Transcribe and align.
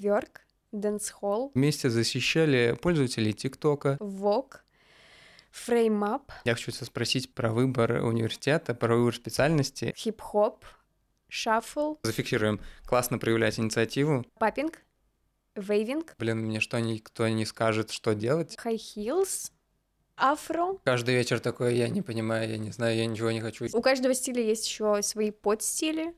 Тверк, 0.00 0.40
Dancehall, 0.72 1.50
Вместе 1.54 1.90
защищали 1.90 2.74
пользователей 2.80 3.34
ТикТока. 3.34 3.98
Vogue, 4.00 4.64
Frame 5.50 6.01
Up, 6.01 6.32
Я 6.46 6.54
хочу 6.54 6.70
тебя 6.70 6.86
спросить 6.86 7.34
про 7.34 7.52
выбор 7.52 8.02
университета, 8.02 8.72
про 8.72 8.96
выбор 8.96 9.14
специальности. 9.14 9.92
Хип-хоп, 9.94 10.64
Shuffle, 11.28 11.96
Зафиксируем. 12.02 12.62
Классно 12.86 13.18
проявлять 13.18 13.58
инициативу. 13.58 14.24
Popping, 14.38 14.78
Waving, 15.54 16.14
Блин, 16.18 16.38
мне 16.38 16.60
что 16.60 16.80
никто 16.80 17.28
не 17.28 17.44
скажет, 17.44 17.90
что 17.90 18.14
делать. 18.14 18.54
High 18.56 18.78
Heels, 18.78 19.52
Афро. 20.16 20.78
Каждый 20.82 21.14
вечер 21.14 21.40
такой, 21.40 21.76
я 21.76 21.90
не 21.90 22.00
понимаю, 22.00 22.48
я 22.48 22.56
не 22.56 22.70
знаю, 22.70 22.96
я 22.96 23.04
ничего 23.04 23.32
не 23.32 23.42
хочу. 23.42 23.66
У 23.70 23.82
каждого 23.82 24.14
стиля 24.14 24.42
есть 24.42 24.66
еще 24.66 25.02
свои 25.02 25.30
подстили. 25.30 26.14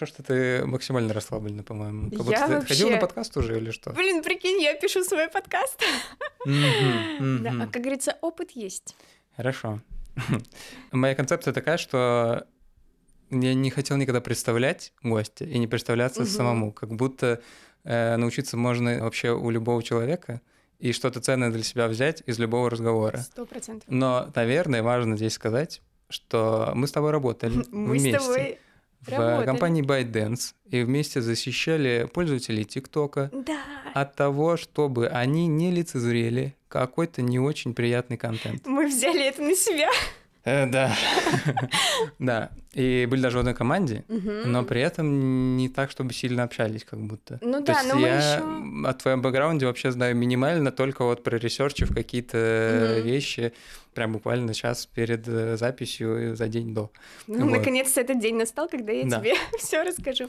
Хорошо, 0.00 0.14
что 0.14 0.22
ты 0.22 0.64
максимально 0.64 1.12
расслаблена, 1.12 1.62
по-моему. 1.62 2.08
Как 2.10 2.20
Я 2.20 2.46
будто 2.46 2.60
ты 2.62 2.66
ходил 2.68 2.86
на 2.86 2.92
вообще- 2.92 3.00
подкаст 3.06 3.36
уже 3.36 3.58
или 3.58 3.70
что? 3.70 3.90
Блин, 3.90 4.22
прикинь, 4.22 4.62
я 4.62 4.74
пишу 4.74 5.04
свой 5.04 5.28
подкаст. 5.28 5.78
Да, 6.46 7.52
а 7.60 7.66
как 7.66 7.82
говорится, 7.82 8.16
опыт 8.22 8.52
есть. 8.52 8.96
Хорошо. 9.36 9.82
Моя 10.92 11.14
концепция 11.14 11.52
такая, 11.52 11.76
что 11.76 12.46
я 13.30 13.52
не 13.52 13.68
хотел 13.68 13.98
никогда 13.98 14.22
представлять 14.22 14.94
гостя 15.02 15.44
и 15.44 15.58
не 15.58 15.66
представляться 15.66 16.24
самому, 16.24 16.72
как 16.72 16.94
будто 16.94 17.42
э, 17.84 18.16
научиться 18.16 18.56
можно 18.56 19.00
вообще 19.00 19.32
у 19.32 19.50
любого 19.50 19.82
человека 19.82 20.40
и 20.78 20.92
что-то 20.92 21.20
ценное 21.20 21.50
для 21.50 21.62
себя 21.62 21.88
взять 21.88 22.22
из 22.24 22.38
любого 22.38 22.70
разговора. 22.70 23.18
Сто 23.18 23.44
процентов. 23.44 23.86
Но, 23.90 24.30
наверное, 24.34 24.82
важно 24.82 25.18
здесь 25.18 25.34
сказать, 25.34 25.82
что 26.08 26.72
мы 26.74 26.86
с 26.86 26.92
тобой 26.92 27.10
работали 27.10 27.66
Мы 27.70 27.98
вместе 27.98 28.18
с 28.18 28.24
тобой 28.24 28.58
в 29.00 29.08
работали. 29.08 29.46
компании 29.46 29.82
ByteDance 29.82 30.52
и 30.70 30.82
вместе 30.82 31.20
защищали 31.20 32.08
пользователей 32.12 32.64
ТикТока 32.64 33.30
Да. 33.32 33.58
от 33.94 34.14
того, 34.14 34.56
чтобы 34.56 35.08
они 35.08 35.46
не 35.46 35.70
лицезрели 35.70 36.54
какой-то 36.68 37.22
не 37.22 37.38
очень 37.38 37.74
приятный 37.74 38.16
контент. 38.16 38.66
Мы 38.66 38.86
взяли 38.86 39.24
это 39.26 39.42
на 39.42 39.54
себя. 39.56 39.90
Э, 40.44 40.66
Да. 40.66 40.94
Да. 42.18 42.50
И 42.72 43.06
были 43.10 43.20
даже 43.20 43.36
в 43.36 43.40
одной 43.40 43.54
команде, 43.54 44.04
но 44.08 44.64
при 44.64 44.80
этом 44.80 45.56
не 45.56 45.68
так, 45.68 45.90
чтобы 45.90 46.12
сильно 46.12 46.44
общались, 46.44 46.84
как 46.84 47.00
будто. 47.00 47.38
Ну 47.42 47.60
да, 47.60 47.82
но 47.82 47.96
мы 47.96 48.06
я 48.06 48.42
о 48.84 48.94
твоем 48.94 49.22
бэкграунде 49.22 49.66
вообще 49.66 49.90
знаю 49.90 50.14
минимально, 50.16 50.70
только 50.70 51.04
вот 51.04 51.24
про 51.24 51.36
research 51.36 51.86
и 51.86 51.92
какие-то 51.92 53.00
вещи, 53.04 53.52
прям 53.94 54.12
буквально 54.12 54.54
час 54.54 54.86
перед 54.86 55.26
э, 55.26 55.56
записью 55.56 56.36
за 56.36 56.48
день 56.48 56.74
до. 56.74 56.90
Ну, 57.26 57.50
наконец-то 57.50 58.00
этот 58.00 58.20
день 58.20 58.36
настал, 58.36 58.68
когда 58.68 58.92
я 58.92 59.02
тебе 59.02 59.34
все 59.58 59.82
расскажу. 59.82 60.28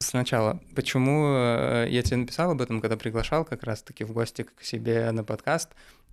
Сначала, 0.00 0.60
почему 0.76 1.26
э, 1.34 1.86
я 1.90 2.02
тебе 2.02 2.18
написал 2.18 2.52
об 2.52 2.62
этом, 2.62 2.80
когда 2.80 2.96
приглашал 2.96 3.44
как 3.44 3.64
раз-таки 3.64 4.04
в 4.04 4.12
гости 4.12 4.42
к 4.42 4.62
себе 4.62 5.10
на 5.10 5.24
подкаст, 5.24 5.70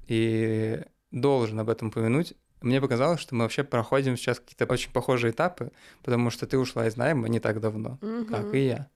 и 0.08 0.82
должен 1.12 1.60
об 1.60 1.70
этом 1.70 1.90
упомянуть. 1.90 2.34
Мне 2.66 2.82
показалось, 2.82 3.22
что 3.22 3.36
мы 3.36 3.44
вообще 3.44 3.64
проходим 3.64 4.18
сейчас 4.18 4.40
какие-то 4.40 4.66
очень 4.66 4.92
похожие 4.92 5.32
этапы, 5.32 5.72
потому 6.04 6.32
что 6.32 6.48
ты 6.48 6.58
ушла 6.58 6.88
из 6.88 6.98
найма 6.98 7.30
не 7.30 7.40
так 7.40 7.60
давно, 7.62 8.00
как 8.30 8.46
Мгм. 8.46 8.54
и 8.56 8.60
я. 8.60 8.88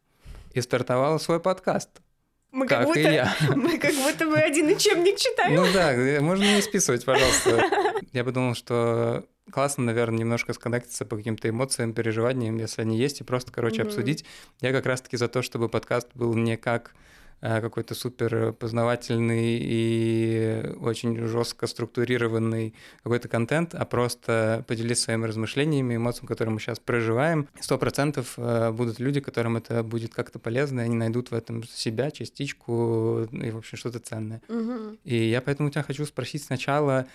И 0.53 0.61
стартовала 0.61 1.19
свой 1.19 1.39
подкаст, 1.39 1.89
Мы 2.51 2.67
как, 2.67 2.79
как 2.87 2.97
и 2.97 2.99
будто, 3.03 3.11
я. 3.11 3.35
мы 3.55 3.77
как 3.77 3.93
будто 3.93 4.25
бы 4.25 4.37
один 4.37 4.67
учебник 4.69 5.17
читаем. 5.17 5.53
Ну 5.55 5.67
да, 5.71 5.93
э, 5.93 6.19
можно 6.19 6.43
не 6.43 6.61
списывать, 6.63 7.05
пожалуйста. 7.05 7.63
Я 8.11 8.23
подумал, 8.23 8.55
что 8.55 9.23
классно, 9.51 9.83
наверное, 9.83 10.17
немножко 10.19 10.53
сконнектиться 10.53 11.05
по 11.05 11.15
каким-то 11.15 11.47
эмоциям, 11.47 11.93
переживаниям, 11.93 12.57
если 12.57 12.81
они 12.81 12.97
есть, 12.97 13.21
и 13.21 13.23
просто, 13.23 13.51
короче, 13.51 13.83
обсудить. 13.83 14.25
Я 14.61 14.71
как 14.71 14.87
раз-таки 14.87 15.15
за 15.15 15.27
то, 15.27 15.43
чтобы 15.43 15.69
подкаст 15.69 16.07
был 16.15 16.33
не 16.33 16.57
как 16.57 16.95
какой-то 17.41 17.95
супер 17.95 18.53
познавательный 18.53 19.59
и 19.61 20.75
очень 20.81 21.17
жестко 21.27 21.67
структурированный 21.67 22.75
какой-то 23.03 23.27
контент, 23.27 23.73
а 23.75 23.85
просто 23.85 24.63
поделиться 24.67 25.05
своими 25.05 25.25
размышлениями, 25.25 25.95
эмоциями, 25.95 26.27
которые 26.27 26.53
мы 26.53 26.59
сейчас 26.59 26.79
проживаем. 26.79 27.47
Сто 27.59 27.77
процентов 27.77 28.33
э, 28.37 28.71
будут 28.71 28.99
люди, 28.99 29.19
которым 29.19 29.57
это 29.57 29.83
будет 29.83 30.13
как-то 30.13 30.39
полезно, 30.39 30.81
и 30.81 30.83
они 30.83 30.95
найдут 30.95 31.31
в 31.31 31.33
этом 31.33 31.63
себя, 31.63 32.11
частичку 32.11 33.27
и, 33.31 33.51
в 33.51 33.57
общем, 33.57 33.77
что-то 33.77 33.99
ценное. 33.99 34.41
Мгм. 34.47 34.97
И 35.03 35.15
я 35.15 35.41
поэтому 35.41 35.69
тебя 35.69 35.83
хочу 35.83 36.05
спросить 36.05 36.43
сначала, 36.43 37.07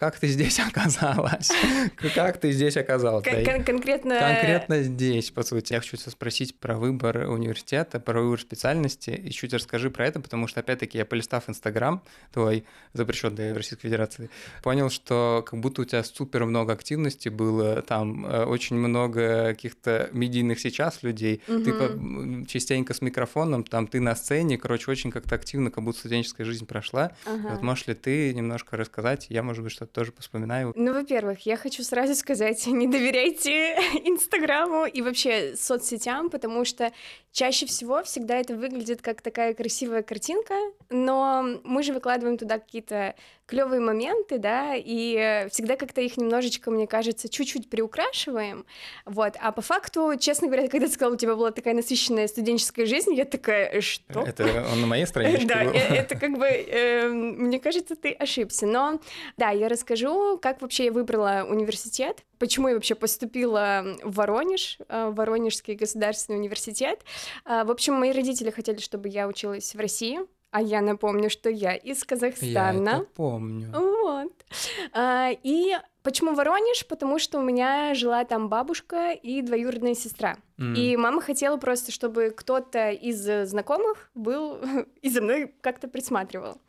как 0.00 0.18
ты 0.18 0.28
здесь 0.28 0.58
оказалась? 0.58 1.50
Как 2.14 2.38
ты 2.38 2.52
здесь 2.52 2.76
оказалась? 2.78 3.22
Кон- 3.24 3.62
конкретно... 3.64 4.18
Конкретно 4.18 4.82
здесь, 4.82 5.30
по 5.30 5.42
сути. 5.42 5.74
Я 5.74 5.80
хочу 5.80 5.96
тебя 5.98 6.10
спросить 6.10 6.58
про 6.58 6.78
выбор 6.78 7.28
университета, 7.28 8.00
про 8.00 8.22
выбор 8.22 8.40
специальности, 8.40 9.10
и 9.10 9.30
чуть 9.30 9.52
расскажи 9.52 9.90
про 9.90 10.06
это, 10.06 10.20
потому 10.20 10.48
что, 10.48 10.60
опять-таки, 10.60 10.96
я 10.98 11.04
полистав 11.04 11.48
Инстаграм 11.50 12.02
твой, 12.32 12.64
запрещенный 12.94 13.52
в 13.52 13.56
Российской 13.56 13.82
Федерации, 13.88 14.30
понял, 14.62 14.88
что 14.88 15.44
как 15.46 15.60
будто 15.60 15.82
у 15.82 15.84
тебя 15.84 16.02
супер 16.02 16.46
много 16.46 16.72
активности 16.72 17.28
было, 17.28 17.82
там 17.82 18.24
э, 18.26 18.44
очень 18.44 18.76
много 18.76 19.48
каких-то 19.48 20.08
медийных 20.12 20.58
сейчас 20.60 21.02
людей, 21.02 21.42
ты 21.46 21.72
по- 21.74 21.82
м, 21.92 22.46
частенько 22.46 22.94
с 22.94 23.02
микрофоном, 23.02 23.64
там 23.64 23.86
ты 23.86 24.00
на 24.00 24.14
сцене, 24.16 24.56
короче, 24.56 24.90
очень 24.90 25.10
как-то 25.10 25.34
активно, 25.34 25.70
как 25.70 25.84
будто 25.84 25.98
студенческая 25.98 26.44
жизнь 26.44 26.64
прошла. 26.66 27.12
Ага. 27.26 27.48
Вот 27.50 27.62
можешь 27.62 27.86
ли 27.86 27.94
ты 27.94 28.32
немножко 28.32 28.76
рассказать, 28.78 29.26
я, 29.28 29.42
может 29.42 29.62
быть, 29.62 29.72
что-то 29.72 29.89
тоже 29.92 30.12
вспоминаю. 30.18 30.72
Ну, 30.76 30.92
во-первых, 30.92 31.46
я 31.46 31.56
хочу 31.56 31.82
сразу 31.82 32.14
сказать, 32.14 32.66
не 32.66 32.86
доверяйте 32.86 33.74
Инстаграму 34.04 34.86
и 34.86 35.02
вообще 35.02 35.54
соцсетям, 35.56 36.30
потому 36.30 36.64
что 36.64 36.92
чаще 37.32 37.66
всего 37.66 38.02
всегда 38.02 38.36
это 38.36 38.54
выглядит 38.54 39.02
как 39.02 39.22
такая 39.22 39.54
красивая 39.54 40.02
картинка, 40.02 40.54
но 40.88 41.60
мы 41.64 41.82
же 41.82 41.92
выкладываем 41.92 42.38
туда 42.38 42.58
какие-то 42.58 43.14
клевые 43.46 43.80
моменты, 43.80 44.38
да, 44.38 44.74
и 44.76 45.48
всегда 45.50 45.76
как-то 45.76 46.00
их 46.00 46.16
немножечко, 46.16 46.70
мне 46.70 46.86
кажется, 46.86 47.28
чуть-чуть 47.28 47.68
приукрашиваем, 47.68 48.64
вот, 49.06 49.34
а 49.40 49.50
по 49.50 49.60
факту, 49.60 50.12
честно 50.18 50.46
говоря, 50.46 50.68
когда 50.68 50.86
ты 50.86 50.92
сказала, 50.92 51.14
у 51.14 51.16
тебя 51.16 51.34
была 51.34 51.50
такая 51.50 51.74
насыщенная 51.74 52.28
студенческая 52.28 52.86
жизнь, 52.86 53.12
я 53.14 53.24
такая, 53.24 53.66
«Э, 53.66 53.80
что? 53.80 54.22
Это 54.22 54.66
он 54.72 54.80
на 54.80 54.86
моей 54.86 55.06
страничке 55.10 55.46
Да, 55.46 55.64
э, 55.64 55.94
это 55.96 56.16
как 56.16 56.38
бы, 56.38 56.46
эм, 56.46 57.46
мне 57.46 57.58
кажется, 57.58 57.96
ты 57.96 58.12
ошибся. 58.12 58.66
Но 58.66 59.00
да, 59.36 59.50
я 59.50 59.68
расскажу, 59.80 60.38
как 60.38 60.60
вообще 60.62 60.86
я 60.86 60.92
выбрала 60.92 61.46
университет, 61.48 62.22
почему 62.38 62.68
я 62.68 62.74
вообще 62.74 62.94
поступила 62.94 63.84
в 64.04 64.14
Воронеж, 64.16 64.78
э, 64.88 65.08
в 65.08 65.14
Воронежский 65.14 65.74
государственный 65.74 66.38
университет. 66.38 67.00
А, 67.44 67.64
В 67.64 67.70
общем, 67.70 67.94
мои 67.94 68.12
родители 68.12 68.50
хотели, 68.50 68.78
чтобы 68.78 69.08
я 69.08 69.26
училась 69.26 69.74
в 69.74 69.78
России, 69.78 70.20
а 70.50 70.60
я 70.60 70.80
напомню, 70.82 71.30
что 71.30 71.48
я 71.48 71.74
из 71.74 71.98
Я 72.00 72.04
Казахстана. 72.06 72.88
это 72.90 73.06
помню. 73.16 73.70
Вот. 73.72 74.32
А, 74.92 75.30
И 75.42 75.76
почему 76.02 76.34
Воронеж? 76.34 76.86
Потому 76.86 77.18
что 77.18 77.38
у 77.38 77.42
меня 77.42 77.94
жила 77.94 78.24
там 78.24 78.48
бабушка 78.48 79.12
и 79.12 79.42
двоюродная 79.42 79.94
сестра. 79.94 80.36
М. 80.58 80.74
И 80.74 80.96
мама 80.96 81.22
хотела 81.22 81.56
просто, 81.56 81.90
чтобы 81.90 82.34
кто-то 82.36 82.90
из 82.90 83.48
знакомых 83.48 84.10
был 84.14 84.58
и 85.02 85.08
за 85.08 85.22
мной 85.22 85.54
как-то 85.62 85.88
присматривал. 85.88 86.60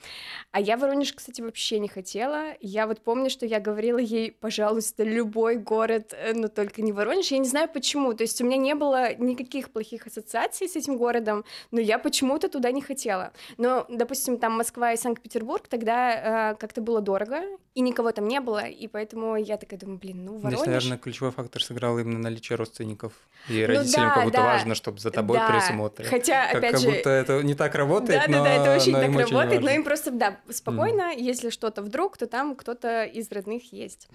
А 0.52 0.62
я 0.62 0.78
Воронеж, 0.78 1.14
кстати, 1.14 1.42
вообще 1.42 1.80
не 1.80 1.90
хотела. 1.90 2.54
Я 2.62 2.88
вот 2.88 3.02
помню, 3.02 3.30
что 3.30 3.46
я 3.46 3.60
говорила 3.60 3.98
ей, 3.98 4.32
пожалуйста, 4.32 5.04
любой 5.04 5.58
город, 5.58 6.14
э, 6.14 6.34
но 6.34 6.48
только 6.48 6.82
не 6.82 6.94
Воронеж. 6.94 7.32
Я 7.32 7.38
не 7.38 7.48
знаю 7.48 7.70
почему. 7.72 8.14
То 8.14 8.24
есть 8.24 8.42
у 8.42 8.46
меня 8.46 8.58
не 8.58 8.76
было 8.76 9.14
никаких 9.16 9.72
плохих 9.72 10.08
ассоциаций 10.08 10.70
с 10.70 10.76
этим 10.76 10.98
городом, 10.98 11.44
но 11.72 11.82
я 11.82 12.00
почему-то 12.00 12.48
туда 12.48 12.72
не 12.72 12.82
хотела. 12.82 13.34
Но, 13.58 13.86
допустим, 13.90 14.38
там 14.38 14.54
Москва 14.54 14.94
и 14.94 14.98
Санкт-Петербург, 14.98 15.68
тогда 15.68 16.52
э, 16.52 16.56
как-то 16.56 16.82
было 16.82 17.02
дорого, 17.02 17.44
и 17.76 17.82
никого 17.82 18.12
там 18.12 18.28
не 18.28 18.40
было, 18.40 18.66
и 18.66 18.88
поэтому 18.88 19.21
я 19.36 19.58
такая 19.58 19.80
думаю, 19.80 19.98
блин, 20.00 20.26
ну 20.26 20.40
Здесь, 20.40 20.44
Воронеж... 20.44 20.66
наверное, 20.68 20.98
ключевой 20.98 21.32
фактор 21.32 21.64
сыграл 21.64 21.98
именно 22.00 22.20
наличие 22.20 22.58
родственников. 22.58 23.14
И 23.48 23.62
Ну 23.62 23.68
родителям 23.68 24.08
да, 24.10 24.14
как 24.14 24.24
будто 24.26 24.38
да. 24.38 24.44
важно, 24.44 24.76
чтобы 24.76 25.00
за 25.00 25.12
тобой 25.12 25.38
Да, 25.38 25.50
присмотрели. 25.50 26.10
Хотя, 26.10 26.48
Как, 26.48 26.56
опять 26.58 26.72
как 26.72 26.82
же, 26.82 26.92
будто 26.92 27.10
это 27.10 27.42
не 27.44 27.56
так 27.56 27.76
работает, 27.76 28.24
да, 28.26 28.32
но, 28.32 28.44
да, 28.44 28.44
да, 28.44 28.62
это 28.62 28.76
очень 28.82 28.92
но 28.94 29.00
так 29.00 29.08
им 29.08 29.16
очень 29.16 29.26
работает, 29.34 29.62
но 29.62 29.68
важно. 29.68 29.78
им 29.78 29.84
просто, 29.84 30.12
да, 30.12 30.40
спокойно, 30.50 31.14
если 31.16 31.50
что-то 31.50 31.82
вдруг, 31.82 32.18
то 32.18 32.28
там 32.28 32.56
кто-то 32.56 33.04
из 33.06 33.32
родных 33.32 33.74
есть. 33.74 34.08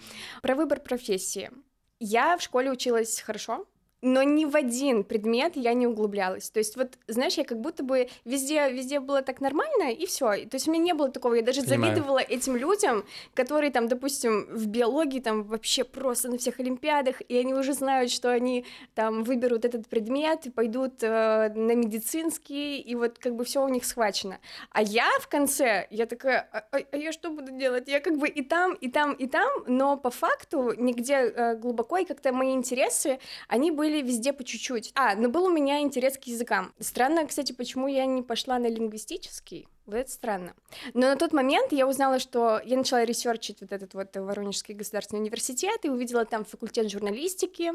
Про 0.43 0.55
выбор 0.55 0.81
профессии. 0.81 1.51
Я 1.99 2.37
в 2.37 2.43
школе 2.43 2.71
училась 2.71 3.21
хорошо, 3.21 3.67
но 4.03 4.23
ни 4.23 4.45
в 4.45 4.55
один 4.55 5.05
предмет 5.05 5.57
я 5.57 5.73
не 5.73 5.87
углублялась. 5.87 6.51
То 6.51 6.59
есть 6.59 6.77
вот, 6.77 6.99
знаешь, 7.09 7.35
я 7.35 7.45
как 7.45 7.61
будто 7.61 7.83
бы 7.83 8.09
везде, 8.25 8.71
везде 8.71 9.01
было 9.01 9.23
так 9.23 9.41
нормально, 9.41 9.91
и 9.91 10.07
все. 10.07 10.47
То 10.47 10.57
есть 10.57 10.69
у 10.69 10.73
меня 10.73 10.83
не 10.83 10.95
было 10.95 11.11
такого, 11.11 11.35
я 11.35 11.43
даже 11.43 11.63
Понимаю. 11.63 11.95
завидовала 11.95 12.19
этим 12.19 12.57
людям, 12.57 13.05
которые 13.35 13.71
там, 13.71 13.89
допустим, 13.89 14.47
в 14.51 14.67
биологии 14.67 15.21
там 15.21 15.45
вообще 15.45 15.85
просто 15.85 16.29
на 16.29 16.39
всех 16.39 16.61
олимпиадах, 16.61 17.23
и 17.29 17.37
они 17.37 17.55
уже 17.55 17.73
знают, 17.73 18.11
что 18.11 18.31
они 18.31 18.65
там 18.95 19.25
выберут 19.25 19.65
этот 19.65 19.89
предмет, 19.89 20.47
пойдут 20.55 21.03
э, 21.03 21.53
на 21.55 21.75
медицинский, 21.75 22.81
и 22.81 22.95
вот 22.95 23.19
как 23.19 23.35
бы 23.35 23.45
все 23.45 23.65
у 23.65 23.69
них 23.69 23.85
схвачено. 23.85 24.39
А 24.71 24.83
я 24.83 25.09
в 25.21 25.29
конце, 25.29 25.87
я 25.91 26.07
такая, 26.07 26.49
а, 26.53 26.65
а, 26.71 26.79
а 26.93 26.97
я 26.97 27.13
что 27.13 27.31
буду 27.31 27.53
делать? 27.53 27.89
Я 27.89 28.01
как 28.01 28.19
бы 28.19 28.29
и 28.29 28.43
там, 28.43 28.75
и 28.75 28.89
там, 28.89 29.13
и 29.15 29.27
там, 29.27 29.51
но 29.67 29.97
по 29.97 30.11
факту 30.11 30.75
нигде 30.77 31.15
э, 31.15 31.57
глубоко, 31.57 31.97
и 31.99 32.05
как-то 32.05 32.33
мои 32.33 32.53
интересы, 32.53 33.19
они 33.49 33.71
были 33.71 33.86
были 33.87 34.03
везде 34.03 34.33
по 34.33 34.43
чуть-чуть. 34.43 34.91
А, 34.97 35.15
ну 35.15 35.31
был 35.31 35.45
у 35.45 35.51
меня 35.51 35.81
интерес 35.81 36.19
к 36.19 36.25
языкам. 36.25 36.73
Странно, 36.81 37.25
кстати, 37.27 37.53
почему 37.53 37.87
я 37.87 38.05
не 38.05 38.23
пошла 38.23 38.59
на 38.59 38.67
лингвистический. 38.67 39.69
Вот 39.87 39.95
это 39.95 40.11
странно. 40.11 40.55
Но 40.95 41.03
на 41.03 41.17
тот 41.17 41.33
момент 41.33 41.71
я 41.71 41.87
узнала, 41.87 42.19
что 42.19 42.61
я 42.65 42.77
начала 42.77 43.05
ресерчить 43.05 43.61
вот 43.61 43.71
этот 43.71 43.95
вот 43.95 44.17
Воронежский 44.17 44.75
государственный 44.75 45.21
университет 45.21 45.85
и 45.85 45.89
увидела 45.89 46.25
там 46.25 46.45
факультет 46.45 46.91
журналистики 46.91 47.71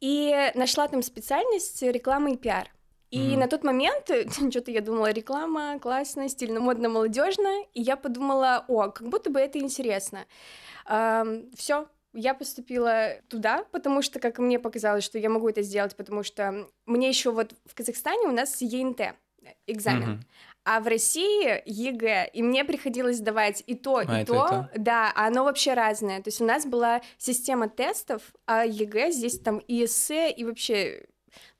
и 0.00 0.50
нашла 0.54 0.88
там 0.88 1.02
специальность 1.02 1.82
рекламы 1.82 2.32
и 2.32 2.36
пиар. 2.36 2.70
И 3.10 3.18
mm-hmm. 3.18 3.36
на 3.36 3.46
тот 3.46 3.62
момент 3.62 4.10
что-то 4.50 4.70
я 4.70 4.80
думала, 4.80 5.10
реклама 5.10 5.78
классно, 5.78 6.30
стильно, 6.30 6.60
модно, 6.60 6.88
молодежно, 6.88 7.62
и 7.74 7.82
я 7.82 7.96
подумала, 7.96 8.64
о, 8.68 8.88
как 8.88 9.08
будто 9.10 9.28
бы 9.28 9.38
это 9.38 9.58
интересно. 9.58 10.24
Эм, 10.88 11.50
все, 11.54 11.88
я 12.14 12.34
поступила 12.34 13.16
туда, 13.28 13.64
потому 13.72 14.02
что, 14.02 14.20
как 14.20 14.38
мне 14.38 14.58
показалось, 14.58 15.04
что 15.04 15.18
я 15.18 15.30
могу 15.30 15.48
это 15.48 15.62
сделать, 15.62 15.96
потому 15.96 16.22
что 16.22 16.68
мне 16.86 17.08
еще 17.08 17.30
вот 17.30 17.52
в 17.64 17.74
Казахстане 17.74 18.28
у 18.28 18.32
нас 18.32 18.60
ЕНТ 18.60 19.14
экзамен. 19.66 20.10
Mm-hmm. 20.10 20.26
А 20.64 20.80
в 20.80 20.86
России 20.86 21.60
ЕГЭ, 21.66 22.30
и 22.32 22.42
мне 22.42 22.64
приходилось 22.64 23.18
давать 23.18 23.64
и 23.66 23.74
то, 23.74 23.96
а, 23.96 24.20
и 24.20 24.24
то, 24.24 24.46
то, 24.46 24.70
да, 24.76 25.12
а 25.16 25.26
оно 25.26 25.42
вообще 25.42 25.74
разное. 25.74 26.22
То 26.22 26.28
есть 26.28 26.40
у 26.40 26.44
нас 26.44 26.64
была 26.66 27.02
система 27.18 27.68
тестов, 27.68 28.22
а 28.46 28.64
ЕГЭ 28.64 29.10
здесь 29.10 29.40
там 29.40 29.58
и 29.58 29.84
эссе, 29.84 30.30
и 30.30 30.44
вообще 30.44 31.06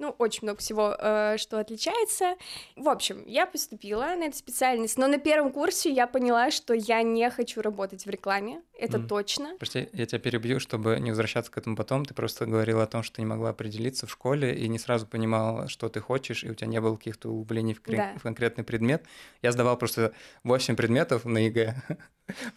ну, 0.03 0.17
очень 0.19 0.41
много 0.43 0.59
всего, 0.59 0.97
э, 0.99 1.37
что 1.39 1.61
отличается. 1.61 2.35
В 2.75 2.89
общем, 2.89 3.23
я 3.25 3.47
поступила 3.47 4.15
на 4.17 4.25
эту 4.25 4.37
специальность, 4.37 4.99
но 4.99 5.07
на 5.07 5.19
первом 5.19 5.53
курсе 5.53 5.93
я 5.93 6.09
поняла, 6.09 6.51
что 6.51 6.75
я 6.75 7.03
не 7.03 7.31
хочу 7.31 7.63
работать 7.63 8.05
в 8.05 8.11
рекламе, 8.11 8.63
это 8.77 8.99
мм. 8.99 9.07
точно. 9.07 9.55
Прости, 9.59 9.89
я 9.93 10.07
тебя 10.07 10.19
перебью, 10.19 10.59
чтобы 10.59 10.99
не 10.99 11.11
возвращаться 11.11 11.53
к 11.53 11.57
этому 11.57 11.77
потом. 11.77 12.05
Ты 12.05 12.15
просто 12.15 12.47
говорила 12.47 12.83
о 12.83 12.87
том, 12.87 13.05
что 13.05 13.17
ты 13.17 13.23
не 13.23 13.27
могла 13.27 13.51
определиться 13.51 14.09
в 14.09 14.11
школе 14.11 14.57
и 14.57 14.67
не 14.67 14.81
сразу 14.81 15.07
понимала, 15.07 15.69
что 15.69 15.89
ты 15.89 16.01
хочешь, 16.01 16.43
и 16.43 16.51
у 16.51 16.55
тебя 16.55 16.67
не 16.67 16.81
было 16.81 16.97
каких-то 16.97 17.29
углублений 17.29 17.75
в, 17.75 17.81
кон- 17.81 17.95
да. 17.95 18.15
в 18.19 18.23
конкретный 18.23 18.65
предмет. 18.65 19.05
Я 19.41 19.53
сдавал 19.53 19.77
просто 19.77 20.15
8 20.43 20.75
предметов 20.75 21.25
на 21.25 21.39
ЕГЭ. 21.39 21.77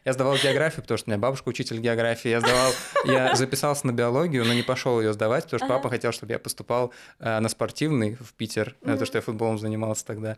Я 0.05 0.13
сдавал 0.13 0.35
географию, 0.37 0.83
потому 0.83 0.97
что 0.97 1.09
у 1.09 1.11
меня 1.11 1.19
бабушка 1.19 1.49
учитель 1.49 1.79
географии. 1.79 2.29
Я 2.29 2.39
сдавал, 2.39 2.71
я 3.05 3.35
записался 3.35 3.87
на 3.87 3.91
биологию, 3.91 4.45
но 4.45 4.53
не 4.53 4.61
пошел 4.61 5.01
ее 5.01 5.11
сдавать, 5.11 5.45
потому 5.45 5.59
что 5.59 5.67
папа 5.67 5.89
хотел, 5.89 6.11
чтобы 6.11 6.33
я 6.33 6.39
поступал 6.39 6.93
э, 7.19 7.34
на 7.39 7.49
спортивный 7.49 8.15
в 8.19 8.33
Питер, 8.33 8.69
mm-hmm. 8.69 8.81
потому 8.81 9.05
что 9.05 9.17
я 9.17 9.21
футболом 9.21 9.57
занимался 9.57 10.05
тогда. 10.05 10.37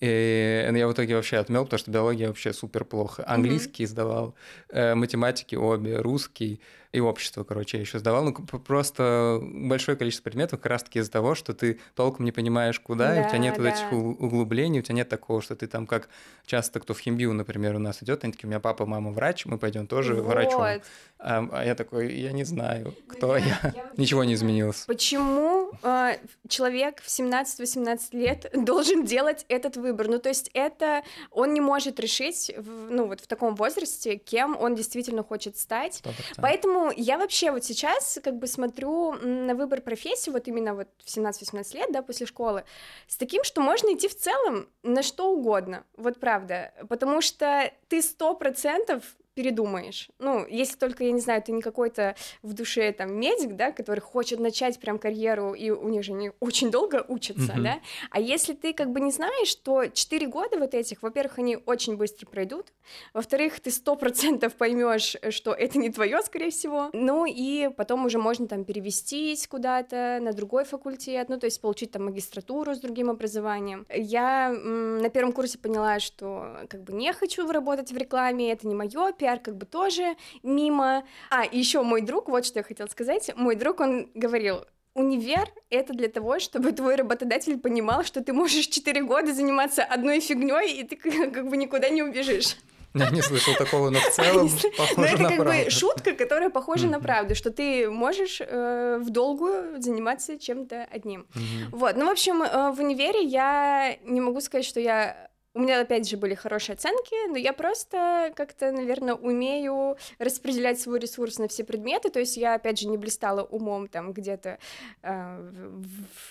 И 0.00 0.70
я 0.74 0.88
в 0.88 0.92
итоге 0.92 1.14
вообще 1.14 1.36
отмел, 1.36 1.64
потому 1.64 1.78
что 1.78 1.90
биология 1.90 2.28
вообще 2.28 2.52
супер 2.54 2.84
плохо. 2.84 3.22
Английский 3.26 3.84
mm-hmm. 3.84 3.88
сдавал, 3.88 4.34
э, 4.70 4.94
математики 4.94 5.54
обе, 5.56 5.98
русский 5.98 6.60
и 6.92 7.00
общество, 7.00 7.44
короче, 7.44 7.76
я 7.76 7.82
еще 7.82 7.98
сдавал. 7.98 8.24
Ну, 8.24 8.32
просто 8.32 9.38
большое 9.42 9.96
количество 9.96 10.24
предметов 10.24 10.60
как 10.60 10.70
раз-таки 10.70 10.98
из-за 10.98 11.10
того, 11.12 11.34
что 11.34 11.54
ты 11.54 11.78
толком 11.94 12.24
не 12.24 12.32
понимаешь, 12.32 12.80
куда, 12.80 13.08
да, 13.08 13.20
и 13.20 13.24
у 13.24 13.28
тебя 13.28 13.38
нет 13.38 13.54
да. 13.56 13.62
вот 13.62 13.68
этих 13.68 13.92
углублений, 13.92 14.80
у 14.80 14.82
тебя 14.82 14.96
нет 14.96 15.08
такого, 15.08 15.40
что 15.40 15.54
ты 15.54 15.68
там 15.68 15.86
как 15.86 16.08
часто 16.46 16.80
кто 16.80 16.92
в 16.92 16.98
химбию, 16.98 17.32
например, 17.32 17.76
у 17.76 17.78
нас 17.78 18.02
идет, 18.02 18.24
они 18.24 18.32
такие, 18.32 18.46
у 18.46 18.50
меня 18.50 18.60
папа, 18.60 18.86
мама 18.86 19.12
врач, 19.12 19.46
мы 19.46 19.58
пойдем 19.58 19.86
тоже 19.86 20.14
вот. 20.14 20.24
врачом. 20.24 20.82
А, 21.22 21.46
а 21.52 21.64
я 21.64 21.74
такой, 21.74 22.14
я 22.14 22.32
не 22.32 22.44
знаю, 22.44 22.94
кто 23.06 23.36
я. 23.36 23.44
я. 23.62 23.90
Ничего 23.96 24.24
не 24.24 24.34
изменилось. 24.34 24.84
Почему 24.86 25.70
э, 25.82 26.16
человек 26.48 27.00
в 27.02 27.06
17-18 27.06 28.00
лет 28.12 28.50
должен 28.64 29.04
делать 29.04 29.44
этот 29.48 29.76
выбор? 29.76 30.08
Ну, 30.08 30.18
то 30.18 30.30
есть 30.30 30.50
это 30.54 31.02
он 31.30 31.52
не 31.52 31.60
может 31.60 32.00
решить, 32.00 32.52
в, 32.56 32.90
ну, 32.90 33.06
вот 33.06 33.20
в 33.20 33.26
таком 33.26 33.54
возрасте, 33.54 34.16
кем 34.16 34.56
он 34.58 34.74
действительно 34.74 35.22
хочет 35.22 35.58
стать. 35.58 36.02
100%. 36.04 36.12
Поэтому 36.38 36.79
я 36.96 37.18
вообще 37.18 37.50
вот 37.50 37.64
сейчас 37.64 38.18
как 38.22 38.38
бы 38.38 38.46
смотрю 38.46 39.12
на 39.12 39.54
выбор 39.54 39.80
профессии, 39.80 40.30
вот 40.30 40.48
именно 40.48 40.74
вот 40.74 40.88
в 41.04 41.06
17-18 41.06 41.76
лет, 41.76 41.92
да, 41.92 42.02
после 42.02 42.26
школы, 42.26 42.64
с 43.06 43.16
таким, 43.16 43.44
что 43.44 43.60
можно 43.60 43.92
идти 43.94 44.08
в 44.08 44.16
целом 44.16 44.68
на 44.82 45.02
что 45.02 45.30
угодно, 45.30 45.84
вот 45.96 46.18
правда, 46.18 46.72
потому 46.88 47.20
что 47.20 47.72
ты 47.88 48.00
сто 48.00 48.34
процентов 48.34 49.02
передумаешь. 49.34 50.08
Ну, 50.18 50.46
если 50.46 50.76
только, 50.76 51.04
я 51.04 51.12
не 51.12 51.20
знаю, 51.20 51.42
ты 51.42 51.52
не 51.52 51.62
какой-то 51.62 52.16
в 52.42 52.52
душе 52.52 52.92
там 52.92 53.14
медик, 53.14 53.56
да, 53.56 53.72
который 53.72 54.00
хочет 54.00 54.40
начать 54.40 54.78
прям 54.80 54.98
карьеру, 54.98 55.54
и 55.54 55.70
у 55.70 55.88
них 55.88 56.02
же 56.02 56.12
не 56.12 56.32
очень 56.40 56.70
долго 56.70 57.04
учатся, 57.08 57.52
mm-hmm. 57.52 57.62
да, 57.62 57.80
а 58.10 58.20
если 58.20 58.54
ты 58.54 58.72
как 58.72 58.90
бы 58.90 59.00
не 59.00 59.10
знаешь, 59.10 59.54
то 59.54 59.86
4 59.86 60.26
года 60.26 60.58
вот 60.58 60.74
этих, 60.74 61.02
во-первых, 61.02 61.38
они 61.38 61.58
очень 61.66 61.96
быстро 61.96 62.26
пройдут, 62.26 62.72
во-вторых, 63.14 63.60
ты 63.60 63.70
сто 63.70 63.96
процентов 63.96 64.54
поймешь, 64.54 65.16
что 65.30 65.52
это 65.52 65.78
не 65.78 65.90
твое, 65.90 66.20
скорее 66.22 66.50
всего, 66.50 66.90
ну 66.92 67.24
и 67.26 67.68
потом 67.76 68.06
уже 68.06 68.18
можно 68.18 68.46
там 68.48 68.64
перевестись 68.64 69.46
куда-то 69.46 70.18
на 70.20 70.32
другой 70.32 70.64
факультет, 70.64 71.28
ну, 71.28 71.38
то 71.38 71.46
есть 71.46 71.60
получить 71.60 71.92
там 71.92 72.04
магистратуру 72.04 72.74
с 72.74 72.80
другим 72.80 73.10
образованием. 73.10 73.86
Я 73.94 74.50
м, 74.50 74.98
на 74.98 75.08
первом 75.08 75.32
курсе 75.32 75.58
поняла, 75.58 76.00
что 76.00 76.58
как 76.68 76.82
бы 76.82 76.92
не 76.92 77.12
хочу 77.12 77.50
работать 77.50 77.92
в 77.92 77.96
рекламе, 77.96 78.52
это 78.52 78.66
не 78.66 78.74
мое, 78.74 79.12
пиар 79.20 79.38
как 79.38 79.56
бы 79.56 79.66
тоже 79.66 80.16
мимо. 80.42 81.04
А, 81.30 81.44
еще 81.44 81.82
мой 81.82 82.00
друг, 82.00 82.28
вот 82.28 82.46
что 82.46 82.58
я 82.58 82.62
хотела 82.62 82.88
сказать, 82.88 83.30
мой 83.36 83.54
друг, 83.54 83.80
он 83.80 84.10
говорил, 84.14 84.64
Универ— 84.94 85.48
это 85.70 85.92
для 85.92 86.08
того, 86.08 86.40
чтобы 86.40 86.72
твой 86.72 86.96
работодатель 86.96 87.58
понимал, 87.58 88.02
что 88.02 88.24
ты 88.24 88.32
можешь 88.32 88.66
4 88.66 89.02
года 89.02 89.32
заниматься 89.32 89.84
одной 89.84 90.20
фигней, 90.20 90.80
и 90.80 90.84
ты 90.84 90.96
как 90.96 91.48
бы 91.48 91.56
никуда 91.56 91.90
не 91.90 92.02
убежишь. 92.02 92.56
Я 92.94 93.08
не 93.10 93.22
слышал 93.22 93.54
такого, 93.54 93.90
но 93.90 94.00
в 94.00 94.10
целом 94.10 94.50
похоже 94.76 94.94
но 94.96 95.04
это 95.04 95.22
на 95.22 95.28
как 95.28 95.38
правду. 95.38 95.64
бы 95.64 95.70
шутка, 95.70 96.12
которая 96.12 96.50
похожа 96.50 96.86
mm-hmm. 96.86 96.90
на 96.90 97.00
правду, 97.00 97.34
что 97.36 97.52
ты 97.52 97.88
можешь 97.88 98.40
э, 98.40 98.98
в 99.00 99.10
долгую 99.10 99.80
заниматься 99.80 100.36
чем-то 100.36 100.88
одним. 100.90 101.20
Mm-hmm. 101.20 101.68
Вот, 101.70 101.96
ну, 101.96 102.06
в 102.06 102.10
общем, 102.10 102.42
э, 102.42 102.72
в 102.72 102.80
универе 102.80 103.22
я 103.22 103.96
не 104.04 104.20
могу 104.20 104.40
сказать, 104.40 104.64
что 104.64 104.80
я 104.80 105.29
у 105.54 105.60
меня, 105.60 105.80
опять 105.80 106.08
же, 106.08 106.16
были 106.16 106.34
хорошие 106.34 106.74
оценки, 106.74 107.28
но 107.28 107.36
я 107.36 107.52
просто 107.52 108.32
как-то, 108.36 108.70
наверное, 108.70 109.14
умею 109.14 109.96
распределять 110.18 110.80
свой 110.80 111.00
ресурс 111.00 111.38
на 111.38 111.48
все 111.48 111.64
предметы, 111.64 112.10
то 112.10 112.20
есть 112.20 112.36
я, 112.36 112.54
опять 112.54 112.78
же, 112.80 112.88
не 112.88 112.96
блистала 112.96 113.42
умом 113.42 113.88
там 113.88 114.12
где-то 114.12 114.58
э, 115.02 115.70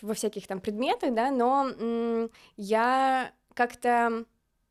во 0.01 0.13
всяких 0.13 0.48
там 0.48 0.62
предметах, 0.62 1.13
да, 1.13 1.31
но 1.31 1.69
м- 1.80 2.30
я 2.56 3.31
как-то 3.54 4.24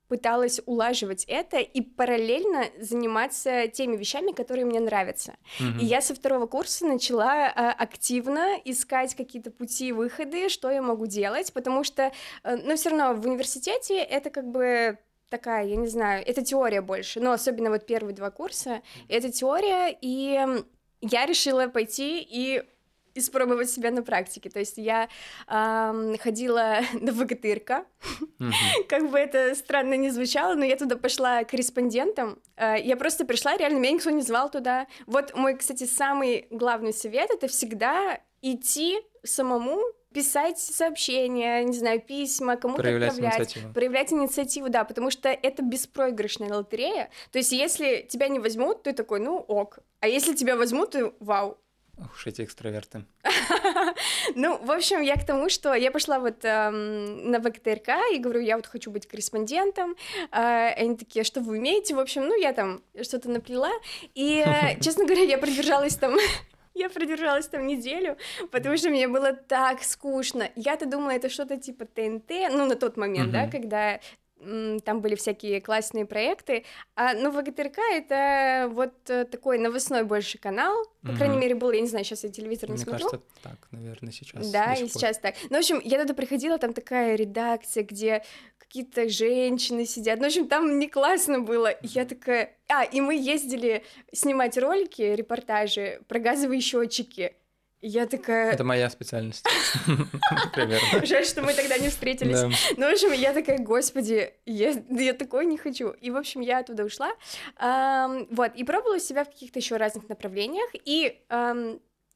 пыталась 0.08 0.60
улаживать 0.66 1.24
это 1.28 1.58
и 1.58 1.80
параллельно 1.80 2.64
заниматься 2.80 3.68
теми 3.68 3.96
вещами, 3.96 4.32
которые 4.32 4.64
мне 4.64 4.80
нравятся. 4.80 5.36
Mm-hmm. 5.60 5.80
И 5.80 5.84
я 5.84 6.00
со 6.00 6.14
второго 6.14 6.46
курса 6.46 6.86
начала 6.86 7.46
а, 7.46 7.72
активно 7.72 8.56
искать 8.64 9.14
какие-то 9.14 9.50
пути 9.50 9.92
выходы, 9.92 10.48
что 10.48 10.70
я 10.70 10.82
могу 10.82 11.06
делать, 11.06 11.52
потому 11.52 11.84
что, 11.84 12.12
а, 12.42 12.56
ну, 12.56 12.74
все 12.76 12.90
равно 12.90 13.14
в 13.14 13.26
университете 13.26 13.98
это 13.98 14.30
как 14.30 14.50
бы 14.50 14.98
такая, 15.28 15.66
я 15.66 15.76
не 15.76 15.88
знаю, 15.88 16.24
это 16.26 16.42
теория 16.42 16.80
больше, 16.80 17.20
но 17.20 17.32
особенно 17.32 17.70
вот 17.70 17.86
первые 17.86 18.14
два 18.14 18.30
курса, 18.30 18.80
это 19.08 19.30
теория, 19.30 19.96
и 20.00 20.40
я 21.02 21.26
решила 21.26 21.68
пойти 21.68 22.26
и 22.28 22.62
испробовать 23.18 23.70
себя 23.70 23.90
на 23.90 24.02
практике. 24.02 24.50
То 24.50 24.58
есть 24.58 24.78
я 24.78 25.08
э, 25.48 26.16
ходила 26.20 26.80
на 27.00 27.12
ВГТРК, 27.12 27.86
как 28.88 29.10
бы 29.10 29.18
это 29.18 29.54
странно 29.54 29.94
не 29.94 30.10
звучало, 30.10 30.54
но 30.54 30.64
я 30.64 30.76
туда 30.76 30.96
пошла 30.96 31.44
корреспондентом. 31.44 32.38
Э, 32.56 32.74
я 32.82 32.96
просто 32.96 33.24
пришла, 33.24 33.56
реально, 33.56 33.78
меня 33.78 33.92
никто 33.92 34.10
не 34.10 34.22
звал 34.22 34.50
туда. 34.50 34.86
Вот 35.06 35.34
мой, 35.34 35.56
кстати, 35.56 35.84
самый 35.84 36.46
главный 36.50 36.92
совет— 36.92 37.30
это 37.32 37.48
всегда 37.48 38.20
идти 38.42 38.98
самому 39.24 39.80
писать 40.12 40.58
сообщения, 40.58 41.62
не 41.64 41.76
знаю, 41.76 42.00
письма, 42.00 42.56
кому-то 42.56 42.82
проявлять 42.82 43.12
отправлять, 43.12 43.40
инициативу. 43.40 43.72
проявлять 43.74 44.12
инициативу, 44.12 44.68
да, 44.68 44.84
потому 44.84 45.10
что 45.10 45.28
это 45.28 45.62
беспроигрышная 45.62 46.52
лотерея. 46.52 47.10
То 47.30 47.38
есть, 47.38 47.52
если 47.52 48.06
тебя 48.08 48.28
не 48.28 48.38
возьмут, 48.38 48.82
ты 48.82 48.92
такой, 48.92 49.20
ну 49.20 49.36
ок, 49.36 49.80
а 50.00 50.08
если 50.08 50.34
тебя 50.34 50.56
возьмут, 50.56 50.92
ты 50.92 51.12
вау, 51.20 51.58
Ох 52.00 52.14
уж 52.14 52.26
эти 52.26 52.42
экстраверты. 52.42 53.04
Ну, 54.34 54.58
в 54.58 54.70
общем, 54.70 55.00
я 55.00 55.16
к 55.16 55.24
тому, 55.24 55.48
что 55.48 55.74
я 55.74 55.90
пошла 55.90 56.18
вот 56.18 56.44
эм, 56.44 57.30
на 57.30 57.40
ВГТРК 57.40 57.88
и 58.12 58.18
говорю, 58.18 58.40
я 58.40 58.56
вот 58.56 58.66
хочу 58.66 58.90
быть 58.90 59.06
корреспондентом. 59.06 59.96
Э, 60.30 60.68
они 60.76 60.96
такие, 60.96 61.24
что 61.24 61.40
вы 61.40 61.56
умеете? 61.56 61.94
В 61.94 61.98
общем, 61.98 62.28
ну, 62.28 62.38
я 62.38 62.52
там 62.52 62.82
что-то 63.02 63.30
наплела. 63.30 63.70
И, 64.14 64.44
честно 64.80 65.06
говоря, 65.06 65.22
я 65.22 65.38
продержалась 65.38 65.96
там 65.96 66.16
Я 66.74 66.90
продержалась 66.90 67.48
там 67.48 67.66
неделю, 67.66 68.16
потому 68.52 68.76
что 68.76 68.90
мне 68.90 69.08
было 69.08 69.32
так 69.32 69.82
скучно. 69.82 70.48
Я-то 70.54 70.86
думала, 70.86 71.10
это 71.10 71.28
что-то 71.28 71.56
типа 71.56 71.86
ТНТ, 71.86 72.30
ну, 72.52 72.66
на 72.66 72.76
тот 72.76 72.96
момент, 72.96 73.32
да, 73.32 73.48
когда 73.48 73.98
там 74.84 75.00
были 75.00 75.14
всякие 75.14 75.60
классные 75.60 76.06
проекты, 76.06 76.64
а, 76.94 77.14
ну, 77.14 77.30
ВГТРК— 77.30 77.78
это 77.92 78.68
вот 78.72 78.94
э, 79.10 79.24
такой 79.24 79.58
новостной 79.58 80.04
больше 80.04 80.38
канал, 80.38 80.74
по 81.02 81.12
крайней 81.12 81.38
мере, 81.38 81.54
был, 81.54 81.70
я 81.72 81.80
не 81.80 81.88
знаю, 81.88 82.04
сейчас 82.04 82.24
я 82.24 82.30
телевизор 82.30 82.68
не 82.68 82.76
Мне 82.76 82.84
смотрю. 82.84 83.08
кажется, 83.08 83.28
так, 83.42 83.68
наверное, 83.70 84.12
сейчас. 84.12 84.50
Да, 84.50 84.74
и 84.74 84.80
пор. 84.80 84.88
сейчас 84.88 85.18
так. 85.18 85.34
Ну, 85.50 85.56
в 85.56 85.60
общем, 85.60 85.80
я 85.84 86.00
туда 86.00 86.14
приходила, 86.14 86.58
там 86.58 86.72
такая 86.72 87.14
редакция, 87.14 87.82
где 87.84 88.22
какие-то 88.58 89.08
женщины 89.08 89.86
сидят. 89.86 90.18
Ну, 90.18 90.24
в 90.24 90.28
общем, 90.28 90.46
там 90.46 90.78
не 90.78 90.88
классно 90.88 91.40
было. 91.40 91.68
И 91.70 91.86
я 91.86 92.04
такая... 92.04 92.54
А, 92.68 92.84
и 92.84 93.00
мы 93.00 93.16
ездили 93.16 93.82
снимать 94.12 94.58
ролики, 94.58 95.00
репортажи 95.00 96.02
про 96.06 96.18
газовые 96.18 96.60
счетчики. 96.60 97.34
И 97.80 97.88
я 97.88 98.06
такая... 98.06 98.52
Это 98.52 98.64
моя 98.64 98.90
специальность. 98.90 99.46
Жаль, 101.04 101.24
что 101.24 101.42
мы 101.42 101.54
тогда 101.54 101.78
не 101.78 101.88
встретились. 101.88 102.42
Ну, 102.76 102.88
в 102.88 102.92
общем, 102.92 103.12
я 103.12 103.32
такая, 103.32 103.58
господи, 103.58 104.32
я, 104.46 105.12
такой 105.14 105.46
не 105.46 105.56
хочу. 105.56 105.90
И, 105.90 106.10
в 106.10 106.16
общем, 106.16 106.40
я 106.40 106.58
оттуда 106.58 106.84
ушла. 106.84 107.12
Вот, 108.30 108.52
и 108.54 108.64
пробовала 108.64 108.98
себя 108.98 109.24
в 109.24 109.30
каких-то 109.30 109.58
еще 109.58 109.76
разных 109.76 110.08
направлениях. 110.08 110.70
И 110.84 111.20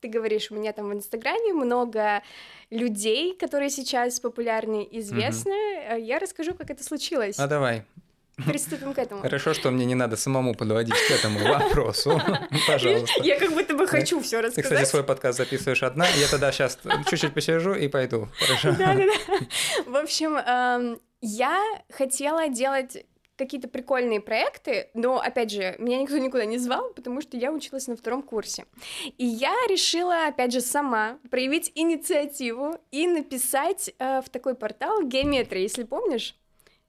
ты 0.03 0.09
говоришь, 0.09 0.51
у 0.51 0.57
меня 0.57 0.73
там 0.73 0.89
в 0.89 0.93
Инстаграме 0.93 1.53
много 1.53 2.23
людей, 2.71 3.37
которые 3.37 3.71
сейчас 3.71 4.19
популярны, 4.19 4.87
известны. 4.91 5.53
Э, 5.53 6.01
Я 6.01 6.19
расскажу, 6.19 6.55
как 6.55 6.71
это 6.71 6.83
случилось. 6.83 7.39
А 7.39 7.47
давай. 7.47 7.85
Приступим 8.47 8.95
к 8.95 8.99
этому. 8.99 9.21
Хорошо, 9.21 9.53
что 9.55 9.71
мне 9.71 9.85
не 9.85 9.95
надо 9.95 10.17
самому 10.17 10.55
подводить 10.55 10.95
к 10.95 11.11
этому 11.11 11.39
вопросу. 11.41 12.21
Пожалуйста. 12.67 13.23
Я 13.23 13.39
как 13.39 13.53
будто 13.53 13.75
бы 13.75 13.87
хочу 13.87 14.21
все 14.21 14.39
Ты, 14.41 14.49
рассказать. 14.49 14.65
кстати, 14.65 14.89
свой 14.89 15.05
подкаст 15.05 15.39
записываешь 15.39 15.83
одна. 15.83 16.07
Я 16.09 16.29
тогда 16.29 16.51
сейчас 16.53 16.79
чуть-чуть 17.09 17.35
посижу 17.35 17.75
и 17.75 17.89
пойду. 17.89 18.29
Хорошо? 18.39 18.73
Да-да-да. 18.73 19.47
В 19.87 19.97
общем, 19.97 20.37
эм, 20.37 21.01
я 21.21 21.63
хотела 21.91 22.49
делать 22.49 23.05
какие-то 23.37 23.69
прикольные 23.69 24.21
проекты, 24.21 24.89
но, 24.95 25.21
опять 25.21 25.51
же, 25.51 25.75
меня 25.79 25.99
никто 25.99 26.19
никуда 26.19 26.45
не 26.45 26.59
звал, 26.59 26.93
потому 26.95 27.21
что 27.21 27.37
я 27.37 27.53
училась 27.53 27.89
на 27.89 27.97
втором 27.97 28.23
курсе. 28.23 28.67
И 29.19 29.25
я 29.25 29.55
решила, 29.69 30.27
опять 30.27 30.53
же, 30.53 30.61
сама 30.61 31.19
проявить 31.31 31.73
инициативу 31.75 32.79
и 32.91 33.07
написать 33.07 33.95
э, 33.99 34.21
в 34.21 34.29
такой 34.31 34.55
портал 34.55 35.03
геометрия, 35.03 35.63
если 35.63 35.85
помнишь. 35.85 36.37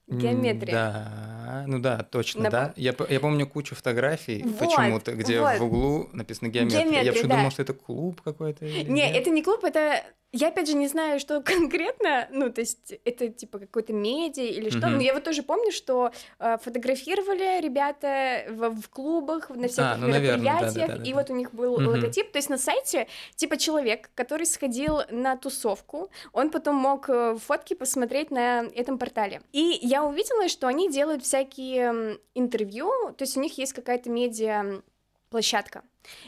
Геометрия. 0.08 0.74
Да, 0.74 1.64
ну 1.68 1.80
да, 1.80 2.04
точно, 2.04 2.44
На- 2.44 2.50
да. 2.50 2.74
Я, 2.76 2.94
я 3.10 3.20
помню 3.20 3.48
кучу 3.48 3.74
фотографий 3.76 4.44
Вот, 4.44 4.60
почему-то, 4.60 5.14
где 5.16 5.40
вот. 5.40 5.60
в 5.60 5.64
углу 5.64 6.10
написано 6.12 6.50
геометрия. 6.50 6.80
я 6.82 6.86
Геометрия, 6.86 7.12
вообще 7.12 7.28
да. 7.28 7.36
думал, 7.38 7.52
что 7.52 7.62
это 7.62 7.74
клуб 7.74 8.22
какой-то. 8.22 8.66
Не, 8.66 8.84
нет. 8.84 9.16
это 9.16 9.30
не 9.30 9.42
клуб, 9.42 9.64
это... 9.64 10.04
Я, 10.36 10.48
опять 10.48 10.68
же, 10.68 10.76
не 10.76 10.88
знаю, 10.88 11.20
что 11.20 11.42
конкретно, 11.46 12.28
ну, 12.32 12.52
то 12.52 12.62
есть 12.62 12.94
это, 13.06 13.30
типа, 13.30 13.60
какой-то 13.60 13.94
медиа 13.94 14.44
или 14.44 14.70
что, 14.72 14.88
Мгм. 14.88 14.96
но 14.98 15.02
я 15.04 15.14
вот 15.14 15.24
тоже 15.24 15.44
помню, 15.44 15.72
что 15.72 16.12
э, 16.40 16.58
фотографировали 16.58 17.62
ребята 17.62 18.46
в, 18.50 18.82
в 18.82 18.90
клубах, 18.90 19.52
на 19.52 19.68
всяких 19.68 20.00
ну, 20.00 20.08
мероприятиях, 20.08 21.06
и 21.08 21.14
вот 21.14 21.30
у 21.30 21.36
них 21.36 21.54
был 21.54 21.80
Мгм. 21.80 21.88
логотип, 21.88 22.32
то 22.32 22.38
есть 22.40 22.50
на 22.50 22.58
сайте, 22.58 23.08
типа, 23.36 23.58
человек, 23.58 24.10
который 24.16 24.48
сходил 24.48 25.02
на 25.12 25.38
тусовку, 25.38 26.10
он 26.34 26.50
потом 26.50 26.76
мог 26.76 27.10
э, 27.10 27.38
фотки 27.38 27.76
посмотреть 27.76 28.32
на 28.32 28.66
этом 28.76 28.98
портале. 28.98 29.42
И 29.52 29.78
я 29.84 30.04
увидела, 30.04 30.50
что 30.50 30.68
они 30.68 30.90
делают 30.90 31.24
всякие 31.24 31.82
м, 31.84 32.20
интервью, 32.34 32.90
то 33.16 33.24
есть 33.24 33.38
у 33.38 33.40
них 33.40 33.56
есть 33.60 33.74
какая-то 33.74 34.10
медиа 34.10 34.82
площадка. 35.30 35.84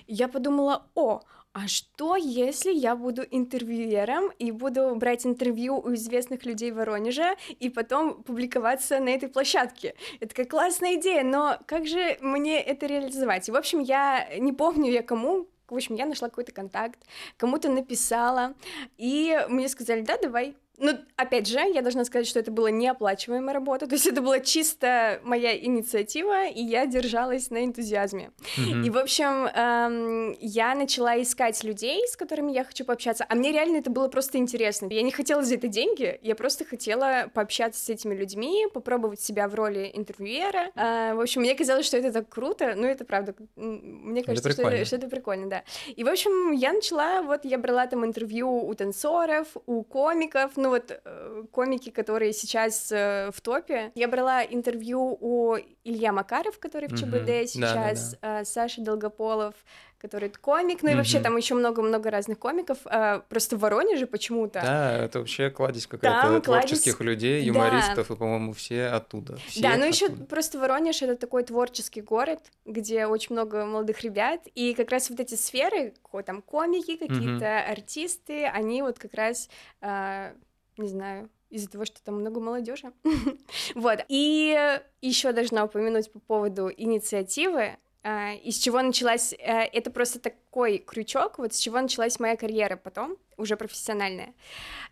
Я 0.08 0.28
подумала, 0.28 0.88
о, 0.96 1.22
а 1.58 1.70
что, 1.70 2.18
если 2.18 2.74
я 2.74 2.98
буду 2.98 3.22
интервьюером 3.22 4.30
и 4.40 4.52
буду 4.52 4.94
брать 4.96 5.26
интервью 5.26 5.78
у 5.78 5.94
известных 5.94 6.46
людей 6.46 6.70
Воронежа 6.72 7.38
и 7.62 7.70
потом 7.70 8.24
публиковаться 8.24 9.00
на 9.00 9.08
этой 9.08 9.30
площадке? 9.30 9.96
Это 10.20 10.36
такая 10.36 10.48
классная 10.48 10.96
идея, 10.96 11.24
но 11.24 11.58
как 11.66 11.88
же 11.88 12.18
мне 12.20 12.62
это 12.62 12.88
реализовать? 12.88 13.48
И, 13.48 13.54
в 13.54 13.56
общем, 13.56 13.80
я 13.80 14.28
не 14.38 14.52
помню 14.52 14.92
я 14.92 15.02
кому, 15.02 15.48
в 15.70 15.76
общем, 15.76 15.96
я 15.96 16.06
нашла 16.06 16.28
какой-то 16.28 16.52
контакт, 16.52 17.00
кому-то 17.38 17.70
написала, 17.70 18.54
и 18.98 19.40
мне 19.48 19.70
сказали, 19.70 20.02
да, 20.02 20.18
давай. 20.18 20.58
Ну, 20.78 20.98
опять 21.16 21.48
же, 21.48 21.60
я 21.60 21.82
должна 21.82 22.06
сказать, 22.06 22.28
что 22.28 22.40
это 22.40 22.52
была 22.52 22.72
неоплачиваемая 22.72 23.54
работа, 23.54 23.88
то 23.88 23.96
есть 23.96 24.08
это 24.08 24.22
была 24.22 24.40
чисто 24.40 25.20
моя 25.24 25.58
инициатива, 25.58 26.48
и 26.48 26.62
я 26.62 26.86
держалась 26.86 27.50
на 27.50 27.66
энтузиазме. 27.66 28.32
Мгм. 28.58 28.84
И, 28.84 28.90
в 28.90 28.98
общем, 28.98 29.48
эм, 29.48 30.36
я 30.40 30.76
начала 30.76 31.22
искать 31.22 31.64
людей, 31.64 32.08
с 32.08 32.18
которыми 32.18 32.52
я 32.52 32.64
хочу 32.64 32.86
пообщаться. 32.86 33.26
А 33.28 33.36
мне 33.36 33.52
реально 33.52 33.78
это 33.78 33.90
было 33.90 34.08
просто 34.08 34.38
интересно. 34.38 34.88
Я 34.92 35.02
не 35.02 35.12
хотела 35.12 35.44
за 35.44 35.56
это 35.56 35.68
деньги, 35.68 36.20
я 36.22 36.36
просто 36.36 36.66
хотела 36.66 37.30
пообщаться 37.34 37.84
с 37.84 37.90
этими 37.90 38.14
людьми, 38.14 38.68
попробовать 38.74 39.22
себя 39.22 39.48
в 39.48 39.56
роли 39.56 39.92
интервьюера. 39.94 40.72
Э, 40.76 41.14
в 41.14 41.22
общем, 41.22 41.42
мне 41.42 41.56
казалось, 41.56 41.86
что 41.86 41.98
это 41.98 42.12
так 42.12 42.30
круто. 42.30 42.74
Ну, 42.76 42.86
это 42.86 43.06
правда. 43.06 43.36
Мне 43.56 44.24
кажется, 44.24 44.52
что, 44.52 44.62
это, 44.64 44.86
что 44.86 44.96
это 44.98 45.08
прикольно, 45.08 45.48
да. 45.50 45.64
И, 45.96 46.04
в 46.04 46.10
общем, 46.10 46.52
я 46.52 46.74
начала, 46.74 47.22
вот 47.22 47.46
я 47.46 47.58
брала 47.58 47.88
там 47.88 48.06
интервью 48.06 48.68
у 48.68 48.74
танцоров, 48.74 49.48
у 49.66 49.84
комиков, 49.84 50.58
ну 50.66 50.72
вот 50.72 51.00
э, 51.06 51.44
комики, 51.52 51.92
которые 51.92 52.34
сейчас 52.34 52.92
э, 52.92 53.30
в 53.32 53.40
топе. 53.42 53.92
Я 53.94 54.08
брала 54.08 54.44
интервью 54.44 55.16
у 55.22 55.56
Илья 55.84 56.12
Макаров, 56.12 56.58
который 56.60 56.90
в. 56.90 56.98
ЧБД 56.98 57.12
Да-да-да. 57.12 57.46
сейчас, 57.48 58.16
э, 58.22 58.44
Саша 58.46 58.82
Долгополов, 58.82 59.54
который 60.00 60.30
комик, 60.30 60.82
ну 60.84 60.90
и 60.92 60.96
вообще 60.96 61.18
Мгм. 61.18 61.24
там 61.24 61.38
еще 61.38 61.54
много-много 61.56 62.10
разных 62.12 62.38
комиков. 62.40 62.80
э, 62.86 63.22
Просто 63.30 63.58
в 63.58 63.60
Воронеже 63.60 64.08
почему-то. 64.08 64.62
Да, 64.62 64.98
это 65.06 65.20
вообще 65.20 65.50
кладезь 65.52 65.86
какая-то 65.88 66.28
Там 66.30 66.42
творческих 66.42 66.98
кладезь- 66.98 67.06
людей, 67.06 67.42
да. 67.42 67.48
юмористов, 67.48 68.12
и, 68.12 68.16
по-моему, 68.16 68.54
все 68.54 68.86
оттуда. 68.88 69.38
Все 69.48 69.62
Да, 69.62 69.78
ну 69.78 69.86
еще 69.86 70.10
просто 70.10 70.60
Воронеж 70.60 71.02
это 71.04 71.16
такой 71.16 71.44
творческий 71.44 72.02
город, 72.02 72.40
где 72.66 73.06
очень 73.06 73.34
много 73.34 73.66
молодых 73.66 74.02
ребят, 74.04 74.42
и 74.56 74.74
как 74.74 74.90
раз 74.92 75.10
вот 75.10 75.20
эти 75.20 75.36
сферы, 75.36 75.94
там 76.26 76.42
комики, 76.42 76.98
какие-то 76.98 77.60
артисты, 77.60 78.46
они 78.46 78.82
вот 78.82 78.98
как 79.00 79.14
раз, 79.14 79.50
а, 79.82 80.34
не 80.78 80.88
знаю, 80.88 81.30
из-за 81.50 81.70
того, 81.70 81.86
что 81.86 82.04
там 82.04 82.16
много 82.16 82.40
молодежи. 82.40 82.92
Вот. 83.76 84.00
И 84.08 84.80
еще 85.02 85.32
должна 85.32 85.66
упомянуть 85.66 86.12
по 86.12 86.20
поводу 86.20 86.72
инициативы, 86.76 87.78
а, 88.04 88.34
из 88.34 88.58
чего 88.58 88.82
началась, 88.82 89.34
э, 89.34 89.38
это 89.38 89.90
просто 89.90 90.20
такой 90.20 90.78
крючок, 90.78 91.40
вот 91.40 91.56
с 91.56 91.58
чего 91.58 91.82
началась 91.82 92.20
моя 92.20 92.38
карьера 92.38 92.76
потом, 92.78 93.18
уже 93.38 93.58
профессиональная. 93.58 94.34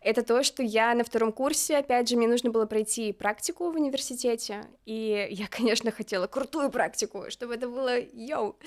Это 0.02 0.22
то, 0.24 0.44
что 0.44 0.64
я 0.64 0.94
на 0.96 1.04
втором 1.04 1.32
курсе, 1.32 1.78
опять 1.78 2.10
же, 2.10 2.18
мне 2.18 2.28
нужно 2.28 2.50
было 2.52 2.66
пройти 2.66 3.14
практику 3.14 3.72
в 3.72 3.76
университете, 3.76 4.66
и 4.86 5.28
я, 5.32 5.48
конечно, 5.48 5.92
хотела 5.92 6.28
крутую 6.28 6.70
практику, 6.70 7.26
чтобы 7.30 7.56
это 7.56 7.68
было 7.70 7.98
йоу. 8.00 8.58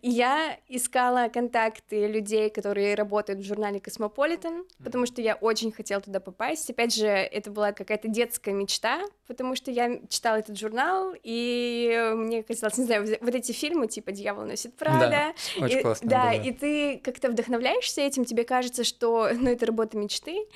И 0.00 0.08
я 0.08 0.56
искала 0.68 1.28
контакты 1.28 2.06
людей, 2.06 2.48
которые 2.48 2.94
работают 2.94 3.40
в 3.40 3.44
журнале 3.44 3.80
Космополитен, 3.80 4.64
потому 4.82 5.04
что 5.06 5.20
я 5.20 5.34
очень 5.34 5.72
хотела 5.72 6.00
туда 6.00 6.20
попасть. 6.20 6.70
Опять 6.70 6.94
же, 6.94 7.06
это 7.06 7.50
была 7.50 7.72
какая-то 7.72 8.08
детская 8.08 8.52
мечта, 8.52 9.02
потому 9.26 9.54
что 9.56 9.70
я 9.70 10.00
читала 10.08 10.36
этот 10.36 10.58
журнал, 10.58 11.14
и 11.22 12.12
мне 12.14 12.42
казалось, 12.42 12.78
не 12.78 12.84
знаю, 12.86 13.06
вот 13.20 13.34
эти 13.34 13.52
фильмы, 13.52 13.88
типа 13.88 14.12
«Дьявол 14.12 14.46
носит 14.46 14.74
Прада», 14.76 15.34
Очень 15.60 15.78
и- 15.78 15.82
классно 15.82 16.08
Да, 16.08 16.30
было. 16.32 16.40
и 16.42 16.52
ты 16.52 16.98
как-то 16.98 17.28
вдохновляешься 17.28 18.00
этим, 18.00 18.24
тебе 18.24 18.44
кажется, 18.44 18.84
что 18.84 19.01
ну, 19.34 19.50
это 19.50 19.66
работа 19.66 19.96
мечты. 19.96 20.46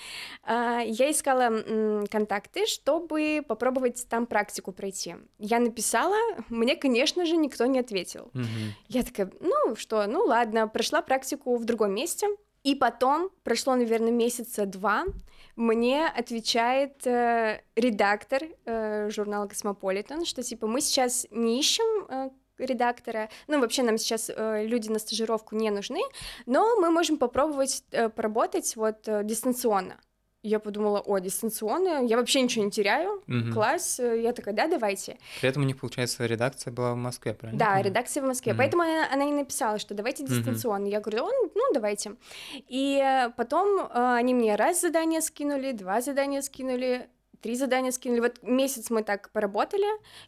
А, 0.42 0.80
Я 0.80 1.10
искала 1.10 2.04
контакты, 2.10 2.66
чтобы 2.66 3.44
попробовать 3.46 4.06
там 4.08 4.26
практику 4.26 4.72
пройти. 4.72 5.16
Я 5.38 5.60
написала, 5.60 6.16
мне, 6.48 6.76
конечно 6.76 7.24
же, 7.26 7.36
никто 7.36 7.66
не 7.66 7.78
ответил. 7.78 8.30
Мгм. 8.32 8.74
Я 8.88 9.02
такая, 9.02 9.30
ну 9.40 9.76
что, 9.76 10.06
ну 10.06 10.24
ладно, 10.24 10.68
прошла 10.68 11.02
практику 11.02 11.56
в 11.56 11.64
другом 11.64 11.94
месте. 11.94 12.28
И 12.62 12.74
потом, 12.74 13.30
прошло, 13.44 13.76
наверное, 13.76 14.10
месяца 14.10 14.66
два, 14.66 15.04
мне 15.54 16.06
отвечает 16.06 17.06
э, 17.06 17.62
редактор 17.76 18.42
э, 18.64 19.08
журнала 19.10 19.46
Космополитен, 19.46 20.24
что 20.24 20.42
типа 20.42 20.66
мы 20.66 20.80
сейчас 20.80 21.26
не 21.30 21.60
ищем 21.60 22.06
э, 22.08 22.30
редактора, 22.58 23.28
ну 23.48 23.60
вообще 23.60 23.82
нам 23.82 23.98
сейчас 23.98 24.30
э, 24.34 24.64
люди 24.66 24.88
на 24.88 24.98
стажировку 24.98 25.56
не 25.56 25.70
нужны, 25.70 26.00
но 26.46 26.76
мы 26.76 26.90
можем 26.90 27.16
попробовать 27.18 27.84
э, 27.92 28.08
поработать 28.08 28.76
вот 28.76 29.06
э, 29.08 29.22
дистанционно. 29.24 29.96
Я 30.42 30.60
подумала, 30.60 31.00
о, 31.00 31.18
дистанционно, 31.18 32.06
я 32.06 32.16
вообще 32.16 32.40
ничего 32.40 32.64
не 32.64 32.70
теряю, 32.70 33.20
Мгм. 33.26 33.52
класс. 33.52 33.98
Я 33.98 34.32
такая, 34.32 34.54
да, 34.54 34.68
давайте. 34.68 35.18
При 35.40 35.48
этом 35.48 35.62
у 35.64 35.66
них, 35.66 35.76
получается, 35.80 36.24
редакция 36.24 36.72
была 36.72 36.92
в 36.92 36.96
Москве, 36.96 37.34
правильно? 37.34 37.58
Да, 37.58 37.82
редакция 37.82 38.22
в 38.22 38.26
Москве. 38.26 38.52
Мгм. 38.52 38.58
Поэтому 38.58 38.82
она, 38.84 39.08
она 39.12 39.24
и 39.24 39.32
написала, 39.32 39.80
что 39.80 39.94
давайте 39.94 40.24
дистанционно. 40.24 40.86
Я 40.86 41.00
говорю, 41.00 41.24
«О, 41.24 41.30
ну 41.52 41.62
давайте. 41.74 42.12
И 42.68 43.28
потом 43.36 43.80
э, 43.80 44.14
они 44.18 44.34
мне 44.34 44.54
раз 44.54 44.80
задание 44.82 45.20
скинули, 45.20 45.72
два 45.72 46.00
задания 46.00 46.40
скинули, 46.42 47.08
три 47.40 47.56
задания 47.56 47.90
скинули. 47.90 48.20
Вот 48.20 48.42
месяц 48.42 48.90
мы 48.90 49.02
так 49.02 49.30
поработали, 49.30 49.86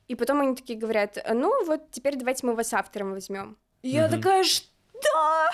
и 0.08 0.14
потом 0.14 0.40
они 0.40 0.54
такие 0.54 0.78
говорят, 0.78 1.18
ну 1.32 1.64
вот 1.64 1.90
теперь 1.90 2.16
давайте 2.16 2.46
мы 2.46 2.54
вас 2.54 2.72
автором 2.72 3.12
возьмем. 3.12 3.56
Я 3.82 4.08
Мгм. 4.08 4.16
такая, 4.16 4.44
что? 4.44 4.66
да, 5.02 5.50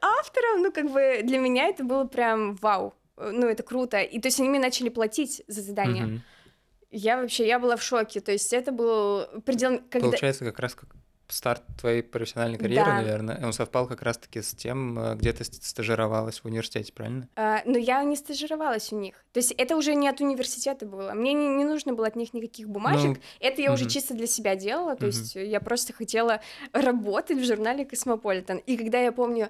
автором, 0.00 0.62
ну, 0.62 0.72
как 0.72 0.90
бы 0.90 1.20
для 1.22 1.38
меня 1.38 1.68
это 1.68 1.84
было 1.84 2.04
прям 2.04 2.56
вау, 2.56 2.94
ну, 3.16 3.46
это 3.46 3.62
круто. 3.62 4.00
И 4.00 4.20
то 4.20 4.28
есть 4.28 4.40
они 4.40 4.48
мне 4.48 4.58
начали 4.58 4.88
платить 4.88 5.42
за 5.46 5.62
задание. 5.62 6.04
Мгм. 6.04 6.22
Я 6.90 7.20
вообще, 7.20 7.46
я 7.46 7.60
была 7.60 7.76
в 7.76 7.82
шоке, 7.82 8.20
то 8.20 8.32
есть 8.32 8.52
это 8.52 8.72
был 8.72 9.24
предел... 9.44 9.80
Когда... 9.90 10.08
Получается, 10.08 10.44
как 10.44 10.58
раз 10.58 10.74
как 10.74 10.88
старт 11.32 11.62
твоей 11.80 12.02
профессиональной 12.02 12.58
карьеры, 12.58 12.86
Да. 12.86 12.94
наверное, 12.96 13.40
он 13.44 13.52
совпал 13.52 13.86
как 13.86 14.02
раз-таки 14.02 14.42
с 14.42 14.52
тем, 14.54 14.98
э, 14.98 15.14
где 15.16 15.32
ты 15.32 15.44
ст- 15.44 15.62
стажировалась 15.64 16.40
в 16.40 16.44
университете, 16.46 16.92
правильно? 16.92 17.28
А, 17.36 17.62
но 17.64 17.78
я 17.78 18.02
не 18.04 18.16
стажировалась 18.16 18.92
у 18.92 18.98
них. 18.98 19.14
То 19.32 19.38
есть 19.40 19.52
это 19.52 19.76
уже 19.76 19.94
не 19.94 20.08
от 20.08 20.20
университета 20.20 20.86
было. 20.86 21.12
Мне 21.12 21.32
не, 21.32 21.48
не 21.48 21.64
нужно 21.64 21.92
было 21.94 22.06
от 22.08 22.16
них 22.16 22.34
никаких 22.34 22.68
бумажек. 22.68 23.16
Ну, 23.16 23.16
это 23.40 23.62
я 23.62 23.72
уже 23.72 23.84
мгм. 23.84 23.90
чисто 23.90 24.14
для 24.14 24.26
себя 24.26 24.56
делала. 24.56 24.96
То 24.96 25.06
Мгм. 25.06 25.14
есть 25.16 25.34
я 25.36 25.60
просто 25.60 25.92
хотела 25.92 26.40
работать 26.72 27.38
в 27.38 27.44
журнале 27.44 27.84
Космополитен. 27.84 28.58
И 28.58 28.76
когда 28.76 28.98
я 29.00 29.12
помню 29.12 29.48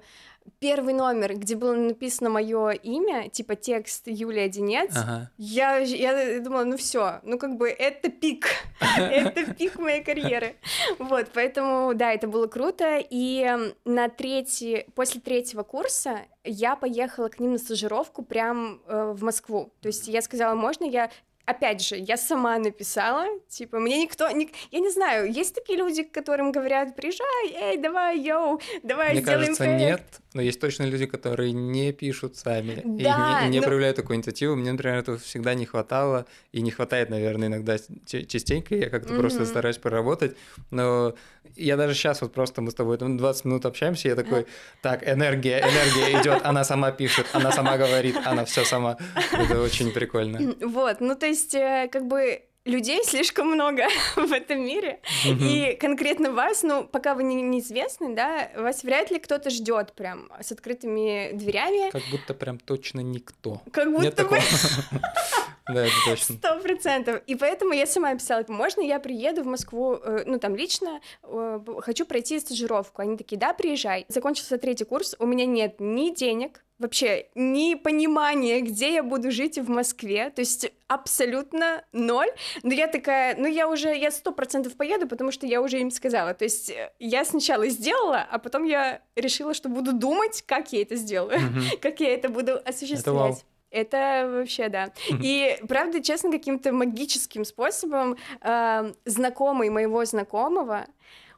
первый 0.59 0.93
номер, 0.95 1.35
где 1.35 1.55
было 1.55 1.73
написано 1.75 2.29
мое 2.31 2.71
имя, 2.71 3.29
типа 3.29 3.55
текст 3.55 4.03
Юлия 4.07 4.49
Денец, 4.49 4.91
Ага. 4.95 5.29
я, 5.37 5.77
я 5.77 6.39
думала, 6.39 6.63
ну 6.63 6.77
все, 6.77 7.19
ну 7.23 7.37
как 7.37 7.57
бы 7.57 7.69
это 7.69 8.09
пик, 8.09 8.47
это 8.97 9.53
пик 9.53 9.77
моей 9.77 10.03
карьеры. 10.03 10.55
Вот, 10.99 11.27
поэтому, 11.33 11.70
да, 11.93 12.13
это 12.13 12.27
было 12.27 12.47
круто. 12.47 13.01
И 13.09 13.73
на 13.85 14.09
третий, 14.09 14.85
после 14.95 15.21
третьего 15.21 15.63
курса 15.63 16.19
я 16.43 16.75
поехала 16.75 17.29
к 17.29 17.39
ним 17.39 17.53
на 17.53 17.57
стажировку 17.57 18.23
прям 18.23 18.81
э, 18.87 19.11
в 19.15 19.23
Москву. 19.23 19.71
То 19.81 19.87
есть 19.87 20.07
я 20.07 20.21
сказала, 20.21 20.55
можно 20.55 20.85
я 20.85 21.09
Опять 21.45 21.81
же, 21.81 21.97
я 21.97 22.17
сама 22.17 22.59
написала, 22.59 23.25
типа, 23.49 23.79
мне 23.79 24.01
никто, 24.03 24.29
ник- 24.29 24.53
я 24.69 24.79
не 24.79 24.91
знаю, 24.91 25.29
есть 25.29 25.55
такие 25.55 25.77
люди, 25.77 26.03
которым 26.03 26.51
говорят, 26.51 26.95
приезжай, 26.95 27.51
эй, 27.53 27.77
давай, 27.77 28.19
йоу, 28.19 28.61
давай 28.83 29.13
Мне 29.13 29.21
сделаем 29.21 29.39
кажется, 29.55 29.63
проект». 29.63 29.81
нет, 29.81 30.01
но 30.33 30.41
есть 30.41 30.59
точно 30.59 30.83
люди, 30.83 31.05
которые 31.05 31.51
не 31.51 31.91
пишут 31.91 32.37
сами 32.37 32.81
и 32.83 32.87
не- 32.87 33.03
Да, 33.03 33.41
и 33.45 33.49
не, 33.49 33.59
но- 33.59 33.65
проявляют 33.65 33.97
такую 33.97 34.15
инициативу. 34.17 34.55
Мне, 34.55 34.71
например, 34.71 34.97
этого 34.99 35.17
всегда 35.17 35.53
не 35.53 35.65
хватало, 35.65 36.25
и 36.51 36.61
не 36.61 36.71
хватает, 36.71 37.09
наверное, 37.09 37.47
иногда 37.49 37.77
частенько. 38.05 38.75
Я 38.75 38.89
как-то 38.89 39.13
просто 39.15 39.41
Мгм. 39.41 39.47
стараюсь 39.49 39.77
поработать, 39.77 40.35
но 40.69 41.15
я 41.55 41.75
даже 41.77 41.93
сейчас 41.95 42.21
вот 42.21 42.33
просто 42.33 42.61
мы 42.61 42.71
с 42.71 42.73
тобой 42.75 42.97
там 42.97 43.17
20 43.17 43.45
минут 43.45 43.65
общаемся, 43.65 44.07
я 44.09 44.15
такой, 44.15 44.45
так, 44.81 45.07
энергия, 45.07 45.59
энергия 45.59 46.21
идет, 46.21 46.41
она 46.45 46.63
сама 46.63 46.91
пишет, 46.91 47.25
она 47.33 47.51
сама 47.51 47.77
говорит, 47.77 48.15
она 48.25 48.45
все 48.45 48.63
сама. 48.63 48.97
Это 49.33 49.61
очень 49.61 49.91
прикольно. 49.91 50.55
Вот, 50.61 51.01
ну 51.01 51.15
то 51.15 51.25
есть, 51.25 51.53
э, 51.55 51.89
как 51.91 52.07
бы 52.07 52.41
людей 52.65 53.03
слишком 53.05 53.47
много 53.47 53.83
в 54.15 54.31
этом 54.31 54.63
мире, 54.63 54.99
Мгм. 55.25 55.45
и 55.47 55.75
конкретно 55.75 56.31
вас, 56.31 56.63
ну, 56.63 56.83
пока 56.85 57.15
вы 57.15 57.23
не, 57.23 57.41
неизвестны, 57.41 58.15
да, 58.15 58.49
вас 58.55 58.83
вряд 58.83 59.11
ли 59.11 59.19
кто-то 59.19 59.49
ждет 59.49 59.93
прям 59.93 60.29
с 60.41 60.51
открытыми 60.51 61.31
дверями, 61.33 61.89
Как 61.91 62.03
будто 62.11 62.33
прям 62.33 62.59
точно 62.59 63.01
никто. 63.01 63.61
как 63.71 63.87
Нет 63.87 64.15
будто 64.15 64.23
бы 64.23 64.29
такого? 64.37 64.41
Да, 65.73 65.85
это 65.85 65.95
точно. 66.05 66.35
Сто 66.35 66.59
процентов. 66.59 67.21
И 67.27 67.35
поэтому 67.35 67.73
я 67.73 67.85
сама 67.85 68.13
писала, 68.15 68.43
можно 68.47 68.81
я 68.81 68.99
приеду 68.99 69.43
в 69.43 69.47
Москву, 69.47 69.95
э, 69.95 70.23
ну 70.25 70.39
там 70.39 70.55
лично, 70.55 71.01
э, 71.23 71.59
хочу 71.79 72.05
пройти 72.05 72.39
стажировку. 72.39 73.01
Они 73.01 73.17
такие, 73.17 73.37
да, 73.37 73.53
приезжай. 73.53 74.05
Закончился 74.07 74.57
третий 74.57 74.85
курс, 74.85 75.15
у 75.19 75.25
меня 75.25 75.45
нет 75.45 75.75
ни 75.79 76.13
денег, 76.13 76.63
вообще 76.81 77.27
ни 77.35 77.75
понимания, 77.75 78.59
где 78.61 78.93
я 78.93 79.03
буду 79.03 79.31
жить 79.31 79.57
в 79.57 79.69
Москве, 79.69 80.31
то 80.31 80.41
есть 80.41 80.71
абсолютно 80.87 81.85
ноль. 81.93 82.29
Но 82.63 82.73
я 82.73 82.87
такая, 82.87 83.35
ну 83.37 83.47
я 83.47 83.69
уже, 83.69 83.95
я 83.95 84.11
сто 84.11 84.31
процентов 84.31 84.75
поеду, 84.75 85.07
потому 85.07 85.31
что 85.31 85.45
я 85.45 85.61
уже 85.61 85.79
им 85.79 85.91
сказала. 85.91 86.33
То 86.33 86.43
есть 86.43 86.69
э, 86.69 86.91
я 86.99 87.23
сначала 87.23 87.67
сделала, 87.69 88.27
а 88.29 88.39
потом 88.39 88.63
я 88.65 89.01
решила, 89.15 89.53
что 89.53 89.69
буду 89.69 89.93
думать, 89.93 90.43
как 90.45 90.73
я 90.73 90.81
это 90.81 90.95
сделаю, 90.95 91.39
как 91.81 91.99
я 91.99 92.13
это 92.13 92.29
буду 92.29 92.59
осуществлять. 92.65 93.05
вау. 93.05 93.37
Это 93.71 94.29
вообще 94.29 94.69
да. 94.69 94.91
И 95.09 95.57
правда, 95.67 96.03
честно, 96.03 96.31
каким-то 96.31 96.73
магическим 96.73 97.45
способом 97.45 98.17
э, 98.41 98.93
знакомый 99.05 99.69
моего 99.69 100.03
знакомого 100.05 100.85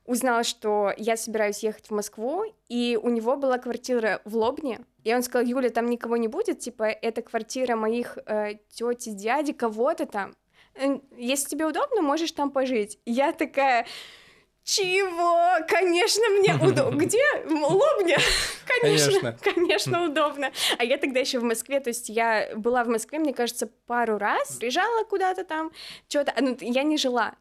узнал, 0.05 0.43
что 0.43 0.91
я 0.97 1.15
собираюсь 1.15 1.63
ехать 1.63 1.87
в 1.87 1.91
Москву, 1.91 2.43
и 2.67 2.99
у 3.01 3.09
него 3.09 3.37
была 3.37 3.57
квартира 3.57 4.21
в 4.25 4.35
Лобне, 4.35 4.81
и 5.03 5.13
он 5.13 5.23
сказал, 5.23 5.47
Юля, 5.47 5.69
там 5.69 5.85
никого 5.85 6.17
не 6.17 6.27
будет, 6.27 6.59
типа, 6.59 6.83
это 6.83 7.21
квартира 7.21 7.75
моих 7.75 8.17
э, 8.25 8.55
тети, 8.69 9.09
дяди, 9.09 9.53
кого-то 9.53 10.05
там. 10.05 10.33
Если 11.15 11.49
тебе 11.49 11.65
удобно, 11.65 12.01
можешь 12.01 12.31
там 12.31 12.49
пожить. 12.49 12.99
Я 13.05 13.31
такая, 13.31 13.85
чего? 14.63 15.65
Конечно, 15.67 16.23
мне 16.30 16.56
удобно. 16.62 16.97
Где? 16.97 17.23
В 17.45 17.52
Лобне? 17.52 18.17
Конечно, 18.82 19.34
Конечно. 19.34 19.38
конечно, 19.43 20.06
удобно. 20.06 20.52
А 20.78 20.84
я 20.84 20.97
тогда 20.97 21.19
еще 21.19 21.39
в 21.39 21.43
Москве, 21.43 21.80
то 21.80 21.89
есть 21.89 22.10
я 22.10 22.49
была 22.56 22.84
в 22.84 22.88
Москве, 22.88 23.19
мне 23.19 23.34
кажется, 23.34 23.67
пару 23.86 24.17
раз, 24.17 24.54
приезжала 24.56 25.04
куда-то 25.04 25.43
там, 25.43 25.71
что-то, 26.08 26.34
ну, 26.39 26.58
я 26.62 26.84
не 26.84 26.97
жила. 26.97 27.36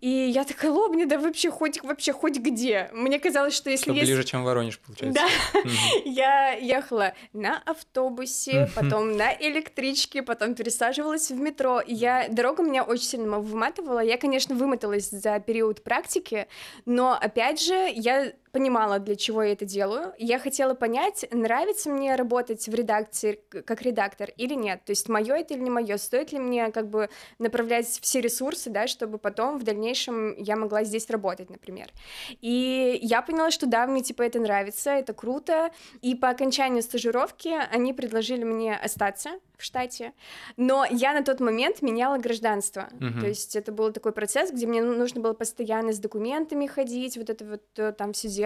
И 0.00 0.08
я 0.08 0.44
такая, 0.44 0.70
Лобня, 0.70 1.06
да 1.06 1.18
вообще 1.18 1.50
хоть, 1.50 1.82
вообще 1.82 2.12
хоть 2.12 2.38
где. 2.38 2.88
Мне 2.92 3.18
казалось, 3.18 3.54
что 3.54 3.68
если 3.68 3.84
Что 3.84 3.92
есть... 3.92 4.06
ближе, 4.06 4.24
чем 4.24 4.44
Воронеж, 4.44 4.78
получается. 4.78 5.20
Да, 5.22 5.60
я 6.04 6.52
ехала 6.52 7.12
на 7.32 7.58
автобусе, 7.66 8.70
потом 8.74 9.16
на 9.16 9.34
электричке, 9.34 10.22
потом 10.22 10.54
пересаживалась 10.54 11.30
в 11.30 11.38
метро. 11.38 11.82
Я 11.86 12.28
дорога 12.28 12.62
меня 12.62 12.84
очень 12.84 13.04
сильно 13.04 13.38
выматывала. 13.38 14.00
Я, 14.00 14.16
конечно, 14.18 14.54
вымоталась 14.54 15.10
за 15.10 15.40
период 15.40 15.82
практики, 15.82 16.46
но 16.84 17.12
опять 17.12 17.60
же 17.60 17.74
я 17.94 18.32
понимала, 18.52 18.98
для 18.98 19.16
чего 19.16 19.42
я 19.42 19.52
это 19.52 19.64
делаю. 19.64 20.12
Я 20.18 20.38
хотела 20.38 20.74
понять, 20.74 21.26
нравится 21.30 21.90
мне 21.90 22.14
работать 22.14 22.68
в 22.68 22.74
редакции 22.74 23.40
как 23.48 23.82
редактор 23.82 24.30
или 24.36 24.54
нет. 24.54 24.84
То 24.84 24.90
есть 24.90 25.08
мое 25.08 25.36
это 25.36 25.54
или 25.54 25.62
не 25.62 25.70
мое. 25.70 25.96
Стоит 25.96 26.32
ли 26.32 26.38
мне 26.38 26.70
как 26.70 26.88
бы 26.88 27.08
направлять 27.38 27.86
все 27.86 28.20
ресурсы, 28.20 28.70
да, 28.70 28.86
чтобы 28.86 29.18
потом 29.18 29.58
в 29.58 29.62
дальнейшем 29.62 30.34
я 30.36 30.56
могла 30.56 30.84
здесь 30.84 31.08
работать, 31.10 31.50
например. 31.50 31.90
И 32.40 32.98
я 33.02 33.22
поняла, 33.22 33.50
что 33.50 33.66
да, 33.66 33.86
мне 33.86 34.02
типа 34.02 34.22
это 34.22 34.40
нравится, 34.40 34.90
это 34.90 35.12
круто. 35.12 35.70
И 36.02 36.14
по 36.14 36.28
окончанию 36.28 36.82
стажировки 36.82 37.50
они 37.70 37.92
предложили 37.92 38.44
мне 38.44 38.76
остаться 38.76 39.30
в 39.60 39.62
штате, 39.62 40.12
но 40.56 40.86
я 40.90 41.12
на 41.12 41.22
тот 41.22 41.38
момент 41.40 41.82
меняла 41.82 42.18
гражданство. 42.18 42.88
Мгм. 42.98 43.20
То 43.20 43.26
есть 43.26 43.54
это 43.56 43.72
был 43.72 43.92
такой 43.92 44.12
процесс, 44.12 44.50
где 44.50 44.66
мне 44.66 44.82
ну- 44.82 44.96
нужно 44.96 45.20
было 45.20 45.34
постоянно 45.34 45.92
с 45.92 45.98
документами 45.98 46.66
ходить, 46.66 47.16
вот 47.18 47.28
это 47.28 47.44
вот 47.44 47.62
э, 47.76 47.92
там 47.92 48.12
все 48.12 48.28
делать. 48.28 48.39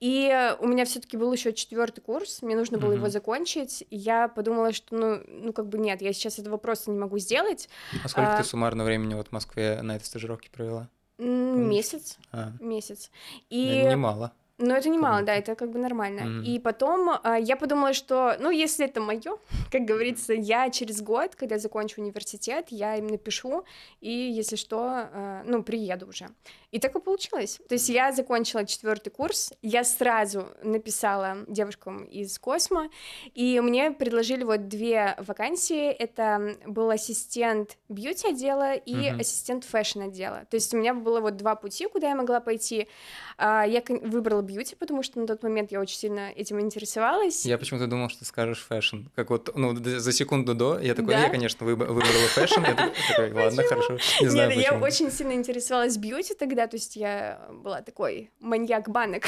И 0.00 0.28
э, 0.28 0.54
у 0.56 0.66
меня 0.66 0.84
все-таки 0.84 1.16
был 1.16 1.32
еще 1.32 1.52
четвертый 1.52 2.00
курс, 2.00 2.42
мне 2.42 2.56
нужно 2.56 2.78
было 2.78 2.92
его 2.92 3.02
Мгм. 3.04 3.10
закончить. 3.10 3.84
И 3.90 3.96
я 3.96 4.28
подумала, 4.28 4.72
что 4.72 4.94
ну, 4.96 5.20
ну 5.26 5.52
как 5.52 5.68
бы 5.68 5.78
нет, 5.78 6.02
я 6.02 6.12
сейчас 6.12 6.38
этого 6.38 6.56
просто 6.56 6.90
не 6.90 6.98
могу 6.98 7.18
сделать. 7.18 7.68
А 8.04 8.08
сколько 8.08 8.32
А- 8.32 8.36
ты 8.36 8.44
суммарно 8.44 8.84
времени 8.84 9.14
вот 9.14 9.28
в 9.28 9.32
Москве 9.32 9.80
на 9.82 9.96
этой 9.96 10.04
стажировке 10.04 10.50
провела? 10.50 10.88
Месяц, 11.18 12.18
А, 12.32 12.52
месяц. 12.58 13.10
ну, 13.12 13.46
И 13.50 13.86
немало. 13.88 14.32
Но 14.64 14.76
это 14.76 14.88
немало, 14.88 15.22
да, 15.22 15.34
это 15.34 15.54
как 15.56 15.70
бы 15.70 15.78
нормально. 15.78 16.22
Мгм. 16.22 16.42
И 16.44 16.58
потом 16.58 17.10
а, 17.22 17.36
я 17.38 17.56
подумала, 17.56 17.92
что, 17.92 18.36
ну, 18.38 18.50
если 18.50 18.86
это 18.86 19.00
мое, 19.00 19.38
как 19.72 19.82
говорится, 19.82 20.32
я 20.32 20.70
через 20.70 21.02
год, 21.02 21.34
когда 21.34 21.58
закончу 21.58 22.00
университет, 22.00 22.66
я 22.70 22.96
им 22.96 23.08
напишу, 23.08 23.64
и 24.00 24.10
если 24.10 24.56
что, 24.56 24.78
а, 24.84 25.42
ну, 25.44 25.62
приеду 25.62 26.06
уже. 26.06 26.28
И 26.70 26.78
так 26.78 26.94
и 26.96 27.00
получилось. 27.00 27.60
То 27.68 27.74
есть 27.74 27.88
я 27.88 28.12
закончила 28.12 28.64
четвертый 28.64 29.10
курс, 29.10 29.52
я 29.62 29.84
сразу 29.84 30.46
написала 30.62 31.38
девушкам 31.48 32.04
из 32.04 32.38
Космо, 32.38 32.88
и 33.34 33.60
мне 33.60 33.90
предложили 33.90 34.44
вот 34.44 34.68
две 34.68 35.14
вакансии. 35.18 35.88
Это 35.90 36.56
был 36.66 36.88
ассистент 36.90 37.76
beauty 37.88 38.28
отдела 38.28 38.74
и 38.74 39.10
Мгм. 39.10 39.20
ассистент 39.20 39.64
fashion 39.64 40.02
отдела. 40.02 40.46
То 40.50 40.54
есть 40.54 40.72
у 40.72 40.78
меня 40.78 40.94
было 40.94 41.20
вот 41.20 41.36
два 41.36 41.56
пути, 41.56 41.86
куда 41.88 42.08
я 42.08 42.14
могла 42.14 42.40
пойти. 42.40 42.88
А, 43.36 43.64
Я 43.66 43.82
выбрала 43.88 44.42
beauty, 44.52 44.74
потому 44.76 45.02
что 45.02 45.20
на 45.20 45.26
тот 45.26 45.42
момент 45.42 45.72
я 45.72 45.80
очень 45.80 45.96
сильно 45.96 46.30
этим 46.30 46.60
интересовалась. 46.60 47.44
Я 47.46 47.58
почему-то 47.58 47.86
думал, 47.86 48.08
что 48.08 48.24
скажешь 48.24 48.64
fashion. 48.68 49.06
Как 49.14 49.30
вот, 49.30 49.50
ну, 49.56 49.74
за 49.76 50.12
секунду 50.12 50.54
до, 50.54 50.78
я 50.78 50.94
такой, 50.94 51.14
Да? 51.14 51.20
я, 51.24 51.28
конечно, 51.30 51.64
выб- 51.66 51.86
выбрала 51.86 52.28
fashion. 52.34 52.60
Я 52.62 52.92
такой, 53.08 53.32
ладно, 53.32 53.62
хорошо. 53.62 53.98
Не 54.20 54.28
знаю, 54.28 54.50
Нет, 54.50 54.58
я 54.58 54.78
очень 54.78 55.10
сильно 55.10 55.32
интересовалась 55.32 55.96
beauty 55.96 56.34
тогда, 56.34 56.66
то 56.66 56.76
есть 56.76 56.96
я 56.96 57.40
была 57.50 57.82
такой 57.82 58.30
маньяк 58.40 58.88
банок. 58.88 59.24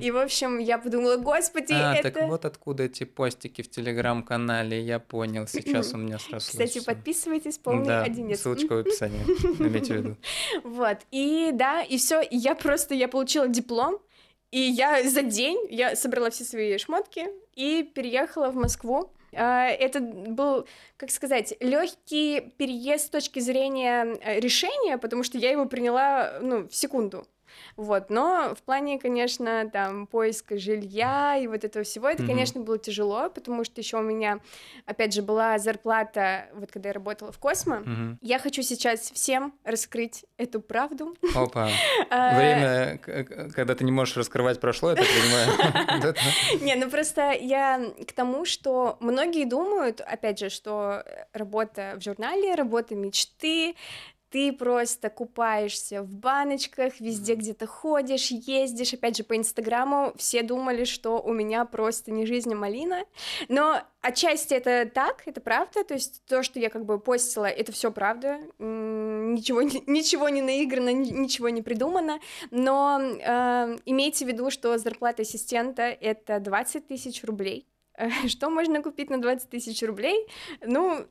И, 0.00 0.10
в 0.10 0.16
общем, 0.18 0.58
я 0.58 0.78
подумала, 0.78 1.16
господи, 1.16 1.72
А, 1.72 1.94
это... 1.94 2.10
так 2.10 2.28
вот 2.28 2.44
откуда 2.44 2.84
эти 2.84 3.04
постики 3.04 3.62
в 3.62 3.70
телеграм-канале, 3.70 4.80
я 4.80 4.98
понял, 4.98 5.46
сейчас 5.46 5.92
у 5.94 5.96
меня 5.96 6.18
срослось. 6.18 6.50
Кстати, 6.50 6.84
подписывайтесь, 6.84 7.58
полный 7.58 8.02
одинец. 8.02 8.40
ссылочка 8.40 8.74
в 8.74 8.78
описании, 8.78 9.20
имейте 9.58 9.94
в 9.94 9.96
виду. 9.96 10.16
Вот, 10.64 10.98
и 11.10 11.50
да, 11.52 11.82
и 11.82 11.96
все, 11.98 12.20
и 12.20 12.36
я 12.36 12.54
просто, 12.54 12.94
я 12.94 13.08
получила 13.08 13.48
диплом, 13.48 13.98
и 14.54 14.60
я 14.60 15.02
за 15.02 15.22
день, 15.22 15.58
я 15.68 15.96
собрала 15.96 16.30
все 16.30 16.44
свои 16.44 16.78
шмотки 16.78 17.26
и 17.56 17.82
переехала 17.82 18.50
в 18.50 18.54
Москву. 18.54 19.10
А, 19.34 19.66
Это 19.66 19.98
был, 19.98 20.68
как 20.96 21.10
сказать, 21.10 21.54
легкий 21.58 22.52
переезд 22.56 23.06
с 23.06 23.10
точки 23.10 23.40
зрения 23.40 24.16
э, 24.22 24.38
решения, 24.38 24.96
потому 24.96 25.24
что 25.24 25.38
я 25.38 25.50
его 25.50 25.66
приняла, 25.66 26.38
ну, 26.40 26.68
в 26.68 26.74
секунду. 26.74 27.26
Вот, 27.76 28.10
но 28.10 28.54
в 28.56 28.62
плане, 28.62 28.98
конечно, 28.98 29.68
там, 29.72 30.06
поиска 30.06 30.58
жилья 30.58 31.36
и 31.36 31.46
вот 31.46 31.64
этого 31.64 31.84
всего, 31.84 32.08
это, 32.08 32.22
mm-hmm. 32.22 32.26
конечно, 32.26 32.60
было 32.60 32.78
тяжело, 32.78 33.28
потому 33.30 33.64
что 33.64 33.80
еще 33.80 33.98
у 33.98 34.02
меня, 34.02 34.40
опять 34.86 35.12
же, 35.12 35.22
была 35.22 35.58
зарплата, 35.58 36.48
вот 36.54 36.70
когда 36.70 36.90
я 36.90 36.92
работала 36.92 37.32
в 37.32 37.38
Космо. 37.38 37.76
Mm-hmm. 37.76 38.16
Я 38.20 38.38
хочу 38.38 38.62
сейчас 38.62 39.10
всем 39.10 39.54
раскрыть 39.64 40.24
эту 40.36 40.60
правду. 40.60 41.16
Опа. 41.34 41.68
А, 42.10 42.36
Время, 42.36 42.98
когда 42.98 43.74
ты 43.74 43.82
не 43.84 43.90
можешь 43.90 44.16
раскрывать 44.16 44.60
прошлое, 44.60 44.96
я 44.96 45.02
понимаю. 45.02 46.14
Не, 46.60 46.74
ну 46.76 46.90
просто 46.90 47.32
я 47.32 47.92
к 48.06 48.12
тому, 48.12 48.44
что 48.44 48.96
многие 49.00 49.44
думают, 49.44 50.00
опять 50.00 50.38
же, 50.38 50.50
что 50.50 51.04
работа 51.32 51.94
в 51.96 52.02
журнале, 52.02 52.54
работа 52.54 52.94
мечты, 52.94 53.74
ты 54.34 54.52
просто 54.52 55.10
купаешься 55.10 56.02
в 56.02 56.12
баночках, 56.12 56.98
везде 56.98 57.36
где-то 57.36 57.68
ходишь, 57.68 58.32
ездишь, 58.32 58.92
опять 58.92 59.16
же, 59.16 59.22
по 59.22 59.36
Инстаграму 59.36 60.12
все 60.16 60.42
думали, 60.42 60.82
что 60.82 61.22
у 61.22 61.32
меня 61.32 61.64
просто 61.64 62.10
не 62.10 62.26
жизнь, 62.26 62.52
а 62.52 62.56
малина, 62.56 63.04
но 63.48 63.80
отчасти 64.00 64.54
это 64.54 64.90
так, 64.92 65.22
это 65.26 65.40
правда, 65.40 65.84
то 65.84 65.94
есть 65.94 66.24
то, 66.26 66.42
что 66.42 66.58
я 66.58 66.68
как 66.68 66.84
бы 66.84 66.98
постила, 66.98 67.46
это 67.46 67.70
все 67.70 67.92
правда, 67.92 68.40
ничего, 68.58 69.62
ничего 69.86 70.28
не 70.28 70.42
наиграно, 70.42 70.92
ничего 70.92 71.48
не 71.50 71.62
придумано, 71.62 72.18
но 72.50 72.98
э, 73.00 73.78
имейте 73.86 74.24
в 74.24 74.28
виду, 74.28 74.50
что 74.50 74.76
зарплата 74.78 75.22
ассистента— 75.22 75.82
это 76.00 76.40
20 76.40 76.88
тысяч 76.88 77.22
рублей, 77.22 77.68
что 78.26 78.50
можно 78.50 78.82
купить 78.82 79.10
на 79.10 79.20
20 79.20 79.48
тысяч 79.48 79.82
рублей? 79.82 80.26
Ну, 80.60 81.06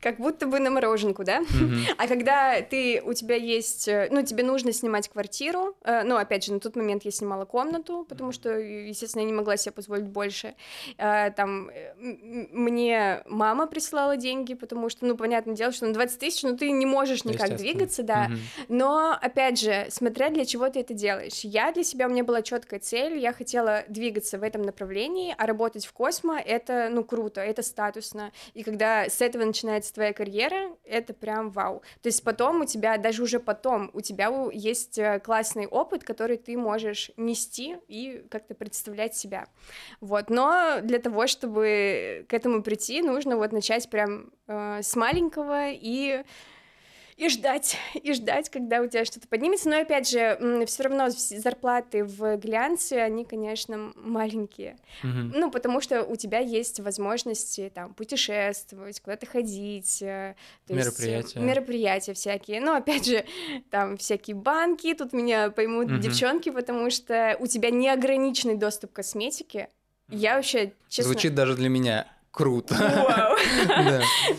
как 0.00 0.16
будто 0.16 0.46
бы 0.46 0.58
на 0.60 0.70
мороженку, 0.70 1.24
да? 1.24 1.40
Mm-hmm. 1.40 1.94
А 1.98 2.08
когда 2.08 2.62
ты, 2.62 3.02
у 3.04 3.12
тебя 3.12 3.36
есть, 3.36 3.86
э, 3.86 4.08
ну, 4.10 4.22
тебе 4.22 4.42
нужно 4.42 4.72
снимать 4.72 5.08
квартиру, 5.08 5.76
э, 5.84 6.02
ну, 6.04 6.16
опять 6.16 6.44
же, 6.44 6.54
на 6.54 6.60
тот 6.60 6.74
момент 6.74 7.04
я 7.04 7.10
снимала 7.10 7.44
комнату, 7.44 8.06
потому 8.08 8.32
что, 8.32 8.50
естественно, 8.58 9.22
я 9.22 9.26
не 9.26 9.32
могла 9.32 9.56
себе 9.56 9.72
позволить 9.72 10.06
больше. 10.06 10.54
Э, 10.96 11.30
там, 11.30 11.68
э, 11.68 11.94
мне 11.98 13.22
мама 13.26 13.66
присылала 13.66 14.16
деньги, 14.16 14.54
потому 14.54 14.88
что, 14.88 15.04
ну, 15.04 15.16
понятное 15.16 15.54
дело, 15.54 15.70
что 15.72 15.86
на 15.86 15.92
20 15.92 16.18
тысяч, 16.18 16.42
ну, 16.42 16.56
ты 16.56 16.70
не 16.70 16.86
можешь 16.86 17.24
никак 17.24 17.56
двигаться, 17.56 18.02
да. 18.02 18.26
Mm-hmm. 18.26 18.64
Но, 18.68 19.18
опять 19.20 19.60
же, 19.60 19.86
смотря 19.90 20.30
для 20.30 20.46
чего 20.46 20.68
ты 20.70 20.80
это 20.80 20.94
делаешь. 20.94 21.40
Я 21.42 21.72
для 21.72 21.84
себя, 21.84 22.06
у 22.06 22.10
меня 22.10 22.24
была 22.24 22.40
четкая 22.40 22.80
цель, 22.80 23.18
я 23.18 23.32
хотела 23.32 23.84
двигаться 23.88 24.38
в 24.38 24.42
этом 24.42 24.62
направлении, 24.62 25.34
а 25.36 25.46
работать 25.46 25.84
в 25.84 25.92
Космо— 25.92 26.40
это, 26.44 26.88
ну, 26.90 27.04
круто, 27.04 27.42
это 27.42 27.62
статусно. 27.62 28.32
И 28.54 28.62
когда 28.62 29.04
с 29.04 29.20
этого 29.20 29.44
начинается 29.44 29.89
начинается 29.90 29.94
твоя 29.94 30.12
карьера, 30.12 30.76
это 30.84 31.12
прям 31.12 31.50
вау. 31.50 31.82
То 32.02 32.08
есть 32.08 32.22
потом 32.24 32.62
у 32.62 32.64
тебя, 32.64 32.96
даже 32.98 33.22
уже 33.22 33.40
потом, 33.40 33.90
у 33.92 34.00
тебя 34.00 34.30
есть 34.52 34.98
э, 34.98 35.20
классный 35.20 35.66
опыт, 35.66 36.04
который 36.04 36.36
ты 36.36 36.56
можешь 36.56 37.10
нести 37.16 37.76
и 37.88 38.24
как-то 38.30 38.54
представлять 38.54 39.14
себя. 39.14 39.46
Вот, 40.00 40.30
но 40.30 40.80
для 40.82 40.98
того, 40.98 41.26
чтобы 41.26 42.24
к 42.28 42.34
этому 42.34 42.62
прийти, 42.62 43.02
нужно 43.02 43.36
вот 43.36 43.52
начать 43.52 43.90
прям 43.90 44.30
э, 44.46 44.80
с 44.82 44.96
маленького 44.96 45.70
и 45.70 46.24
и 47.20 47.28
ждать, 47.28 47.76
и 47.94 48.14
ждать, 48.14 48.48
когда 48.48 48.80
у 48.80 48.86
тебя 48.86 49.04
что-то 49.04 49.28
поднимется. 49.28 49.68
Но 49.68 49.78
опять 49.78 50.08
же, 50.08 50.64
все 50.66 50.84
равно 50.84 51.10
зарплаты 51.10 52.02
в 52.02 52.38
глянце, 52.38 52.94
они, 52.94 53.26
конечно, 53.26 53.92
маленькие. 53.94 54.78
Mm-hmm. 55.02 55.32
Ну, 55.34 55.50
потому 55.50 55.82
что 55.82 56.02
у 56.02 56.16
тебя 56.16 56.38
есть 56.38 56.80
возможности 56.80 57.70
там 57.74 57.92
путешествовать, 57.92 59.00
куда-то 59.00 59.26
ходить. 59.26 60.00
Э, 60.00 60.34
то 60.66 60.72
мероприятия. 60.72 61.16
Есть, 61.18 61.36
мероприятия 61.36 62.14
всякие. 62.14 62.60
Но 62.62 62.74
опять 62.74 63.04
же, 63.04 63.26
там 63.70 63.98
всякие 63.98 64.34
банки, 64.34 64.94
тут 64.94 65.12
меня 65.12 65.50
поймут 65.50 65.88
mm-hmm. 65.88 65.98
девчонки, 65.98 66.48
потому 66.48 66.88
что 66.88 67.36
у 67.38 67.46
тебя 67.46 67.68
неограниченный 67.70 68.56
доступ 68.56 68.92
к 68.92 68.96
косметике. 68.96 69.68
Я 70.08 70.36
вообще, 70.36 70.72
честно... 70.88 71.12
Звучит 71.12 71.34
даже 71.34 71.54
для 71.54 71.68
меня 71.68 72.06
Круто. 72.32 72.74
Вау. 72.78 73.36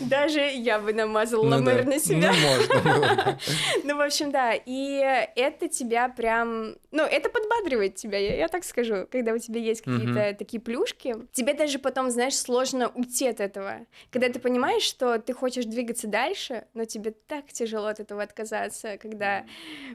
Даже 0.00 0.40
я 0.40 0.78
бы 0.78 0.94
намазала 0.94 1.44
ну, 1.44 1.62
мэр 1.62 1.84
на 1.84 1.98
себя. 1.98 2.32
Ну, 2.32 2.48
можно 2.48 3.38
Ну, 3.84 3.96
в 3.96 4.00
общем, 4.00 4.30
да. 4.30 4.54
И 4.54 5.26
это 5.36 5.68
тебя 5.68 6.08
прям... 6.08 6.76
Ну, 6.90 7.02
это 7.02 7.28
подбадривает 7.28 7.96
тебя, 7.96 8.18
я, 8.18 8.36
я 8.36 8.48
так 8.48 8.64
скажу. 8.64 9.06
Когда 9.10 9.34
у 9.34 9.38
тебя 9.38 9.60
есть 9.60 9.82
какие-то 9.82 10.34
такие 10.38 10.60
плюшки, 10.60 11.16
тебе 11.32 11.52
даже 11.52 11.78
потом, 11.78 12.10
знаешь, 12.10 12.36
сложно 12.36 12.88
уйти 12.94 13.28
от 13.28 13.40
этого. 13.40 13.80
Когда 14.10 14.30
ты 14.30 14.38
понимаешь, 14.38 14.82
что 14.82 15.18
ты 15.18 15.34
хочешь 15.34 15.66
двигаться 15.66 16.06
дальше, 16.06 16.64
но 16.72 16.86
тебе 16.86 17.10
так 17.10 17.52
тяжело 17.52 17.88
от 17.88 18.00
этого 18.00 18.22
отказаться, 18.22 18.96
когда 18.96 19.44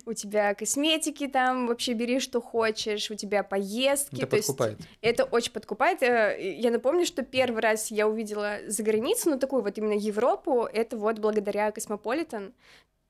у 0.06 0.14
тебя 0.14 0.54
косметики 0.54 1.28
там, 1.28 1.68
вообще 1.68 1.94
бери, 1.94 2.20
что 2.20 2.42
хочешь, 2.42 3.10
у 3.10 3.16
тебя 3.16 3.42
поездки. 3.42 4.22
Это 4.22 4.38
подкупает. 4.38 4.78
Есть, 4.78 4.90
это 5.02 5.24
очень 5.24 5.52
подкупает. 5.52 6.04
Э, 6.04 6.38
я 6.40 6.70
напомню, 6.70 7.06
что 7.06 7.24
первый 7.24 7.62
раз 7.62 7.87
я 7.92 8.08
увидела 8.08 8.58
за 8.68 8.84
границу, 8.84 9.30
ну, 9.30 9.40
такую 9.40 9.62
вот 9.62 9.78
именно 9.78 9.94
Европу, 9.94 10.68
это 10.72 10.98
вот 10.98 11.20
благодаря 11.20 11.72
Космополитен. 11.72 12.54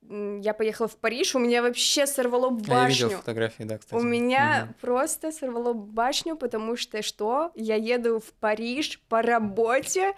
Я 0.10 0.54
поехала 0.54 0.88
в 0.88 0.96
Париж, 0.96 1.36
у 1.36 1.40
меня 1.40 1.62
вообще 1.62 2.08
сорвало 2.08 2.50
башню. 2.50 2.76
Я 2.76 2.88
видел 2.88 3.10
фотографии, 3.10 3.64
да, 3.64 3.78
кстати. 3.78 4.00
У 4.00 4.06
меня 4.06 4.68
угу. 4.68 4.76
просто 4.82 5.32
сорвало 5.32 5.74
башню, 5.74 6.38
потому 6.38 6.78
что 6.78 7.02
что? 7.02 7.52
Я 7.56 7.76
еду 7.76 8.20
в 8.20 8.32
Париж 8.40 9.02
по 9.10 9.22
работе, 9.22 10.14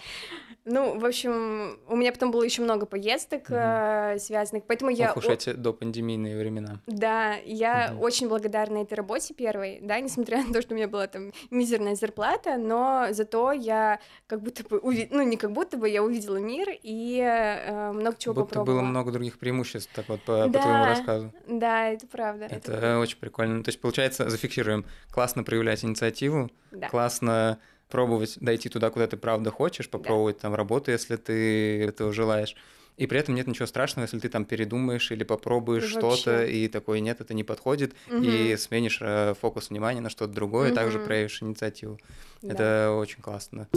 ну, 0.70 1.00
в 1.00 1.06
общем, 1.06 1.80
у 1.88 1.96
меня 1.96 2.12
потом 2.12 2.32
было 2.32 2.44
еще 2.44 2.62
много 2.62 2.86
поездок 2.86 3.50
mm-hmm. 3.50 4.16
э, 4.16 4.20
связанных, 4.20 4.64
поэтому 4.66 4.92
я... 4.92 5.12
Ох 5.12 5.18
уж 5.18 5.26
эти 5.26 5.54
допандемийные 5.54 6.38
времена. 6.38 6.80
Да, 6.88 7.36
я 7.46 7.90
mm-hmm. 7.90 8.00
очень 8.00 8.30
благодарна 8.30 8.78
этой 8.80 8.94
работе 8.94 9.34
первой, 9.34 9.80
да, 9.82 10.00
несмотря 10.00 10.44
на 10.44 10.54
то, 10.54 10.62
что 10.62 10.74
у 10.74 10.78
меня 10.78 10.88
была 10.88 11.08
там 11.08 11.32
мизерная 11.50 11.96
зарплата, 11.96 12.58
но 12.58 13.08
зато 13.12 13.52
я 13.52 14.00
как 14.28 14.42
будто 14.42 14.64
бы, 14.64 14.78
уви... 14.80 15.08
ну, 15.12 15.24
не 15.24 15.38
как 15.38 15.52
будто 15.52 15.78
бы, 15.78 15.90
я 15.90 16.04
увидела 16.04 16.38
мир 16.38 16.70
и 16.84 17.20
э, 17.20 17.92
много 17.92 18.18
чего 18.18 18.34
будто 18.34 18.48
попробовала. 18.48 18.82
было 18.82 18.88
много 18.88 19.12
других 19.12 19.40
преимуществ, 19.40 19.92
так 19.94 20.08
вот, 20.08 20.22
по, 20.22 20.48
да, 20.48 20.60
по 20.60 20.60
твоему 20.60 20.86
рассказу. 20.86 21.34
Да, 21.48 21.90
это 21.90 22.08
правда. 22.08 22.46
Это, 22.46 22.74
это 22.74 23.00
очень 23.00 23.18
прикольно. 23.18 23.64
То 23.64 23.70
есть, 23.70 23.82
получается, 23.82 24.30
зафиксируем, 24.30 24.86
классно 25.12 25.44
проявлять 25.44 25.84
инициативу, 25.84 26.50
да. 26.72 26.90
классно 26.90 27.60
пробовать 27.90 28.38
дойти 28.40 28.70
туда, 28.70 28.90
куда 28.90 29.08
ты 29.08 29.18
правда 29.18 29.52
хочешь, 29.52 29.90
попробовать 29.90 30.38
да. 30.38 30.42
там 30.44 30.56
работу, 30.56 30.92
если 30.92 31.16
ты 31.16 31.84
этого 31.84 32.14
желаешь. 32.14 32.56
И 32.98 33.08
при 33.08 33.18
этом 33.18 33.34
нет 33.34 33.48
ничего 33.48 33.66
страшного, 33.66 34.04
если 34.06 34.20
ты 34.20 34.28
там 34.28 34.44
передумаешь 34.44 35.10
или 35.12 35.24
попробуешь 35.24 35.86
что-то, 35.86 36.44
и 36.46 36.68
такой 36.68 37.00
нет, 37.00 37.22
это 37.22 37.34
не 37.34 37.46
подходит, 37.46 37.94
угу. 38.08 38.22
и 38.22 38.58
сменишь 38.58 39.00
э, 39.02 39.34
фокус 39.40 39.70
внимания 39.70 40.02
на 40.02 40.10
что-то 40.10 40.34
другое, 40.34 40.68
угу. 40.68 40.74
и 40.74 40.76
также 40.76 41.00
проявишь 41.00 41.42
инициативу. 41.42 41.98
Да. 42.42 42.54
Это 42.54 42.98
очень 43.00 43.22
классно. 43.22 43.68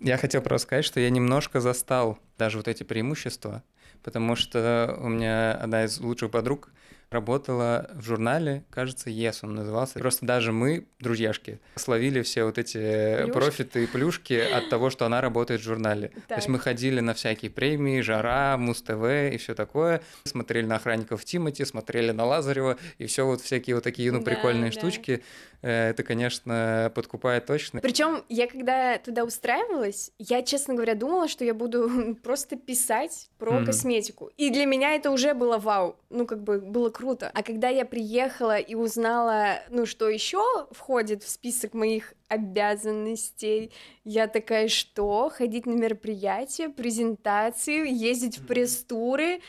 Я 0.00 0.16
хотел 0.16 0.42
просто 0.42 0.66
сказать, 0.66 0.84
что 0.84 0.98
я 1.00 1.10
немножко 1.10 1.60
застал 1.60 2.18
даже 2.38 2.56
вот 2.56 2.68
эти 2.68 2.82
преимущества, 2.82 3.62
потому 4.02 4.34
что 4.34 4.98
у 5.00 5.08
меня 5.08 5.52
одна 5.52 5.84
из 5.84 6.00
лучших 6.00 6.30
подруг 6.30 6.70
работала 7.10 7.90
в 7.94 8.02
журнале, 8.02 8.64
кажется, 8.70 9.10
Yes 9.10 9.38
он 9.42 9.54
назывался. 9.54 9.98
Просто 9.98 10.26
даже 10.26 10.52
мы, 10.52 10.86
друзьяшки, 11.00 11.60
словили 11.76 12.22
все 12.22 12.44
вот 12.44 12.58
эти 12.58 13.16
Плюшки. 13.16 13.32
профиты 13.32 13.84
и 13.84 13.86
плюшки 13.86 14.34
от 14.34 14.68
того, 14.68 14.90
что 14.90 15.06
она 15.06 15.20
работает 15.20 15.60
в 15.60 15.64
журнале. 15.64 16.08
Так. 16.14 16.26
То 16.26 16.34
есть 16.36 16.48
мы 16.48 16.58
ходили 16.58 17.00
на 17.00 17.14
всякие 17.14 17.50
премии, 17.50 18.00
Жара, 18.00 18.56
Муз-ТВ 18.56 19.32
и 19.32 19.36
все 19.38 19.54
такое, 19.54 20.02
смотрели 20.24 20.66
на 20.66 20.76
охранников 20.76 21.24
Тимати, 21.24 21.64
смотрели 21.64 22.10
на 22.10 22.24
Лазарева 22.24 22.78
и 22.98 23.06
все 23.06 23.26
вот 23.26 23.40
всякие 23.40 23.76
вот 23.76 23.84
такие, 23.84 24.10
ну, 24.12 24.22
прикольные 24.22 24.70
да, 24.70 24.78
штучки. 24.78 25.22
Э, 25.64 25.90
это, 25.90 26.02
конечно, 26.02 26.92
подкупает 26.94 27.46
точно. 27.46 27.80
Причем 27.80 28.22
я 28.28 28.46
когда 28.46 28.98
туда 28.98 29.24
устраивалась, 29.24 30.12
я, 30.18 30.42
честно 30.42 30.74
говоря, 30.74 30.94
думала, 30.94 31.26
что 31.26 31.44
я 31.44 31.54
буду 31.54 32.16
просто 32.22 32.56
писать 32.56 33.30
про 33.38 33.52
mm-hmm. 33.52 33.64
косметику. 33.64 34.30
И 34.36 34.50
для 34.50 34.66
меня 34.66 34.94
это 34.94 35.10
уже 35.10 35.32
было 35.32 35.56
вау. 35.56 35.96
Ну, 36.10 36.26
как 36.26 36.42
бы 36.42 36.60
было 36.60 36.90
круто. 36.90 37.30
А 37.32 37.42
когда 37.42 37.70
я 37.70 37.86
приехала 37.86 38.58
и 38.58 38.74
узнала, 38.74 39.60
ну, 39.70 39.86
что 39.86 40.08
еще 40.10 40.44
входит 40.70 41.22
в 41.22 41.28
список 41.30 41.72
моих 41.72 42.12
обязанностей, 42.28 43.72
я 44.04 44.28
такая, 44.28 44.68
что? 44.68 45.30
Ходить 45.30 45.64
на 45.64 45.72
мероприятия, 45.72 46.68
презентации, 46.68 47.90
ездить 47.90 48.38
в 48.38 48.46
пресс-туры, 48.46 49.40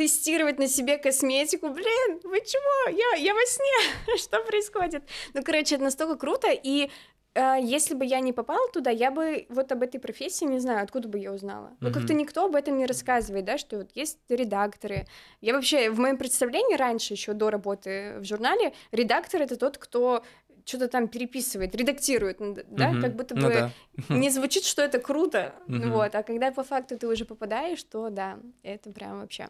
тестировать 0.00 0.58
на 0.58 0.66
себе 0.66 0.96
косметику. 0.96 1.68
Блин, 1.68 2.20
вы 2.24 2.40
чего? 2.40 2.96
Я, 2.96 3.22
я 3.22 3.34
во 3.34 3.40
сне. 3.44 4.16
Что 4.16 4.42
происходит? 4.44 5.02
Ну, 5.34 5.42
короче, 5.42 5.74
это 5.74 5.84
настолько 5.84 6.16
круто, 6.16 6.48
и 6.50 6.88
а, 7.34 7.56
если 7.56 7.94
бы 7.94 8.06
я 8.06 8.20
не 8.20 8.32
попала 8.32 8.66
туда, 8.72 8.88
я 8.88 9.10
бы 9.10 9.44
вот 9.50 9.70
об 9.72 9.82
этой 9.82 10.00
профессии 10.00 10.46
не 10.46 10.58
знаю, 10.58 10.82
откуда 10.82 11.06
бы 11.06 11.18
я 11.18 11.32
узнала. 11.32 11.76
Ну, 11.80 11.90
mm-hmm. 11.90 11.92
как-то 11.92 12.14
никто 12.14 12.46
об 12.46 12.56
этом 12.56 12.78
не 12.78 12.86
рассказывает, 12.86 13.44
да, 13.44 13.58
что 13.58 13.76
вот 13.76 13.90
есть 13.94 14.20
редакторы. 14.30 15.06
Я 15.42 15.52
вообще, 15.52 15.90
в 15.90 16.00
моем 16.00 16.16
представлении 16.16 16.76
раньше, 16.76 17.12
еще 17.12 17.34
до 17.34 17.50
работы 17.50 18.14
в 18.20 18.24
журнале, 18.24 18.72
редактор— 18.92 19.42
это 19.42 19.56
тот, 19.56 19.76
кто 19.76 20.24
что-то 20.64 20.88
там 20.88 21.08
переписывает, 21.08 21.74
редактирует, 21.74 22.38
да, 22.70 22.88
угу. 22.88 23.02
как 23.02 23.16
будто 23.16 23.34
ну 23.34 23.48
бы 23.48 23.72
ну, 23.92 24.04
да. 24.08 24.14
не 24.14 24.30
звучит, 24.30 24.64
что 24.64 24.80
это 24.80 24.98
круто, 24.98 25.54
угу. 25.68 25.90
вот, 25.90 26.14
а 26.14 26.22
когда 26.22 26.50
по 26.52 26.64
факту 26.64 26.98
ты 26.98 27.06
уже 27.06 27.26
попадаешь, 27.26 27.82
то 27.84 28.08
да, 28.08 28.38
это 28.62 28.90
прям 28.90 29.20
вообще. 29.20 29.48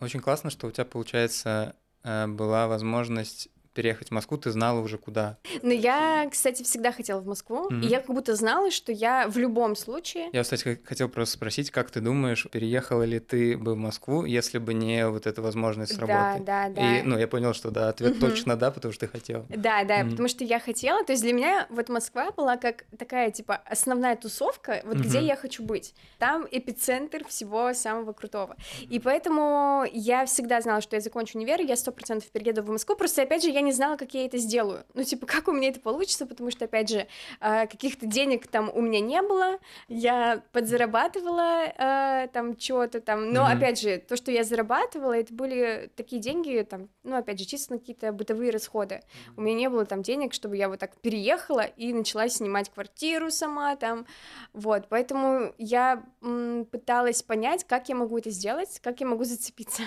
Очень 0.00 0.20
классно, 0.20 0.50
что 0.50 0.66
у 0.66 0.70
тебя, 0.70 0.84
получается, 0.84 1.76
э, 2.02 2.26
была 2.26 2.66
возможность 2.66 3.48
переехать 3.74 4.08
в 4.08 4.10
Москву, 4.12 4.38
ты 4.38 4.50
знала 4.50 4.80
уже 4.80 4.98
куда. 4.98 5.38
Ну, 5.62 5.70
я, 5.70 6.28
кстати, 6.30 6.62
всегда 6.62 6.92
хотела 6.92 7.20
в 7.20 7.26
Москву, 7.26 7.68
mm-hmm. 7.68 7.84
и 7.84 7.86
я 7.86 8.00
как 8.00 8.14
будто 8.14 8.34
знала, 8.34 8.70
что 8.70 8.92
я 8.92 9.28
в 9.28 9.36
любом 9.36 9.76
случае... 9.76 10.30
Я, 10.32 10.42
кстати, 10.42 10.80
хотел 10.84 11.08
просто 11.08 11.34
спросить, 11.34 11.70
как 11.70 11.90
ты 11.90 12.00
думаешь, 12.00 12.46
переехала 12.50 13.02
ли 13.02 13.18
ты 13.18 13.56
бы 13.56 13.74
в 13.74 13.76
Москву, 13.76 14.24
если 14.24 14.58
бы 14.58 14.74
не 14.74 15.06
вот 15.08 15.26
эта 15.26 15.42
возможность 15.42 15.98
работы? 15.98 16.44
Да, 16.44 16.68
да, 16.68 16.74
да. 16.74 16.98
И, 16.98 17.02
ну, 17.02 17.18
я 17.18 17.28
понял, 17.28 17.52
что 17.52 17.70
да, 17.70 17.88
ответ 17.88 18.16
mm-hmm. 18.16 18.20
точно 18.20 18.56
да, 18.56 18.70
потому 18.70 18.92
что 18.92 19.06
ты 19.06 19.12
хотела. 19.12 19.44
Да, 19.48 19.84
да, 19.84 20.00
mm-hmm. 20.00 20.10
потому 20.10 20.28
что 20.28 20.44
я 20.44 20.60
хотела, 20.60 21.04
то 21.04 21.12
есть 21.12 21.22
для 21.22 21.32
меня 21.32 21.66
вот 21.70 21.88
Москва 21.88 22.30
была 22.30 22.56
как 22.56 22.84
такая, 22.96 23.30
типа, 23.30 23.60
основная 23.66 24.16
тусовка, 24.16 24.82
вот 24.84 24.96
mm-hmm. 24.96 25.02
где 25.02 25.20
я 25.20 25.36
хочу 25.36 25.64
быть. 25.64 25.94
Там 26.18 26.46
эпицентр 26.50 27.26
всего 27.26 27.74
самого 27.74 28.12
крутого. 28.12 28.56
И 28.88 29.00
поэтому 29.00 29.84
я 29.92 30.26
всегда 30.26 30.60
знала, 30.60 30.80
что 30.80 30.96
я 30.96 31.00
закончу 31.00 31.38
универ, 31.38 31.60
я 31.60 31.76
сто 31.76 31.90
процентов 31.90 32.30
перееду 32.30 32.62
в 32.62 32.68
Москву, 32.68 32.94
просто, 32.94 33.22
опять 33.22 33.42
же, 33.42 33.50
я 33.50 33.63
не 33.64 33.72
знала, 33.72 33.96
как 33.96 34.14
я 34.14 34.26
это 34.26 34.38
сделаю. 34.38 34.84
Ну, 34.94 35.02
типа, 35.02 35.26
как 35.26 35.48
у 35.48 35.52
меня 35.52 35.68
это 35.68 35.80
получится, 35.80 36.26
потому 36.26 36.50
что, 36.50 36.66
опять 36.66 36.88
же, 36.88 37.06
а, 37.40 37.66
каких-то 37.66 38.06
денег 38.06 38.46
там 38.46 38.70
у 38.72 38.80
меня 38.80 39.00
не 39.00 39.20
было, 39.22 39.58
я 39.88 40.42
подзарабатывала 40.52 41.72
а, 41.76 42.26
там 42.28 42.58
что-то 42.58 43.00
там, 43.00 43.32
но, 43.32 43.42
mm-hmm. 43.42 43.56
опять 43.56 43.80
же, 43.80 43.98
то, 43.98 44.16
что 44.16 44.30
я 44.30 44.44
зарабатывала, 44.44 45.12
это 45.12 45.32
были 45.32 45.90
такие 45.96 46.20
деньги, 46.20 46.66
там, 46.68 46.88
ну, 47.02 47.16
опять 47.16 47.38
же, 47.38 47.46
чисто 47.46 47.74
на 47.74 47.78
какие-то 47.78 48.12
бытовые 48.12 48.50
расходы. 48.50 48.96
Mm-hmm. 48.96 49.32
У 49.36 49.40
меня 49.40 49.56
не 49.56 49.68
было 49.68 49.84
там 49.86 50.02
денег, 50.02 50.34
чтобы 50.34 50.56
я 50.56 50.68
вот 50.68 50.78
так 50.78 50.96
переехала 50.96 51.62
и 51.62 51.92
начала 51.92 52.28
снимать 52.28 52.70
квартиру 52.70 53.30
сама 53.30 53.76
там, 53.76 54.06
вот, 54.52 54.88
поэтому 54.88 55.54
я 55.58 56.04
м, 56.22 56.66
пыталась 56.66 57.22
понять, 57.22 57.64
как 57.64 57.88
я 57.88 57.94
могу 57.94 58.18
это 58.18 58.30
сделать, 58.30 58.80
как 58.82 59.00
я 59.00 59.06
могу 59.06 59.24
зацепиться. 59.24 59.82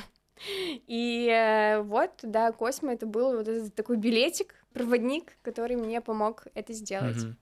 И 0.88 1.30
э, 1.32 1.82
вот, 1.82 2.12
да, 2.24 2.52
Космо 2.52 2.94
это 2.94 3.06
был 3.06 3.36
вот 3.36 3.48
этот 3.48 3.74
такой 3.76 3.98
билетик, 3.98 4.56
проводник, 4.74 5.34
который 5.42 5.76
мне 5.76 6.02
помог 6.02 6.48
это 6.54 6.74
сделать. 6.74 7.24
Угу. 7.24 7.34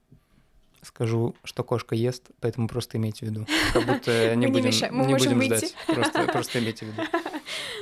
Скажу, 0.82 1.36
что 1.44 1.64
кошка 1.64 1.96
ест, 1.96 2.24
поэтому 2.40 2.68
просто 2.68 2.98
имейте 2.98 3.26
в 3.26 3.30
виду. 3.30 3.48
Как 3.74 3.86
будто 3.86 4.36
не 4.36 4.48
будем, 4.48 4.70
не 4.70 5.14
будем 5.16 5.42
ждать. 5.42 5.76
Просто, 5.88 6.24
просто 6.32 6.60
имейте 6.60 6.86
в 6.86 6.90
виду. 6.90 7.02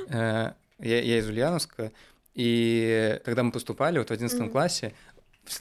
Э, 0.09 0.51
я, 0.79 1.01
я 1.01 1.19
из 1.19 1.29
Ульяновска, 1.29 1.93
и 2.33 3.21
когда 3.23 3.43
мы 3.43 3.53
поступали 3.53 3.99
вот 3.99 4.09
в 4.09 4.11
11 4.11 4.51
классе, 4.51 4.93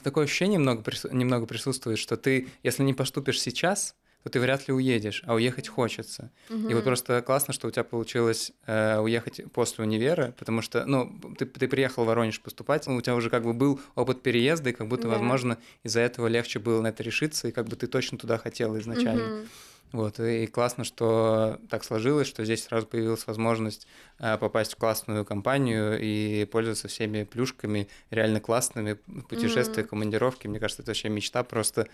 такое 0.03 0.25
ощущение 0.25 0.57
немного, 0.57 0.83
немного 1.11 1.45
присутствует, 1.45 1.97
что 1.97 2.17
ты, 2.17 2.49
если 2.61 2.83
не 2.83 2.93
поступишь 2.93 3.41
сейчас, 3.41 3.95
то 4.23 4.29
ты 4.29 4.39
вряд 4.39 4.67
ли 4.67 4.73
уедешь, 4.73 5.21
а 5.25 5.33
уехать 5.33 5.67
хочется. 5.67 6.31
Угу. 6.49 6.69
И 6.69 6.73
вот 6.73 6.83
просто 6.83 7.21
классно, 7.21 7.53
что 7.53 7.67
у 7.67 7.71
тебя 7.71 7.83
получилось 7.83 8.51
э, 8.65 8.99
уехать 8.99 9.41
после 9.51 9.83
универа, 9.83 10.33
потому 10.37 10.61
что, 10.61 10.85
ну, 10.85 11.13
ты, 11.37 11.45
ты 11.45 11.67
приехал 11.67 12.05
в 12.05 12.07
Воронеж 12.07 12.39
поступать, 12.39 12.87
у 12.87 13.01
тебя 13.01 13.15
уже 13.15 13.29
как 13.29 13.43
бы 13.43 13.53
был 13.53 13.81
опыт 13.95 14.21
переезда, 14.21 14.69
и 14.69 14.73
как 14.73 14.87
будто, 14.87 15.03
да. 15.03 15.09
возможно, 15.09 15.57
из-за 15.83 15.99
этого 15.99 16.27
легче 16.27 16.59
было 16.59 16.81
на 16.81 16.87
это 16.87 17.03
решиться, 17.03 17.49
и 17.49 17.51
как 17.51 17.67
бы 17.67 17.75
ты 17.75 17.87
точно 17.87 18.17
туда 18.17 18.37
хотел 18.37 18.77
изначально. 18.79 19.39
Угу. 19.39 19.47
Вот, 19.93 20.19
и 20.19 20.47
классно, 20.47 20.85
что 20.85 21.59
так 21.69 21.83
сложилось, 21.83 22.27
что 22.27 22.43
здесь 22.43 22.63
сразу 22.63 22.87
появилась 22.87 23.27
возможность 23.27 23.87
э, 24.17 24.39
попасть 24.39 24.73
в 24.73 24.77
классную 24.77 25.23
компанию 25.23 25.99
и 26.01 26.45
пользоваться 26.45 26.87
всеми 26.87 27.25
плюшками, 27.25 27.87
реально 28.09 28.39
классными, 28.39 28.93
путешествия, 29.29 29.83
mm-hmm. 29.83 29.87
командировки. 29.87 30.47
Мне 30.47 30.59
кажется, 30.59 30.81
это 30.81 30.89
вообще 30.89 31.09
мечта 31.09 31.43
просто 31.43 31.87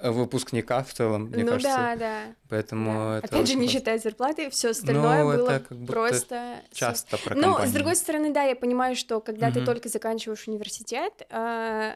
выпускника 0.00 0.82
в 0.82 0.92
целом, 0.92 1.26
мне 1.26 1.44
ну, 1.44 1.52
кажется. 1.52 1.76
да, 1.76 1.96
да. 1.96 2.22
Поэтому 2.48 2.92
да. 2.92 3.18
Это 3.18 3.26
Опять 3.28 3.48
же, 3.48 3.54
не 3.54 3.68
считая 3.68 4.00
зарплаты, 4.00 4.50
все 4.50 4.70
остальное 4.70 5.22
ну, 5.22 5.32
было 5.32 5.50
это 5.50 5.64
как 5.68 5.86
просто... 5.86 6.60
часто 6.72 7.18
про 7.18 7.36
Ну, 7.36 7.56
с 7.64 7.70
другой 7.70 7.94
стороны, 7.94 8.32
да, 8.32 8.42
я 8.42 8.56
понимаю, 8.56 8.96
что 8.96 9.20
когда 9.20 9.50
mm-hmm. 9.50 9.54
ты 9.54 9.64
только 9.64 9.88
заканчиваешь 9.88 10.48
университет, 10.48 11.24
э, 11.30 11.94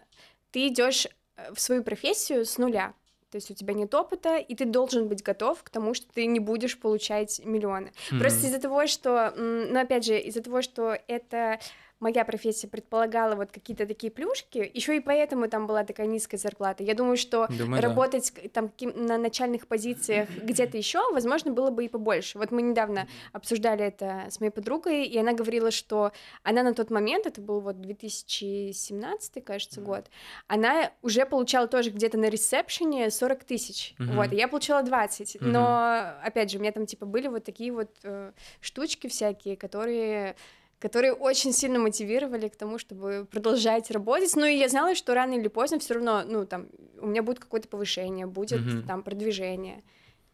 ты 0.52 0.68
идешь 0.68 1.08
в 1.52 1.60
свою 1.60 1.82
профессию 1.82 2.44
с 2.44 2.58
нуля. 2.58 2.94
То 3.30 3.36
есть 3.36 3.50
у 3.50 3.54
тебя 3.54 3.74
нет 3.74 3.94
опыта, 3.94 4.36
и 4.36 4.54
ты 4.54 4.64
должен 4.64 5.06
быть 5.08 5.22
готов 5.22 5.62
к 5.62 5.68
тому, 5.68 5.92
что 5.92 6.06
ты 6.12 6.26
не 6.26 6.40
будешь 6.40 6.78
получать 6.78 7.40
миллионы. 7.44 7.92
Mm-hmm. 8.10 8.18
Просто 8.18 8.46
из-за 8.46 8.58
того, 8.58 8.86
что, 8.86 9.34
ну 9.36 9.78
опять 9.78 10.04
же, 10.04 10.18
из-за 10.18 10.42
того, 10.42 10.62
что 10.62 10.98
это 11.08 11.60
моя 12.00 12.24
профессия 12.24 12.68
предполагала 12.68 13.34
вот 13.34 13.50
какие-то 13.50 13.86
такие 13.86 14.10
плюшки, 14.10 14.70
еще 14.72 14.96
и 14.96 15.00
поэтому 15.00 15.48
там 15.48 15.66
была 15.66 15.84
такая 15.84 16.06
низкая 16.06 16.38
зарплата. 16.38 16.82
Я 16.82 16.94
думаю, 16.94 17.16
что 17.16 17.48
думаю, 17.48 17.82
работать 17.82 18.32
да. 18.34 18.48
там 18.48 18.72
на 18.94 19.18
начальных 19.18 19.66
позициях 19.66 20.28
где-то 20.30 20.76
еще, 20.76 21.00
возможно, 21.12 21.50
было 21.50 21.70
бы 21.70 21.84
и 21.84 21.88
побольше. 21.88 22.38
Вот 22.38 22.50
мы 22.50 22.62
недавно 22.62 23.08
обсуждали 23.32 23.84
это 23.84 24.26
с 24.30 24.40
моей 24.40 24.52
подругой, 24.52 25.06
и 25.06 25.18
она 25.18 25.32
говорила, 25.32 25.70
что 25.70 26.12
она 26.42 26.62
на 26.62 26.74
тот 26.74 26.90
момент, 26.90 27.26
это 27.26 27.40
был 27.40 27.60
вот 27.60 27.80
2017, 27.80 29.44
кажется, 29.44 29.80
год, 29.80 30.06
она 30.46 30.92
уже 31.02 31.26
получала 31.26 31.66
тоже 31.66 31.90
где-то 31.90 32.18
на 32.18 32.28
ресепшене 32.28 33.10
40 33.10 33.44
тысяч, 33.44 33.94
mm-hmm. 33.98 34.14
вот, 34.14 34.32
и 34.32 34.36
я 34.36 34.48
получала 34.48 34.82
20, 34.82 35.36
mm-hmm. 35.36 35.46
но, 35.46 36.12
опять 36.22 36.50
же, 36.50 36.58
у 36.58 36.60
меня 36.60 36.72
там, 36.72 36.86
типа, 36.86 37.06
были 37.06 37.28
вот 37.28 37.44
такие 37.44 37.72
вот 37.72 37.90
э, 38.04 38.32
штучки 38.60 39.08
всякие, 39.08 39.56
которые 39.56 40.36
которые 40.78 41.12
очень 41.12 41.52
сильно 41.52 41.78
мотивировали 41.78 42.48
к 42.48 42.56
тому, 42.56 42.78
чтобы 42.78 43.26
продолжать 43.30 43.90
работать. 43.90 44.34
Ну 44.36 44.46
и 44.46 44.56
я 44.56 44.68
знала, 44.68 44.94
что 44.94 45.14
рано 45.14 45.34
или 45.34 45.48
поздно 45.48 45.78
все 45.78 45.94
равно, 45.94 46.22
ну 46.24 46.46
там, 46.46 46.68
у 47.00 47.06
меня 47.06 47.22
будет 47.22 47.40
какое-то 47.40 47.68
повышение, 47.68 48.26
будет 48.26 48.60
угу. 48.60 48.86
там 48.86 49.02
продвижение. 49.02 49.82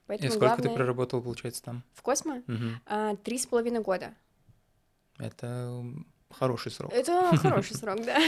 Поэтому 0.06 0.28
и 0.28 0.30
сколько 0.30 0.46
главное... 0.46 0.68
ты 0.68 0.74
проработал, 0.74 1.22
получается, 1.22 1.62
там? 1.62 1.82
В 1.94 2.02
Космо? 2.02 2.42
Угу. 2.46 3.18
Три 3.24 3.38
с 3.38 3.46
половиной 3.46 3.80
года. 3.80 4.14
Это 5.18 5.82
хороший 6.30 6.72
срок. 6.72 6.92
Это 6.92 7.36
хороший 7.38 7.76
срок, 7.76 8.04
да. 8.04 8.18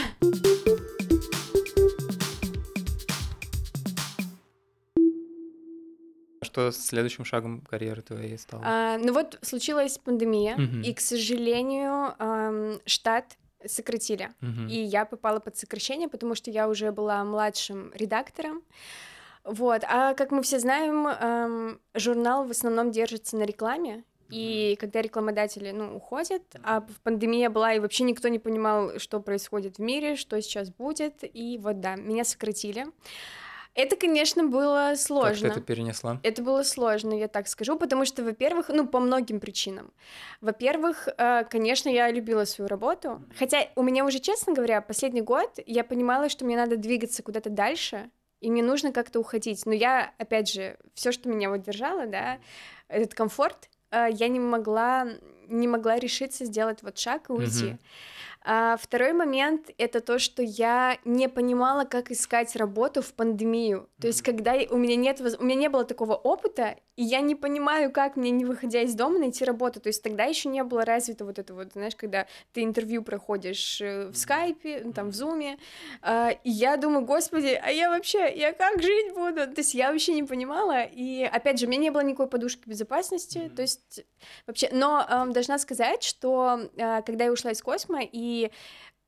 Что 6.57 6.73
следующим 6.73 7.27
шагом 7.27 7.61
карьеры 7.61 8.01
твоей 8.01 8.39
стало? 8.39 8.63
А, 8.65 8.99
ну 8.99 9.13
вот 9.13 9.39
случилась 9.43 9.99
пандемия, 9.99 10.55
угу. 10.55 10.79
и, 10.83 10.95
к 10.95 11.01
сожалению, 11.01 12.15
эм, 12.19 12.81
штат 12.87 13.37
сократили. 13.67 14.31
Угу. 14.41 14.71
И 14.71 14.79
я 14.79 15.05
попала 15.05 15.39
под 15.39 15.59
сокращение, 15.59 16.09
потому 16.09 16.35
что 16.35 16.51
я 16.51 16.69
уже 16.69 16.93
была 16.93 17.23
младшим 17.25 17.93
редактором. 17.95 18.63
Вот, 19.45 19.83
а 19.85 20.15
как 20.15 20.31
мы 20.31 20.43
все 20.43 20.59
знаем, 20.59 21.07
эм, 21.07 21.81
журнал 21.95 22.47
в 22.47 22.51
основном 22.51 22.91
держится 22.91 23.37
на 23.37 23.43
рекламе, 23.43 24.05
и 24.31 24.77
когда 24.81 25.03
рекламодатели, 25.03 25.71
ну, 25.71 25.95
уходят, 25.95 26.43
а 26.65 26.85
пандемия 27.05 27.51
была, 27.51 27.75
и 27.75 27.79
вообще 27.79 28.03
никто 28.03 28.29
не 28.29 28.41
понимал, 28.41 28.99
что 28.99 29.21
происходит 29.21 29.77
в 29.77 29.83
мире, 29.83 30.17
что 30.17 30.41
сейчас 30.41 30.71
будет, 30.71 31.19
и 31.23 31.59
вот 31.63 31.81
да, 31.81 31.97
меня 31.97 32.25
сократили. 32.25 32.87
Это, 33.77 33.95
конечно, 33.95 34.45
было 34.45 34.95
сложно. 34.97 35.49
Как 35.49 35.55
ты 35.55 35.61
это 35.61 35.61
перенесла? 35.61 36.19
Это 36.23 36.43
было 36.43 36.63
сложно, 36.63 37.13
я 37.13 37.29
так 37.29 37.47
скажу, 37.47 37.79
потому 37.79 38.07
что, 38.07 38.25
во-первых, 38.25 38.71
ну, 38.71 38.87
по 38.87 39.01
многим 39.01 39.39
причинам. 39.39 39.93
Во-первых, 40.41 41.09
э, 41.09 41.45
конечно, 41.45 41.91
я 41.91 42.11
любила 42.11 42.47
свою 42.47 42.69
работу, 42.69 43.23
хотя 43.39 43.69
у 43.77 43.83
меня 43.83 44.07
уже, 44.07 44.19
честно 44.19 44.55
говоря, 44.55 44.81
последний 44.81 45.21
год 45.21 45.59
я 45.67 45.85
понимала, 45.85 46.31
что 46.31 46.47
мне 46.47 46.57
надо 46.57 46.79
двигаться 46.79 47.23
куда-то 47.23 47.51
дальше, 47.51 48.11
и 48.41 48.51
мне 48.51 48.63
нужно 48.63 48.93
как-то 48.93 49.21
уходить. 49.21 49.67
Но 49.67 49.75
я, 49.75 50.15
опять 50.17 50.51
же, 50.51 50.79
все, 50.95 51.13
что 51.13 51.29
меня 51.29 51.51
вот 51.51 51.61
держало, 51.61 52.07
да, 52.07 52.39
этот 52.89 53.13
комфорт, 53.13 53.69
э, 53.91 54.07
я 54.11 54.29
не 54.29 54.41
могла, 54.41 55.07
не 55.49 55.69
могла 55.69 55.99
решиться 55.99 56.47
сделать 56.47 56.83
вот 56.83 56.99
шаг 56.99 57.29
и 57.29 57.33
уйти. 57.33 57.65
Mm-hmm. 57.67 57.79
А 58.49 58.77
второй 58.77 59.13
момент— 59.13 59.71
это 59.79 60.01
то, 60.01 60.21
что 60.21 60.41
я 60.41 60.99
не 61.05 61.29
понимала, 61.29 61.85
как 61.85 62.13
искать 62.13 62.55
работу 62.55 63.03
в 63.03 63.13
пандемию. 63.13 63.89
То 64.01 64.07
есть, 64.07 64.23
когда 64.23 64.55
у 64.71 64.77
меня 64.77 64.95
нет, 64.95 65.21
у 65.21 65.45
меня 65.45 65.57
не 65.57 65.69
было 65.69 65.85
такого 65.85 66.15
опыта, 66.15 66.77
и 66.95 67.03
я 67.03 67.21
не 67.21 67.35
понимаю, 67.35 67.91
как 67.91 68.15
мне, 68.15 68.31
не 68.31 68.45
выходя 68.45 68.83
из 68.83 68.95
дома, 68.95 69.19
найти 69.19 69.45
работу. 69.45 69.81
То 69.81 69.89
есть 69.89 70.01
тогда 70.01 70.25
еще 70.25 70.49
не 70.49 70.63
было 70.63 70.85
развито 70.85 71.25
вот 71.25 71.41
это 71.41 71.55
вот, 71.55 71.73
знаешь, 71.73 71.97
когда 71.97 72.29
ты 72.53 72.63
интервью 72.63 73.03
проходишь 73.03 73.81
э, 73.81 74.11
в 74.11 74.17
скайпе, 74.17 74.93
там, 74.95 75.11
в 75.11 75.15
зуме, 75.15 75.59
а, 76.01 76.31
и 76.31 76.51
я 76.51 76.77
думаю, 76.77 77.05
господи, 77.05 77.61
а 77.61 77.71
я 77.71 77.91
вообще, 77.91 78.33
я 78.33 78.53
как 78.53 78.81
жить 78.81 79.13
буду? 79.13 79.47
То 79.47 79.59
есть 79.59 79.75
я 79.75 79.91
вообще 79.91 80.15
не 80.15 80.23
понимала, 80.23 80.85
и 80.85 81.25
опять 81.25 81.59
же, 81.59 81.67
у 81.67 81.69
меня 81.69 81.81
не 81.81 81.91
было 81.91 82.03
никакой 82.03 82.29
подушки 82.29 82.63
безопасности, 82.67 83.51
то 83.55 83.63
есть 83.63 84.05
вообще, 84.47 84.71
но 84.73 85.27
должна 85.31 85.59
сказать, 85.59 86.05
что 86.05 86.61
а, 86.79 87.03
когда 87.03 87.25
я 87.25 87.33
ушла 87.33 87.51
из 87.51 87.61
Космо, 87.61 88.03
и 88.03 88.36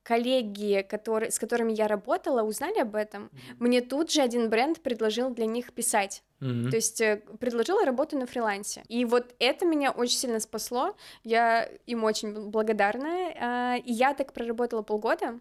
коллеги, 0.09 0.87
которые, 0.89 1.31
с 1.31 1.39
которыми 1.39 1.73
я 1.73 1.87
работала, 1.87 2.43
узнали 2.43 2.81
об 2.81 2.95
этом, 2.95 3.25
mm-hmm. 3.25 3.57
мне 3.59 3.81
тут 3.83 4.11
же 4.11 4.23
один 4.23 4.49
бренд 4.49 4.81
предложил 4.81 5.29
для 5.31 5.45
них 5.45 5.73
писать. 5.75 6.23
Mm-hmm. 6.41 6.71
То 6.71 6.77
есть 6.77 7.01
э, 7.03 7.23
предложила 7.39 7.85
работу 7.85 8.19
на 8.19 8.27
фрилансе. 8.27 8.83
И 8.89 9.05
вот 9.05 9.35
это 9.39 9.67
меня 9.67 9.91
очень 9.91 10.17
сильно 10.17 10.41
спасло. 10.41 10.97
Я 11.25 11.69
им 11.87 12.05
очень 12.05 12.49
благодарна. 12.49 13.09
А, 13.39 13.77
и 13.77 13.93
я 13.93 14.15
так 14.15 14.33
проработала 14.33 14.83
полгода. 14.83 15.41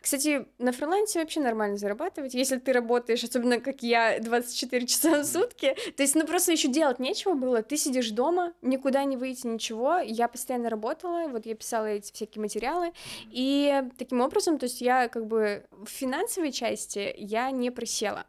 Кстати, 0.00 0.46
на 0.58 0.72
фрилансе 0.72 1.20
вообще 1.20 1.40
нормально 1.40 1.76
зарабатывать, 1.76 2.34
если 2.34 2.56
ты 2.56 2.72
работаешь, 2.72 3.22
особенно 3.22 3.60
как 3.60 3.82
я, 3.82 4.18
24 4.20 4.86
часа 4.86 5.22
в 5.22 5.24
сутки. 5.24 5.76
То 5.96 6.02
есть, 6.02 6.14
ну 6.14 6.26
просто 6.26 6.52
еще 6.52 6.68
делать 6.68 6.98
нечего 6.98 7.34
было. 7.34 7.62
Ты 7.62 7.76
сидишь 7.76 8.10
дома, 8.10 8.52
никуда 8.62 9.04
не 9.04 9.16
выйти, 9.16 9.46
ничего. 9.46 9.98
Я 9.98 10.28
постоянно 10.28 10.70
работала, 10.70 11.28
вот 11.28 11.46
я 11.46 11.54
писала 11.54 11.86
эти 11.86 12.12
всякие 12.12 12.40
материалы. 12.40 12.92
И 13.30 13.82
таким 13.98 14.20
образом, 14.20 14.58
то 14.58 14.64
есть 14.64 14.80
я 14.80 15.08
как 15.08 15.26
бы 15.26 15.64
в 15.70 15.88
финансовой 15.88 16.52
части 16.52 17.14
я 17.16 17.50
не 17.50 17.70
просела. 17.70 18.24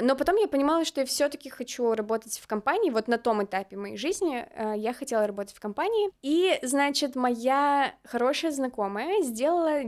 Но 0.00 0.14
потом 0.14 0.36
я 0.36 0.48
понимала, 0.48 0.84
что 0.84 1.00
я 1.00 1.06
все-таки 1.06 1.48
хочу 1.48 1.94
работать 1.94 2.38
в 2.38 2.46
компании. 2.46 2.90
Вот 2.90 3.08
на 3.08 3.18
том 3.18 3.42
этапе 3.42 3.76
моей 3.76 3.96
жизни 3.96 4.46
э, 4.54 4.74
я 4.76 4.92
хотела 4.92 5.26
работать 5.26 5.54
в 5.54 5.60
компании. 5.60 6.10
И, 6.22 6.58
значит, 6.62 7.16
моя 7.16 7.94
хорошая 8.04 8.52
знакомая 8.52 9.22
сделала 9.22 9.84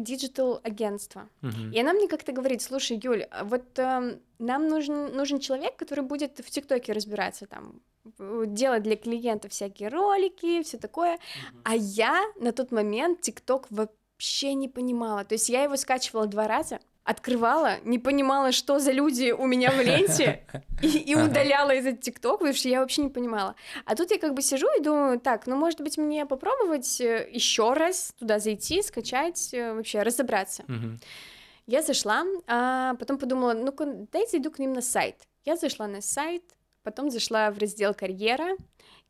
digital-агентство. 1.11 1.29
Угу. 1.43 1.73
И 1.73 1.81
она 1.81 1.93
мне 1.93 2.09
как-то 2.09 2.33
говорит, 2.33 2.63
слушай, 2.63 3.01
Юль, 3.03 3.23
а 3.31 3.45
вот 3.45 3.79
э, 3.79 4.19
нам 4.39 4.69
нужен, 4.69 5.17
нужен 5.17 5.39
человек, 5.41 5.77
который 5.77 6.05
будет 6.05 6.39
в 6.39 6.51
ТикТоке 6.51 6.93
разбираться 6.93 7.47
там, 7.47 7.81
делать 8.19 8.83
для 8.83 8.97
клиентов 8.97 9.53
всякие 9.53 9.89
ролики, 9.89 10.63
все 10.63 10.79
такое. 10.79 11.15
Uh-huh. 11.15 11.61
А 11.65 11.77
я 11.77 12.21
на 12.41 12.53
тот 12.53 12.73
момент 12.73 13.21
ТикТок 13.21 13.67
вообще 13.71 14.55
не 14.55 14.69
понимала. 14.69 15.25
То 15.25 15.35
есть 15.35 15.49
я 15.49 15.65
его 15.65 15.77
скачивала 15.77 16.27
два 16.27 16.47
раза, 16.47 16.81
открывала, 17.11 17.81
не 17.85 17.99
понимала, 17.99 18.53
что 18.53 18.79
за 18.79 18.93
люди 18.93 19.33
у 19.33 19.47
меня 19.47 19.71
в 19.71 19.81
ленте, 19.81 20.45
и, 20.83 20.87
и 20.87 21.15
удаляла 21.15 21.73
этот 21.73 22.01
ТикТок, 22.01 22.39
потому 22.39 22.55
что 22.55 22.69
я 22.69 22.81
вообще 22.81 23.03
не 23.03 23.09
понимала. 23.09 23.55
А 23.85 23.97
тут 23.97 24.11
я 24.11 24.19
как 24.19 24.35
бы 24.35 24.43
сижу 24.43 24.67
и 24.79 24.83
думаю, 24.83 25.19
так, 25.19 25.47
ну, 25.47 25.57
может 25.57 25.81
быть, 25.81 25.99
мне 25.99 26.25
попробовать 26.25 27.01
э, 27.01 27.29
еще 27.33 27.73
раз 27.73 28.13
туда 28.19 28.39
зайти, 28.39 28.83
скачать, 28.83 29.53
э, 29.53 29.75
вообще 29.75 30.03
разобраться. 30.03 30.65
Я 31.67 31.83
зашла, 31.83 32.25
а 32.47 32.95
потом 32.95 33.19
подумала, 33.19 33.53
ну-ка, 33.53 33.87
дай 34.13 34.27
зайду 34.27 34.51
к 34.51 34.59
ним 34.59 34.73
на 34.73 34.83
сайт. 34.83 35.17
Я 35.45 35.57
зашла 35.57 35.87
на 35.87 36.01
сайт, 36.01 36.43
потом 36.83 37.11
зашла 37.11 37.51
в 37.51 37.59
раздел 37.59 37.95
«Карьера», 37.95 38.57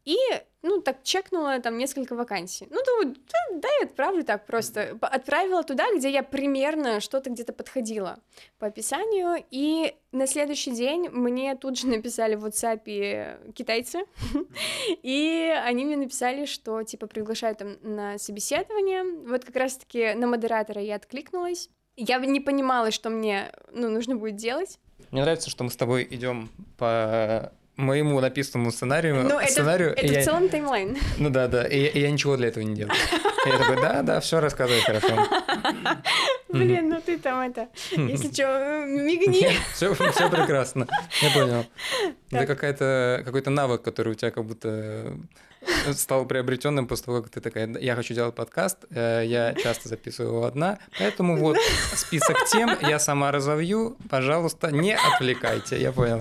и, 0.04 0.16
ну, 0.62 0.80
так 0.80 1.02
чекнула 1.02 1.60
там 1.60 1.78
несколько 1.78 2.14
вакансий. 2.14 2.66
Ну, 2.70 2.78
думаю, 2.84 3.16
да, 3.54 3.68
я 3.80 3.86
отправлю 3.86 4.24
так 4.24 4.46
просто. 4.46 4.98
Отправила 5.00 5.62
туда, 5.62 5.86
где 5.94 6.10
я 6.10 6.22
примерно 6.22 7.00
что-то 7.00 7.30
где-то 7.30 7.52
подходила 7.52 8.18
по 8.58 8.66
описанию, 8.66 9.44
и 9.50 9.94
на 10.12 10.26
следующий 10.26 10.72
день 10.72 11.08
мне 11.10 11.54
тут 11.56 11.78
же 11.78 11.86
написали 11.88 12.34
в 12.34 12.44
WhatsApp 12.44 13.52
китайцы, 13.52 14.00
и 15.02 15.54
они 15.64 15.84
мне 15.84 15.96
написали, 15.96 16.46
что, 16.46 16.82
типа, 16.82 17.06
приглашают 17.06 17.58
там 17.58 17.76
на 17.82 18.18
собеседование. 18.18 19.04
Вот 19.28 19.44
как 19.44 19.56
раз-таки 19.56 20.14
на 20.14 20.26
модератора 20.26 20.80
я 20.80 20.96
откликнулась. 20.96 21.68
Я 21.96 22.18
не 22.18 22.40
понимала, 22.40 22.90
что 22.90 23.10
мне, 23.10 23.52
ну, 23.72 23.90
нужно 23.90 24.16
будет 24.16 24.36
делать. 24.36 24.78
Мне 25.10 25.22
нравится, 25.22 25.50
что 25.50 25.64
мы 25.64 25.70
с 25.70 25.76
тобой 25.76 26.06
идем 26.10 26.48
по 26.78 27.52
моему 27.76 28.20
написанному 28.20 28.70
сценарию. 28.70 29.22
Ну, 29.22 29.38
это, 29.38 29.52
сценарию, 29.52 29.90
это 29.90 30.06
я... 30.06 30.20
в 30.20 30.24
целом 30.24 30.48
таймлайн. 30.48 30.98
Ну 31.18 31.30
да, 31.30 31.48
да. 31.48 31.64
И, 31.66 31.86
и 31.86 32.00
я 32.00 32.10
ничего 32.10 32.36
для 32.36 32.48
этого 32.48 32.64
не 32.64 32.74
делаю. 32.74 32.94
Я 33.46 33.58
такой, 33.58 33.76
да, 33.76 34.02
да, 34.02 34.20
все 34.20 34.40
рассказывай 34.40 34.80
хорошо. 34.82 35.08
Блин, 36.48 36.88
ну 36.90 37.00
ты 37.00 37.18
там 37.18 37.40
это, 37.40 37.68
если 37.90 38.32
что, 38.32 38.84
мигни. 38.86 39.48
Все, 39.74 39.94
прекрасно. 39.94 40.86
Я 41.22 41.30
понял. 41.30 41.66
Это 42.30 42.46
какая-то 42.46 43.22
какой-то 43.24 43.50
навык, 43.50 43.82
который 43.82 44.12
у 44.12 44.14
тебя 44.14 44.30
как 44.30 44.44
будто 44.44 45.16
стал 45.92 46.26
приобретенным 46.26 46.86
после 46.86 47.04
того, 47.06 47.22
как 47.22 47.30
ты 47.30 47.40
такая, 47.40 47.68
я 47.78 47.94
хочу 47.94 48.14
делать 48.14 48.34
подкаст, 48.34 48.78
э, 48.90 49.24
я 49.26 49.54
часто 49.54 49.88
записываю 49.88 50.34
его 50.34 50.44
одна, 50.44 50.78
поэтому 50.98 51.36
вот 51.36 51.58
список 51.94 52.46
тем 52.50 52.70
я 52.80 52.98
сама 52.98 53.30
разовью, 53.30 53.96
пожалуйста, 54.08 54.70
не 54.70 54.96
отвлекайте, 54.96 55.80
я 55.80 55.92
понял. 55.92 56.20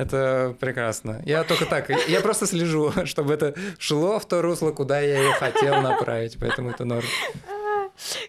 Это 0.00 0.56
прекрасно. 0.58 1.20
Я 1.26 1.44
только 1.44 1.66
так, 1.66 1.90
я 2.08 2.20
просто 2.22 2.46
слежу, 2.46 2.90
чтобы 3.04 3.34
это 3.34 3.54
шло 3.78 4.18
в 4.18 4.26
то 4.26 4.40
русло, 4.40 4.72
куда 4.72 4.98
я 4.98 5.22
его 5.22 5.32
хотел 5.34 5.82
направить, 5.82 6.38
поэтому 6.40 6.70
это 6.70 6.86
норм. 6.86 7.06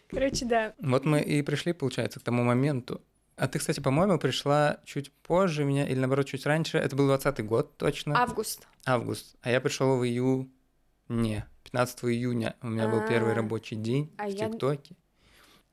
Короче, 0.09 0.45
да. 0.45 0.73
Вот 0.81 1.05
мы 1.05 1.21
и 1.21 1.41
пришли, 1.41 1.71
получается, 1.71 2.19
к 2.19 2.23
тому 2.23 2.43
моменту. 2.43 2.99
А 3.37 3.47
ты, 3.47 3.57
кстати, 3.59 3.79
по-моему, 3.79 4.19
пришла 4.19 4.79
чуть 4.83 5.13
позже 5.23 5.63
меня, 5.63 5.87
или 5.87 5.97
наоборот, 5.97 6.27
чуть 6.27 6.45
раньше. 6.45 6.77
Это 6.77 6.97
был 6.97 7.07
20 7.07 7.45
год, 7.45 7.77
точно? 7.77 8.21
Август. 8.21 8.67
Август. 8.85 9.37
А 9.41 9.49
я 9.49 9.61
пришел 9.61 9.97
в 9.97 10.05
июне. 10.05 11.47
15 11.63 12.03
июня 12.03 12.57
у 12.61 12.67
меня 12.67 12.89
был 12.89 13.07
первый 13.07 13.31
а. 13.31 13.35
рабочий 13.35 13.77
день 13.77 14.11
в 14.17 14.33
ТикТоке. 14.33 14.97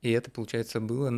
И 0.00 0.12
это, 0.12 0.30
получается, 0.30 0.80
было 0.80 1.10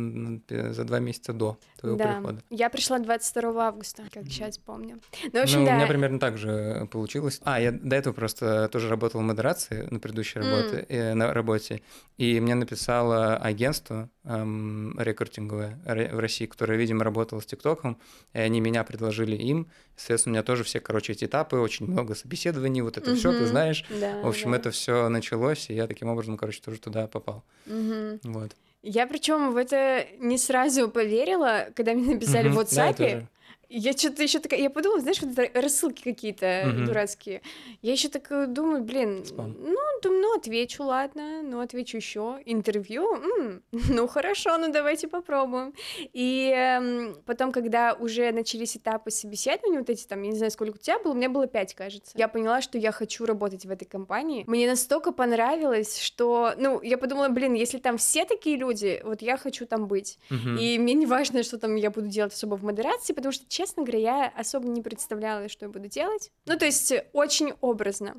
за 0.49 0.83
два 0.85 0.99
месяца 0.99 1.33
до 1.33 1.59
твоего 1.81 1.97
да. 1.97 2.13
прихода. 2.13 2.41
Я 2.49 2.69
пришла 2.69 2.99
22 2.99 3.67
августа, 3.67 4.03
как 4.13 4.25
сейчас 4.25 4.57
помню. 4.57 4.99
Ну, 5.33 5.39
в 5.39 5.43
общем, 5.43 5.59
ну, 5.61 5.65
да. 5.65 5.73
у 5.73 5.75
меня 5.75 5.87
примерно 5.87 6.19
так 6.19 6.37
же 6.37 6.87
получилось. 6.91 7.41
А, 7.43 7.59
я 7.59 7.71
до 7.71 7.95
этого 7.95 8.13
просто 8.13 8.69
тоже 8.69 8.87
работал 8.87 9.21
в 9.21 9.23
модерации 9.23 9.87
на 9.89 9.99
предыдущей 9.99 10.39
работе, 10.39 10.85
mm. 10.87 10.95
э, 10.95 11.13
на 11.15 11.33
работе, 11.33 11.81
и 12.17 12.39
мне 12.39 12.55
написало 12.55 13.35
агентство 13.37 14.09
эм, 14.23 14.95
рекрутинговое 14.99 15.79
в 15.85 16.19
России, 16.19 16.45
которое, 16.45 16.77
видимо, 16.77 17.03
работало 17.03 17.39
с 17.39 17.45
ТикТоком, 17.45 17.97
и 18.33 18.39
они 18.39 18.61
меня 18.61 18.83
предложили 18.83 19.35
им. 19.35 19.67
Соответственно, 19.95 20.31
у 20.31 20.35
меня 20.35 20.43
тоже 20.43 20.63
все, 20.63 20.79
короче, 20.79 21.13
эти 21.13 21.25
этапы, 21.25 21.57
очень 21.57 21.87
много 21.87 22.15
собеседований, 22.15 22.81
вот 22.81 22.97
это 22.97 23.11
mm-hmm. 23.11 23.15
все, 23.15 23.31
ты 23.31 23.45
знаешь. 23.47 23.85
Да, 23.89 24.21
в 24.21 24.27
общем, 24.27 24.51
да. 24.51 24.57
это 24.57 24.71
все 24.71 25.09
началось, 25.09 25.69
и 25.69 25.73
я 25.73 25.87
таким 25.87 26.09
образом, 26.09 26.37
короче, 26.37 26.61
тоже 26.61 26.79
туда 26.79 27.07
попал. 27.07 27.43
Mm-hmm. 27.65 28.19
Вот. 28.23 28.55
Я 28.83 29.05
причем 29.05 29.51
в 29.51 29.57
это 29.57 30.07
не 30.17 30.37
сразу 30.37 30.89
поверила, 30.89 31.67
когда 31.75 31.93
мне 31.93 32.15
написали 32.15 32.49
в 32.49 32.59
WhatsApp. 32.59 33.25
Я 33.73 33.93
что-то 33.93 34.21
еще 34.21 34.39
такая, 34.39 34.59
я 34.59 34.69
подумала, 34.69 34.99
знаешь, 34.99 35.21
вот 35.21 35.37
рассылки 35.53 36.03
какие-то 36.03 36.45
mm-hmm. 36.45 36.85
дурацкие. 36.85 37.41
Я 37.81 37.93
еще 37.93 38.09
так 38.09 38.51
думаю, 38.51 38.83
блин, 38.83 39.23
Спам. 39.25 39.55
ну, 39.57 39.77
думаю, 40.03 40.21
ну, 40.21 40.37
отвечу, 40.37 40.83
ладно, 40.83 41.41
ну, 41.41 41.61
отвечу 41.61 41.95
еще. 41.97 42.39
Интервью? 42.45 43.15
М-м, 43.15 43.63
ну, 43.71 44.07
хорошо, 44.07 44.57
ну, 44.57 44.71
давайте 44.73 45.07
попробуем. 45.07 45.73
И 46.11 46.53
э, 46.53 47.13
потом, 47.25 47.53
когда 47.53 47.93
уже 47.93 48.31
начались 48.33 48.75
этапы 48.75 49.09
собеседования, 49.09 49.79
вот 49.79 49.89
эти 49.89 50.05
там, 50.05 50.21
я 50.21 50.31
не 50.31 50.37
знаю, 50.37 50.51
сколько 50.51 50.75
у 50.75 50.79
тебя 50.79 50.99
было, 50.99 51.13
у 51.13 51.15
меня 51.15 51.29
было 51.29 51.47
пять, 51.47 51.73
кажется. 51.73 52.11
Я 52.15 52.27
поняла, 52.27 52.61
что 52.61 52.77
я 52.77 52.91
хочу 52.91 53.25
работать 53.25 53.65
в 53.65 53.71
этой 53.71 53.85
компании. 53.85 54.43
Мне 54.47 54.67
настолько 54.67 55.13
понравилось, 55.13 55.97
что, 55.97 56.53
ну, 56.57 56.81
я 56.81 56.97
подумала, 56.97 57.29
блин, 57.29 57.53
если 57.53 57.77
там 57.77 57.97
все 57.97 58.25
такие 58.25 58.57
люди, 58.57 59.01
вот 59.05 59.21
я 59.21 59.37
хочу 59.37 59.65
там 59.65 59.87
быть. 59.87 60.19
Mm-hmm. 60.29 60.59
И 60.59 60.79
мне 60.79 60.93
не 60.93 61.05
важно, 61.05 61.43
что 61.43 61.57
там 61.57 61.75
я 61.75 61.89
буду 61.89 62.07
делать 62.07 62.33
особо 62.33 62.55
в 62.55 62.63
модерации, 62.63 63.13
потому 63.13 63.31
что, 63.31 63.45
честно 63.61 63.83
говоря, 63.83 63.99
я 63.99 64.27
особо 64.35 64.67
не 64.67 64.81
представляла, 64.81 65.47
что 65.47 65.65
я 65.65 65.69
буду 65.69 65.87
делать. 65.87 66.31
Ну, 66.47 66.57
то 66.57 66.65
есть 66.65 66.91
очень 67.13 67.53
образно. 67.61 68.15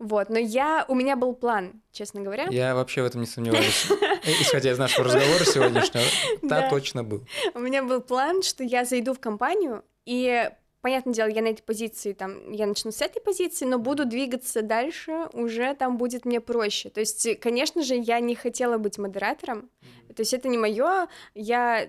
Вот, 0.00 0.28
но 0.28 0.38
я, 0.38 0.84
у 0.88 0.96
меня 0.96 1.14
был 1.14 1.34
план, 1.34 1.80
честно 1.92 2.20
говоря. 2.20 2.48
Я 2.50 2.74
вообще 2.74 3.02
в 3.02 3.04
этом 3.06 3.20
не 3.20 3.28
сомневаюсь. 3.28 3.86
Исходя 4.40 4.72
из 4.72 4.78
нашего 4.78 5.04
разговора 5.04 5.44
сегодняшнего, 5.44 6.04
да, 6.42 6.68
точно 6.68 7.04
был. 7.04 7.24
У 7.54 7.60
меня 7.60 7.84
был 7.84 8.00
план, 8.00 8.42
что 8.42 8.64
я 8.64 8.84
зайду 8.84 9.14
в 9.14 9.20
компанию, 9.20 9.84
и 10.04 10.50
понятное 10.80 11.14
дело, 11.14 11.28
я 11.28 11.42
на 11.42 11.48
этой 11.48 11.62
позиции, 11.62 12.12
там, 12.12 12.50
я 12.50 12.66
начну 12.66 12.90
с 12.90 13.00
этой 13.02 13.20
позиции, 13.20 13.66
но 13.66 13.78
буду 13.78 14.04
двигаться 14.04 14.62
дальше, 14.62 15.28
уже 15.32 15.76
там 15.76 15.96
будет 15.96 16.24
мне 16.24 16.40
проще. 16.40 16.90
То 16.90 16.98
есть, 16.98 17.38
конечно 17.38 17.84
же, 17.84 17.94
я 17.94 18.18
не 18.18 18.34
хотела 18.34 18.78
быть 18.78 18.98
модератором, 18.98 19.70
то 20.08 20.22
есть 20.22 20.34
это 20.34 20.48
не 20.48 20.58
мое, 20.58 21.06
я 21.36 21.88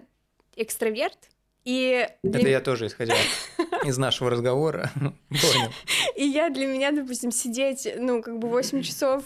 экстраверт, 0.56 1.18
и 1.66 2.08
для... 2.24 2.40
Это 2.40 2.50
я 2.50 2.62
тоже, 2.62 2.88
исходя 2.88 3.16
из 3.84 3.98
нашего 3.98 4.30
разговора, 4.30 4.92
понял. 5.30 5.72
И 6.16 6.26
я 6.26 6.50
для 6.50 6.68
меня, 6.68 6.92
допустим, 6.92 7.32
сидеть, 7.32 7.88
ну, 7.98 8.22
как 8.22 8.38
бы 8.38 8.50
8 8.50 8.82
часов, 8.82 9.26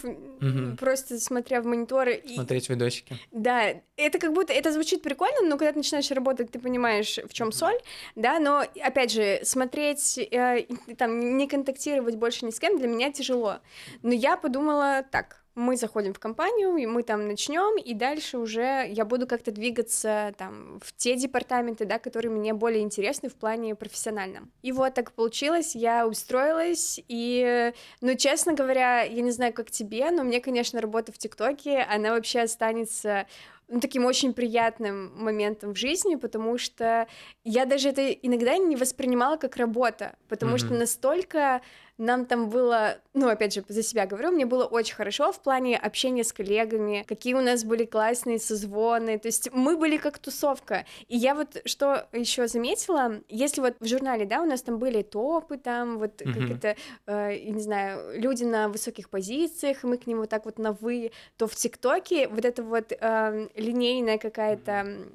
просто 0.78 1.18
смотря 1.18 1.60
в 1.60 1.66
мониторы. 1.66 2.22
Смотреть 2.32 2.68
видосики. 2.68 3.16
Да, 3.32 3.74
это 3.96 4.18
как 4.18 4.32
будто, 4.32 4.52
это 4.52 4.72
звучит 4.72 5.02
прикольно, 5.02 5.42
но 5.42 5.58
когда 5.58 5.72
ты 5.72 5.78
начинаешь 5.78 6.10
работать, 6.10 6.50
ты 6.50 6.58
понимаешь, 6.58 7.18
в 7.28 7.32
чем 7.32 7.50
соль, 7.50 7.78
да, 8.14 8.38
но, 8.38 8.64
опять 8.82 9.12
же, 9.12 9.40
смотреть, 9.42 10.18
э, 10.18 10.66
там, 10.96 11.36
не 11.36 11.48
контактировать 11.48 12.16
больше 12.16 12.46
ни 12.46 12.50
с 12.50 12.60
кем 12.60 12.78
для 12.78 12.86
меня 12.86 13.12
тяжело. 13.12 13.58
Но 14.02 14.12
я 14.12 14.36
подумала 14.36 15.04
так, 15.10 15.44
мы 15.58 15.76
заходим 15.76 16.14
в 16.14 16.20
компанию, 16.20 16.76
и 16.76 16.86
мы 16.86 17.02
там 17.02 17.26
начнем, 17.26 17.76
и 17.78 17.92
дальше 17.92 18.38
уже 18.38 18.86
я 18.88 19.04
буду 19.04 19.26
как-то 19.26 19.50
двигаться 19.50 20.32
там 20.38 20.80
в 20.80 20.94
те 20.96 21.16
департаменты, 21.16 21.84
да, 21.84 21.98
которые 21.98 22.30
мне 22.30 22.54
более 22.54 22.82
интересны 22.82 23.28
в 23.28 23.34
плане 23.34 23.74
профессиональном. 23.74 24.52
И 24.62 24.70
вот 24.70 24.94
так 24.94 25.12
получилось, 25.12 25.74
я 25.74 26.06
устроилась, 26.06 27.00
и, 27.08 27.72
ну, 28.00 28.14
честно 28.14 28.54
говоря, 28.54 29.02
я 29.02 29.20
не 29.20 29.32
знаю, 29.32 29.52
как 29.52 29.70
тебе, 29.70 30.10
но 30.12 30.22
мне, 30.22 30.40
конечно, 30.40 30.80
работа 30.80 31.10
в 31.10 31.18
ТикТоке, 31.18 31.80
она 31.80 32.12
вообще 32.12 32.40
останется 32.40 33.26
ну, 33.66 33.80
таким 33.80 34.06
очень 34.06 34.32
приятным 34.32 35.12
моментом 35.16 35.74
в 35.74 35.76
жизни, 35.76 36.14
потому 36.14 36.56
что 36.56 37.06
я 37.44 37.66
даже 37.66 37.90
это 37.90 38.10
иногда 38.10 38.56
не 38.56 38.76
воспринимала 38.76 39.36
как 39.36 39.56
работа, 39.56 40.16
потому 40.28 40.54
mm-hmm. 40.54 40.58
что 40.58 40.74
настолько 40.74 41.60
нам 41.98 42.26
там 42.26 42.48
было, 42.48 42.98
ну, 43.12 43.28
опять 43.28 43.54
же, 43.54 43.64
за 43.68 43.82
себя 43.82 44.06
говорю, 44.06 44.30
мне 44.30 44.46
было 44.46 44.64
очень 44.64 44.94
хорошо 44.94 45.32
в 45.32 45.40
плане 45.40 45.76
общения 45.76 46.22
с 46.22 46.32
коллегами, 46.32 47.04
какие 47.06 47.34
у 47.34 47.40
нас 47.40 47.64
были 47.64 47.84
классные 47.84 48.38
созвоны, 48.38 49.18
то 49.18 49.26
есть 49.26 49.50
мы 49.52 49.76
были 49.76 49.96
как 49.96 50.18
тусовка. 50.18 50.86
И 51.08 51.16
я 51.16 51.34
вот 51.34 51.60
что 51.64 52.08
еще 52.12 52.46
заметила, 52.46 53.20
если 53.28 53.60
вот 53.60 53.74
в 53.80 53.86
журнале, 53.86 54.24
да, 54.24 54.40
у 54.42 54.46
нас 54.46 54.62
там 54.62 54.78
были 54.78 55.02
топы, 55.02 55.58
там 55.58 55.98
вот 55.98 56.22
mm-hmm. 56.22 56.32
как 56.32 56.56
это, 56.56 56.76
э, 57.06 57.50
не 57.50 57.60
знаю, 57.60 58.20
люди 58.20 58.44
на 58.44 58.68
высоких 58.68 59.10
позициях, 59.10 59.82
мы 59.82 59.98
к 59.98 60.06
ним 60.06 60.18
вот 60.18 60.30
так 60.30 60.44
вот 60.44 60.58
на 60.58 60.72
вы, 60.72 61.10
то 61.36 61.48
в 61.48 61.56
ТикТоке 61.56 62.28
вот 62.28 62.44
это 62.44 62.62
вот 62.62 62.92
э, 62.92 63.48
линейная 63.56 64.18
какая-то 64.18 65.08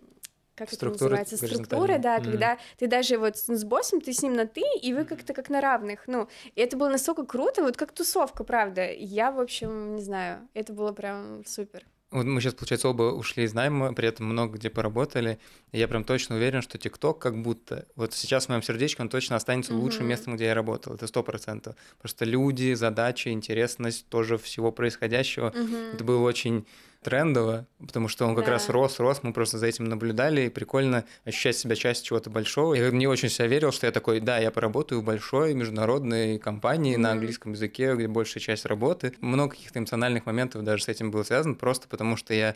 как 0.55 0.71
структура, 0.71 1.15
это 1.15 1.31
называется, 1.31 1.55
структура, 1.55 1.97
да, 1.97 2.17
mm-hmm. 2.17 2.23
когда 2.23 2.57
ты 2.77 2.87
даже 2.87 3.17
вот 3.17 3.37
с 3.37 3.63
боссом, 3.63 4.01
ты 4.01 4.13
с 4.13 4.21
ним 4.21 4.33
на 4.33 4.45
ты, 4.45 4.63
и 4.81 4.93
вы 4.93 5.05
как-то 5.05 5.33
как 5.33 5.49
на 5.49 5.61
равных, 5.61 6.03
ну, 6.07 6.27
и 6.55 6.61
это 6.61 6.77
было 6.77 6.89
настолько 6.89 7.25
круто, 7.25 7.63
вот 7.63 7.77
как 7.77 7.91
тусовка, 7.91 8.43
правда, 8.43 8.91
я, 8.91 9.31
в 9.31 9.39
общем, 9.39 9.95
не 9.95 10.01
знаю, 10.01 10.47
это 10.53 10.73
было 10.73 10.91
прям 10.91 11.43
супер. 11.45 11.85
Вот 12.13 12.27
мы 12.27 12.41
сейчас, 12.41 12.53
получается, 12.53 12.89
оба 12.89 13.11
ушли 13.11 13.43
из 13.43 13.55
найма, 13.55 13.91
при 13.95 14.07
этом 14.07 14.27
много 14.27 14.59
где 14.59 14.69
поработали. 14.69 15.39
И 15.71 15.79
я 15.79 15.87
прям 15.87 16.03
точно 16.03 16.35
уверен, 16.35 16.61
что 16.61 16.77
ТикТок 16.77 17.17
как 17.17 17.41
будто... 17.41 17.87
Вот 17.95 18.13
сейчас 18.13 18.45
в 18.45 18.49
моем 18.49 18.61
сердечке 18.61 19.01
он 19.01 19.09
точно 19.09 19.35
останется 19.35 19.73
mm-hmm. 19.73 19.79
лучшим 19.79 20.05
местом, 20.05 20.35
где 20.35 20.45
я 20.45 20.53
работал. 20.53 20.93
Это 20.93 21.07
сто 21.07 21.23
процентов. 21.23 21.75
Просто 21.97 22.25
люди, 22.25 22.75
задачи, 22.75 23.29
интересность 23.29 24.07
тоже 24.09 24.37
всего 24.37 24.71
происходящего. 24.71 25.49
Mm-hmm. 25.49 25.93
Это 25.95 26.03
было 26.03 26.21
очень 26.21 26.67
трендово, 27.03 27.67
потому 27.79 28.07
что 28.07 28.25
он 28.25 28.35
как 28.35 28.45
да. 28.45 28.51
раз 28.51 28.69
рос, 28.69 28.99
рос, 28.99 29.19
мы 29.23 29.33
просто 29.33 29.57
за 29.57 29.67
этим 29.67 29.85
наблюдали, 29.85 30.43
и 30.43 30.49
прикольно 30.49 31.05
ощущать 31.25 31.57
себя 31.57 31.75
частью 31.75 32.07
чего-то 32.07 32.29
большого. 32.29 32.73
Я 32.73 32.89
не 32.91 33.07
очень 33.07 33.29
себя 33.29 33.47
верил, 33.47 33.71
что 33.71 33.85
я 33.85 33.91
такой, 33.91 34.19
да, 34.19 34.37
я 34.37 34.51
поработаю 34.51 35.01
в 35.01 35.03
большой 35.03 35.53
международной 35.53 36.39
компании 36.39 36.95
mm-hmm. 36.95 36.99
на 36.99 37.11
английском 37.11 37.51
языке, 37.53 37.93
где 37.95 38.07
большая 38.07 38.41
часть 38.41 38.65
работы. 38.65 39.13
Много 39.19 39.51
каких-то 39.51 39.79
эмоциональных 39.79 40.25
моментов 40.25 40.63
даже 40.63 40.83
с 40.83 40.87
этим 40.87 41.11
было 41.11 41.23
связано, 41.23 41.55
просто 41.55 41.87
потому 41.87 42.17
что 42.17 42.33
я 42.33 42.55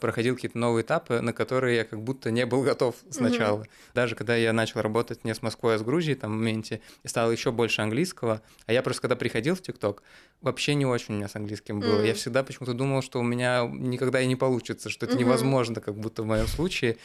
проходил 0.00 0.34
какие-то 0.34 0.58
новые 0.58 0.82
этапы, 0.82 1.20
на 1.20 1.32
которые 1.32 1.76
я 1.76 1.84
как 1.84 2.02
будто 2.02 2.30
не 2.30 2.44
был 2.44 2.62
готов 2.62 2.96
сначала. 3.10 3.62
Mm-hmm. 3.62 3.94
Даже 3.94 4.14
когда 4.14 4.36
я 4.36 4.52
начал 4.52 4.82
работать 4.82 5.24
не 5.24 5.34
с 5.34 5.42
Москвой, 5.42 5.76
а 5.76 5.78
с 5.78 5.82
Грузией 5.82 6.16
там 6.16 6.32
в 6.32 6.34
моменте, 6.34 6.80
и 7.02 7.08
стало 7.08 7.30
еще 7.30 7.50
больше 7.50 7.80
английского, 7.80 8.42
а 8.66 8.72
я 8.72 8.82
просто 8.82 9.02
когда 9.02 9.16
приходил 9.16 9.54
в 9.54 9.62
ТикТок, 9.62 10.02
вообще 10.40 10.74
не 10.74 10.86
очень 10.86 11.14
у 11.14 11.16
меня 11.18 11.28
с 11.28 11.36
английским 11.36 11.80
было. 11.80 12.00
Mm-hmm. 12.00 12.06
Я 12.06 12.14
всегда 12.14 12.42
почему-то 12.42 12.74
думал, 12.74 13.02
что 13.02 13.20
у 13.20 13.22
меня 13.22 13.68
никогда 13.70 14.20
и 14.20 14.26
не 14.26 14.36
получится, 14.36 14.90
что 14.90 15.06
это 15.06 15.14
mm-hmm. 15.14 15.18
невозможно, 15.18 15.80
как 15.80 15.96
будто 15.96 16.22
в 16.22 16.26
моем 16.26 16.46
случае. 16.46 16.98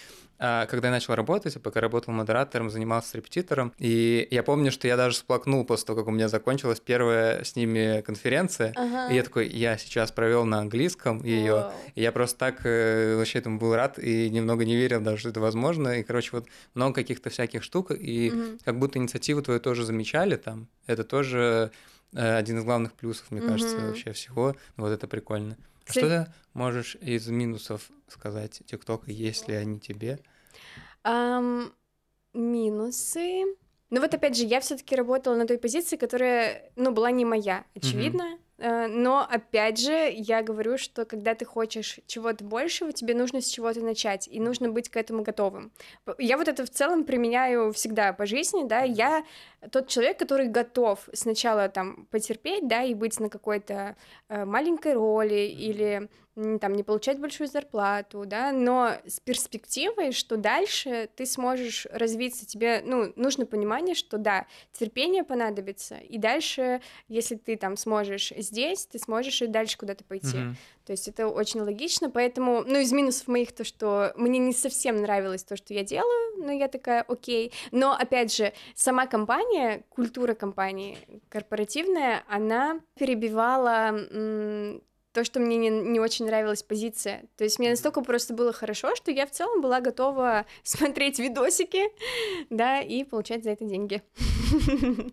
А 0.43 0.65
когда 0.65 0.87
я 0.87 0.91
начал 0.91 1.13
работать, 1.13 1.61
пока 1.61 1.81
работал 1.81 2.13
модератором, 2.15 2.71
занимался 2.71 3.15
репетитором, 3.17 3.73
и 3.77 4.27
я 4.31 4.41
помню, 4.41 4.71
что 4.71 4.87
я 4.87 4.97
даже 4.97 5.15
сплакнул 5.17 5.63
после 5.65 5.85
того, 5.85 5.99
как 5.99 6.07
у 6.07 6.11
меня 6.11 6.29
закончилась 6.29 6.79
первая 6.79 7.43
с 7.43 7.55
ними 7.55 8.01
конференция, 8.01 8.73
uh-huh. 8.73 9.11
и 9.11 9.15
я 9.15 9.23
такой, 9.23 9.47
я 9.49 9.77
сейчас 9.77 10.11
провел 10.11 10.45
на 10.45 10.57
английском 10.57 11.23
ее, 11.23 11.51
wow. 11.51 11.71
и 11.93 12.01
я 12.01 12.11
просто 12.11 12.39
так 12.39 12.65
э, 12.65 13.17
вообще 13.17 13.37
этому 13.37 13.59
был 13.59 13.75
рад 13.75 13.99
и 13.99 14.31
немного 14.31 14.65
не 14.65 14.75
верил 14.75 14.99
даже, 14.99 15.19
что 15.19 15.29
это 15.29 15.39
возможно, 15.39 15.99
и, 15.99 16.03
короче, 16.03 16.29
вот 16.31 16.47
много 16.73 16.95
каких-то 16.95 17.29
всяких 17.29 17.61
штук, 17.61 17.91
и 17.91 18.29
uh-huh. 18.29 18.61
как 18.65 18.79
будто 18.79 18.97
инициативу 18.97 19.43
твою 19.43 19.59
тоже 19.59 19.85
замечали 19.85 20.37
там, 20.37 20.67
это 20.87 21.03
тоже 21.03 21.69
один 22.13 22.59
из 22.59 22.63
главных 22.63 22.93
плюсов, 22.93 23.31
мне 23.31 23.41
uh-huh. 23.41 23.47
кажется, 23.47 23.77
вообще 23.77 24.11
всего, 24.11 24.55
вот 24.77 24.89
это 24.89 25.07
прикольно. 25.07 25.57
Что 25.85 26.25
ты 26.25 26.33
можешь 26.53 26.95
из 26.95 27.27
минусов 27.27 27.89
сказать 28.07 28.61
ТикТока, 28.65 29.11
если 29.11 29.53
они 29.53 29.79
тебе? 29.79 30.19
Um, 31.03 31.71
минусы. 32.33 33.43
Ну 33.89 33.99
вот 33.99 34.13
опять 34.13 34.37
же, 34.37 34.45
я 34.45 34.61
все-таки 34.61 34.95
работала 34.95 35.35
на 35.35 35.45
той 35.45 35.57
позиции, 35.57 35.97
которая, 35.97 36.71
ну, 36.75 36.91
была 36.91 37.11
не 37.11 37.25
моя, 37.25 37.65
очевидно. 37.75 38.23
Mm-hmm. 38.23 38.39
Э, 38.61 38.85
но 38.87 39.27
опять 39.27 39.79
же, 39.79 40.13
я 40.15 40.43
говорю, 40.43 40.77
что 40.77 41.05
когда 41.05 41.33
ты 41.33 41.45
хочешь 41.45 41.99
чего-то 42.05 42.43
большего, 42.43 42.93
тебе 42.93 43.15
нужно 43.15 43.41
с 43.41 43.47
чего-то 43.47 43.81
начать, 43.81 44.27
и 44.27 44.39
нужно 44.39 44.69
быть 44.69 44.87
к 44.89 44.97
этому 44.97 45.23
готовым. 45.23 45.71
Я 46.19 46.37
вот 46.37 46.47
это 46.47 46.63
в 46.63 46.69
целом 46.69 47.03
применяю 47.03 47.73
всегда 47.73 48.13
по 48.13 48.27
жизни, 48.27 48.67
да, 48.67 48.81
я 48.81 49.23
тот 49.71 49.87
человек, 49.87 50.19
который 50.19 50.47
готов 50.47 51.09
сначала 51.11 51.69
там 51.69 52.05
потерпеть, 52.11 52.67
да, 52.67 52.83
и 52.83 52.93
быть 52.93 53.19
на 53.19 53.29
какой-то 53.29 53.95
э, 54.29 54.45
маленькой 54.45 54.93
роли 54.93 55.47
или 55.47 56.07
там 56.35 56.73
не 56.73 56.83
получать 56.83 57.19
большую 57.19 57.47
зарплату, 57.47 58.23
да, 58.25 58.51
но 58.51 58.91
с 59.05 59.19
перспективой, 59.19 60.11
что 60.13 60.37
дальше 60.37 61.09
ты 61.15 61.25
сможешь 61.25 61.87
развиться, 61.91 62.45
тебе, 62.45 62.81
ну, 62.85 63.11
нужно 63.15 63.45
понимание, 63.45 63.95
что 63.95 64.17
да, 64.17 64.47
терпение 64.71 65.23
понадобится, 65.23 65.97
и 65.97 66.17
дальше, 66.17 66.81
если 67.09 67.35
ты 67.35 67.57
там 67.57 67.75
сможешь 67.75 68.31
здесь, 68.37 68.85
ты 68.85 68.97
сможешь 68.99 69.41
и 69.41 69.47
дальше 69.47 69.77
куда-то 69.77 70.03
пойти. 70.03 70.37
Mm-hmm. 70.37 70.55
То 70.85 70.91
есть 70.93 71.07
это 71.07 71.27
очень 71.27 71.61
логично, 71.61 72.09
поэтому, 72.09 72.63
ну, 72.65 72.79
из 72.79 72.91
минусов 72.91 73.27
моих 73.27 73.51
то, 73.51 73.63
что 73.63 74.13
мне 74.15 74.39
не 74.39 74.53
совсем 74.53 75.01
нравилось 75.01 75.43
то, 75.43 75.55
что 75.55 75.73
я 75.73 75.83
делаю, 75.83 76.37
но 76.37 76.51
я 76.51 76.67
такая, 76.67 77.03
окей. 77.03 77.53
Но, 77.71 77.93
опять 77.93 78.33
же, 78.35 78.53
сама 78.75 79.05
компания, 79.05 79.83
культура 79.89 80.33
компании 80.33 80.97
корпоративная, 81.29 82.23
она 82.27 82.79
перебивала 82.95 83.91
то, 85.13 85.23
что 85.23 85.39
мне 85.39 85.57
не, 85.57 85.69
не 85.69 85.99
очень 85.99 86.25
нравилась 86.25 86.63
позиция. 86.63 87.23
То 87.37 87.43
есть 87.43 87.59
мне 87.59 87.69
настолько 87.69 88.01
просто 88.01 88.33
было 88.33 88.53
хорошо, 88.53 88.95
что 88.95 89.11
я 89.11 89.25
в 89.25 89.31
целом 89.31 89.61
была 89.61 89.81
готова 89.81 90.45
смотреть 90.63 91.19
видосики, 91.19 91.83
да, 92.49 92.81
и 92.81 93.03
получать 93.03 93.43
за 93.43 93.51
это 93.51 93.65
деньги. 93.65 94.01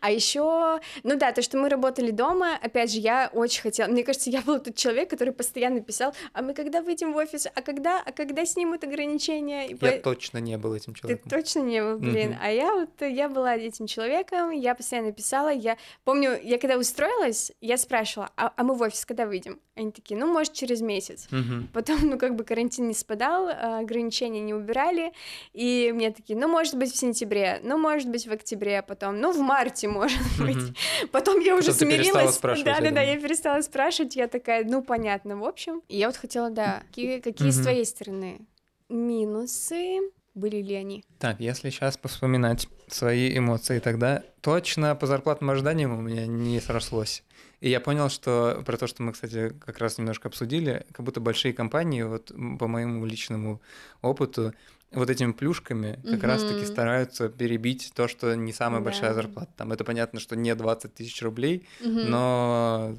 А 0.00 0.10
еще, 0.10 0.80
ну 1.02 1.16
да, 1.16 1.32
то, 1.32 1.42
что 1.42 1.58
мы 1.58 1.68
работали 1.68 2.10
дома, 2.10 2.56
опять 2.60 2.92
же, 2.92 3.00
я 3.00 3.30
очень 3.32 3.62
хотела, 3.62 3.88
мне 3.88 4.04
кажется, 4.04 4.30
я 4.30 4.40
был 4.40 4.60
тот 4.60 4.76
человек, 4.76 5.10
который 5.10 5.32
постоянно 5.34 5.80
писал, 5.80 6.14
а 6.32 6.42
мы 6.42 6.54
когда 6.54 6.80
выйдем 6.80 7.12
в 7.12 7.16
офис, 7.16 7.46
а 7.52 7.62
когда, 7.62 8.00
а 8.00 8.12
когда 8.12 8.46
снимут 8.46 8.84
ограничения? 8.84 9.76
Я 9.80 10.00
точно 10.00 10.38
не 10.38 10.56
был 10.56 10.74
этим 10.74 10.94
человеком. 10.94 11.28
Ты 11.28 11.36
точно 11.36 11.60
не 11.60 11.82
был, 11.82 11.98
блин. 11.98 12.36
А 12.40 12.50
я 12.50 12.72
вот, 12.72 12.90
я 13.00 13.28
была 13.28 13.56
этим 13.56 13.86
человеком, 13.86 14.50
я 14.50 14.74
постоянно 14.74 15.12
писала, 15.12 15.48
я 15.48 15.76
помню, 16.04 16.38
я 16.42 16.58
когда 16.58 16.78
устроилась, 16.78 17.52
я 17.60 17.76
спрашивала, 17.76 18.30
а, 18.36 18.52
а 18.56 18.62
мы 18.62 18.74
в 18.74 18.82
офис 18.82 19.04
когда 19.04 19.26
выйдем? 19.26 19.37
Они 19.74 19.92
такие, 19.92 20.18
ну, 20.18 20.26
может, 20.26 20.52
через 20.52 20.80
месяц. 20.80 21.28
Потом, 21.72 21.98
ну, 22.02 22.18
как 22.18 22.34
бы 22.34 22.44
карантин 22.44 22.88
не 22.88 22.94
спадал, 22.94 23.48
а, 23.48 23.78
ограничения 23.78 24.40
не 24.40 24.54
убирали, 24.54 25.12
и 25.52 25.92
мне 25.94 26.10
такие, 26.10 26.38
ну, 26.38 26.48
может 26.48 26.76
быть, 26.76 26.92
в 26.92 26.96
сентябре, 26.96 27.60
ну, 27.62 27.78
может 27.78 28.08
быть, 28.08 28.26
в 28.26 28.32
октябре, 28.32 28.82
потом, 28.82 29.20
ну, 29.20 29.32
в 29.32 29.38
марте, 29.38 29.88
может 29.88 30.20
быть. 30.38 30.76
Потом 31.12 31.40
я 31.40 31.56
уже 31.56 31.72
смирилась. 31.72 32.38
Да, 32.40 32.80
да, 32.80 32.90
да, 32.90 33.02
я 33.02 33.20
перестала 33.20 33.60
спрашивать, 33.62 34.16
я 34.16 34.28
такая, 34.28 34.64
ну, 34.64 34.82
понятно, 34.82 35.36
в 35.36 35.44
общем. 35.44 35.82
И 35.88 35.96
я 35.96 36.08
вот 36.08 36.16
хотела, 36.16 36.50
да, 36.50 36.82
какие, 36.88 37.20
какие 37.20 37.50
с 37.50 37.60
твоей 37.60 37.84
стороны 37.84 38.40
минусы 38.88 40.00
были 40.34 40.62
ли 40.62 40.74
они? 40.74 41.04
Так, 41.18 41.40
если 41.40 41.70
сейчас 41.70 41.96
повспоминать 41.96 42.68
свои 42.86 43.36
эмоции, 43.36 43.80
тогда 43.80 44.22
точно 44.40 44.94
по 44.94 45.06
зарплатным 45.06 45.50
ожиданиям 45.50 45.98
у 45.98 46.00
меня 46.00 46.26
не 46.26 46.60
срослось. 46.60 47.22
И 47.60 47.68
я 47.68 47.80
понял, 47.80 48.08
что 48.08 48.62
про 48.64 48.76
то, 48.76 48.86
что 48.86 49.02
мы, 49.02 49.12
кстати, 49.12 49.52
как 49.64 49.78
раз 49.78 49.98
немножко 49.98 50.28
обсудили, 50.28 50.86
как 50.92 51.04
будто 51.04 51.20
большие 51.20 51.52
компании, 51.52 52.02
вот 52.02 52.32
по 52.58 52.68
моему 52.68 53.04
личному 53.04 53.60
опыту, 54.00 54.54
вот 54.92 55.10
этими 55.10 55.32
плюшками 55.32 56.00
как 56.02 56.22
mm-hmm. 56.22 56.26
раз-таки 56.26 56.64
стараются 56.64 57.28
перебить 57.28 57.92
то, 57.94 58.08
что 58.08 58.34
не 58.34 58.52
самая 58.52 58.80
да. 58.80 58.86
большая 58.86 59.12
зарплата. 59.12 59.50
Там 59.56 59.72
это 59.72 59.84
понятно, 59.84 60.18
что 60.18 60.34
не 60.34 60.54
20 60.54 60.94
тысяч 60.94 61.20
рублей, 61.20 61.66
mm-hmm. 61.80 62.04
но 62.08 62.96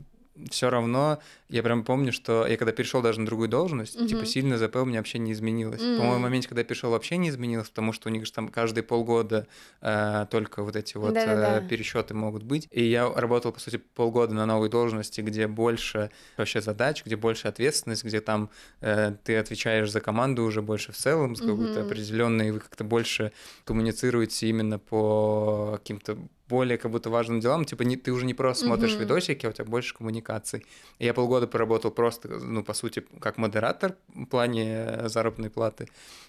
все 0.49 0.69
равно 0.69 1.19
я 1.49 1.63
прям 1.63 1.83
помню, 1.83 2.13
что 2.13 2.45
я 2.45 2.57
когда 2.57 2.71
перешел 2.71 3.01
даже 3.01 3.19
на 3.19 3.25
другую 3.25 3.49
должность, 3.49 3.95
mm-hmm. 3.95 4.07
типа 4.07 4.25
сильно 4.25 4.57
ЗП 4.57 4.77
у 4.77 4.85
меня 4.85 4.99
вообще 4.99 5.17
не 5.17 5.31
изменилось. 5.31 5.81
Mm-hmm. 5.81 5.97
По-моему, 5.97 6.19
в 6.19 6.21
моменте, 6.21 6.47
когда 6.47 6.61
я 6.61 6.65
перешел, 6.65 6.91
вообще 6.91 7.17
не 7.17 7.29
изменилось, 7.29 7.69
потому 7.69 7.91
что 7.91 8.09
у 8.09 8.11
них 8.11 8.25
же 8.25 8.31
там 8.31 8.49
каждые 8.49 8.83
полгода 8.83 9.47
э, 9.81 10.27
только 10.29 10.61
вот 10.61 10.75
эти 10.75 10.97
вот 10.97 11.15
э, 11.15 11.65
пересчеты 11.67 12.13
могут 12.13 12.43
быть. 12.43 12.67
И 12.69 12.83
я 12.83 13.11
работал, 13.11 13.51
по 13.51 13.59
сути, 13.59 13.77
полгода 13.77 14.35
на 14.35 14.45
новой 14.45 14.69
должности, 14.69 15.21
где 15.21 15.47
больше 15.47 16.11
вообще 16.37 16.61
задач, 16.61 17.03
где 17.03 17.15
больше 17.15 17.47
ответственность, 17.47 18.03
где 18.03 18.21
там 18.21 18.51
э, 18.81 19.15
ты 19.23 19.37
отвечаешь 19.37 19.91
за 19.91 20.01
команду 20.01 20.43
уже 20.43 20.61
больше 20.61 20.91
в 20.91 20.97
целом, 20.97 21.35
с 21.35 21.41
какой-то 21.41 21.81
определенной, 21.81 22.51
вы 22.51 22.59
как-то 22.59 22.83
больше 22.83 23.31
коммуницируете 23.63 24.47
именно 24.47 24.77
по 24.77 25.77
каким-то 25.77 26.19
более 26.49 26.77
как 26.77 26.91
будто 26.91 27.09
важным 27.09 27.39
делам, 27.39 27.63
типа 27.63 27.83
не, 27.83 27.95
ты 27.95 28.11
уже 28.11 28.25
не 28.25 28.33
просто 28.33 28.65
смотришь 28.65 28.93
mm-hmm. 28.93 28.99
видосики, 28.99 29.45
а 29.45 29.49
у 29.49 29.51
тебя 29.51 29.65
больше 29.65 29.95
коммуникаций. 29.95 30.65
И 30.97 31.05
я 31.05 31.13
полгода 31.13 31.47
поработал 31.47 31.91
просто, 31.91 32.27
ну, 32.27 32.63
по 32.63 32.73
сути, 32.73 33.05
как 33.19 33.37
модератор 33.37 33.95
в 34.13 34.25
плане 34.25 35.07
заработной 35.07 35.49
платы. 35.49 35.87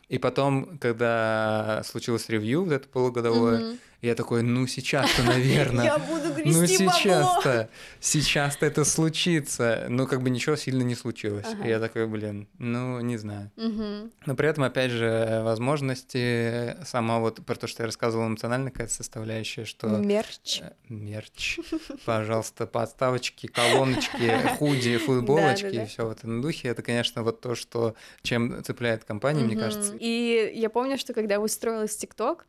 И 0.08 0.18
потом, 0.18 0.78
когда 0.78 1.82
случилось 1.84 2.28
ревью, 2.28 2.64
вот 2.64 2.72
это 2.72 2.88
полугодовое, 2.88 3.60
mm-hmm. 3.60 3.78
Я 4.02 4.14
такой, 4.14 4.42
ну 4.42 4.66
сейчас-то, 4.66 5.22
наверное. 5.22 5.84
Я 5.84 5.98
буду 5.98 6.28
Ну 6.44 6.60
грести 6.60 6.86
бабло. 6.86 6.98
сейчас-то, 7.00 7.68
сейчас-то 8.00 8.64
это 8.66 8.84
случится. 8.84 9.86
Ну 9.90 10.06
как 10.06 10.22
бы 10.22 10.30
ничего 10.30 10.56
сильно 10.56 10.82
не 10.82 10.94
случилось. 10.94 11.44
Ага. 11.46 11.66
Я 11.68 11.78
такой, 11.80 12.06
блин, 12.06 12.48
ну 12.58 13.00
не 13.00 13.18
знаю. 13.18 13.50
Мгм. 13.56 14.10
Но 14.24 14.34
при 14.34 14.48
этом, 14.48 14.64
опять 14.64 14.90
же, 14.90 15.42
возможности, 15.44 16.76
сама 16.84 17.18
вот 17.18 17.44
про 17.44 17.54
то, 17.56 17.66
что 17.66 17.82
я 17.82 17.86
рассказывал, 17.86 18.26
эмоциональная 18.26 18.70
какая-то 18.70 18.92
составляющая, 18.94 19.64
что... 19.64 19.88
Мерч. 19.88 20.60
э, 20.62 20.72
Мерч, 20.88 21.58
пожалуйста, 22.04 22.66
подставочки, 22.66 23.46
колоночки, 23.48 24.30
худи, 24.56 24.96
футболочки 25.06 25.82
и 25.82 25.86
все 25.86 26.06
в 26.06 26.10
этом 26.10 26.40
духе. 26.42 26.68
Это, 26.68 26.82
конечно, 26.82 27.22
вот 27.22 27.40
то, 27.40 27.54
что 27.54 27.94
чем 28.22 28.62
цепляет 28.64 29.04
компанию, 29.04 29.44
мне 29.46 29.56
кажется. 29.56 29.94
И 29.98 30.52
я 30.54 30.70
помню, 30.70 30.96
что 30.98 31.12
когда 31.12 31.38
устроилась 31.38 31.94
в 31.96 31.98
ТикТок, 31.98 32.46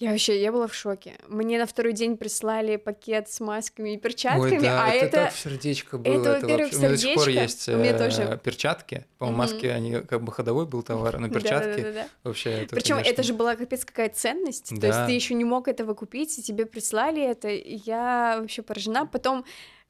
я 0.00 0.10
вообще, 0.12 0.40
я 0.40 0.50
была 0.50 0.66
в 0.66 0.74
шоке. 0.74 1.18
Мне 1.28 1.58
на 1.58 1.66
второй 1.66 1.92
день 1.92 2.16
прислали 2.16 2.76
пакет 2.76 3.28
с 3.28 3.38
масками 3.38 3.94
и 3.94 3.96
перчатками, 3.98 4.56
Ой, 4.56 4.58
да, 4.60 4.84
а 4.84 4.88
это, 4.88 5.04
это... 5.06 5.16
так 5.24 5.32
в 5.34 5.38
сердечко 5.38 5.98
было. 5.98 6.12
это, 6.20 6.30
Это, 6.30 6.40
во-первых, 6.46 6.72
вообще... 6.72 6.76
У 6.76 6.80
меня 6.80 6.88
до 6.90 6.96
сих 6.96 7.14
пор 7.14 7.24
сердечко. 7.26 7.42
есть 7.42 7.68
У 7.68 7.76
меня 7.76 7.90
э, 7.90 7.98
тоже. 7.98 8.40
перчатки. 8.42 9.06
По-моему, 9.18 9.42
Мгм. 9.42 9.52
маски, 9.52 9.66
они 9.66 10.00
как 10.00 10.22
бы 10.22 10.32
ходовой 10.32 10.64
был 10.66 10.82
товар, 10.82 11.18
но 11.18 11.28
перчатки 11.30 11.86
вообще 12.24 12.50
это, 12.50 12.74
Причем 12.76 12.96
конечно, 12.96 13.12
это 13.12 13.22
же 13.22 13.34
была 13.34 13.56
капец 13.56 13.84
какая 13.84 14.08
ценность. 14.08 14.68
То 14.70 14.74
есть 14.86 14.98
Да. 14.98 15.06
ты 15.06 15.12
еще 15.12 15.34
не 15.34 15.44
мог 15.44 15.68
этого 15.68 15.92
купить, 15.94 16.38
и 16.38 16.42
тебе 16.42 16.64
прислали 16.66 17.22
это. 17.22 17.48
и 17.48 17.76
Я 17.84 18.38
вообще 18.40 18.62
поражена. 18.62 19.06
Потом 19.06 19.44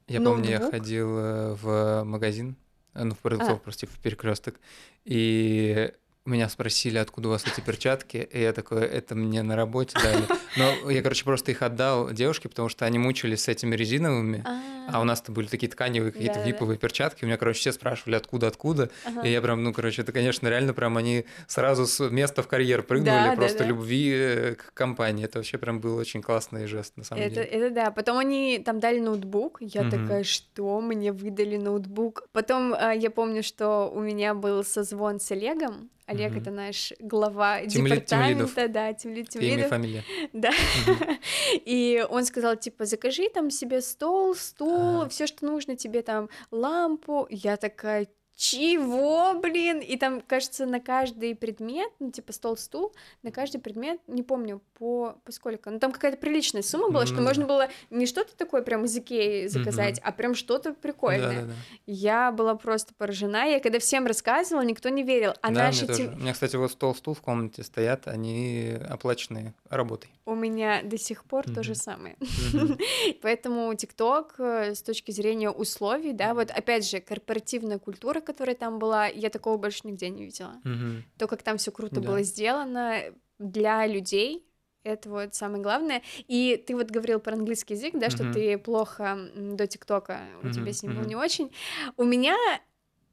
Я 0.08 0.20
помню, 0.20 0.50
я 0.50 0.60
ходил 0.60 1.16
э, 1.18 1.54
в 1.54 2.02
магазин, 2.04 2.56
э, 2.94 3.04
ну, 3.04 3.14
в 3.14 3.18
продавцов, 3.18 3.58
А. 3.58 3.60
прости, 3.62 3.86
в 3.86 3.96
перекресток, 4.00 4.56
и 5.04 5.92
меня 6.26 6.48
спросили, 6.48 6.98
откуда 6.98 7.28
у 7.28 7.30
вас 7.32 7.46
эти 7.46 7.60
перчатки, 7.64 8.28
и 8.30 8.40
я 8.40 8.52
такой, 8.52 8.82
это 8.82 9.14
мне 9.14 9.42
на 9.42 9.56
работе 9.56 9.98
дали. 10.02 10.24
Но 10.56 10.90
я, 10.90 11.02
короче, 11.02 11.24
просто 11.24 11.50
их 11.50 11.62
отдал 11.62 12.10
девушке, 12.10 12.48
потому 12.48 12.68
что 12.68 12.84
они 12.84 12.98
мучились 12.98 13.44
с 13.44 13.48
этими 13.48 13.74
резиновыми, 13.74 14.44
а 14.92 15.00
у 15.00 15.04
нас-то 15.04 15.32
были 15.32 15.46
такие 15.46 15.70
тканевые 15.70 16.12
какие-то 16.12 16.40
виповые 16.40 16.78
перчатки. 16.78 17.24
У 17.24 17.26
меня, 17.26 17.36
короче, 17.36 17.60
все 17.60 17.72
спрашивали, 17.72 18.16
откуда, 18.16 18.48
откуда. 18.48 18.90
И 19.24 19.30
я 19.30 19.40
прям, 19.40 19.62
ну, 19.62 19.72
короче, 19.72 20.02
это, 20.02 20.12
конечно, 20.12 20.48
реально 20.48 20.74
прям 20.74 20.96
они 20.96 21.24
сразу 21.46 21.86
с 21.86 22.10
места 22.10 22.42
в 22.42 22.48
карьер 22.48 22.82
прыгнули, 22.82 23.34
просто 23.36 23.64
любви 23.64 24.12
э, 24.12 24.54
к 24.56 24.74
компании. 24.74 25.24
Это 25.24 25.38
вообще 25.38 25.58
прям 25.58 25.80
был 25.80 25.96
очень 25.96 26.22
классный 26.22 26.66
жест, 26.66 26.96
на 26.96 27.04
самом 27.04 27.28
деле. 27.28 27.42
это 27.42 27.70
да. 27.70 27.90
Потом 27.90 28.18
они 28.18 28.58
там 28.58 28.80
дали 28.80 29.00
ноутбук. 29.00 29.58
Я 29.60 29.88
такая, 29.88 30.24
что 30.24 30.80
мне 30.80 31.12
выдали 31.12 31.56
ноутбук? 31.56 32.24
Потом 32.32 32.74
а, 32.74 32.92
я 32.92 33.10
помню, 33.10 33.42
что 33.42 33.90
у 33.90 34.00
меня 34.00 34.34
был 34.34 34.64
созвон 34.64 35.20
с 35.20 35.30
Олегом. 35.30 35.90
Олег 36.10 36.32
Мгм. 36.32 36.40
это 36.40 36.50
наш 36.50 36.92
глава 36.98 37.60
Тимлидов. 37.66 37.98
департамента, 37.98 38.68
да, 38.68 38.92
тимлид 38.92 39.34
Имя 39.36 39.44
и 39.44 39.48
Тимлидов. 39.50 39.68
фамилия. 39.70 40.04
Да. 40.32 40.50
Мгм. 40.86 41.18
И 41.64 42.04
он 42.10 42.24
сказал, 42.24 42.56
типа, 42.56 42.84
закажи 42.84 43.28
там 43.28 43.50
себе 43.50 43.80
стол, 43.80 44.34
стул, 44.34 45.02
А. 45.02 45.08
все, 45.08 45.26
что 45.26 45.44
нужно 45.46 45.76
тебе 45.76 46.02
там, 46.02 46.28
лампу. 46.50 47.26
Я 47.30 47.56
такая, 47.56 48.08
чего, 48.40 49.34
блин? 49.38 49.80
И 49.80 49.96
там, 49.98 50.22
кажется, 50.22 50.64
на 50.64 50.80
каждый 50.80 51.34
предмет, 51.34 51.90
ну, 51.98 52.10
типа 52.10 52.32
стол, 52.32 52.56
стул, 52.56 52.94
на 53.22 53.30
каждый 53.30 53.58
предмет, 53.60 54.00
не 54.06 54.22
помню, 54.22 54.62
по, 54.78 55.14
по 55.24 55.30
сколько, 55.32 55.70
ну, 55.70 55.78
там 55.78 55.92
какая-то 55.92 56.16
приличная 56.16 56.62
сумма 56.62 56.88
была, 56.88 57.04
что 57.04 57.16
Ну 57.16 57.20
да. 57.20 57.26
можно 57.26 57.46
было 57.46 57.68
не 57.90 58.06
что-то 58.06 58.34
такое 58.36 58.62
прям 58.62 58.86
из 58.86 58.96
Икеи 58.96 59.46
заказать, 59.46 60.00
а 60.02 60.10
прям 60.10 60.34
что-то 60.34 60.72
прикольное. 60.72 61.42
Да-да-да. 61.42 61.52
Я 61.86 62.32
была 62.32 62.54
просто 62.54 62.94
поражена, 62.94 63.44
я 63.46 63.60
когда 63.60 63.78
всем 63.78 64.06
рассказывала, 64.06 64.62
никто 64.64 64.88
не 64.88 65.02
верил, 65.02 65.34
а 65.42 65.48
да, 65.48 65.66
наши 65.66 65.84
мне 65.84 65.86
тоже. 65.88 66.02
тем- 66.04 66.14
У 66.14 66.18
меня, 66.20 66.32
кстати, 66.32 66.56
вот 66.56 66.72
стол, 66.72 66.94
стул 66.94 67.12
в 67.12 67.20
комнате 67.20 67.62
стоят, 67.62 68.08
они 68.08 68.74
оплаченные 68.88 69.52
работой. 69.68 70.08
у 70.24 70.34
меня 70.34 70.82
до 70.82 70.96
сих 70.96 71.24
пор 71.24 71.44
то 71.44 71.62
же 71.62 71.74
самое. 71.74 72.16
Поэтому 73.22 73.74
ТикТок 73.74 74.34
э, 74.38 74.74
с 74.74 74.82
точки 74.82 75.10
зрения 75.10 75.50
условий, 75.50 76.12
да, 76.12 76.34
вот 76.34 76.50
опять 76.50 76.88
же, 76.88 77.00
корпоративная 77.00 77.78
культура, 77.78 78.20
которая 78.32 78.54
там 78.56 78.78
была, 78.78 79.06
я 79.06 79.30
такого 79.30 79.56
больше 79.56 79.80
нигде 79.84 80.08
не 80.08 80.24
видела. 80.24 80.60
Мгм. 80.64 81.04
То, 81.18 81.26
как 81.26 81.42
там 81.42 81.56
все 81.56 81.70
круто 81.70 82.00
Да. 82.00 82.06
было 82.08 82.22
сделано 82.22 83.00
для 83.38 83.86
людей, 83.86 84.46
это 84.82 85.10
вот 85.10 85.34
самое 85.34 85.62
главное. 85.62 86.02
И 86.28 86.62
ты 86.66 86.74
вот 86.74 86.90
говорил 86.90 87.20
про 87.20 87.34
английский 87.34 87.74
язык, 87.74 87.94
да, 87.94 88.08
что 88.10 88.24
Мгм. 88.24 88.32
ты 88.32 88.58
плохо 88.58 89.18
до 89.34 89.66
ТикТока, 89.66 90.20
у 90.42 90.48
тебя 90.50 90.62
Мгм, 90.62 90.72
с 90.72 90.82
ним 90.82 90.92
был 90.92 91.00
мгм. 91.00 91.08
не 91.08 91.16
очень. 91.16 91.52
У 91.96 92.04
меня 92.04 92.36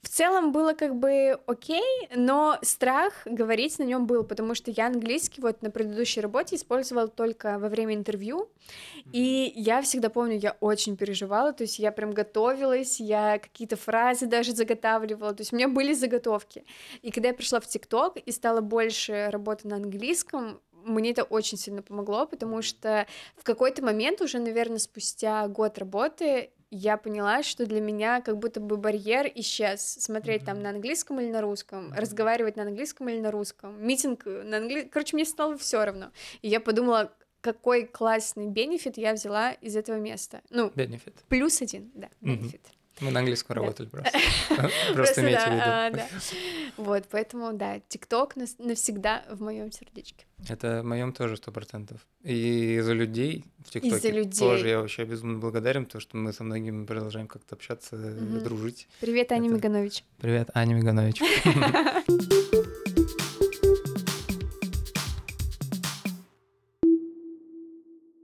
в 0.07 0.09
целом 0.09 0.53
было 0.53 0.71
как 0.71 0.95
бы 0.95 1.37
окей, 1.47 2.07
но 2.15 2.57
страх 2.61 3.11
говорить 3.25 3.77
на 3.77 3.83
нем 3.83 4.07
был, 4.07 4.23
потому 4.23 4.55
что 4.55 4.71
я 4.71 4.87
английский 4.87 5.41
вот 5.41 5.61
на 5.61 5.69
предыдущей 5.69 6.21
работе 6.21 6.55
использовала 6.55 7.09
только 7.09 7.59
во 7.59 7.67
время 7.67 7.93
интервью, 7.93 8.49
и 9.11 9.51
я 9.53 9.81
всегда 9.81 10.09
помню, 10.09 10.39
я 10.39 10.55
очень 10.61 10.95
переживала, 10.95 11.51
то 11.51 11.63
есть 11.63 11.77
я 11.77 11.91
прям 11.91 12.11
готовилась, 12.11 13.01
я 13.01 13.37
какие-то 13.37 13.75
фразы 13.75 14.27
даже 14.27 14.53
заготавливала, 14.53 15.33
то 15.33 15.41
есть 15.41 15.51
у 15.51 15.57
меня 15.57 15.67
были 15.67 15.91
заготовки. 15.91 16.63
И 17.01 17.11
когда 17.11 17.27
я 17.27 17.33
пришла 17.33 17.59
в 17.59 17.67
ТикТок 17.67 18.15
и 18.15 18.31
стала 18.31 18.61
больше 18.61 19.27
работать 19.29 19.65
на 19.65 19.75
английском, 19.75 20.61
мне 20.85 21.11
это 21.11 21.23
очень 21.23 21.57
сильно 21.57 21.81
помогло, 21.81 22.25
потому 22.25 22.61
что 22.61 23.05
в 23.35 23.43
какой-то 23.43 23.83
момент, 23.83 24.21
уже, 24.21 24.39
наверное, 24.39 24.79
спустя 24.79 25.45
год 25.49 25.77
работы, 25.77 26.51
я 26.70 26.97
поняла, 26.97 27.43
что 27.43 27.65
для 27.65 27.82
меня 27.82 28.22
как 28.22 28.38
будто 28.38 28.59
бы 28.59 28.78
барьер 28.78 29.32
исчез. 29.36 29.82
Смотреть 29.82 30.43
там 30.45 30.55
Мгм. 30.55 30.63
на 30.63 30.70
английском 30.72 31.20
или 31.20 31.32
на 31.32 31.41
русском, 31.41 31.93
разговаривать 31.93 32.55
на 32.55 32.63
английском 32.63 33.07
или 33.09 33.20
на 33.20 33.32
русском, 33.32 33.82
митинг 33.86 34.26
на 34.26 34.57
английском. 34.57 34.89
Короче, 34.91 35.15
мне 35.15 35.26
стало 35.26 35.57
все 35.57 35.84
равно. 35.86 36.11
И 36.41 36.49
я 36.49 36.59
подумала, 36.59 37.13
какой 37.41 37.86
классный 37.86 38.47
бенефит 38.47 38.97
я 38.97 39.13
взяла 39.13 39.51
из 39.53 39.76
этого 39.78 39.97
места. 39.97 40.41
Ну, 40.49 40.72
Бенефит. 40.76 41.15
плюс 41.30 41.61
один, 41.61 41.91
да, 41.93 42.09
бенефит. 42.22 42.61
Мы 42.99 43.11
на 43.11 43.19
английском 43.19 43.55
Да. 43.55 43.61
работали 43.61 43.87
просто. 43.87 44.11
Просто 44.93 45.21
имейте 45.21 45.41
в 45.41 45.51
виду. 45.51 45.61
а. 45.63 45.91
Вот, 46.77 47.03
поэтому, 47.11 47.53
да, 47.53 47.79
ТикТок 47.87 48.35
навсегда 48.35 49.23
в 49.29 49.41
моем 49.41 49.71
сердечке. 49.71 50.25
Это 50.49 50.81
в 50.81 50.85
моем 50.85 51.13
тоже 51.13 51.37
сто 51.37 51.51
процентов. 51.51 51.99
И 52.23 52.79
за 52.81 52.93
людей 52.93 53.45
в 53.65 53.69
ТикТоке 53.69 54.23
тоже 54.25 54.69
я 54.69 54.79
вообще 54.79 55.05
безумно 55.05 55.39
благодарен, 55.39 55.85
потому 55.85 56.01
что 56.01 56.17
мы 56.17 56.33
со 56.33 56.43
многими 56.43 56.85
продолжаем 56.85 57.27
как-то 57.27 57.55
общаться, 57.55 57.95
дружить. 57.97 58.87
Привет, 58.99 59.31
Аня 59.31 59.49
Миганович. 59.49 60.03
Привет, 60.19 60.49
Аня 60.53 60.73
Миганович. 60.73 61.21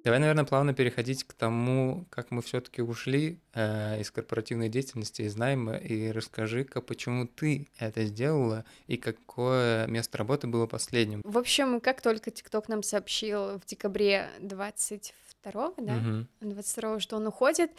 Давай, 0.04 0.20
наверное, 0.20 0.44
плавно 0.44 0.74
переходить 0.74 1.24
к 1.24 1.34
тому, 1.34 2.06
как 2.10 2.30
мы 2.30 2.42
все-таки 2.42 2.82
ушли 2.82 3.40
э, 3.54 4.02
из 4.02 4.12
корпоративной 4.12 4.68
деятельности, 4.68 5.22
из 5.22 5.38
найма, 5.38 5.76
и 5.76 6.12
расскажи-ка, 6.12 6.82
почему 6.82 7.26
ты 7.26 7.70
это 7.78 8.04
сделала 8.06 8.66
и 8.88 8.98
какое 8.98 9.88
место 9.88 10.18
работы 10.18 10.48
было 10.48 10.68
последним. 10.68 11.22
В 11.24 11.38
общем, 11.38 11.80
как 11.80 12.02
только 12.02 12.32
ТикТок 12.32 12.68
нам 12.68 12.84
сообщил 12.84 13.60
в 13.60 13.66
декабре 13.66 14.30
22 14.42 15.74
да, 15.78 15.94
Мгм. 15.94 16.28
22 16.42 17.00
что 17.00 17.16
он 17.16 17.28
уходит, 17.28 17.72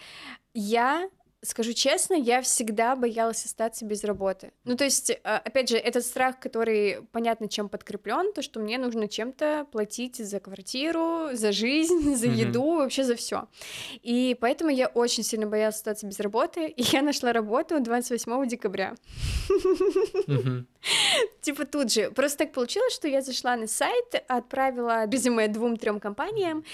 я 0.54 1.10
скажу 1.44 1.72
честно, 1.72 2.14
я 2.14 2.42
всегда 2.42 2.96
боялась 2.96 3.44
остаться 3.44 3.84
без 3.84 4.04
работы. 4.04 4.52
Ну, 4.64 4.76
то 4.76 4.84
есть, 4.84 5.12
а, 5.24 5.38
опять 5.38 5.68
же, 5.68 5.76
этот 5.76 6.04
страх, 6.04 6.38
который 6.40 6.98
понятно 7.12 7.48
чем 7.48 7.68
подкреплен, 7.68 8.32
то, 8.32 8.42
что 8.42 8.60
мне 8.60 8.78
нужно 8.78 9.08
чем-то 9.08 9.66
платить 9.70 10.16
за 10.16 10.40
квартиру, 10.40 11.28
за 11.32 11.52
жизнь, 11.52 12.14
за 12.16 12.26
еду, 12.26 12.76
вообще 12.76 13.04
за 13.04 13.16
все. 13.16 13.48
И 14.02 14.36
поэтому 14.40 14.70
я 14.70 14.88
очень 14.88 15.22
сильно 15.22 15.46
боялась 15.46 15.76
остаться 15.76 16.06
без 16.06 16.18
работы, 16.20 16.66
и 16.76 16.82
я 16.92 17.02
нашла 17.02 17.32
работу 17.32 17.80
28 17.80 18.48
декабря. 18.48 18.94
Типа 21.40 21.64
тут 21.64 21.92
же. 21.92 22.10
Просто 22.10 22.38
так 22.38 22.52
получилось, 22.52 22.94
что 22.94 23.08
я 23.08 23.22
зашла 23.22 23.56
на 23.56 23.66
сайт, 23.66 24.24
отправила 24.28 25.06
резюме 25.06 25.48
двум-трем 25.48 26.00
компаниям, 26.00 26.64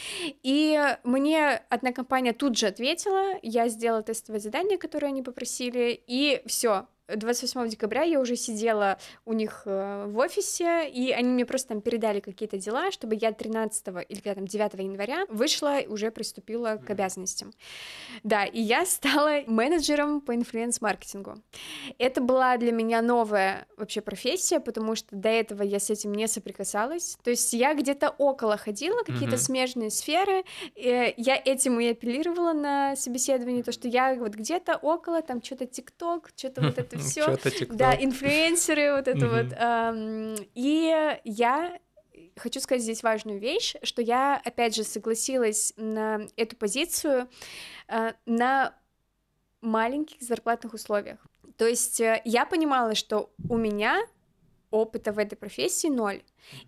и 0.43 0.79
мне 1.05 1.63
одна 1.69 1.93
компания 1.93 2.33
тут 2.33 2.57
же 2.59 2.67
ответила, 2.67 3.39
я 3.43 3.69
сделала 3.69 4.03
тестовое 4.03 4.41
задание, 4.41 4.60
которое 4.79 5.09
они 5.09 5.23
попросили, 5.23 6.01
и 6.07 6.43
все. 6.47 6.87
28 7.17 7.69
декабря 7.69 8.03
я 8.03 8.21
уже 8.21 8.37
сидела 8.37 8.99
у 9.25 9.33
них 9.33 9.63
э, 9.67 10.07
в 10.07 10.19
офисе, 10.19 10.89
и 10.89 11.11
они 11.13 11.29
мне 11.31 11.45
просто 11.47 11.69
там 11.69 11.81
передали 11.81 12.21
какие-то 12.21 12.57
дела, 12.59 12.91
чтобы 12.91 13.17
я 13.21 13.33
13 13.33 13.87
или 14.09 14.21
там 14.21 14.47
9 14.47 14.73
января 14.75 15.25
вышла 15.29 15.79
и 15.79 15.87
уже 15.87 16.11
приступила 16.11 16.77
к 16.85 16.91
обязанностям. 16.91 17.53
Да, 18.23 18.45
и 18.45 18.61
я 18.61 18.85
стала 18.87 19.43
менеджером 19.47 20.21
по 20.21 20.35
инфлюенс-маркетингу. 20.35 21.35
Это 21.99 22.21
была 22.21 22.57
для 22.57 22.73
меня 22.73 23.03
новая 23.03 23.67
вообще 23.77 24.01
профессия, 24.01 24.61
потому 24.61 24.95
что 24.97 25.15
до 25.17 25.29
этого 25.29 25.63
я 25.63 25.79
с 25.79 25.91
этим 25.91 26.13
не 26.13 26.27
соприкасалась. 26.29 27.17
То 27.23 27.31
есть 27.31 27.53
я 27.53 27.75
где-то 27.75 28.11
около 28.19 28.57
ходила, 28.57 28.99
какие-то 29.03 29.37
Мгм. 29.37 29.39
смежные 29.39 29.91
сферы. 29.91 30.45
э, 30.77 31.13
Я 31.17 31.37
этим 31.37 31.81
и 31.81 31.89
апеллировала 31.89 32.53
на 32.53 32.97
собеседовании, 32.97 33.63
то, 33.63 33.73
что 33.73 33.89
я 33.89 34.15
вот 34.15 34.35
где-то 34.35 34.77
около, 34.77 35.23
там 35.23 35.43
что-то 35.43 35.67
ТикТок, 35.67 36.31
что-то 36.37 36.61
вот 36.63 36.79
это 36.79 36.99
все. 37.01 37.37
Да, 37.71 37.95
инфлюенсеры, 37.95 38.93
вот 38.93 39.09
это 39.09 39.29
вот. 39.29 40.49
И 40.55 41.19
я 41.25 41.79
Хочу 42.37 42.61
сказать 42.61 42.83
здесь 42.83 43.03
важную 43.03 43.39
вещь, 43.39 43.75
что 43.83 44.03
я, 44.03 44.41
опять 44.43 44.75
же, 44.75 44.85
согласилась 44.85 45.75
на 45.77 46.27
эту 46.37 46.57
позицию 46.57 47.29
э, 47.89 48.13
на 48.25 48.75
маленьких 49.61 50.23
зарплатных 50.23 50.75
условиях. 50.75 51.19
То 51.57 51.67
есть 51.67 52.01
э, 52.01 52.23
я 52.25 52.47
понимала, 52.47 52.95
что 52.95 53.31
у 53.49 53.57
меня 53.57 54.01
опыта 54.71 55.13
в 55.13 55.19
этой 55.19 55.37
профессии 55.37 55.89
ноль. 55.89 56.23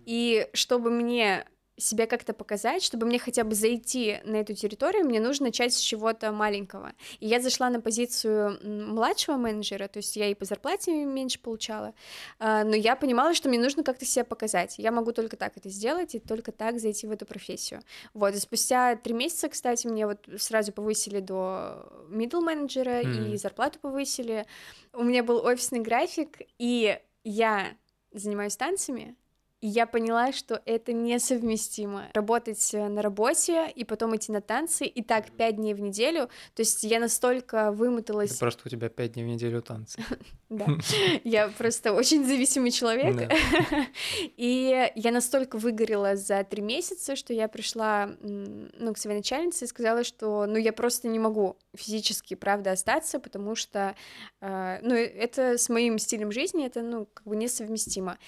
И 0.04 0.48
чтобы 0.52 0.90
мне 0.90 1.46
себя 1.78 2.06
как-то 2.06 2.34
показать, 2.34 2.82
чтобы 2.82 3.06
мне 3.06 3.18
хотя 3.18 3.44
бы 3.44 3.54
зайти 3.54 4.20
на 4.24 4.36
эту 4.36 4.54
территорию, 4.54 5.04
мне 5.04 5.20
нужно 5.20 5.46
начать 5.46 5.72
с 5.72 5.78
чего-то 5.78 6.30
маленького. 6.32 6.92
И 7.18 7.26
я 7.26 7.40
зашла 7.40 7.70
на 7.70 7.80
позицию 7.80 8.58
младшего 8.62 9.36
менеджера, 9.36 9.88
то 9.88 9.98
есть 9.98 10.16
я 10.16 10.28
и 10.28 10.34
по 10.34 10.44
зарплате 10.44 11.04
меньше 11.04 11.38
получала, 11.40 11.94
а, 12.38 12.64
но 12.64 12.76
я 12.76 12.94
понимала, 12.94 13.34
что 13.34 13.48
мне 13.48 13.58
нужно 13.58 13.82
как-то 13.82 14.04
себя 14.04 14.24
показать. 14.24 14.78
Я 14.78 14.92
могу 14.92 15.12
только 15.12 15.36
так 15.36 15.56
это 15.56 15.68
сделать 15.70 16.14
и 16.14 16.18
только 16.18 16.52
так 16.52 16.78
зайти 16.78 17.06
в 17.06 17.10
эту 17.10 17.24
профессию. 17.24 17.80
Вот, 18.12 18.34
и 18.34 18.38
спустя 18.38 18.96
три 18.96 19.14
месяца, 19.14 19.48
кстати, 19.48 19.86
мне 19.86 20.06
вот 20.06 20.28
сразу 20.38 20.72
повысили 20.72 21.20
до 21.20 21.88
middle 22.10 22.40
менеджера 22.40 23.02
mm-hmm. 23.02 23.32
и 23.32 23.36
зарплату 23.36 23.78
повысили. 23.80 24.46
У 24.92 25.02
меня 25.02 25.22
был 25.22 25.44
офисный 25.44 25.80
график, 25.80 26.38
и 26.58 26.98
я 27.24 27.76
занимаюсь 28.12 28.56
танцами, 28.56 29.16
и 29.62 29.68
я 29.68 29.86
поняла, 29.86 30.32
что 30.32 30.60
это 30.66 30.92
несовместимо. 30.92 32.08
Работать 32.14 32.74
э, 32.74 32.88
на 32.88 33.00
работе 33.00 33.70
и 33.70 33.84
потом 33.84 34.16
идти 34.16 34.32
на 34.32 34.40
танцы, 34.40 34.84
и 34.86 35.02
так 35.02 35.30
пять 35.30 35.54
дней 35.54 35.72
в 35.72 35.80
неделю. 35.80 36.28
То 36.54 36.62
есть 36.62 36.82
я 36.82 36.98
настолько 36.98 37.70
вымоталась... 37.70 38.32
Это 38.32 38.40
просто 38.40 38.62
у 38.66 38.68
тебя 38.68 38.88
пять 38.88 39.12
дней 39.12 39.22
в 39.22 39.28
неделю 39.28 39.62
танцы. 39.62 40.02
Да, 40.52 40.66
я 41.24 41.48
просто 41.48 41.94
очень 41.94 42.26
зависимый 42.26 42.70
человек. 42.72 43.32
И 44.36 44.90
я 44.94 45.10
настолько 45.10 45.56
выгорела 45.56 46.14
за 46.14 46.44
три 46.44 46.60
месяца, 46.60 47.16
что 47.16 47.32
я 47.32 47.48
пришла 47.48 48.10
ну, 48.20 48.92
к 48.92 48.98
своей 48.98 49.16
начальнице 49.16 49.64
и 49.64 49.68
сказала, 49.68 50.04
что 50.04 50.44
ну, 50.44 50.58
я 50.58 50.74
просто 50.74 51.08
не 51.08 51.18
могу 51.18 51.56
физически, 51.74 52.34
правда, 52.34 52.72
остаться, 52.72 53.18
потому 53.18 53.54
что 53.54 53.94
э, 54.42 54.78
ну, 54.82 54.94
это 54.94 55.56
с 55.56 55.70
моим 55.70 55.98
стилем 55.98 56.30
жизни, 56.30 56.66
это 56.66 56.82
ну, 56.82 57.06
как 57.06 57.26
бы 57.26 57.34
несовместимо. 57.34 58.18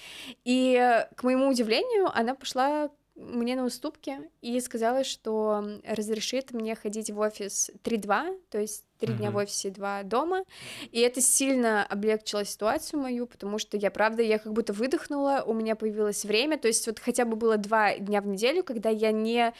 И 0.45 1.05
к 1.15 1.23
моему 1.25 1.49
удивлению, 1.49 2.09
она 2.13 2.35
пошла 2.35 2.89
мне 3.15 3.55
на 3.55 3.63
уступки 3.63 4.17
и 4.41 4.59
сказала, 4.59 5.03
что 5.03 5.65
разрешит 5.85 6.51
мне 6.51 6.75
ходить 6.75 7.09
в 7.09 7.19
офис 7.19 7.71
3-2, 7.83 8.41
то 8.49 8.59
есть 8.59 8.83
три 8.99 9.13
mm-hmm. 9.13 9.17
дня 9.17 9.31
в 9.31 9.35
офисе, 9.37 9.69
два 9.69 10.03
дома. 10.03 10.43
И 10.91 10.99
это 10.99 11.21
сильно 11.21 11.85
облегчило 11.85 12.43
ситуацию 12.43 13.01
мою, 13.01 13.25
потому 13.25 13.57
что 13.57 13.77
я, 13.77 13.89
правда, 13.89 14.21
я 14.21 14.37
как 14.37 14.51
будто 14.51 14.73
выдохнула, 14.73 15.43
у 15.45 15.53
меня 15.53 15.75
появилось 15.75 16.25
время, 16.25 16.57
то 16.57 16.67
есть 16.67 16.85
вот 16.87 16.99
хотя 16.99 17.25
бы 17.25 17.35
было 17.37 17.57
два 17.57 17.97
дня 17.97 18.21
в 18.21 18.27
неделю, 18.27 18.63
когда 18.63 18.89
я 18.89 19.11
не 19.11 19.53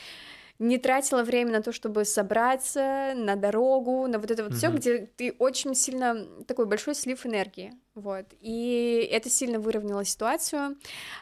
не 0.60 0.78
тратила 0.78 1.24
время 1.24 1.52
на 1.52 1.62
то, 1.62 1.72
чтобы 1.72 2.06
собраться, 2.06 3.14
на 3.16 3.36
дорогу, 3.36 4.08
на 4.08 4.20
вот 4.20 4.32
это 4.32 4.44
вот 4.44 4.54
mm-hmm. 4.54 4.56
все, 4.56 4.70
где 4.70 4.98
ты 5.18 5.36
очень 5.38 5.76
сильно 5.76 6.26
такой 6.48 6.66
большой 6.66 6.96
слив 6.96 7.26
энергии, 7.26 7.74
вот. 7.94 8.26
И 8.40 9.08
это 9.12 9.30
сильно 9.30 9.60
выровняло 9.60 10.06
ситуацию, 10.06 10.78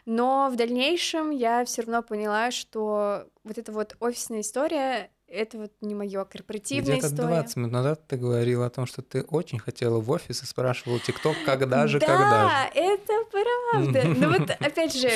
но 0.05 0.49
в 0.51 0.55
дальнейшем 0.55 1.31
я 1.31 1.65
все 1.65 1.81
равно 1.81 2.03
поняла, 2.03 2.51
что 2.51 3.27
вот 3.43 3.57
эта 3.57 3.71
вот 3.71 3.95
офисная 3.99 4.41
история 4.41 5.09
это 5.34 5.57
вот 5.57 5.71
не 5.81 5.95
мое 5.95 6.23
корпоративная 6.25 6.97
Где-то 6.97 7.07
история. 7.07 7.27
20 7.27 7.55
минут 7.57 7.71
назад 7.71 8.07
ты 8.07 8.17
говорила 8.17 8.65
о 8.65 8.69
том, 8.69 8.86
что 8.86 9.01
ты 9.01 9.23
очень 9.23 9.59
хотела 9.59 9.99
в 9.99 10.09
офис 10.11 10.43
и 10.43 10.45
спрашивала 10.45 10.99
ТикТок, 10.99 11.36
когда 11.45 11.88
же, 11.88 11.99
да, 11.99 12.05
когда 12.05 12.43
же. 12.43 12.47
Да, 12.47 12.69
это 12.73 13.13
правда. 13.31 14.03
Ну 14.23 14.29
вот, 14.29 14.49
опять 14.51 14.93
же, 14.93 15.09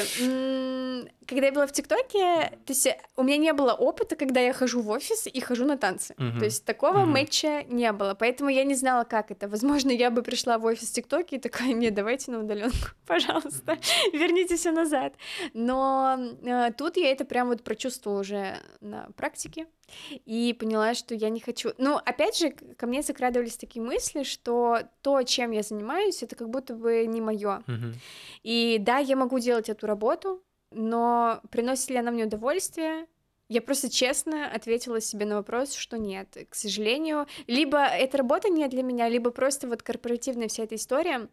когда 1.27 1.45
я 1.45 1.51
была 1.51 1.67
в 1.67 1.71
ТикТоке, 1.71 2.51
то 2.65 2.73
есть 2.73 2.87
у 3.15 3.23
меня 3.23 3.37
не 3.37 3.53
было 3.53 3.73
опыта, 3.73 4.15
когда 4.15 4.39
я 4.39 4.53
хожу 4.53 4.81
в 4.81 4.89
офис 4.89 5.27
и 5.27 5.39
хожу 5.39 5.65
на 5.65 5.77
танцы. 5.77 6.15
То 6.15 6.45
есть 6.45 6.65
такого 6.65 7.05
матча 7.05 7.63
не 7.63 7.91
было, 7.91 8.15
поэтому 8.15 8.49
я 8.49 8.63
не 8.63 8.75
знала, 8.75 9.03
как 9.03 9.31
это. 9.31 9.47
Возможно, 9.47 9.91
я 9.91 10.09
бы 10.09 10.23
пришла 10.23 10.57
в 10.57 10.65
офис 10.65 10.89
ТикТоке 10.91 11.35
и 11.35 11.39
такая, 11.39 11.73
нет, 11.73 11.93
давайте 11.93 12.31
на 12.31 12.39
удаленку, 12.39 12.75
пожалуйста, 13.07 13.77
верните 14.13 14.55
все 14.55 14.71
назад. 14.71 15.13
Но 15.53 16.17
э, 16.43 16.71
тут 16.77 16.97
я 16.97 17.11
это 17.11 17.25
прям 17.25 17.47
вот 17.47 17.63
прочувствовала 17.63 18.21
уже 18.21 18.57
на 18.81 19.09
практике 19.15 19.67
и 20.25 20.55
поняла, 20.59 20.93
что 20.93 21.15
я 21.15 21.29
не 21.29 21.39
хочу. 21.39 21.71
Ну, 21.77 21.97
опять 21.97 22.37
же, 22.37 22.51
ко 22.51 22.87
мне 22.87 23.01
закрадывались 23.01 23.57
такие 23.57 23.83
мысли, 23.83 24.23
что 24.23 24.79
то, 25.01 25.23
чем 25.23 25.51
я 25.51 25.63
занимаюсь, 25.63 26.23
это 26.23 26.35
как 26.35 26.49
будто 26.49 26.75
бы 26.75 27.05
не 27.05 27.21
мое. 27.21 27.63
Mm-hmm. 27.67 27.93
И 28.43 28.77
да, 28.79 28.97
я 28.97 29.15
могу 29.15 29.39
делать 29.39 29.69
эту 29.69 29.87
работу, 29.87 30.43
но 30.71 31.41
приносит 31.51 31.89
ли 31.89 31.97
она 31.97 32.11
мне 32.11 32.25
удовольствие? 32.25 33.07
Я 33.49 33.61
просто 33.61 33.89
честно 33.89 34.51
ответила 34.51 34.99
себе 34.99 35.25
на 35.25 35.35
вопрос, 35.35 35.73
что 35.73 35.97
нет. 35.97 36.37
К 36.49 36.53
сожалению, 36.53 37.27
либо 37.47 37.79
эта 37.79 38.17
работа 38.17 38.49
не 38.49 38.67
для 38.67 38.83
меня, 38.83 39.07
либо 39.07 39.31
просто 39.31 39.67
вот 39.67 39.83
корпоративная 39.83 40.49
вся 40.49 40.63
эта 40.63 40.75
история, 40.75 41.29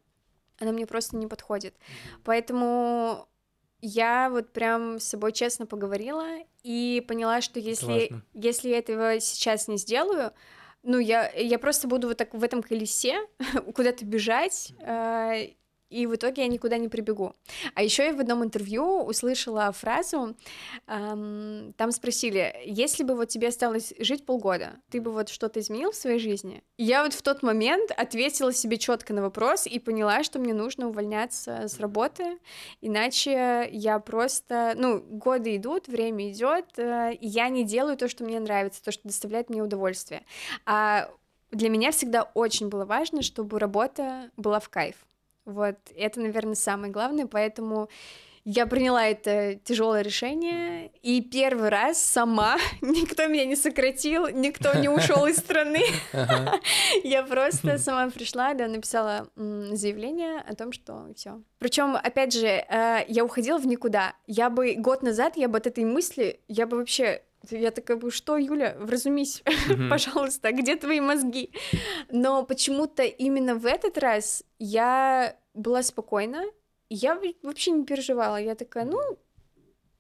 она 0.60 0.70
мне 0.70 0.86
просто 0.86 1.16
не 1.16 1.26
подходит. 1.26 1.74
Поэтому 2.22 3.26
я 3.84 4.30
вот 4.30 4.52
прям 4.52 4.98
с 4.98 5.04
собой 5.04 5.32
честно 5.32 5.66
поговорила 5.66 6.26
и 6.62 7.04
поняла, 7.06 7.42
что 7.42 7.60
если, 7.60 8.10
если 8.32 8.70
я 8.70 8.78
этого 8.78 9.20
сейчас 9.20 9.68
не 9.68 9.76
сделаю, 9.76 10.32
ну, 10.82 10.98
я, 10.98 11.30
я 11.30 11.58
просто 11.58 11.86
буду 11.86 12.08
вот 12.08 12.16
так 12.16 12.32
в 12.32 12.42
этом 12.42 12.62
колесе 12.62 13.20
куда-то 13.74 14.04
бежать, 14.04 14.72
э, 14.80 15.50
и 15.94 16.06
в 16.06 16.14
итоге 16.14 16.42
я 16.42 16.48
никуда 16.48 16.76
не 16.78 16.88
прибегу. 16.88 17.34
А 17.74 17.82
еще 17.82 18.06
я 18.06 18.12
в 18.12 18.20
одном 18.20 18.42
интервью 18.42 19.04
услышала 19.04 19.70
фразу, 19.72 20.34
эм, 20.88 21.72
там 21.76 21.92
спросили, 21.92 22.54
если 22.64 23.04
бы 23.04 23.14
вот 23.14 23.28
тебе 23.28 23.48
осталось 23.48 23.94
жить 23.98 24.26
полгода, 24.26 24.80
ты 24.90 25.00
бы 25.00 25.12
вот 25.12 25.28
что-то 25.28 25.60
изменил 25.60 25.92
в 25.92 25.96
своей 25.96 26.18
жизни? 26.18 26.62
И 26.76 26.84
я 26.84 27.04
вот 27.04 27.12
в 27.14 27.22
тот 27.22 27.42
момент 27.42 27.92
ответила 27.96 28.52
себе 28.52 28.76
четко 28.76 29.14
на 29.14 29.22
вопрос 29.22 29.66
и 29.66 29.78
поняла, 29.78 30.24
что 30.24 30.38
мне 30.38 30.52
нужно 30.52 30.88
увольняться 30.88 31.68
с 31.68 31.78
работы, 31.78 32.38
иначе 32.80 33.68
я 33.70 34.00
просто, 34.00 34.74
ну, 34.76 35.00
годы 35.00 35.56
идут, 35.56 35.86
время 35.86 36.32
идет, 36.32 36.66
э, 36.76 37.14
и 37.14 37.28
я 37.28 37.48
не 37.48 37.64
делаю 37.64 37.96
то, 37.96 38.08
что 38.08 38.24
мне 38.24 38.40
нравится, 38.40 38.82
то, 38.82 38.90
что 38.90 39.06
доставляет 39.06 39.48
мне 39.48 39.62
удовольствие. 39.62 40.24
А 40.66 41.08
для 41.50 41.68
меня 41.68 41.92
всегда 41.92 42.24
очень 42.34 42.68
было 42.68 42.84
важно, 42.84 43.22
чтобы 43.22 43.58
работа 43.58 44.30
была 44.36 44.58
в 44.58 44.68
кайф. 44.68 44.96
Вот, 45.44 45.76
это, 45.94 46.20
наверное, 46.20 46.54
самое 46.54 46.92
главное, 46.92 47.26
поэтому 47.26 47.88
я 48.46 48.66
приняла 48.66 49.06
это 49.06 49.54
тяжелое 49.64 50.02
решение, 50.02 50.90
и 51.02 51.22
первый 51.22 51.70
раз 51.70 51.98
сама, 51.98 52.58
никто 52.82 53.26
меня 53.26 53.46
не 53.46 53.56
сократил, 53.56 54.28
никто 54.28 54.74
не 54.74 54.88
ушел 54.88 55.24
из 55.26 55.38
страны. 55.38 55.82
Я 57.04 57.22
просто 57.22 57.78
сама 57.78 58.10
пришла, 58.10 58.52
да, 58.52 58.68
написала 58.68 59.28
заявление 59.36 60.40
о 60.40 60.54
том, 60.54 60.72
что 60.72 61.08
все. 61.16 61.40
Причем, 61.58 61.96
опять 61.96 62.34
же, 62.34 62.46
э, 62.46 63.04
я 63.08 63.24
уходила 63.24 63.58
в 63.58 63.66
никуда. 63.66 64.14
Я 64.26 64.50
бы 64.50 64.74
год 64.74 65.02
назад, 65.02 65.36
я 65.36 65.48
бы 65.48 65.56
от 65.56 65.66
этой 65.66 65.84
мысли, 65.84 66.40
я 66.46 66.66
бы 66.66 66.76
вообще 66.76 67.22
я 67.50 67.70
такая 67.70 67.98
что, 68.10 68.36
Юля, 68.36 68.76
вразумись, 68.78 69.42
mm-hmm. 69.44 69.88
пожалуйста, 69.90 70.52
где 70.52 70.76
твои 70.76 71.00
мозги? 71.00 71.50
Но 72.10 72.44
почему-то 72.44 73.02
именно 73.02 73.54
в 73.54 73.66
этот 73.66 73.98
раз 73.98 74.44
я 74.58 75.36
была 75.54 75.82
спокойна, 75.82 76.44
я 76.90 77.20
вообще 77.42 77.70
не 77.70 77.84
переживала. 77.84 78.36
Я 78.36 78.54
такая, 78.54 78.84
ну, 78.84 79.00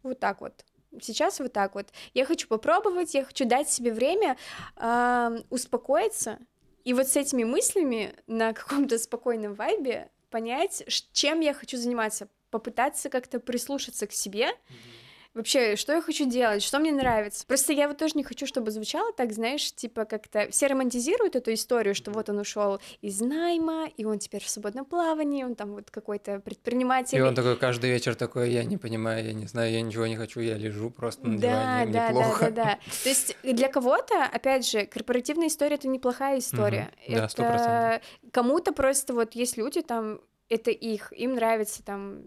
вот 0.02 0.20
так 0.20 0.40
вот. 0.40 0.64
Сейчас 1.00 1.40
вот 1.40 1.52
так 1.52 1.74
вот. 1.74 1.88
Я 2.12 2.24
хочу 2.24 2.46
попробовать, 2.46 3.14
я 3.14 3.24
хочу 3.24 3.44
дать 3.46 3.68
себе 3.68 3.92
время 3.92 4.36
э, 4.76 5.38
успокоиться. 5.50 6.38
И 6.84 6.92
вот 6.92 7.08
с 7.08 7.16
этими 7.16 7.44
мыслями 7.44 8.14
на 8.26 8.52
каком-то 8.52 8.98
спокойном 8.98 9.54
вайбе 9.54 10.10
понять, 10.30 10.84
чем 11.12 11.40
я 11.40 11.54
хочу 11.54 11.76
заниматься, 11.78 12.28
попытаться 12.50 13.08
как-то 13.08 13.40
прислушаться 13.40 14.06
к 14.06 14.12
себе. 14.12 14.50
Mm-hmm 14.50 15.03
вообще, 15.34 15.76
что 15.76 15.92
я 15.92 16.00
хочу 16.00 16.28
делать, 16.28 16.62
что 16.62 16.78
мне 16.78 16.92
нравится. 16.92 17.44
Просто 17.46 17.72
я 17.72 17.88
вот 17.88 17.98
тоже 17.98 18.14
не 18.14 18.24
хочу, 18.24 18.46
чтобы 18.46 18.70
звучало 18.70 19.12
так, 19.12 19.32
знаешь, 19.32 19.72
типа 19.72 20.04
как-то 20.04 20.48
все 20.50 20.68
романтизируют 20.68 21.36
эту 21.36 21.52
историю, 21.52 21.94
что 21.94 22.10
вот 22.12 22.28
он 22.30 22.38
ушел 22.38 22.80
из 23.02 23.20
найма, 23.20 23.88
и 23.96 24.04
он 24.04 24.18
теперь 24.18 24.42
в 24.42 24.48
свободном 24.48 24.84
плавании, 24.84 25.44
он 25.44 25.54
там 25.54 25.72
вот 25.72 25.90
какой-то 25.90 26.40
предприниматель. 26.40 27.18
И 27.18 27.20
он 27.20 27.34
такой 27.34 27.56
каждый 27.56 27.90
вечер 27.90 28.14
такой, 28.14 28.50
я 28.50 28.64
не 28.64 28.76
понимаю, 28.76 29.24
я 29.24 29.32
не 29.32 29.46
знаю, 29.46 29.72
я 29.72 29.82
ничего 29.82 30.06
не 30.06 30.16
хочу, 30.16 30.40
я 30.40 30.56
лежу 30.56 30.90
просто 30.90 31.26
на 31.26 31.38
да, 31.38 31.48
диване, 31.48 31.92
да, 31.92 32.10
мне 32.10 32.12
плохо. 32.12 32.44
Да, 32.44 32.50
да, 32.50 32.64
да. 32.64 32.78
То 33.02 33.08
есть 33.08 33.36
для 33.42 33.68
кого-то, 33.68 34.24
опять 34.24 34.66
же, 34.66 34.86
корпоративная 34.86 35.48
история— 35.48 35.74
это 35.76 35.88
неплохая 35.88 36.38
история. 36.38 36.90
Угу. 37.08 37.16
Да, 37.16 37.24
это 37.26 38.02
кому-то 38.30 38.72
просто 38.72 39.14
вот 39.14 39.34
есть 39.34 39.56
люди 39.56 39.82
там, 39.82 40.20
это 40.48 40.70
их, 40.70 41.12
им 41.12 41.34
нравится 41.34 41.82
там 41.82 42.22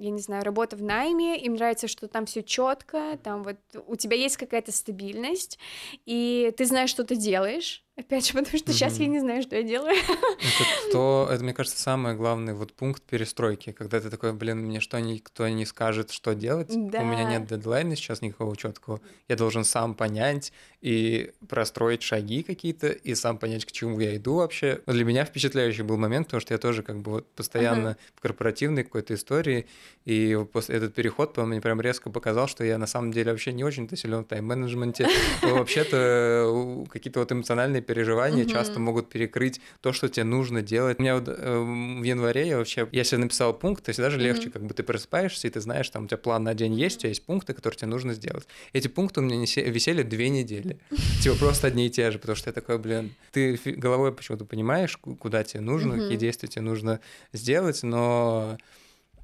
я 0.00 0.10
не 0.10 0.20
знаю, 0.20 0.44
работа 0.44 0.76
в 0.76 0.82
найме, 0.82 1.38
им 1.38 1.54
нравится, 1.54 1.86
что 1.86 2.08
там 2.08 2.24
все 2.24 2.42
четко, 2.42 3.18
там 3.22 3.42
вот 3.42 3.56
у 3.86 3.96
тебя 3.96 4.16
есть 4.16 4.38
какая-то 4.38 4.72
стабильность, 4.72 5.58
и 6.06 6.52
ты 6.56 6.64
знаешь, 6.64 6.90
что 6.90 7.04
ты 7.04 7.16
делаешь, 7.16 7.84
Опять 8.00 8.26
же, 8.26 8.32
потому 8.38 8.58
что 8.58 8.72
сейчас 8.72 8.98
я 8.98 9.06
не 9.06 9.20
знаю, 9.20 9.42
что 9.42 9.56
я 9.56 9.62
делаю. 9.62 9.94
Это 9.94 10.64
то, 10.92 11.28
это, 11.30 11.44
мне 11.44 11.52
кажется, 11.52 11.80
самый 11.80 12.14
главный 12.14 12.54
вот 12.54 12.72
пункт 12.72 13.02
перестройки, 13.02 13.72
когда 13.72 14.00
ты 14.00 14.08
такой, 14.10 14.32
блин, 14.32 14.58
мне 14.58 14.80
что 14.80 14.98
никто 15.00 15.46
не 15.48 15.66
скажет, 15.66 16.10
что 16.10 16.34
делать, 16.34 16.68
Да. 16.70 17.00
у 17.02 17.04
меня 17.04 17.24
нет 17.24 17.46
дедлайна 17.46 17.96
сейчас 17.96 18.22
никакого 18.22 18.56
четкого, 18.56 19.00
я 19.28 19.36
должен 19.36 19.64
сам 19.64 19.94
понять 19.94 20.52
и 20.80 21.32
простроить 21.48 22.02
шаги 22.02 22.42
какие-то, 22.42 22.88
и 22.88 23.14
сам 23.14 23.36
понять, 23.36 23.66
к 23.66 23.72
чему 23.72 24.00
я 24.00 24.16
иду 24.16 24.36
вообще. 24.36 24.80
Но 24.86 24.94
для 24.94 25.04
меня 25.04 25.24
впечатляющий 25.26 25.82
был 25.82 25.98
момент, 25.98 26.28
потому 26.28 26.40
что 26.40 26.54
я 26.54 26.58
тоже 26.58 26.82
как 26.82 27.00
бы 27.02 27.10
вот 27.10 27.30
постоянно 27.32 27.98
в 28.14 28.20
корпоративной 28.22 28.84
какой-то 28.84 29.12
истории, 29.14 29.66
и 30.06 30.38
после 30.52 30.76
этот 30.76 30.94
переход, 30.94 31.34
по 31.34 31.44
мне 31.44 31.60
прям 31.60 31.80
резко 31.82 32.08
показал, 32.10 32.48
что 32.48 32.64
я 32.64 32.78
на 32.78 32.86
самом 32.86 33.12
деле 33.12 33.30
вообще 33.32 33.52
не 33.52 33.62
очень-то 33.62 33.94
силен 33.96 34.24
в 34.24 34.28
тайм-менеджменте. 34.28 35.06
Вообще-то 35.42 36.86
какие-то 36.90 37.20
вот 37.20 37.32
эмоциональные 37.32 37.82
переживания 37.94 38.44
Мгм. 38.44 38.52
часто 38.52 38.78
могут 38.78 39.08
перекрыть 39.08 39.60
то, 39.80 39.92
что 39.92 40.08
тебе 40.08 40.22
нужно 40.22 40.62
делать. 40.62 41.00
У 41.00 41.02
меня 41.02 41.16
вот 41.16 41.24
эм, 41.26 42.00
в 42.00 42.04
январе 42.04 42.46
я 42.46 42.58
вообще, 42.58 42.88
я 42.92 43.02
себе 43.02 43.18
написал 43.18 43.52
пункт, 43.52 43.84
то 43.84 43.88
есть 43.90 43.98
даже 43.98 44.16
легче, 44.18 44.44
Мгм. 44.44 44.52
как 44.52 44.62
бы 44.66 44.74
ты 44.74 44.84
просыпаешься, 44.84 45.48
и 45.48 45.50
ты 45.50 45.60
знаешь, 45.60 45.90
там 45.90 46.04
у 46.04 46.06
тебя 46.06 46.18
план 46.18 46.44
на 46.44 46.54
день 46.54 46.72
есть, 46.74 46.98
у 46.98 47.00
тебя 47.00 47.08
есть 47.08 47.26
пункты, 47.26 47.52
которые 47.52 47.76
тебе 47.78 47.88
нужно 47.88 48.14
сделать. 48.14 48.46
Эти 48.72 48.86
пункты 48.86 49.20
у 49.20 49.24
меня 49.24 49.36
висели 49.40 50.04
две 50.04 50.28
недели. 50.28 50.78
Типа 51.20 51.34
просто 51.36 51.66
одни 51.66 51.88
и 51.88 51.90
те 51.90 52.12
же, 52.12 52.20
потому 52.20 52.36
что 52.36 52.50
я 52.50 52.52
такой, 52.54 52.78
блин, 52.78 53.10
ты 53.32 53.58
головой 53.66 54.12
почему-то 54.12 54.44
понимаешь, 54.44 54.96
ку- 54.96 55.16
куда 55.16 55.42
тебе 55.42 55.60
нужно, 55.60 55.94
Мгм. 55.94 56.02
какие 56.02 56.16
действия 56.16 56.48
тебе 56.48 56.62
нужно 56.62 57.00
сделать, 57.32 57.82
но 57.82 58.56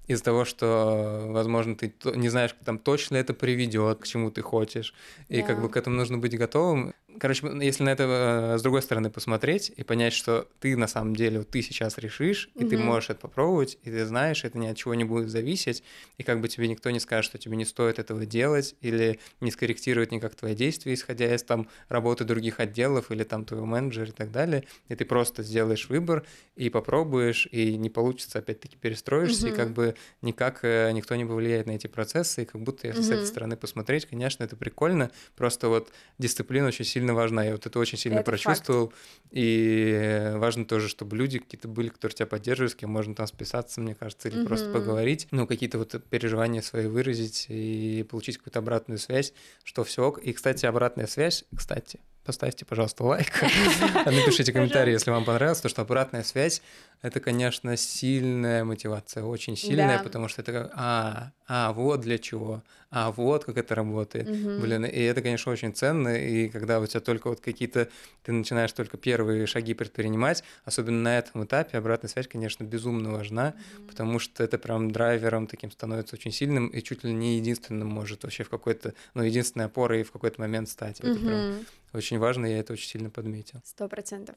из-за 0.09 0.23
того, 0.25 0.45
что, 0.45 1.27
возможно, 1.31 1.75
ты 1.77 1.93
не 2.15 2.29
знаешь, 2.29 2.55
там 2.65 2.79
точно 2.79 3.17
это 3.17 3.35
приведет, 3.35 3.99
к 3.99 4.07
чему 4.07 4.31
ты 4.31 4.41
хочешь, 4.43 4.95
и 5.29 5.43
как 5.43 5.57
Да. 5.57 5.63
бы 5.63 5.69
к 5.69 5.77
этому 5.77 5.97
нужно 5.97 6.19
быть 6.19 6.37
готовым. 6.39 6.95
Короче, 7.19 7.47
если 7.63 7.83
на 7.85 7.91
это 7.91 8.55
э, 8.55 8.59
с 8.59 8.63
другой 8.63 8.83
стороны 8.83 9.11
посмотреть 9.11 9.73
и 9.75 9.83
понять, 9.83 10.13
что 10.13 10.49
ты 10.61 10.77
на 10.77 10.87
самом 10.87 11.17
деле, 11.17 11.39
вот 11.39 11.51
ты 11.51 11.63
сейчас 11.63 11.99
решишь, 11.99 12.51
и 12.57 12.65
ты 12.65 12.77
Мгм. 12.77 12.87
можешь 12.87 13.11
это 13.11 13.21
попробовать, 13.21 13.79
и 13.85 13.91
ты 13.91 14.05
знаешь, 14.05 14.45
это 14.45 14.59
ни 14.59 14.67
от 14.67 14.77
чего 14.77 14.95
не 14.95 15.05
будет 15.05 15.31
зависеть, 15.31 15.83
и 16.19 16.23
как 16.23 16.41
бы 16.41 16.49
тебе 16.49 16.69
никто 16.69 16.91
не 16.91 17.01
скажет, 17.01 17.31
что 17.31 17.39
тебе 17.39 17.57
не 17.57 17.65
стоит 17.65 17.99
этого 17.99 18.27
делать, 18.27 18.75
или 18.83 19.19
не 19.41 19.51
скорректирует 19.51 20.13
никак 20.13 20.35
твои 20.35 20.55
действия, 20.55 20.93
исходя 20.93 21.35
из 21.35 21.43
там 21.43 21.69
работы 21.89 22.25
других 22.25 22.61
отделов 22.61 23.11
или 23.11 23.25
там 23.25 23.45
твоего 23.45 23.67
менеджера 23.67 24.09
и 24.09 24.13
так 24.13 24.31
далее, 24.31 24.65
и 24.89 24.95
ты 24.95 25.05
просто 25.05 25.43
сделаешь 25.43 25.89
выбор 25.89 26.27
и 26.55 26.69
попробуешь, 26.71 27.49
и 27.51 27.77
не 27.77 27.89
получится, 27.89 28.41
опять-таки 28.41 28.77
перестроишься, 28.77 29.49
и 29.49 29.53
Мгм. 29.53 29.57
как 29.57 29.73
бы 29.73 29.95
никак 30.23 30.61
э, 30.65 30.91
никто 30.93 31.15
не 31.17 31.25
повлияет 31.25 31.67
на 31.67 31.73
эти 31.73 31.87
процессы, 31.87 32.43
и 32.43 32.45
как 32.45 32.61
будто 32.63 32.89
если 32.89 33.03
с 33.03 33.11
этой 33.11 33.25
стороны 33.25 33.57
посмотреть, 33.57 34.07
конечно, 34.07 34.45
это 34.45 34.57
прикольно, 34.57 35.11
просто 35.35 35.69
вот 35.69 35.91
дисциплина 36.19 36.67
очень 36.67 36.85
сильно 36.85 37.06
важна, 37.15 37.45
я 37.45 37.53
вот 37.53 37.67
это 37.67 37.79
очень 37.79 37.99
сильно 37.99 38.21
Это 38.21 38.31
факт. 38.31 38.37
прочувствовал, 38.43 38.93
и 39.31 39.91
э, 39.95 40.39
важно 40.39 40.65
тоже, 40.65 40.89
чтобы 40.89 41.17
люди 41.17 41.39
какие-то 41.39 41.69
были, 41.69 41.89
которые 41.89 42.15
тебя 42.17 42.27
поддерживают, 42.27 42.73
с 42.73 42.75
кем 42.75 42.91
можно 42.91 43.15
там 43.15 43.27
списаться, 43.27 43.81
мне 43.81 43.95
кажется, 43.95 44.29
или 44.29 44.39
просто 44.39 44.69
Мгм. 44.69 44.73
поговорить, 44.73 45.29
ну, 45.31 45.47
какие-то 45.47 45.79
вот 45.79 45.95
переживания 46.11 46.63
свои 46.63 46.87
выразить 46.87 47.47
и 47.49 48.05
получить 48.09 48.39
какую-то 48.39 48.59
обратную 48.61 48.99
связь, 48.99 49.33
что 49.65 49.85
все 49.85 50.05
ок. 50.07 50.19
И, 50.19 50.33
кстати, 50.33 50.67
обратная 50.67 51.07
связь, 51.07 51.45
кстати, 51.55 52.01
поставьте, 52.27 52.65
пожалуйста, 52.65 53.05
лайк, 53.05 53.33
напишите 54.07 54.53
комментарий, 54.53 54.93
если 54.93 55.11
вам 55.11 55.25
понравилось, 55.25 55.61
то 55.61 55.69
что 55.69 55.83
обратная 55.83 56.23
связь 56.23 56.61
это, 57.03 57.21
конечно, 57.21 57.77
сильная 57.77 58.65
мотивация, 58.65 59.23
очень 59.23 59.57
сильная, 59.57 59.99
Да. 59.99 60.03
потому 60.05 60.29
что 60.29 60.43
это 60.43 60.53
как, 60.53 60.73
а, 60.75 61.33
а, 61.47 61.73
вот 61.73 62.01
для 62.01 62.19
чего, 62.19 62.63
а, 62.91 63.13
вот 63.13 63.45
как 63.45 63.59
это 63.59 63.75
работает. 63.75 64.27
Блин, 64.27 64.85
и 64.87 65.01
это, 65.01 65.21
конечно, 65.21 65.53
очень 65.53 65.75
ценно, 65.75 66.17
и 66.17 66.49
когда 66.49 66.81
у 66.81 66.87
тебя 66.87 67.01
только 67.01 67.29
вот 67.29 67.41
какие-то, 67.41 67.89
ты 68.23 68.33
начинаешь 68.33 68.73
только 68.73 68.97
первые 68.97 69.47
шаги 69.47 69.75
предпринимать, 69.75 70.43
особенно 70.65 71.03
на 71.03 71.19
этом 71.19 71.45
этапе, 71.45 71.79
обратная 71.79 72.09
связь, 72.09 72.27
конечно, 72.29 72.65
безумно 72.65 73.11
важна, 73.13 73.55
потому 73.87 74.19
что 74.19 74.43
это 74.43 74.57
прям 74.59 74.91
драйвером 74.91 75.47
таким 75.47 75.71
становится 75.71 76.17
очень 76.17 76.33
сильным 76.33 76.69
и 76.69 76.83
чуть 76.83 77.05
ли 77.05 77.13
не 77.13 77.37
единственным 77.37 77.89
может 77.89 78.23
вообще 78.25 78.43
в 78.43 78.49
какой-то, 78.49 78.95
ну, 79.15 79.23
единственной 79.23 79.67
опорой 79.67 80.03
в 80.03 80.13
какой-то 80.13 80.41
момент 80.41 80.69
стать. 80.71 81.01
Это 81.01 81.19
прям. 81.19 81.67
Очень 81.93 82.19
важно, 82.19 82.47
я 82.47 82.59
это 82.59 82.73
очень 82.73 82.89
сильно 82.89 83.11
подметил. 83.11 83.61
Сто 83.65 83.89
процентов. 83.89 84.37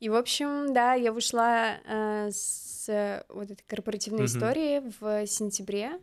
И, 0.00 0.08
в 0.08 0.14
общем, 0.14 0.72
да, 0.72 0.94
я 0.94 1.12
вышла 1.12 1.74
э, 1.84 2.30
с 2.32 2.88
э, 2.88 3.22
вот 3.28 3.50
этой 3.50 3.62
корпоративной 3.66 4.20
Мгм. 4.22 4.26
истории 4.28 4.82
в 4.98 5.26
сентябре. 5.26 6.00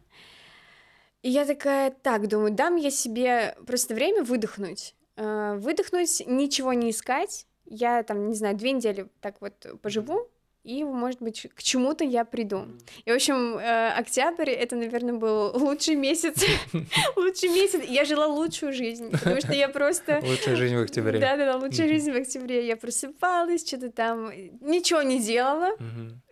И 1.23 1.29
я 1.31 1.45
такая, 1.45 1.89
так, 1.89 2.27
думаю, 2.27 2.51
дам 2.53 2.75
я 2.75 2.91
себе 2.91 3.57
просто 3.65 3.95
время 3.95 4.23
выдохнуть. 4.23 4.93
Э, 5.15 5.55
выдохнуть, 5.57 6.21
ничего 6.27 6.73
не 6.73 6.91
искать. 6.91 7.47
Я 7.65 8.03
там, 8.03 8.29
не 8.29 8.35
знаю, 8.35 8.55
две 8.55 8.71
недели 8.71 9.07
так 9.19 9.41
вот 9.41 9.65
поживу, 9.81 10.29
и, 10.67 10.83
может 10.83 11.21
быть, 11.21 11.47
к 11.55 11.63
чему-то 11.63 12.03
я 12.03 12.25
приду. 12.25 12.65
И, 13.05 13.11
в 13.11 13.15
общем, 13.15 13.57
э, 13.57 13.89
октябрь 13.91 14.49
это, 14.49 14.75
наверное, 14.75 15.13
был 15.13 15.51
лучший 15.53 15.95
месяц. 15.95 16.43
Лучший 17.15 17.49
месяц. 17.49 17.81
Я 17.87 18.03
жила 18.03 18.27
лучшую 18.27 18.73
жизнь, 18.73 19.09
потому 19.11 19.39
что 19.39 19.53
я 19.53 19.69
просто... 19.69 20.19
Лучшая 20.21 20.57
жизнь 20.57 20.75
в 20.75 20.81
октябре. 20.81 21.19
Да, 21.19 21.37
да, 21.37 21.53
да, 21.53 21.57
лучшая 21.57 21.87
жизнь 21.87 22.11
в 22.11 22.17
октябре. 22.17 22.67
Я 22.67 22.75
просыпалась, 22.75 23.65
что-то 23.65 23.91
там, 23.91 24.29
ничего 24.59 25.01
не 25.03 25.19
делала. 25.19 25.71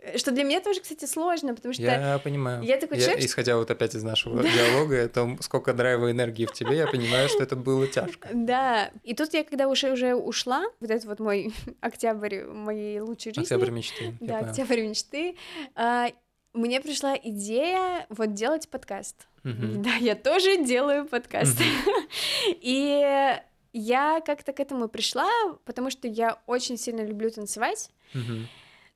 Э, 0.05 0.17
Что 0.17 0.31
для 0.31 0.43
меня 0.43 0.61
тоже, 0.61 0.81
кстати, 0.81 1.05
сложно, 1.05 1.55
потому 1.55 1.73
что 1.73 1.83
Я 1.83 2.19
понимаю. 2.23 2.63
я 2.63 2.77
такой 2.77 2.97
человек, 2.99 3.17
что- 3.19 3.27
Исходя 3.27 3.57
вот 3.57 3.69
опять 3.71 3.95
из 3.95 4.03
нашего 4.03 4.43
диалога, 4.43 5.03
о 5.03 5.09
том, 5.09 5.41
сколько 5.41 5.73
драйва 5.73 6.07
и 6.07 6.11
энергии 6.11 6.45
в 6.45 6.53
тебе, 6.53 6.77
я 6.77 6.87
понимаю, 6.87 7.27
что 7.29 7.41
это 7.43 7.55
было 7.55 7.87
тяжко. 7.87 8.29
Да, 8.33 8.91
и 9.03 9.13
тут 9.13 9.33
я, 9.33 9.43
когда 9.43 9.67
уже, 9.67 9.91
уже 9.91 10.15
ушла, 10.15 10.63
вот 10.79 10.89
этот 10.91 11.05
вот 11.05 11.19
мой 11.19 11.53
октябрь 11.81 12.43
моей 12.43 12.99
лучшей 12.99 13.33
жизни, 13.33 13.41
Октябрь 13.41 13.71
мечты. 13.71 14.13
я 14.21 14.27
да, 14.27 14.39
октябрь 14.49 14.81
мечты, 14.81 15.35
а, 15.75 16.09
мне 16.53 16.79
пришла 16.81 17.15
идея 17.21 18.05
вот 18.09 18.33
делать 18.33 18.69
подкаст. 18.69 19.27
Мгм. 19.43 19.81
Да, 19.83 19.91
я 19.99 20.15
тоже 20.15 20.63
делаю 20.63 21.05
подкаст. 21.05 21.57
И 22.61 23.35
я 23.73 24.21
как-то 24.25 24.53
к 24.53 24.59
этому 24.59 24.87
пришла, 24.87 25.29
потому 25.65 25.89
что 25.89 26.07
я 26.07 26.39
очень 26.47 26.77
сильно 26.77 27.01
люблю 27.01 27.29
танцевать. 27.29 27.89
Мгм. 28.13 28.47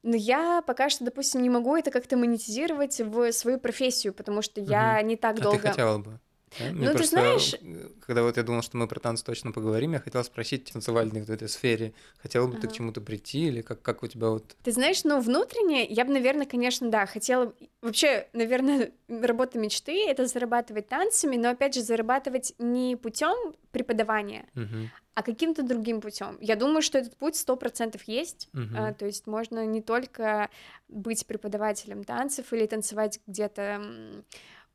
Но 0.02 0.16
я 0.16 0.62
пока 0.62 0.90
что, 0.90 1.04
допустим, 1.04 1.42
не 1.42 1.50
могу 1.50 1.76
это 1.76 1.92
как-то 1.92 2.16
монетизировать 2.16 3.00
в 3.02 3.32
свою 3.32 3.60
профессию, 3.60 4.14
потому 4.14 4.42
что 4.42 4.62
я 4.62 5.02
не 5.02 5.18
так 5.18 5.40
А 5.40 5.42
долго... 5.42 5.60
ты 5.60 5.68
хотела 5.70 5.98
бы? 5.98 6.20
Да? 6.58 6.66
Мне 6.72 6.86
Ну, 6.88 6.92
ты 6.92 6.98
просто, 6.98 7.16
знаешь- 7.20 7.54
э, 7.62 7.90
когда 8.06 8.24
вот 8.24 8.38
я 8.38 8.44
думал, 8.44 8.62
что 8.62 8.78
мы 8.78 8.88
про 8.88 9.00
танцы 9.00 9.24
точно 9.24 9.52
поговорим, 9.52 9.94
я 9.94 10.00
хотел 10.00 10.24
спросить 10.24 10.70
в 10.70 10.74
танцевальной 10.74 11.20
вот 11.22 11.30
этой 11.30 11.48
сфере, 11.50 11.94
хотела 12.18 12.48
бы 12.48 12.54
ты 12.56 12.62
к 12.62 12.66
Ага. 12.66 12.74
чему-то 12.74 13.02
прийти, 13.02 13.48
или 13.48 13.62
как, 13.62 13.82
как 13.82 14.04
у 14.04 14.08
тебя 14.08 14.30
вот... 14.30 14.56
Ты 14.64 14.72
знаешь, 14.72 15.04
ну, 15.04 15.20
внутренне 15.22 15.86
я 15.86 16.06
бы, 16.06 16.14
наверное, 16.14 16.46
конечно, 16.46 16.90
да, 16.90 17.06
хотела... 17.06 17.54
Вообще, 17.82 18.28
наверное, 18.34 18.92
работа 19.08 19.60
мечты— 19.60 20.06
это 20.08 20.26
зарабатывать 20.26 20.88
танцами, 20.88 21.36
но, 21.38 21.50
опять 21.52 21.76
же, 21.76 21.82
зарабатывать 21.82 22.54
не 22.60 22.96
путем 22.96 23.54
преподавания, 23.72 24.46
Мгм. 24.56 24.90
а 25.14 25.22
каким-то 25.24 25.64
другим 25.64 26.02
путем. 26.02 26.38
Я 26.42 26.56
думаю, 26.56 26.82
что 26.82 26.98
этот 26.98 27.16
путь 27.18 27.36
сто 27.36 27.56
процентов 27.56 28.04
есть. 28.06 28.50
Мгм. 28.54 28.76
А, 28.78 28.94
то 28.94 29.06
есть 29.06 29.28
можно 29.28 29.66
не 29.66 29.82
только 29.82 30.50
быть 30.88 31.26
преподавателем 31.26 32.04
танцев 32.04 32.52
или 32.54 32.66
танцевать 32.66 33.20
где-то 33.28 33.82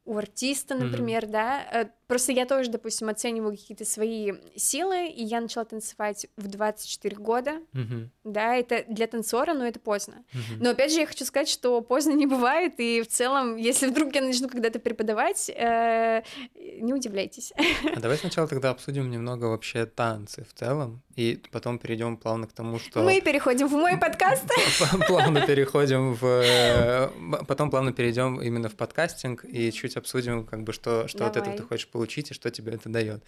у 0.05 0.17
артиста, 0.19 0.75
например, 0.75 1.27
да. 1.27 1.91
Просто 2.07 2.33
я 2.33 2.45
тоже, 2.47 2.71
допустим, 2.71 3.09
оцениваю 3.09 3.57
какие-то 3.57 3.85
свои 3.85 4.33
силы, 4.57 5.07
и 5.09 5.23
я 5.25 5.41
начала 5.41 5.65
танцевать 5.65 6.27
в 6.37 6.49
24 6.49 7.17
года, 7.17 7.53
Мгм. 7.73 8.11
да, 8.25 8.55
это 8.57 8.85
для 8.89 9.07
танцора, 9.07 9.55
но 9.55 9.67
это 9.67 9.81
поздно. 9.81 10.25
Мгм. 10.33 10.63
Но 10.63 10.71
опять 10.71 10.93
же, 10.93 11.01
я 11.01 11.07
хочу 11.07 11.25
сказать, 11.25 11.49
что 11.49 11.81
поздно 11.81 12.13
не 12.13 12.27
бывает, 12.27 12.75
и 12.79 13.03
в 13.03 13.09
целом, 13.09 13.57
если 13.57 13.87
вдруг 13.87 14.15
я 14.15 14.21
начну 14.23 14.49
когда-то 14.49 14.79
преподавать, 14.79 15.51
э, 15.51 16.23
не 16.81 16.93
удивляйтесь. 16.93 17.53
А 17.95 18.01
давай 18.01 18.19
сначала 18.19 18.49
тогда 18.49 18.71
обсудим 18.71 19.11
немного 19.11 19.47
вообще 19.47 19.87
танцы 19.87 20.45
в 20.45 20.53
целом, 20.55 21.03
и 21.17 21.41
потом 21.53 21.79
перейдем 21.79 22.17
плавно 22.17 22.47
к 22.47 22.53
тому, 22.53 22.79
что... 22.79 23.03
Мы 23.03 23.21
переходим 23.21 23.69
в 23.69 23.73
мой 23.73 23.97
подкаст. 23.97 24.45
плавно 25.09 25.41
переходим 25.47 26.15
в... 26.15 26.25
э, 26.25 27.09
Потом 27.47 27.71
плавно 27.71 27.93
перейдем 27.93 28.41
именно 28.41 28.69
в 28.69 28.75
подкастинг 28.75 29.45
и 29.45 29.71
чуть 29.73 29.97
обсудим, 29.97 30.45
как 30.45 30.65
бы, 30.65 30.73
что, 30.73 31.09
что 31.09 31.27
от 31.27 31.37
этого 31.37 31.57
ты 31.57 31.63
хочешь 31.63 31.89
получить 31.95 32.33
и 32.33 32.35
что 32.35 32.51
тебе 32.51 32.73
это 32.73 32.89
дает. 32.89 33.23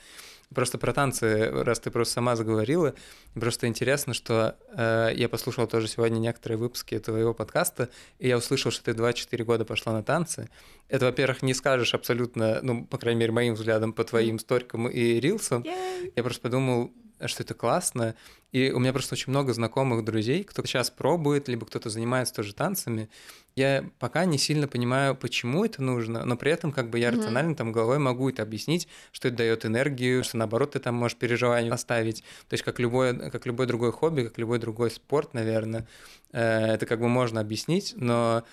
Просто 0.53 0.77
про 0.77 0.93
танцы, 0.93 1.51
раз 1.53 1.79
ты 1.79 1.93
просто 1.93 2.15
сама 2.15 2.35
заговорила, 2.35 2.95
просто 3.35 3.69
интересно, 3.69 4.13
что 4.13 4.57
э, 4.77 5.13
я 5.15 5.29
послушал 5.29 5.69
тоже 5.69 5.87
сегодня 5.87 6.19
некоторые 6.19 6.59
выпуски 6.59 6.99
твоего 6.99 7.33
подкаста, 7.33 7.89
и 8.19 8.27
я 8.27 8.37
услышал, 8.37 8.73
что 8.73 8.85
ты 8.85 8.95
24 8.95 9.45
года 9.45 9.65
пошла 9.65 9.93
на 9.93 10.03
танцы. 10.03 10.49
Это, 10.89 11.07
во-первых, 11.07 11.43
не 11.43 11.55
скажешь 11.55 11.95
абсолютно, 11.95 12.59
ну, 12.63 12.85
по 12.85 12.99
крайней 12.99 13.21
мере, 13.21 13.33
моим 13.33 13.55
взглядом, 13.55 13.93
по 13.93 14.03
твоим 14.03 14.41
сторикам 14.41 14.89
и 14.89 15.21
рилсам. 15.21 15.63
Yay. 15.63 16.13
Я 16.17 16.23
просто 16.25 16.43
подумал, 16.43 16.93
что 17.25 17.43
это 17.43 17.55
классно. 17.55 18.15
И 18.53 18.71
у 18.71 18.79
меня 18.79 18.93
просто 18.93 19.15
очень 19.15 19.31
много 19.31 19.53
знакомых 19.53 20.05
друзей, 20.05 20.45
кто 20.45 20.65
сейчас 20.65 20.91
пробует, 20.91 21.49
либо 21.49 21.67
кто-то 21.67 21.91
занимается 21.91 22.35
тоже 22.35 22.55
танцами. 22.55 23.09
Я 23.55 23.89
пока 23.99 24.25
не 24.25 24.39
сильно 24.39 24.69
понимаю, 24.69 25.15
почему 25.17 25.65
это 25.65 25.83
нужно, 25.83 26.25
но 26.25 26.37
при 26.37 26.53
этом 26.53 26.73
как 26.73 26.91
бы 26.91 26.99
я 26.99 27.11
рационально 27.11 27.55
там 27.55 27.73
головой 27.73 27.99
могу 27.99 28.31
это 28.31 28.43
объяснить, 28.43 28.89
что 29.13 29.29
это 29.29 29.39
дает 29.39 29.67
энергию, 29.67 30.25
что 30.25 30.37
наоборот 30.37 30.73
ты 30.73 30.79
там 30.79 30.95
можешь 30.95 31.17
переживание 31.17 31.73
оставить. 31.73 32.23
То 32.49 32.55
есть 32.55 32.65
как 32.65 32.79
любое, 32.79 33.31
как 33.31 33.47
любой 33.47 33.67
другой 33.67 33.93
хобби, 33.93 34.23
как 34.23 34.39
любой 34.39 34.59
другой 34.59 34.91
спорт, 34.91 35.35
наверное, 35.35 35.87
э, 36.33 36.75
это 36.75 36.87
как 36.87 37.01
бы 37.01 37.09
можно 37.09 37.41
объяснить, 37.41 37.95
но 37.97 38.45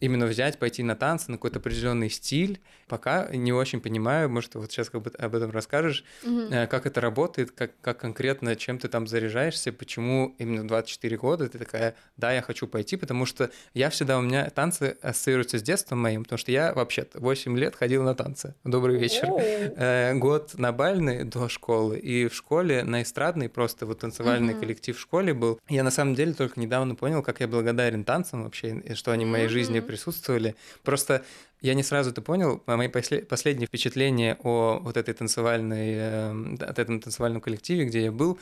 именно 0.00 0.26
взять, 0.26 0.58
пойти 0.58 0.82
на 0.82 0.96
танцы, 0.96 1.30
на 1.30 1.36
какой-то 1.36 1.58
определенный 1.58 2.10
стиль. 2.10 2.60
Пока 2.88 3.28
не 3.32 3.52
очень 3.52 3.80
понимаю, 3.80 4.28
может, 4.28 4.54
вот 4.56 4.72
сейчас 4.72 4.90
как 4.90 5.02
бы 5.02 5.10
об 5.16 5.34
этом 5.34 5.50
расскажешь, 5.50 6.04
mm-hmm. 6.24 6.66
как 6.66 6.86
это 6.86 7.00
работает, 7.00 7.52
как, 7.52 7.72
как 7.80 7.98
конкретно, 7.98 8.56
чем 8.56 8.78
ты 8.78 8.88
там 8.88 9.06
заряжаешься, 9.06 9.72
почему 9.72 10.34
именно 10.38 10.66
24 10.66 11.16
года 11.16 11.48
ты 11.48 11.58
такая, 11.58 11.94
да, 12.16 12.32
я 12.32 12.42
хочу 12.42 12.66
пойти, 12.66 12.96
потому 12.96 13.26
что 13.26 13.50
я 13.74 13.90
всегда, 13.90 14.18
у 14.18 14.22
меня 14.22 14.50
танцы 14.50 14.96
ассоциируются 15.02 15.58
с 15.58 15.62
детством 15.62 16.00
моим, 16.00 16.24
потому 16.24 16.38
что 16.38 16.50
я 16.50 16.72
вообще 16.74 17.06
8 17.14 17.58
лет 17.58 17.76
ходил 17.76 18.02
на 18.02 18.14
танцы. 18.14 18.54
Добрый 18.64 18.98
вечер. 18.98 19.28
Oh. 19.28 20.14
Год 20.14 20.54
на 20.58 20.72
бальный 20.72 21.24
до 21.24 21.48
школы, 21.48 21.98
и 21.98 22.26
в 22.26 22.34
школе 22.34 22.82
на 22.82 23.02
эстрадный 23.02 23.48
просто 23.48 23.86
вот 23.86 24.00
танцевальный 24.00 24.54
mm-hmm. 24.54 24.60
коллектив 24.60 24.96
в 24.96 25.00
школе 25.00 25.34
был. 25.34 25.60
Я 25.68 25.84
на 25.84 25.90
самом 25.90 26.14
деле 26.14 26.32
только 26.32 26.58
недавно 26.58 26.94
понял, 26.94 27.22
как 27.22 27.40
я 27.40 27.46
благодарен 27.46 28.04
танцам 28.04 28.44
вообще, 28.44 28.82
что 28.94 29.12
они 29.12 29.24
в 29.24 29.28
моей 29.28 29.46
mm-hmm. 29.46 29.48
жизни 29.48 29.80
присутствовали. 29.90 30.54
Просто 30.82 31.22
я 31.60 31.74
не 31.74 31.82
сразу 31.82 32.10
это 32.10 32.22
понял. 32.22 32.62
Мои 32.66 32.88
последние 32.88 33.66
впечатления 33.66 34.38
о 34.42 34.78
вот 34.80 34.96
этой 34.96 35.14
танцевальной, 35.14 35.94
эм, 35.94 36.58
от 36.60 36.78
этом 36.78 37.00
танцевальном 37.00 37.40
коллективе, 37.40 37.84
где 37.84 38.04
я 38.04 38.12
был, 38.12 38.38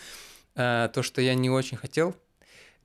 э, 0.57 0.89
то, 0.93 1.03
что 1.03 1.21
я 1.23 1.35
не 1.35 1.51
очень 1.51 1.77
хотел, 1.77 2.15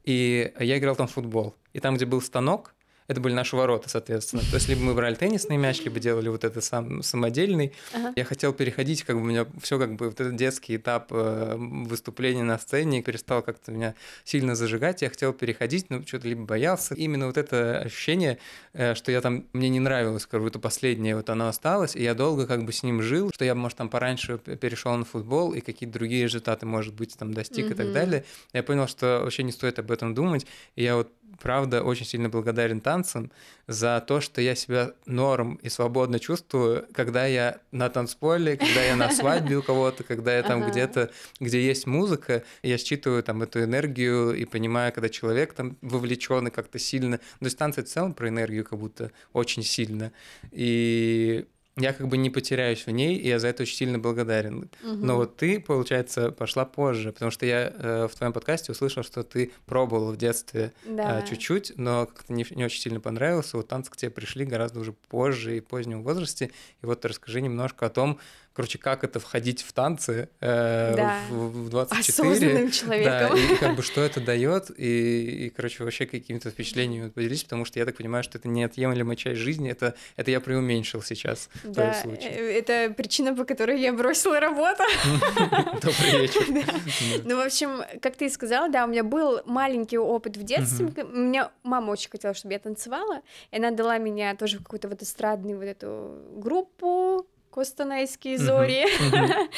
и 0.03 0.51
я 0.59 0.77
играл 0.77 0.95
там 0.95 1.07
в 1.07 1.11
футбол. 1.11 1.55
И 1.73 1.79
там, 1.79 1.95
где 1.95 2.05
был 2.05 2.21
станок, 2.21 2.72
это 3.07 3.21
были 3.21 3.33
наши 3.33 3.55
ворота, 3.55 3.89
соответственно. 3.89 4.41
То 4.49 4.55
есть 4.55 4.67
либо 4.67 4.81
мы 4.81 4.93
брали 4.93 5.15
теннисный 5.15 5.57
мяч, 5.57 5.81
либо 5.83 5.99
делали 5.99 6.29
вот 6.29 6.43
это 6.43 6.61
сам 6.61 7.03
самодельный. 7.03 7.73
Ага. 7.93 8.13
Я 8.15 8.25
хотел 8.25 8.53
переходить, 8.53 9.03
как 9.03 9.15
бы 9.15 9.21
у 9.21 9.25
меня 9.25 9.45
все 9.61 9.79
как 9.79 9.95
бы 9.95 10.07
вот 10.07 10.19
этот 10.19 10.35
детский 10.35 10.77
этап 10.77 11.07
э, 11.11 11.55
выступления 11.57 12.43
на 12.43 12.57
сцене 12.57 13.01
перестал 13.01 13.41
как-то 13.41 13.71
меня 13.71 13.95
сильно 14.23 14.55
зажигать. 14.55 15.01
Я 15.01 15.09
хотел 15.09 15.33
переходить, 15.33 15.89
но 15.89 16.01
что-то 16.03 16.27
либо 16.27 16.45
боялся. 16.45 16.95
Именно 16.95 17.27
вот 17.27 17.37
это 17.37 17.79
ощущение, 17.79 18.39
э, 18.73 18.95
что 18.95 19.11
я 19.11 19.21
там 19.21 19.45
мне 19.53 19.69
не 19.69 19.79
нравилось, 19.79 20.25
как 20.25 20.41
будто 20.41 20.59
последнее 20.59 21.15
вот 21.15 21.29
оно 21.29 21.47
осталось, 21.47 21.95
и 21.95 22.03
я 22.03 22.13
долго 22.13 22.47
как 22.47 22.65
бы 22.65 22.71
с 22.71 22.83
ним 22.83 23.01
жил, 23.01 23.31
что 23.33 23.45
я, 23.45 23.55
может, 23.55 23.77
там 23.77 23.89
пораньше 23.89 24.37
перешел 24.37 24.95
на 24.95 25.05
футбол 25.05 25.53
и 25.53 25.61
какие-то 25.61 25.93
другие 25.93 26.23
результаты, 26.23 26.65
может 26.65 26.93
быть, 26.93 27.17
там 27.17 27.33
достиг 27.33 27.67
mm-hmm. 27.67 27.71
и 27.71 27.75
так 27.75 27.93
далее. 27.93 28.25
Я 28.53 28.63
понял, 28.63 28.87
что 28.87 29.21
вообще 29.23 29.43
не 29.43 29.51
стоит 29.51 29.79
об 29.79 29.91
этом 29.91 30.13
думать. 30.13 30.45
И 30.75 30.83
я 30.83 30.95
вот 30.95 31.11
правда 31.41 31.83
очень 31.83 32.05
сильно 32.05 32.29
благодарен 32.29 32.79
танцам 32.93 33.31
за 33.67 34.03
то, 34.07 34.21
что 34.21 34.41
я 34.41 34.55
себя 34.55 34.91
норм 35.05 35.55
и 35.63 35.69
свободно 35.69 36.19
чувствую, 36.19 36.85
когда 36.93 37.25
я 37.25 37.59
на 37.71 37.89
танцполе, 37.89 38.57
когда 38.57 38.83
я 38.83 38.95
на 38.95 39.09
свадьбе 39.09 39.57
у 39.57 39.63
кого-то, 39.63 40.03
когда 40.03 40.35
я 40.35 40.43
там 40.43 40.69
где-то, 40.69 41.09
где 41.39 41.65
есть 41.65 41.87
музыка, 41.87 42.43
я 42.61 42.77
считываю 42.77 43.23
там 43.23 43.41
эту 43.41 43.63
энергию 43.63 44.35
и 44.35 44.45
понимаю, 44.45 44.93
когда 44.93 45.09
человек 45.09 45.53
там 45.53 45.77
вовлечен 45.81 46.47
и 46.47 46.51
как-то 46.51 46.77
сильно. 46.77 47.17
То 47.17 47.45
есть 47.45 47.57
танцы 47.57 47.83
в 47.83 47.87
целом 47.87 48.13
про 48.13 48.27
энергию 48.27 48.63
как 48.63 48.79
будто 48.79 49.11
очень 49.33 49.63
сильно. 49.63 50.11
И 50.51 51.45
я 51.75 51.93
как 51.93 52.07
бы 52.07 52.17
не 52.17 52.29
потеряюсь 52.29 52.85
в 52.85 52.91
ней, 52.91 53.17
и 53.17 53.27
я 53.27 53.39
за 53.39 53.47
это 53.47 53.63
очень 53.63 53.75
сильно 53.75 53.97
благодарен. 53.97 54.69
Угу. 54.83 54.93
Но 54.93 55.15
вот 55.15 55.37
ты, 55.37 55.59
получается, 55.59 56.31
пошла 56.31 56.65
позже, 56.65 57.11
потому 57.11 57.31
что 57.31 57.45
я 57.45 57.73
э, 57.75 58.07
в 58.11 58.15
твоем 58.15 58.31
подкасте 58.31 58.71
услышал, 58.71 59.03
что 59.03 59.23
ты 59.23 59.51
пробовала 59.65 60.11
в 60.11 60.17
детстве 60.17 60.73
да. 60.85 61.19
э, 61.19 61.27
чуть-чуть, 61.27 61.73
но 61.77 62.05
как-то 62.05 62.31
не, 62.31 62.45
не 62.51 62.65
очень 62.65 62.81
сильно 62.81 62.99
понравился. 62.99 63.57
Вот 63.57 63.67
танцы 63.67 63.89
к 63.89 63.97
тебе 63.97 64.11
пришли 64.11 64.45
гораздо 64.45 64.79
уже 64.79 64.93
позже 64.93 65.57
и 65.57 65.61
позднем 65.61 66.03
возрасте. 66.03 66.51
И 66.81 66.85
вот 66.85 67.03
расскажи 67.05 67.41
немножко 67.41 67.87
о 67.87 67.89
том, 67.89 68.19
короче, 68.53 68.77
как 68.77 69.03
это 69.03 69.19
входить 69.19 69.63
в 69.63 69.73
танцы 69.73 70.29
э, 70.39 70.93
да. 70.95 71.19
в, 71.29 71.65
в 71.65 71.69
24. 71.69 72.29
Осознанным 72.29 72.71
человеком. 72.71 73.35
Да, 73.35 73.37
и 73.37 73.55
как 73.57 73.75
бы 73.75 73.81
что 73.81 74.01
это 74.01 74.21
дает, 74.25 74.69
и, 74.77 75.45
и, 75.45 75.49
короче, 75.49 75.83
вообще 75.83 76.05
какими-то 76.05 76.51
впечатлениями 76.51 77.09
поделись, 77.09 77.43
потому 77.43 77.65
что 77.65 77.79
я 77.79 77.85
так 77.85 77.97
понимаю, 77.97 78.23
что 78.23 78.37
это 78.37 78.47
неотъемлемая 78.47 79.15
часть 79.15 79.39
жизни, 79.39 79.71
это, 79.71 79.95
это 80.15 80.31
я 80.31 80.39
преуменьшил 80.39 81.01
сейчас 81.01 81.49
да, 81.63 81.93
в 81.93 82.05
э, 82.05 82.57
это 82.59 82.93
причина, 82.93 83.35
по 83.35 83.43
которой 83.43 83.79
я 83.81 83.91
бросила 83.91 84.39
работу. 84.39 84.83
Добрый 85.81 86.21
вечер. 86.21 87.23
Ну, 87.25 87.37
в 87.37 87.45
общем, 87.45 87.83
как 88.01 88.15
ты 88.15 88.27
и 88.27 88.29
сказала, 88.29 88.69
да, 88.69 88.85
у 88.85 88.87
меня 88.87 89.03
был 89.03 89.41
маленький 89.45 89.97
опыт 89.97 90.37
в 90.37 90.43
детстве, 90.43 90.85
у 90.85 91.17
меня 91.17 91.51
мама 91.63 91.91
очень 91.91 92.09
хотела, 92.09 92.33
чтобы 92.33 92.53
я 92.53 92.59
танцевала, 92.59 93.21
и 93.51 93.57
она 93.57 93.71
дала 93.71 93.97
меня 93.97 94.35
тоже 94.35 94.59
в 94.59 94.63
какую-то 94.63 94.89
вот 94.89 95.01
эстрадную 95.01 95.57
вот 95.57 95.65
эту 95.65 96.21
группу, 96.35 97.27
Костанайские 97.53 98.37
зори. 98.37 98.85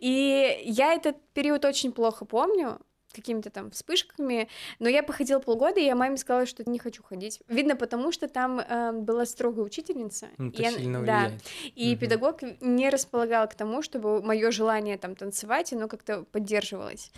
И 0.00 0.62
я 0.64 0.94
этот 0.94 1.16
период 1.34 1.64
очень 1.64 1.92
плохо 1.92 2.24
помню, 2.24 2.78
какими-то 3.12 3.50
там 3.50 3.70
вспышками, 3.70 4.48
но 4.78 4.88
я 4.88 5.02
походила 5.02 5.38
полгода, 5.38 5.80
и 5.80 5.84
я 5.84 5.94
маме 5.94 6.16
сказала, 6.16 6.46
что 6.46 6.68
не 6.68 6.78
хочу 6.78 7.02
ходить. 7.02 7.40
Видно, 7.48 7.76
потому 7.76 8.12
что 8.12 8.28
там 8.28 8.60
э, 8.60 8.92
была 8.92 9.26
строгая 9.26 9.64
учительница. 9.64 10.28
Ну, 10.38 10.50
и, 10.50 10.64
сильно 10.64 11.02
да, 11.02 11.32
и 11.74 11.92
угу. 11.92 12.00
педагог 12.00 12.40
не 12.60 12.90
располагал 12.90 13.48
к 13.48 13.54
тому, 13.54 13.82
чтобы 13.82 14.22
мое 14.22 14.50
желание 14.50 14.98
там 14.98 15.16
танцевать, 15.16 15.72
оно 15.72 15.88
как-то 15.88 16.24
поддерживалось. 16.24 17.10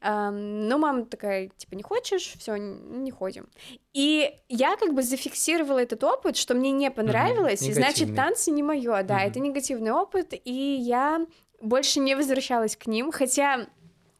Э, 0.00 0.30
но 0.30 0.78
мама 0.78 1.04
такая, 1.04 1.50
типа, 1.56 1.74
не 1.74 1.82
хочешь, 1.82 2.34
все, 2.38 2.56
не 2.56 3.10
ходим. 3.10 3.48
И 3.92 4.30
я 4.48 4.76
как 4.76 4.94
бы 4.94 5.02
зафиксировала 5.02 5.78
этот 5.78 6.04
опыт, 6.04 6.36
что 6.36 6.54
мне 6.54 6.70
не 6.70 6.90
понравилось, 6.90 7.62
угу. 7.62 7.70
и 7.70 7.74
значит 7.74 8.14
танцы 8.14 8.50
не 8.50 8.62
мое, 8.62 9.02
да, 9.02 9.16
угу. 9.16 9.22
это 9.22 9.40
негативный 9.40 9.92
опыт, 9.92 10.34
и 10.44 10.52
я 10.52 11.26
больше 11.60 12.00
не 12.00 12.14
возвращалась 12.14 12.76
к 12.76 12.86
ним, 12.86 13.10
хотя 13.10 13.66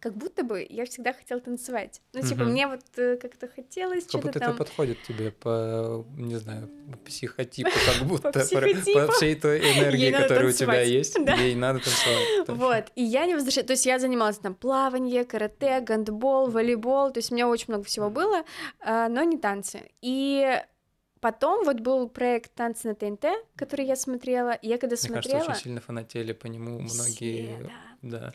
как 0.01 0.15
будто 0.15 0.45
бы 0.45 0.67
я 0.69 0.85
всегда 0.85 1.13
хотела 1.13 1.41
танцевать. 1.41 2.01
Ну, 2.13 2.23
типа, 2.23 2.43
угу. 2.43 2.51
мне 2.51 2.67
вот 2.67 2.83
э, 2.97 3.17
как-то 3.17 3.49
хотелось 3.49 4.05
как 4.05 4.11
что-то 4.11 4.27
будто 4.27 4.41
там... 4.41 4.51
это 4.51 4.59
подходит 4.59 5.03
тебе 5.03 5.31
по, 5.31 6.05
не 6.17 6.37
знаю, 6.37 6.69
по 6.91 6.99
психотипу, 6.99 7.71
как 7.87 8.07
будто 8.07 8.33
по, 8.33 9.13
всей 9.13 9.35
той 9.35 9.59
энергии, 9.61 10.11
которая 10.11 10.49
у 10.49 10.53
тебя 10.53 10.81
есть, 10.81 11.17
ей 11.17 11.55
надо 11.55 11.81
танцевать. 11.81 12.27
Вот, 12.57 12.85
и 12.95 13.03
я 13.03 13.27
не 13.27 13.35
возвращалась, 13.35 13.67
то 13.67 13.73
есть 13.73 13.87
я 13.87 13.99
занималась 13.99 14.39
там 14.39 14.55
плавание, 14.55 15.25
карате, 15.25 15.81
гандбол, 15.81 16.49
волейбол, 16.49 17.11
то 17.11 17.19
есть 17.19 17.33
у 17.33 17.35
меня 17.35 17.49
очень 17.49 17.67
много 17.69 17.85
всего 17.85 18.11
было, 18.11 18.45
а, 18.81 19.09
но 19.09 19.23
не 19.23 19.39
танцы. 19.39 19.91
И 20.01 20.61
Потом 21.27 21.65
вот 21.65 21.81
был 21.81 22.09
проект 22.09 22.55
«Танцы 22.55 22.87
на 22.87 22.95
ТНТ», 22.95 23.25
который 23.57 23.85
я 23.85 23.97
смотрела, 23.97 24.53
и 24.53 24.69
я 24.69 24.79
когда 24.79 24.95
Мне 24.95 25.09
смотрела... 25.09 25.39
кажется, 25.39 25.51
очень 25.51 25.63
сильно 25.65 25.81
фанатели 25.81 26.33
по 26.33 26.47
нему 26.47 26.79
многие... 26.79 27.47
Все, 27.47 27.71
да. 28.03 28.19
да. 28.21 28.33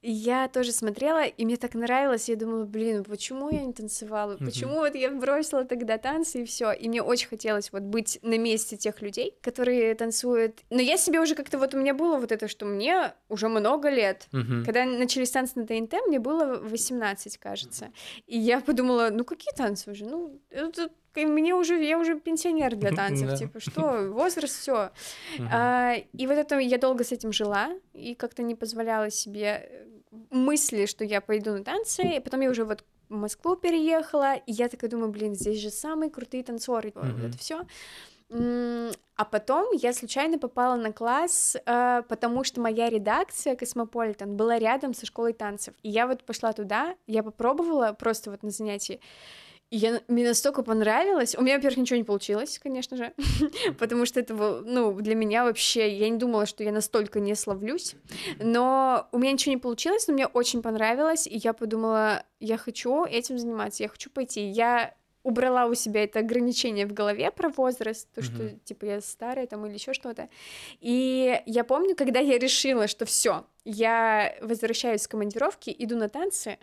Я 0.00 0.48
тоже 0.48 0.72
смотрела, 0.72 1.24
и 1.24 1.44
мне 1.44 1.58
так 1.58 1.74
нравилось, 1.74 2.30
я 2.30 2.36
думала, 2.36 2.64
блин, 2.64 3.04
почему 3.04 3.50
я 3.50 3.62
не 3.62 3.74
танцевала, 3.74 4.38
почему 4.38 4.76
вот 4.76 4.94
я 4.94 5.10
бросила 5.10 5.66
тогда 5.66 5.98
танцы 5.98 6.40
и 6.40 6.44
все, 6.46 6.72
и 6.72 6.88
мне 6.88 7.02
очень 7.02 7.28
хотелось 7.28 7.70
вот 7.70 7.82
быть 7.82 8.18
на 8.22 8.38
месте 8.38 8.78
тех 8.78 9.02
людей, 9.02 9.36
которые 9.42 9.94
танцуют, 9.94 10.60
но 10.70 10.80
я 10.80 10.96
себе 10.96 11.20
уже 11.20 11.34
как-то 11.34 11.58
вот 11.58 11.74
у 11.74 11.78
меня 11.78 11.92
было 11.92 12.16
вот 12.16 12.32
это, 12.32 12.48
что 12.48 12.64
мне 12.64 13.12
уже 13.28 13.48
много 13.48 13.90
лет, 13.90 14.26
когда 14.64 14.86
начались 14.86 15.30
танцы 15.32 15.52
на 15.60 15.66
ТНТ, 15.66 15.96
мне 16.06 16.18
было 16.18 16.56
18, 16.62 17.36
кажется, 17.36 17.92
и 18.26 18.38
я 18.38 18.62
подумала, 18.62 19.10
ну 19.12 19.22
какие 19.22 19.52
танцы 19.54 19.90
уже, 19.90 20.06
ну 20.06 20.40
это 20.48 20.88
мне 21.16 21.54
уже, 21.54 21.82
я 21.82 21.98
уже 21.98 22.18
пенсионер 22.18 22.76
для 22.76 22.90
танцев, 22.96 23.38
типа, 23.38 23.60
что, 23.60 24.08
возраст, 24.12 24.58
все. 24.58 24.90
А, 25.50 25.94
и 26.12 26.26
вот 26.26 26.34
это 26.34 26.58
я 26.58 26.78
долго 26.78 27.04
с 27.04 27.12
этим 27.12 27.32
жила, 27.32 27.70
и 27.92 28.14
как-то 28.14 28.42
не 28.42 28.54
позволяла 28.54 29.10
себе 29.10 29.68
э, 29.68 29.86
мысли, 30.30 30.86
что 30.86 31.04
я 31.04 31.20
пойду 31.20 31.52
на 31.52 31.64
танцы, 31.64 32.02
и 32.02 32.20
потом 32.20 32.40
я 32.40 32.50
уже 32.50 32.64
вот 32.64 32.84
в 33.08 33.14
Москву 33.14 33.56
переехала, 33.56 34.36
и 34.36 34.52
я 34.52 34.68
такая 34.68 34.90
думаю, 34.90 35.10
блин, 35.10 35.34
здесь 35.34 35.60
же 35.60 35.70
самые 35.70 36.10
крутые 36.10 36.42
танцоры, 36.42 36.90
mm-hmm. 36.90 37.12
вот 37.12 37.24
это 37.24 37.38
все. 37.38 37.66
А 38.34 39.24
потом 39.26 39.72
я 39.74 39.92
случайно 39.92 40.38
попала 40.38 40.74
на 40.76 40.90
класс, 40.90 41.54
э, 41.54 42.02
потому 42.08 42.44
что 42.44 42.60
моя 42.62 42.88
редакция 42.88 43.54
Космополитен 43.54 44.36
была 44.36 44.58
рядом 44.58 44.94
со 44.94 45.04
школой 45.04 45.34
танцев. 45.34 45.74
И 45.82 45.90
я 45.90 46.06
вот 46.06 46.24
пошла 46.24 46.52
туда, 46.54 46.96
я 47.06 47.22
попробовала 47.22 47.92
просто 47.92 48.30
вот 48.30 48.42
на 48.42 48.50
занятии. 48.50 49.00
И 49.72 49.76
я, 49.78 50.02
мне 50.06 50.28
настолько 50.28 50.62
понравилось. 50.62 51.34
У 51.34 51.40
меня, 51.40 51.56
во-первых, 51.56 51.78
ничего 51.78 51.96
не 51.96 52.04
получилось, 52.04 52.60
конечно 52.62 52.94
же, 52.98 53.14
потому 53.78 54.04
что 54.04 54.20
это 54.20 54.34
ну, 54.34 54.92
для 55.00 55.14
меня 55.14 55.44
вообще, 55.44 55.96
я 55.96 56.10
не 56.10 56.18
думала, 56.18 56.44
что 56.44 56.62
я 56.62 56.72
настолько 56.72 57.20
не 57.20 57.34
славлюсь, 57.34 57.96
но 58.38 59.08
у 59.12 59.18
меня 59.18 59.32
ничего 59.32 59.54
не 59.54 59.58
получилось, 59.58 60.06
но 60.08 60.12
мне 60.12 60.26
очень 60.26 60.60
понравилось, 60.60 61.26
и 61.26 61.38
я 61.38 61.54
подумала, 61.54 62.22
я 62.38 62.58
хочу 62.58 63.06
этим 63.06 63.38
заниматься, 63.38 63.82
я 63.82 63.88
хочу 63.88 64.10
пойти. 64.10 64.46
Я 64.46 64.94
убрала 65.22 65.64
у 65.64 65.74
себя 65.74 66.04
это 66.04 66.18
ограничение 66.18 66.84
в 66.84 66.92
голове 66.92 67.30
про 67.30 67.48
возраст, 67.48 68.12
то, 68.14 68.20
что, 68.20 68.50
типа, 68.64 68.84
я 68.84 69.00
старая 69.00 69.46
там 69.46 69.64
или 69.64 69.72
еще 69.72 69.94
что-то. 69.94 70.28
И 70.80 71.40
я 71.46 71.64
помню, 71.64 71.96
когда 71.96 72.20
я 72.20 72.36
решила, 72.36 72.88
что 72.88 73.06
все, 73.06 73.46
я 73.64 74.36
возвращаюсь 74.42 75.00
с 75.00 75.08
командировки, 75.08 75.74
иду 75.78 75.96
на 75.96 76.10
танцы, 76.10 76.58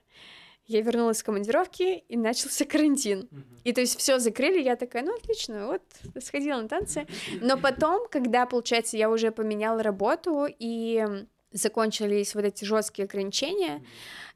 я 0.70 0.82
вернулась 0.82 1.18
с 1.18 1.24
командировки, 1.24 2.04
и 2.08 2.16
начался 2.16 2.64
карантин. 2.64 3.28
И 3.64 3.74
то 3.74 3.82
есть 3.82 3.98
все 3.98 4.20
закрыли, 4.20 4.62
я 4.62 4.76
такая, 4.76 5.04
ну 5.04 5.16
отлично, 5.16 5.66
вот 5.66 5.82
сходила 6.24 6.62
на 6.62 6.68
танцы. 6.68 7.08
Но 7.42 7.58
потом, 7.58 8.08
когда, 8.08 8.46
получается, 8.46 8.96
я 8.96 9.10
уже 9.10 9.32
поменяла 9.32 9.82
работу 9.82 10.46
и 10.48 11.06
закончились 11.52 12.36
вот 12.36 12.46
эти 12.46 12.66
жесткие 12.66 13.06
ограничения, 13.06 13.84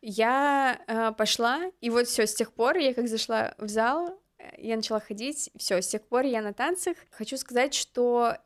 я 0.01 0.81
э, 0.87 1.11
пошла, 1.15 1.71
и 1.81 1.91
вот 1.91 2.07
все, 2.07 2.25
с 2.25 2.33
тех 2.33 2.51
пор 2.51 2.77
я 2.77 2.95
как 2.95 3.07
зашла 3.07 3.53
в 3.59 3.67
зал, 3.67 4.19
я 4.57 4.75
начала 4.75 4.99
ходить, 4.99 5.51
все, 5.55 5.83
с 5.83 5.87
тех 5.87 6.01
пор 6.01 6.25
я 6.25 6.41
на 6.41 6.53
танцах. 6.53 6.97
Хочу 7.11 7.37
сказать, 7.37 7.75
что 7.75 8.37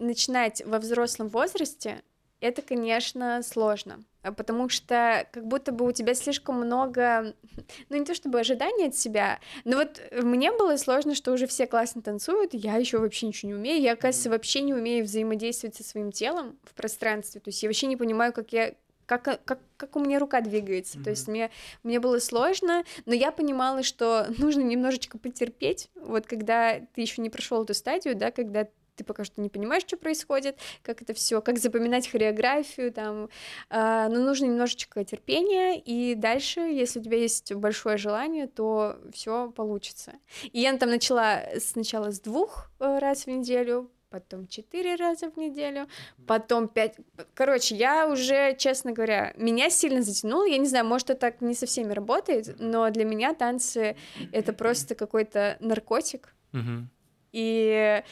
начинать 0.00 0.62
во 0.66 0.80
взрослом 0.80 1.28
возрасте 1.28 2.02
это, 2.40 2.62
конечно, 2.62 3.40
сложно, 3.44 4.02
потому 4.22 4.68
что 4.68 5.26
как 5.32 5.46
будто 5.46 5.72
бы 5.72 5.86
у 5.86 5.92
тебя 5.92 6.14
слишком 6.14 6.56
много, 6.56 7.34
ну 7.88 7.96
не 7.96 8.04
то 8.04 8.14
чтобы 8.14 8.40
ожиданий 8.40 8.88
от 8.88 8.94
себя, 8.94 9.40
но 9.64 9.78
вот 9.78 10.00
мне 10.12 10.52
было 10.52 10.76
сложно, 10.76 11.14
что 11.14 11.32
уже 11.32 11.46
все 11.46 11.66
классно 11.66 12.02
танцуют, 12.02 12.54
я 12.54 12.76
еще 12.76 12.98
вообще 12.98 13.26
ничего 13.26 13.50
не 13.50 13.54
умею, 13.54 13.80
я, 13.80 13.92
оказывается, 13.92 14.30
вообще 14.30 14.62
не 14.62 14.74
умею 14.74 15.04
взаимодействовать 15.04 15.76
со 15.76 15.84
своим 15.84 16.12
телом 16.12 16.58
в 16.64 16.74
пространстве, 16.74 17.40
то 17.40 17.48
есть 17.48 17.62
я 17.62 17.68
вообще 17.68 17.86
не 17.86 17.96
понимаю, 17.96 18.32
как 18.32 18.52
я 18.52 18.74
как, 19.18 19.44
как, 19.44 19.58
как 19.76 19.96
у 19.96 19.98
меня 19.98 20.20
рука 20.20 20.40
двигается. 20.40 20.98
Mm-hmm. 20.98 21.02
То 21.02 21.10
есть 21.10 21.26
мне, 21.26 21.50
мне 21.82 21.98
было 21.98 22.20
сложно, 22.20 22.84
но 23.06 23.14
я 23.14 23.32
понимала, 23.32 23.82
что 23.82 24.26
нужно 24.38 24.60
немножечко 24.60 25.18
потерпеть, 25.18 25.90
вот 25.96 26.26
когда 26.26 26.78
ты 26.94 27.00
еще 27.00 27.20
не 27.20 27.28
прошел 27.28 27.64
эту 27.64 27.74
стадию, 27.74 28.14
да, 28.14 28.30
когда 28.30 28.68
ты 29.00 29.04
пока 29.04 29.24
что 29.24 29.40
не 29.40 29.48
понимаешь, 29.48 29.82
что 29.82 29.96
происходит, 29.96 30.58
как 30.82 31.00
это 31.00 31.14
все, 31.14 31.40
как 31.40 31.58
запоминать 31.58 32.08
хореографию, 32.08 32.92
там, 32.92 33.30
э, 33.70 34.08
но 34.10 34.20
нужно 34.20 34.44
немножечко 34.44 35.02
терпения, 35.04 35.78
и 35.78 36.14
дальше, 36.14 36.60
если 36.60 37.00
у 37.00 37.02
тебя 37.02 37.16
есть 37.16 37.54
большое 37.54 37.96
желание, 37.96 38.46
то 38.46 38.98
все 39.12 39.50
получится. 39.50 40.12
И 40.52 40.60
я 40.60 40.76
там 40.76 40.90
начала 40.90 41.42
сначала 41.58 42.10
с 42.12 42.20
двух 42.20 42.70
э, 42.78 42.98
раз 42.98 43.24
в 43.24 43.26
неделю, 43.28 43.90
потом 44.10 44.46
четыре 44.48 44.96
раза 44.96 45.30
в 45.30 45.38
неделю, 45.38 45.86
потом 46.26 46.68
пять. 46.68 46.96
Короче, 47.34 47.76
я 47.76 48.06
уже, 48.06 48.54
честно 48.58 48.92
говоря, 48.92 49.32
меня 49.36 49.70
сильно 49.70 50.02
затянуло. 50.02 50.44
Я 50.44 50.58
не 50.58 50.66
знаю, 50.66 50.84
может, 50.84 51.10
это 51.10 51.20
так 51.20 51.40
не 51.40 51.54
со 51.54 51.64
всеми 51.64 51.92
работает, 51.92 52.56
но 52.58 52.90
для 52.90 53.04
меня 53.04 53.32
танцы 53.34 53.96
это 54.32 54.52
просто 54.52 54.94
какой-то 54.94 55.56
наркотик. 55.60 56.34
Мгм. 56.52 56.90
И 57.32 58.02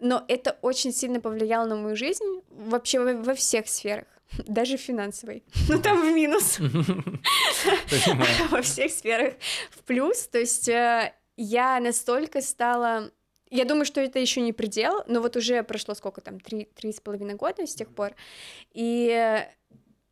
но 0.00 0.24
это 0.28 0.58
очень 0.62 0.92
сильно 0.92 1.20
повлияло 1.20 1.66
на 1.66 1.76
мою 1.76 1.96
жизнь 1.96 2.24
вообще 2.50 3.00
во, 3.00 3.14
во 3.14 3.34
всех 3.34 3.68
сферах, 3.68 4.06
даже 4.46 4.76
финансовой. 4.76 5.44
Ну 5.68 5.80
там 5.80 6.00
в 6.00 6.14
минус. 6.14 6.58
Во 8.50 8.62
всех 8.62 8.90
сферах 8.92 9.34
в 9.70 9.82
плюс. 9.84 10.28
То 10.28 10.38
есть 10.38 10.68
э, 10.68 11.12
я 11.36 11.80
настолько 11.80 12.40
стала... 12.40 13.10
Я 13.50 13.64
думаю, 13.64 13.86
что 13.86 14.00
это 14.00 14.18
еще 14.18 14.40
не 14.42 14.52
предел, 14.52 15.04
но 15.06 15.20
вот 15.20 15.36
уже 15.36 15.62
прошло 15.62 15.94
сколько 15.94 16.20
там, 16.20 16.38
три, 16.38 16.68
три 16.74 16.92
с 16.92 17.00
половиной 17.00 17.34
года 17.34 17.66
с 17.66 17.74
тех 17.74 17.88
пор, 17.88 18.14
и 18.74 19.46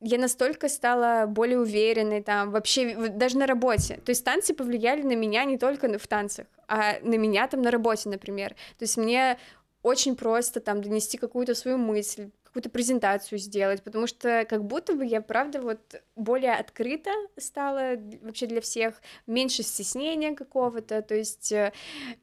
я 0.01 0.18
настолько 0.18 0.68
стала 0.68 1.26
более 1.26 1.59
уверенной 1.59 2.22
там, 2.22 2.51
вообще 2.51 2.95
даже 2.95 3.39
на 3.39 3.47
работе. 3.47 3.97
То 4.05 4.11
есть 4.11 4.24
танцы 4.24 4.55
повлияли 4.55 5.03
на 5.03 5.14
меня 5.14 5.45
не 5.45 5.59
только 5.59 5.99
в 5.99 6.07
танцах, 6.07 6.47
а 6.68 6.99
на 7.03 7.16
меня 7.16 7.49
там 7.49 7.62
на 7.62 7.70
работе, 7.70 8.09
например. 8.09 8.51
То 8.51 8.82
есть 8.82 8.97
мне 8.97 9.39
очень 9.87 10.16
просто 10.16 10.59
там 10.59 10.82
донести 10.82 11.16
какую-то 11.16 11.55
свою 11.55 11.78
мысль, 11.78 12.30
какую-то 12.43 12.70
презентацию 12.70 13.39
сделать, 13.39 13.84
потому 13.84 14.09
что 14.09 14.45
как 14.49 14.64
будто 14.64 14.95
бы 14.95 15.07
я, 15.07 15.20
правда, 15.20 15.62
вот 15.62 16.03
более 16.16 16.55
открыта 16.55 17.12
стала 17.37 17.93
вообще 18.20 18.47
для 18.47 18.61
всех, 18.61 19.01
меньше 19.28 19.62
стеснения 19.62 20.34
какого-то, 20.34 21.03
то 21.03 21.14
есть, 21.14 21.53
э, 21.53 21.72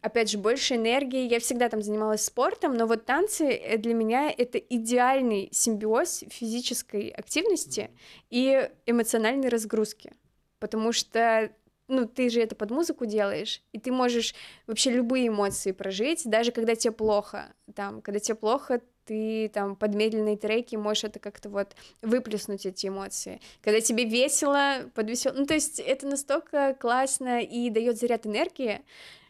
опять 0.02 0.30
же, 0.30 0.40
больше 0.40 0.76
энергии. 0.76 1.26
Я 1.26 1.40
всегда 1.40 1.70
там 1.70 1.82
занималась 1.82 2.26
спортом, 2.26 2.76
но 2.76 2.86
вот 2.86 3.06
танцы 3.06 3.46
э, 3.46 3.78
для 3.78 3.94
меня 3.94 4.30
это 4.30 4.58
идеальный 4.58 5.48
симбиоз 5.54 6.26
физической 6.30 7.08
активности 7.12 7.92
и 8.30 8.70
эмоциональной 8.86 9.48
разгрузки, 9.48 10.12
потому 10.60 10.92
что 10.92 11.50
ну, 11.94 12.08
ты 12.08 12.30
же 12.30 12.42
это 12.42 12.56
под 12.56 12.72
музыку 12.72 13.06
делаешь, 13.06 13.62
и 13.72 13.80
ты 13.80 13.92
можешь 13.92 14.36
вообще 14.68 14.92
любые 14.92 15.28
эмоции 15.28 15.72
прожить, 15.72 16.24
даже 16.26 16.52
когда 16.52 16.76
тебе 16.76 16.92
плохо, 16.92 17.54
там, 17.76 18.02
когда 18.02 18.20
тебе 18.20 18.36
плохо, 18.36 18.82
ты 19.06 19.50
там 19.54 19.76
под 19.76 19.96
медленные 19.96 20.38
треки 20.38 20.76
можешь 20.76 21.04
это 21.04 21.20
как-то 21.20 21.50
вот 21.50 21.76
выплеснуть 22.02 22.66
эти 22.66 22.88
эмоции. 22.88 23.42
Когда 23.62 23.82
тебе 23.82 24.06
весело, 24.06 24.90
под 24.96 25.10
весел... 25.10 25.34
Ну, 25.34 25.46
то 25.46 25.54
есть 25.54 25.80
это 25.80 26.08
настолько 26.08 26.76
классно 26.80 27.42
и 27.42 27.70
дает 27.70 27.98
заряд 27.98 28.26
энергии, 28.26 28.82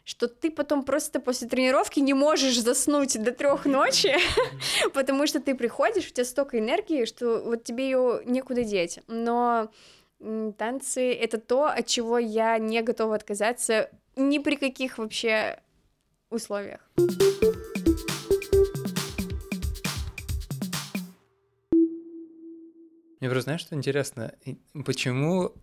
что 0.05 0.27
ты 0.27 0.51
потом 0.51 0.83
просто 0.83 1.19
после 1.19 1.47
тренировки 1.47 1.99
не 1.99 2.13
можешь 2.13 2.59
заснуть 2.59 3.21
до 3.21 3.31
трех 3.31 3.65
ночи, 3.65 4.13
потому 4.93 5.27
что 5.27 5.39
ты 5.39 5.55
приходишь, 5.55 6.07
у 6.07 6.13
тебя 6.13 6.25
столько 6.25 6.59
энергии, 6.59 7.05
что 7.05 7.41
вот 7.43 7.63
тебе 7.63 7.85
ее 7.85 8.21
некуда 8.25 8.63
деть. 8.63 8.99
Но 9.07 9.71
танцы— 10.57 11.13
это 11.13 11.37
то, 11.37 11.65
от 11.65 11.87
чего 11.87 12.17
я 12.17 12.57
не 12.57 12.81
готова 12.81 13.15
отказаться 13.15 13.89
ни 14.15 14.39
при 14.39 14.55
каких 14.55 14.97
вообще 14.97 15.59
условиях. 16.29 16.79
Мне 23.19 23.29
просто 23.29 23.43
знаешь, 23.43 23.61
что 23.61 23.75
интересно? 23.75 24.33
Почему 24.85 25.53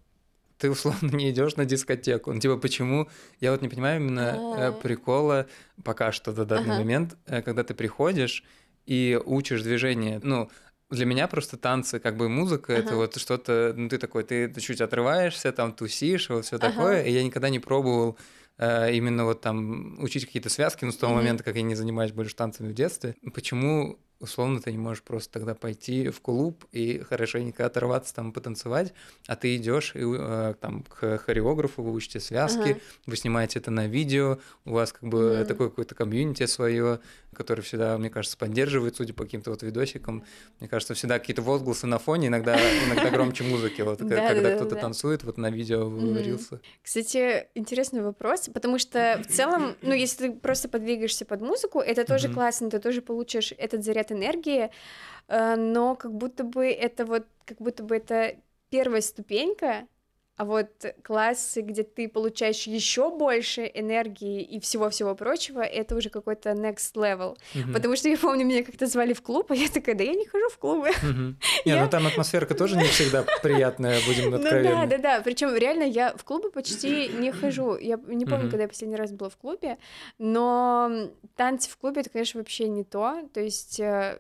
ты 0.59 0.71
условно 0.71 1.15
не 1.15 1.31
идешь 1.31 1.57
на 1.57 1.65
дискотеку? 1.65 2.33
Ну, 2.33 2.41
типа, 2.41 2.57
почему? 2.57 3.09
Я 3.41 3.53
вот 3.53 3.61
не 3.63 3.69
понимаю 3.69 4.01
именно 4.01 4.21
э, 4.21 4.67
А. 4.69 4.73
прикола 4.73 5.47
пока 5.85 6.11
что 6.13 6.33
до 6.33 6.45
данный 6.47 6.71
Ага. 6.71 6.79
момент, 6.79 7.17
э, 7.27 7.43
когда 7.43 7.63
ты 7.65 7.75
приходишь 7.75 8.45
и 8.87 9.21
учишь 9.25 9.63
движение. 9.63 10.21
Ну, 10.23 10.51
для 10.91 11.07
меня 11.07 11.29
просто 11.29 11.57
танцы, 11.57 12.01
как 12.01 12.17
бы 12.17 12.29
музыка, 12.29 12.73
это 12.73 12.95
Ага. 12.95 12.97
вот 12.97 13.17
что-то, 13.19 13.73
ну, 13.77 13.89
ты 13.89 13.99
такой, 13.99 14.25
ты 14.25 14.53
чуть 14.61 14.81
отрываешься, 14.81 15.53
там, 15.53 15.73
тусишь, 15.73 16.29
вот 16.29 16.45
все 16.45 16.57
Ага. 16.57 16.71
такое. 16.71 17.03
И 17.05 17.13
я 17.13 17.23
никогда 17.23 17.49
не 17.49 17.61
пробовал 17.61 18.19
э, 18.59 18.93
именно 18.95 19.25
вот 19.25 19.41
там 19.41 20.03
учить 20.03 20.27
какие-то 20.27 20.49
связки, 20.51 20.85
ну, 20.85 20.93
с 20.93 20.97
того 20.97 21.13
Мгм. 21.13 21.23
момента, 21.23 21.45
как 21.45 21.57
я 21.57 21.63
не 21.63 21.75
занимаюсь 21.75 22.13
больше 22.13 22.35
танцами 22.35 22.69
в 22.69 22.75
детстве. 22.75 23.15
Почему 23.33 23.99
условно 24.21 24.61
ты 24.61 24.71
не 24.71 24.79
можешь 24.79 25.03
просто 25.03 25.33
тогда 25.33 25.55
пойти 25.55 26.11
в 26.11 26.21
клуб 26.21 26.65
и 26.73 26.99
хорошенько 27.01 27.67
оторваться 27.67 28.15
там 28.15 28.33
потанцевать, 28.33 28.93
а 29.27 29.35
ты 29.35 29.57
идешь 29.57 29.93
и 29.95 30.01
э, 30.03 30.55
там 30.61 30.85
к 30.85 31.19
хореографу, 31.19 31.83
вы 31.83 31.93
учите 31.93 32.21
связки, 32.21 32.69
Ага. 32.69 32.81
вы 33.07 33.17
снимаете 33.17 33.59
это 33.59 33.71
на 33.71 33.87
видео, 33.87 34.39
у 34.65 34.73
вас 34.73 34.93
как 34.93 35.09
бы 35.09 35.39
Мгм. 35.39 35.47
такое 35.47 35.69
какое-то 35.71 35.95
комьюнити 35.95 36.47
свое, 36.47 37.01
которое 37.33 37.63
всегда, 37.63 37.97
мне 37.97 38.11
кажется, 38.11 38.37
поддерживает, 38.37 38.97
судя 38.97 39.15
по 39.15 39.25
каким-то 39.25 39.51
вот 39.51 39.63
видосикам. 39.63 40.25
Мне 40.59 40.69
кажется, 40.69 40.95
всегда 40.95 41.19
какие-то 41.19 41.43
возгласы 41.43 41.87
на 41.87 41.99
фоне, 41.99 42.27
иногда, 42.29 42.59
иногда 42.85 43.11
громче 43.11 43.45
музыки. 43.45 43.81
Вот 43.83 43.99
когда 44.01 44.35
да, 44.35 44.51
кто-то 44.51 44.77
танцует, 44.77 45.25
вот 45.25 45.39
на 45.39 45.51
видео 45.51 45.87
Мгм. 45.87 46.09
выварился. 46.09 46.61
Кстати, 46.83 47.49
интересный 47.55 48.03
вопрос, 48.03 48.51
потому 48.53 48.79
что 48.79 49.23
в 49.27 49.33
целом, 49.33 49.77
ну, 49.81 49.95
если 49.95 50.29
ты 50.29 50.33
просто 50.35 50.69
подвигаешься 50.69 51.25
под 51.25 51.41
музыку, 51.41 51.81
это 51.81 52.05
тоже 52.05 52.29
классно, 52.29 52.69
ты 52.69 52.79
тоже 52.79 53.01
получишь 53.01 53.55
этот 53.57 53.85
заряд 53.85 54.10
энергии, 54.13 54.71
э, 55.29 55.57
но 55.57 55.97
как 55.97 56.13
будто 56.15 56.45
бы 56.45 56.71
это 56.71 57.07
вот, 57.07 57.27
как 57.47 57.59
будто 57.59 57.83
бы 57.85 57.97
это 57.97 58.37
первая 58.71 59.03
ступенька, 59.03 59.87
а 60.37 60.45
вот 60.47 60.71
классы, 61.03 61.61
где 61.61 61.83
ты 61.83 62.09
получаешь 62.09 62.67
еще 62.67 63.11
больше 63.11 63.71
энергии 63.75 64.43
и 64.43 64.59
всего-всего 64.59 65.15
прочего, 65.15 65.61
это 65.61 65.95
уже 65.95 66.09
какой-то 66.09 66.51
next 66.53 66.95
level. 66.95 67.37
Мгм. 67.55 67.75
Потому 67.75 67.95
что 67.97 68.09
я 68.09 68.17
помню, 68.17 68.47
меня 68.47 68.65
как-то 68.65 68.87
звали 68.87 69.13
в 69.13 69.21
клуб, 69.21 69.51
а 69.51 69.55
я 69.55 69.69
такая, 69.69 69.95
да 69.95 70.03
я 70.05 70.15
не 70.15 70.25
хожу 70.27 70.49
в 70.49 70.57
клубы. 70.57 70.91
Мгм. 71.03 71.39
Не, 71.67 71.73
Я- 71.73 71.85
ну 71.85 71.91
там 71.91 72.07
атмосферка 72.07 72.55
тоже 72.55 72.77
не 72.77 72.85
всегда 72.85 73.23
приятная, 73.43 73.99
будем 74.07 74.31
Ну 74.31 74.31
да, 74.31 74.37
откровенны. 74.39 74.87
да, 74.87 74.99
да. 74.99 75.21
Причем 75.21 75.55
реально 75.55 75.83
я 75.85 76.15
в 76.17 76.25
клубы 76.25 76.51
почти 76.51 77.09
не 77.09 77.33
хожу. 77.33 77.77
Я 77.77 77.97
не 78.07 78.25
помню, 78.25 78.45
Мгм. 78.45 78.51
когда 78.51 78.63
я 78.63 78.69
последний 78.69 78.97
раз 78.97 79.13
была 79.13 79.29
в 79.29 79.37
клубе, 79.37 79.77
но 80.19 81.11
танцы 81.37 81.69
в 81.69 81.77
клубе 81.77 82.01
это, 82.01 82.09
конечно, 82.11 82.41
вообще 82.41 82.69
не 82.69 82.85
то. 82.85 83.29
То 83.35 83.41
есть 83.41 83.79
э, 83.81 84.19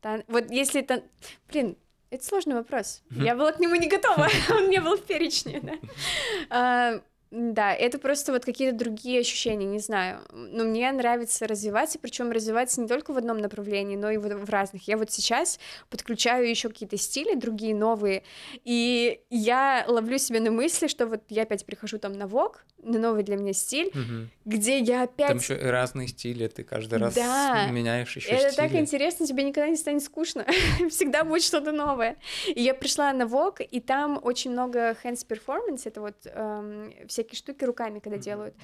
тан- 0.00 0.22
вот 0.28 0.50
если 0.50 0.80
это, 0.82 1.02
блин, 1.50 1.76
это 2.10 2.24
сложный 2.24 2.54
вопрос. 2.54 3.02
Я 3.10 3.34
была 3.34 3.52
к 3.52 3.60
нему 3.60 3.74
не 3.74 3.88
готова. 3.88 4.28
Он 4.50 4.68
не 4.70 4.80
был 4.80 4.96
в 4.96 5.02
перечне, 5.02 5.60
да. 5.60 7.02
Да, 7.30 7.72
это 7.74 7.98
просто 7.98 8.32
вот 8.32 8.44
какие-то 8.44 8.76
другие 8.76 9.20
ощущения, 9.20 9.66
не 9.66 9.80
знаю. 9.80 10.20
Но 10.32 10.64
мне 10.64 10.90
нравится 10.92 11.46
развиваться, 11.46 11.98
причем 11.98 12.30
развиваться 12.30 12.80
не 12.80 12.86
только 12.88 13.12
в 13.12 13.18
одном 13.18 13.38
направлении, 13.38 13.96
но 13.96 14.10
и 14.10 14.16
в, 14.16 14.22
в 14.44 14.48
разных. 14.50 14.86
Я 14.86 14.96
вот 14.96 15.10
сейчас 15.10 15.58
подключаю 15.90 16.48
еще 16.48 16.68
какие-то 16.68 16.96
стили, 16.96 17.34
другие 17.34 17.74
новые, 17.74 18.22
и 18.64 19.20
я 19.30 19.84
ловлю 19.88 20.18
себя 20.18 20.40
на 20.40 20.50
мысли, 20.50 20.86
что 20.86 21.06
вот 21.06 21.22
я 21.28 21.42
опять 21.42 21.66
прихожу 21.66 21.98
там 21.98 22.12
на 22.12 22.26
ВОК, 22.26 22.64
на 22.82 22.98
новый 23.00 23.24
для 23.24 23.36
меня 23.36 23.52
стиль, 23.52 23.90
Мгм. 23.92 24.30
где 24.44 24.78
я 24.78 25.02
опять... 25.02 25.28
Там 25.28 25.38
еще 25.38 25.56
разные 25.56 26.06
стили, 26.08 26.46
ты 26.46 26.62
каждый 26.62 26.98
раз 27.00 27.14
Да, 27.14 27.68
меняешь 27.70 28.14
еще 28.14 28.28
Это 28.28 28.52
стили. 28.52 28.68
так 28.68 28.76
интересно, 28.76 29.26
тебе 29.26 29.42
никогда 29.42 29.68
не 29.68 29.76
станет 29.76 30.04
скучно. 30.04 30.46
Всегда 30.90 31.24
будет 31.24 31.42
что-то 31.42 31.72
новое. 31.72 32.16
И 32.54 32.62
я 32.62 32.74
пришла 32.74 33.12
на 33.12 33.22
Vogue, 33.24 33.64
и 33.64 33.80
там 33.80 34.20
очень 34.22 34.52
много 34.52 34.96
hands 35.02 35.26
performance, 35.26 35.82
это 35.84 36.00
вот 36.00 36.14
эм, 36.26 36.92
всякие 37.16 37.36
штуки 37.36 37.64
руками, 37.64 37.98
когда 37.98 38.18
делают. 38.18 38.54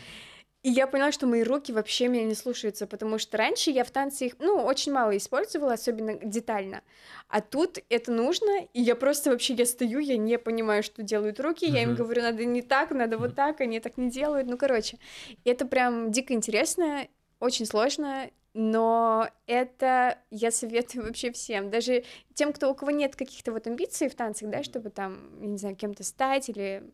И 0.63 0.71
я 0.71 0.87
поняла, 0.87 1.11
что 1.11 1.27
мои 1.27 1.43
руки 1.43 1.73
вообще 1.73 2.07
меня 2.07 2.25
не 2.25 2.37
слушаются, 2.37 2.87
потому 2.87 3.19
что 3.19 3.37
раньше 3.37 3.71
я 3.71 3.83
в 3.83 3.91
танце 3.91 4.27
их, 4.27 4.35
ну, 4.39 4.63
очень 4.63 4.93
мало 4.93 5.17
использовала, 5.17 5.73
особенно 5.73 6.15
детально. 6.15 6.83
А 7.29 7.41
тут 7.41 7.81
это 7.89 8.13
нужно, 8.13 8.69
и 8.73 8.81
я 8.81 8.95
просто 8.95 9.31
вообще, 9.31 9.55
я 9.55 9.67
стою, 9.67 9.99
я 9.99 10.17
не 10.17 10.39
понимаю, 10.39 10.85
что 10.85 11.03
делают 11.03 11.41
руки, 11.41 11.67
я 11.67 11.83
им 11.83 11.97
говорю, 11.97 12.23
надо 12.23 12.45
не 12.45 12.63
так, 12.63 12.93
надо 12.93 13.19
вот 13.19 13.35
так, 13.35 13.61
они 13.61 13.81
так 13.81 13.99
не 13.99 14.09
делают, 14.09 14.47
ну, 14.47 14.57
короче. 14.57 14.99
И 15.43 15.51
это 15.51 15.67
прям 15.67 16.13
дико 16.13 16.33
интересно, 16.33 17.09
очень 17.41 17.67
сложно, 17.67 18.31
но 18.55 19.29
это 19.47 20.19
я 20.31 20.53
советую 20.53 21.05
вообще 21.07 21.33
всем, 21.33 21.71
даже 21.71 22.05
тем, 22.35 22.53
кто 22.53 22.71
у 22.71 22.75
кого 22.77 22.93
нет 22.93 23.17
каких-то 23.17 23.51
вот 23.51 23.67
амбиций 23.67 24.09
в 24.09 24.15
танцах, 24.15 24.49
да, 24.49 24.63
чтобы 24.63 24.91
там, 24.91 25.41
я 25.41 25.49
не 25.49 25.59
знаю, 25.59 25.75
кем-то 25.75 26.05
стать 26.05 26.49
или 26.49 26.85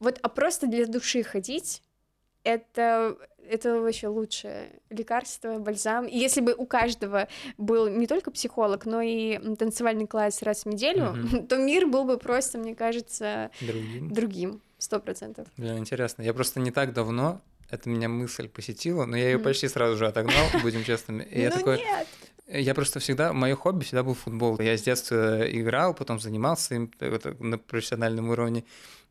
вот, 0.00 0.18
а 0.22 0.28
просто 0.28 0.66
для 0.66 0.86
души 0.86 1.22
ходить, 1.22 1.82
это 2.42 3.16
это 3.48 3.80
вообще 3.80 4.06
лучшее 4.06 4.70
лекарство, 4.90 5.58
бальзам. 5.58 6.06
И 6.06 6.16
если 6.16 6.40
бы 6.40 6.54
у 6.54 6.66
каждого 6.66 7.26
был 7.58 7.88
не 7.88 8.06
только 8.06 8.30
психолог, 8.30 8.86
но 8.86 9.00
и 9.02 9.38
танцевальный 9.56 10.06
класс 10.06 10.42
раз 10.42 10.64
в 10.64 10.66
неделю, 10.66 11.12
Мгм. 11.12 11.46
то 11.48 11.56
мир 11.56 11.86
был 11.86 12.04
бы 12.04 12.16
просто, 12.16 12.58
мне 12.58 12.74
кажется, 12.76 13.50
Другим. 13.60 14.08
другим, 14.10 14.62
сто 14.78 15.00
процентов. 15.00 15.48
Блин, 15.56 15.78
интересно. 15.78 16.22
Я 16.22 16.32
просто 16.32 16.60
не 16.60 16.70
так 16.70 16.92
давно, 16.92 17.40
это 17.70 17.88
меня 17.88 18.08
мысль 18.08 18.48
посетила, 18.48 19.04
но 19.04 19.16
я 19.16 19.30
ее 19.30 19.36
Мгм. 19.36 19.44
почти 19.44 19.68
сразу 19.68 19.96
же 19.96 20.06
отогнал, 20.06 20.46
будем 20.62 20.84
честными. 20.84 21.24
И 21.24 21.40
я 21.40 21.50
ну 21.50 21.56
такой, 21.56 21.78
нет! 21.78 22.06
Я 22.52 22.74
просто 22.74 22.98
всегда, 22.98 23.32
мое 23.32 23.54
хобби 23.54 23.84
всегда 23.84 24.02
был 24.02 24.14
футбол. 24.14 24.58
Я 24.60 24.76
с 24.76 24.82
детства 24.82 25.48
играл, 25.48 25.94
потом 25.94 26.18
занимался 26.18 26.74
им 26.74 26.90
э, 26.98 27.18
на 27.38 27.58
профессиональном 27.58 28.30
уровне. 28.30 28.64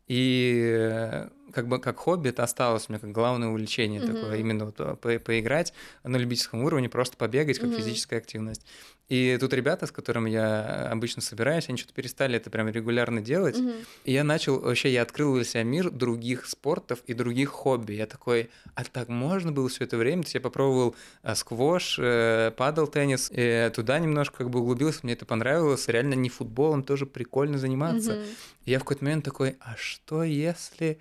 И 0.09 0.73
э, 0.75 1.29
как 1.53 1.67
бы 1.67 1.79
как 1.79 1.97
хобби 1.97 2.29
это 2.29 2.43
осталось 2.43 2.85
у 2.87 2.91
меня 2.91 2.99
как 2.99 3.11
главное 3.11 3.49
увлечение 3.49 4.01
Мгм. 4.01 4.13
такое, 4.15 4.37
именно 4.37 4.65
вот 4.65 4.75
э, 4.79 4.95
по- 4.95 5.19
поиграть 5.19 5.73
на 6.03 6.17
любительском 6.17 6.63
уровне, 6.63 6.89
просто 6.89 7.17
побегать, 7.17 7.59
как 7.59 7.69
Мгм. 7.69 7.77
физическая 7.77 8.19
активность. 8.19 8.65
И 9.09 9.37
тут 9.39 9.53
ребята, 9.53 9.87
с 9.87 9.91
которыми 9.91 10.29
я 10.29 10.87
обычно 10.91 11.23
собираюсь, 11.23 11.67
они 11.67 11.79
что-то 11.79 11.95
перестали 11.95 12.37
это 12.37 12.51
прям 12.51 12.69
регулярно 12.69 13.21
делать. 13.21 13.57
Мгм. 13.57 13.73
И 14.03 14.11
я 14.11 14.23
начал, 14.23 14.59
вообще, 14.59 14.93
я 14.93 15.01
открыл 15.01 15.33
для 15.33 15.43
себя 15.45 15.63
мир 15.63 15.89
других 15.89 16.45
спортов 16.45 16.99
и 17.07 17.15
других 17.15 17.49
хобби. 17.49 17.93
Я 17.93 18.05
такой, 18.05 18.51
а 18.75 18.83
так 18.83 19.09
можно 19.09 19.51
было 19.51 19.67
все 19.67 19.85
это 19.85 19.97
время? 19.97 20.21
То 20.21 20.27
есть 20.27 20.35
я 20.35 20.41
попробовал 20.41 20.95
а, 21.23 21.33
сквош, 21.33 21.97
э, 21.99 22.51
падал 22.55 22.85
теннис, 22.87 23.31
э, 23.31 23.71
туда 23.73 23.97
немножко 23.97 24.37
как 24.37 24.51
бы 24.51 24.59
углубился, 24.59 24.99
мне 25.01 25.13
это 25.13 25.25
понравилось. 25.25 25.87
Реально 25.87 26.13
не 26.13 26.29
футболом 26.29 26.83
тоже 26.83 27.07
прикольно 27.07 27.57
заниматься. 27.57 28.13
Мгм. 28.13 28.23
И 28.65 28.71
я 28.71 28.77
в 28.77 28.83
какой-то 28.83 29.03
момент 29.03 29.25
такой, 29.25 29.55
а 29.59 29.75
что 29.75 30.21
если 30.23 30.99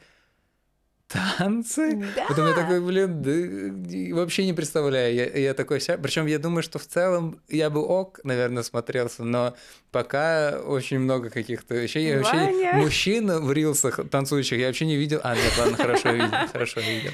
танцы? 1.08 1.96
Да. 2.14 2.26
Потом 2.28 2.46
я 2.46 2.52
такой, 2.54 2.80
блин, 2.80 3.22
да, 3.22 4.14
вообще 4.16 4.44
не 4.44 4.52
представляю. 4.52 5.14
Я, 5.14 5.24
я 5.26 5.54
такой 5.54 5.78
вся... 5.78 5.96
Причем 5.96 6.26
я 6.26 6.38
думаю, 6.38 6.62
что 6.62 6.78
в 6.78 6.86
целом 6.86 7.40
я 7.48 7.70
бы 7.70 7.80
ок, 7.80 8.20
наверное, 8.24 8.62
смотрелся, 8.62 9.24
но 9.24 9.54
пока 9.90 10.60
очень 10.60 10.98
много 10.98 11.30
каких-то 11.30 11.74
вещей. 11.74 12.06
Я 12.08 12.18
вообще 12.18 12.72
мужчин 12.74 13.30
в 13.30 13.52
рилсах 13.52 14.00
танцующих 14.10 14.58
я 14.58 14.66
вообще 14.66 14.86
не 14.86 14.96
видел. 14.96 15.20
А, 15.24 15.34
нет, 15.34 15.52
ладно, 15.58 15.76
хорошо 15.76 16.10
видел, 16.10 16.30
хорошо 16.52 16.80
видел. 16.80 17.12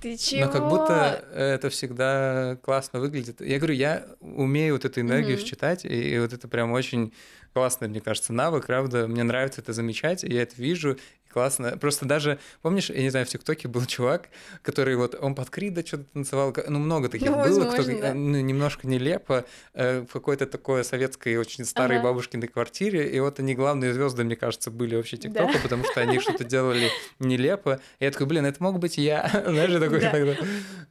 Ты 0.00 0.16
чего? 0.16 0.46
Но 0.46 0.50
как 0.52 0.68
будто 0.68 1.24
это 1.34 1.70
всегда 1.70 2.56
классно 2.62 3.00
выглядит. 3.00 3.40
Я 3.40 3.58
говорю, 3.58 3.74
я 3.74 4.06
умею 4.20 4.74
вот 4.74 4.84
эту 4.84 5.00
энергию 5.00 5.36
Мгм. 5.36 5.46
считать, 5.46 5.84
и, 5.84 6.14
и 6.14 6.18
вот 6.18 6.32
это 6.32 6.48
прям 6.48 6.72
очень 6.72 7.12
классный, 7.52 7.88
мне 7.88 8.00
кажется, 8.00 8.32
навык, 8.32 8.66
правда. 8.66 9.08
Мне 9.08 9.22
нравится 9.24 9.60
это 9.60 9.72
замечать, 9.72 10.22
и 10.22 10.32
я 10.32 10.42
это 10.42 10.54
вижу, 10.56 10.96
классно. 11.38 11.76
Просто 11.78 12.04
даже, 12.06 12.38
помнишь, 12.62 12.90
я 12.90 13.00
не 13.00 13.10
знаю, 13.10 13.24
в 13.24 13.28
ТикТоке 13.28 13.68
был 13.68 13.84
чувак, 13.86 14.28
который 14.62 14.96
вот, 14.96 15.14
он 15.20 15.34
под 15.36 15.50
Крида 15.50 15.86
что-то 15.86 16.04
танцевал, 16.12 16.54
ну, 16.68 16.78
много 16.80 17.08
таких 17.08 17.30
Ну, 17.30 17.42
было, 17.44 17.70
кто, 17.72 17.84
да. 17.84 17.92
э, 17.92 18.12
ну, 18.14 18.40
немножко 18.40 18.88
нелепо, 18.88 19.44
э, 19.74 20.00
в 20.00 20.12
какой-то 20.12 20.46
такой 20.46 20.84
советской, 20.84 21.36
очень 21.36 21.64
старой 21.64 21.98
Ага. 21.98 22.08
бабушкиной 22.08 22.48
квартире, 22.48 23.08
и 23.08 23.20
вот 23.20 23.38
они 23.38 23.54
главные 23.54 23.92
звезды, 23.94 24.24
мне 24.24 24.34
кажется, 24.36 24.70
были 24.72 24.96
вообще 24.96 25.16
ТикТока, 25.16 25.52
Да. 25.54 25.58
потому 25.62 25.84
что 25.84 26.00
они 26.00 26.18
что-то 26.18 26.42
делали 26.44 26.88
нелепо. 27.20 27.80
И 28.00 28.04
я 28.04 28.10
такой, 28.10 28.26
блин, 28.26 28.44
это 28.46 28.60
мог 28.62 28.78
быть 28.80 28.98
я. 28.98 29.28
Знаешь, 29.46 29.70
я 29.70 29.78
такой 29.78 30.00
Да. 30.00 30.10
иногда, 30.20 30.42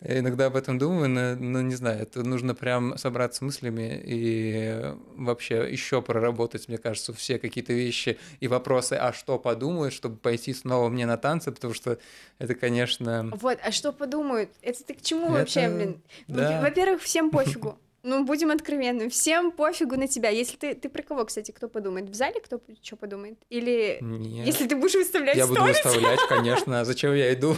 я 0.01 0.19
иногда 0.19 0.45
об 0.45 0.55
этом 0.55 0.77
думаю, 0.77 1.09
но, 1.09 1.35
но 1.35 1.61
не 1.61 1.75
знаю, 1.75 2.01
это 2.01 2.23
нужно 2.23 2.53
прям 2.53 2.97
собраться 2.97 3.43
мыслями 3.43 3.99
и 4.05 4.93
вообще 5.15 5.67
еще 5.71 6.01
проработать, 6.01 6.67
мне 6.67 6.77
кажется, 6.77 7.13
все 7.13 7.39
какие-то 7.39 7.73
вещи 7.73 8.17
и 8.39 8.47
вопросы, 8.47 8.93
а 8.93 9.11
что 9.11 9.39
подумают, 9.39 9.93
чтобы 9.93 10.17
пойти 10.17 10.53
снова 10.53 10.89
мне 10.89 11.05
на 11.05 11.17
танцы, 11.17 11.51
потому 11.51 11.73
что 11.73 11.97
это, 12.37 12.53
конечно... 12.53 13.29
Вот, 13.33 13.57
а 13.63 13.71
что 13.71 13.91
подумают? 13.91 14.51
Это 14.61 14.83
ты 14.83 14.93
к 14.93 15.01
чему 15.01 15.25
Это- 15.25 15.33
вообще, 15.33 15.69
блин? 15.69 16.01
Да. 16.27 16.61
Во-первых, 16.61 17.01
всем 17.01 17.31
пофигу. 17.31 17.77
Ну, 18.07 18.23
будем 18.23 18.51
откровенны, 18.51 19.09
всем 19.09 19.51
пофигу 19.51 19.97
на 19.97 20.07
тебя. 20.07 20.29
Если 20.29 20.55
ты, 20.55 20.73
ты 20.75 20.87
про 20.87 21.03
кого, 21.03 21.25
кстати, 21.25 21.51
кто 21.51 21.67
подумает? 21.67 22.09
В 22.09 22.13
зале 22.13 22.39
кто 22.39 22.61
что 22.81 22.95
подумает? 22.95 23.37
Или 23.49 23.97
Нет. 23.99 24.47
если 24.47 24.65
ты 24.65 24.77
будешь 24.77 24.93
выставлять 24.93 25.35
Я 25.35 25.45
буду 25.45 25.59
сторис? 25.59 25.83
выставлять, 25.83 26.19
конечно, 26.29 26.79
а 26.79 26.85
зачем 26.85 27.13
я 27.13 27.33
иду? 27.33 27.53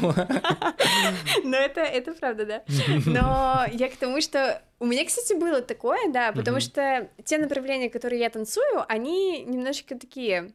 Но 1.43 1.56
это, 1.56 1.82
это 1.82 2.14
правда, 2.14 2.45
да. 2.47 2.64
Но 3.06 3.64
я 3.72 3.89
к 3.89 3.97
тому, 3.97 4.22
что 4.22 4.60
у 4.80 4.88
меня, 4.88 5.06
кстати, 5.06 5.34
было 5.34 5.62
такое, 5.62 6.10
да, 6.10 6.32
потому 6.32 6.60
что 6.60 7.12
те 7.24 7.38
направления, 7.38 7.91
которые 7.91 8.20
я 8.20 8.32
танцую, 8.32 8.86
они 8.88 9.43
немножечко 9.43 10.00
такие, 10.00 10.52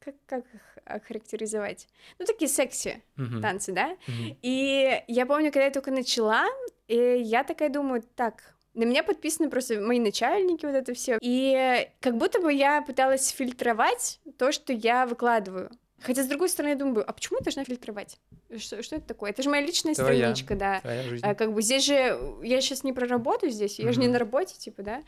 как, 0.00 0.16
как 0.26 0.44
их 0.52 0.60
охарактеризовать? 0.84 1.86
Ну, 2.18 2.26
такие 2.26 2.48
секси 2.48 3.00
танцы, 3.40 3.70
да? 3.70 3.96
И 4.42 5.04
я 5.06 5.24
помню, 5.24 5.52
когда 5.52 5.66
я 5.66 5.70
только 5.70 5.92
начала, 5.92 6.46
и 6.88 6.96
я 6.96 7.44
такая 7.44 7.68
думаю, 7.68 8.02
так, 8.16 8.55
на 8.76 8.84
меня 8.84 9.02
подписаны 9.02 9.50
просто 9.50 9.80
мои 9.80 9.98
начальники, 9.98 10.66
вот 10.66 10.74
это 10.74 10.94
все. 10.94 11.18
И 11.20 11.88
как 12.00 12.16
будто 12.16 12.40
бы 12.40 12.52
я 12.52 12.82
пыталась 12.82 13.28
фильтровать 13.30 14.20
то, 14.38 14.52
что 14.52 14.72
я 14.72 15.06
выкладываю. 15.06 15.70
Хотя, 16.00 16.22
с 16.22 16.26
другой 16.26 16.50
стороны, 16.50 16.72
я 16.72 16.76
думаю, 16.76 17.08
а 17.08 17.12
почему 17.12 17.38
я 17.38 17.44
должна 17.44 17.64
фильтровать? 17.64 18.18
Что, 18.58 18.82
что 18.82 18.96
это 18.96 19.06
такое? 19.06 19.30
Это 19.30 19.42
же 19.42 19.48
моя 19.48 19.64
личная 19.64 19.94
Твоя. 19.94 20.14
страничка, 20.14 20.54
да. 20.54 20.80
Твоя 20.80 21.02
жизнь. 21.02 21.24
А, 21.26 21.34
как 21.34 21.52
бы 21.52 21.62
здесь 21.62 21.84
же 21.86 22.38
я 22.42 22.60
сейчас 22.60 22.84
не 22.84 22.92
проработаю 22.92 23.50
здесь, 23.50 23.78
я 23.78 23.90
же 23.92 23.98
не 23.98 24.08
на 24.08 24.18
работе, 24.18 24.54
типа, 24.56 24.82
да. 24.82 25.02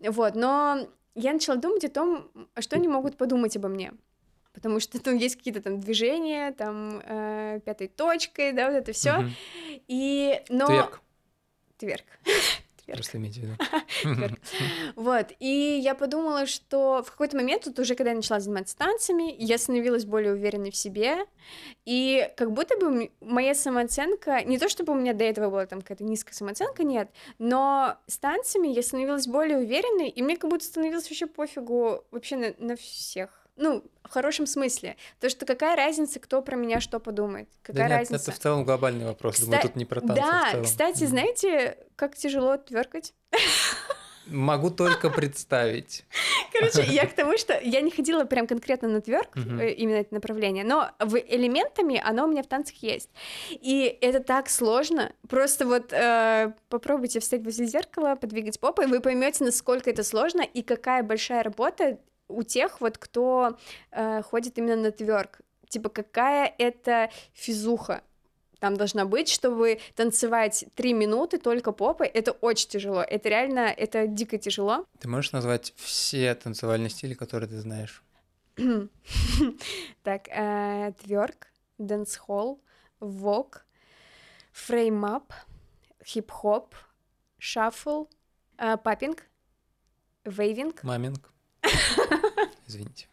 Вот, 0.00 0.36
но 0.36 0.88
я 1.16 1.32
начала 1.32 1.56
думать 1.56 1.84
о 1.84 1.90
том, 1.90 2.30
что 2.60 2.76
они 2.76 2.86
могут 2.86 3.16
подумать 3.16 3.56
обо 3.56 3.68
мне. 3.68 3.92
Потому 4.52 4.80
что 4.80 5.00
там 5.00 5.16
есть 5.16 5.36
какие-то 5.36 5.60
там 5.60 5.80
движения, 5.80 6.52
там 6.52 7.02
э, 7.04 7.60
пятой 7.64 7.88
точкой, 7.88 8.52
да, 8.52 8.70
вот 8.70 8.76
это 8.76 8.92
все. 8.92 9.18
Мгм. 9.18 9.32
И, 9.88 10.40
но... 10.48 10.66
Тверк, 10.66 11.00
Тверк. 11.78 12.04
Просто 12.94 13.18
имейте 13.18 13.40
в 13.40 13.44
виду. 13.44 14.36
Вот, 14.96 15.26
и 15.38 15.80
я 15.82 15.94
подумала, 15.94 16.46
что 16.46 17.02
в 17.02 17.10
какой-то 17.10 17.36
момент, 17.36 17.66
вот 17.66 17.78
уже 17.78 17.94
когда 17.94 18.10
я 18.10 18.16
начала 18.16 18.40
заниматься 18.40 18.76
танцами, 18.76 19.34
я 19.38 19.58
становилась 19.58 20.04
более 20.04 20.32
уверенной 20.32 20.70
в 20.70 20.76
себе, 20.76 21.18
и 21.84 22.30
как 22.36 22.52
будто 22.52 22.76
бы 22.78 23.10
моя 23.20 23.54
самооценка, 23.54 24.42
не 24.44 24.58
то 24.58 24.68
чтобы 24.68 24.92
у 24.92 24.96
меня 24.96 25.14
до 25.14 25.24
этого 25.24 25.50
была 25.50 25.66
там 25.66 25.82
какая-то 25.82 26.04
низкая 26.04 26.34
самооценка, 26.34 26.84
нет, 26.84 27.10
но 27.38 27.96
с 28.06 28.18
танцами 28.18 28.68
я 28.68 28.82
становилась 28.82 29.26
более 29.26 29.58
уверенной, 29.58 30.08
и 30.08 30.22
мне 30.22 30.36
как 30.36 30.50
будто 30.50 30.64
становилось 30.64 31.04
вообще 31.08 31.26
пофигу 31.26 32.04
вообще 32.10 32.36
на, 32.36 32.54
на 32.58 32.76
всех. 32.76 33.37
Ну, 33.58 33.84
в 34.04 34.10
хорошем 34.10 34.46
смысле. 34.46 34.96
То, 35.20 35.28
что 35.28 35.44
какая 35.44 35.76
разница, 35.76 36.18
кто 36.20 36.40
про 36.42 36.56
меня 36.56 36.80
что 36.80 36.98
подумает? 37.00 37.48
Да 37.50 37.56
Какая 37.72 37.88
нет, 37.88 37.98
разница? 37.98 38.22
это 38.30 38.32
в 38.32 38.38
целом 38.42 38.64
глобальный 38.64 39.04
вопрос. 39.04 39.40
Думаю, 39.40 39.58
Кста- 39.60 39.62
тут 39.66 39.76
не 39.76 39.84
про 39.84 40.00
танцы 40.00 40.14
Да, 40.16 40.60
кстати, 40.62 40.98
Мгм. 41.02 41.06
знаете, 41.10 41.76
как 41.96 42.16
тяжело 42.16 42.56
тверкать? 42.56 43.12
Могу 44.26 44.70
только 44.70 45.08
представить. 45.10 46.04
Короче, 46.52 46.82
я 46.84 47.06
к 47.06 47.12
тому, 47.16 47.38
что 47.38 47.58
я 47.62 47.80
не 47.80 47.90
ходила 47.90 48.24
прям 48.24 48.46
конкретно 48.46 48.86
на 48.88 49.00
тверк, 49.00 49.30
э, 49.36 49.70
именно 49.72 49.96
это 49.96 50.12
направление, 50.14 50.64
но 50.64 50.90
в 50.98 51.16
элементами 51.18 52.00
оно 52.04 52.24
у 52.24 52.28
меня 52.28 52.42
в 52.42 52.46
танцах 52.46 52.76
есть. 52.76 53.08
И 53.50 53.96
это 54.02 54.20
так 54.20 54.50
сложно. 54.50 55.12
Просто 55.28 55.66
вот 55.66 55.92
э, 55.94 56.52
попробуйте 56.68 57.20
встать 57.20 57.42
возле 57.42 57.66
зеркала, 57.66 58.16
подвигать 58.16 58.60
попой, 58.60 58.86
вы 58.86 59.00
поймете, 59.00 59.44
насколько 59.44 59.88
это 59.90 60.04
сложно 60.04 60.42
и 60.42 60.62
какая 60.62 61.02
большая 61.02 61.42
работа 61.42 61.98
у 62.28 62.42
тех 62.42 62.80
вот, 62.80 62.98
кто 62.98 63.58
э, 63.90 64.22
ходит 64.22 64.58
именно 64.58 64.76
на 64.76 64.90
тверк. 64.92 65.40
типа, 65.68 65.88
какая 65.88 66.54
это 66.58 67.10
физуха 67.32 68.02
там 68.58 68.76
должна 68.76 69.04
быть, 69.04 69.28
чтобы 69.28 69.78
танцевать 69.94 70.64
три 70.74 70.92
минуты 70.92 71.38
только 71.38 71.72
попой, 71.72 72.08
это 72.08 72.32
очень 72.32 72.68
тяжело. 72.68 73.02
Это 73.02 73.28
реально, 73.28 73.60
это 73.60 74.06
дико 74.06 74.38
тяжело. 74.38 74.84
Ты 74.98 75.08
можешь 75.08 75.32
назвать 75.32 75.72
все 75.76 76.34
танцевальные 76.34 76.90
стили, 76.90 77.14
которые 77.14 77.48
ты 77.48 77.60
знаешь? 77.60 78.02
Так, 80.02 80.24
тверк, 80.24 81.48
dancehall, 81.78 82.60
vogue, 82.98 83.64
frame 84.52 85.02
up, 85.02 85.32
хип-хоп, 86.04 86.74
shuffle, 87.38 88.06
popping, 88.56 89.24
waving. 90.24 90.82
Маминг. 90.82 91.32
Извините. 92.66 93.08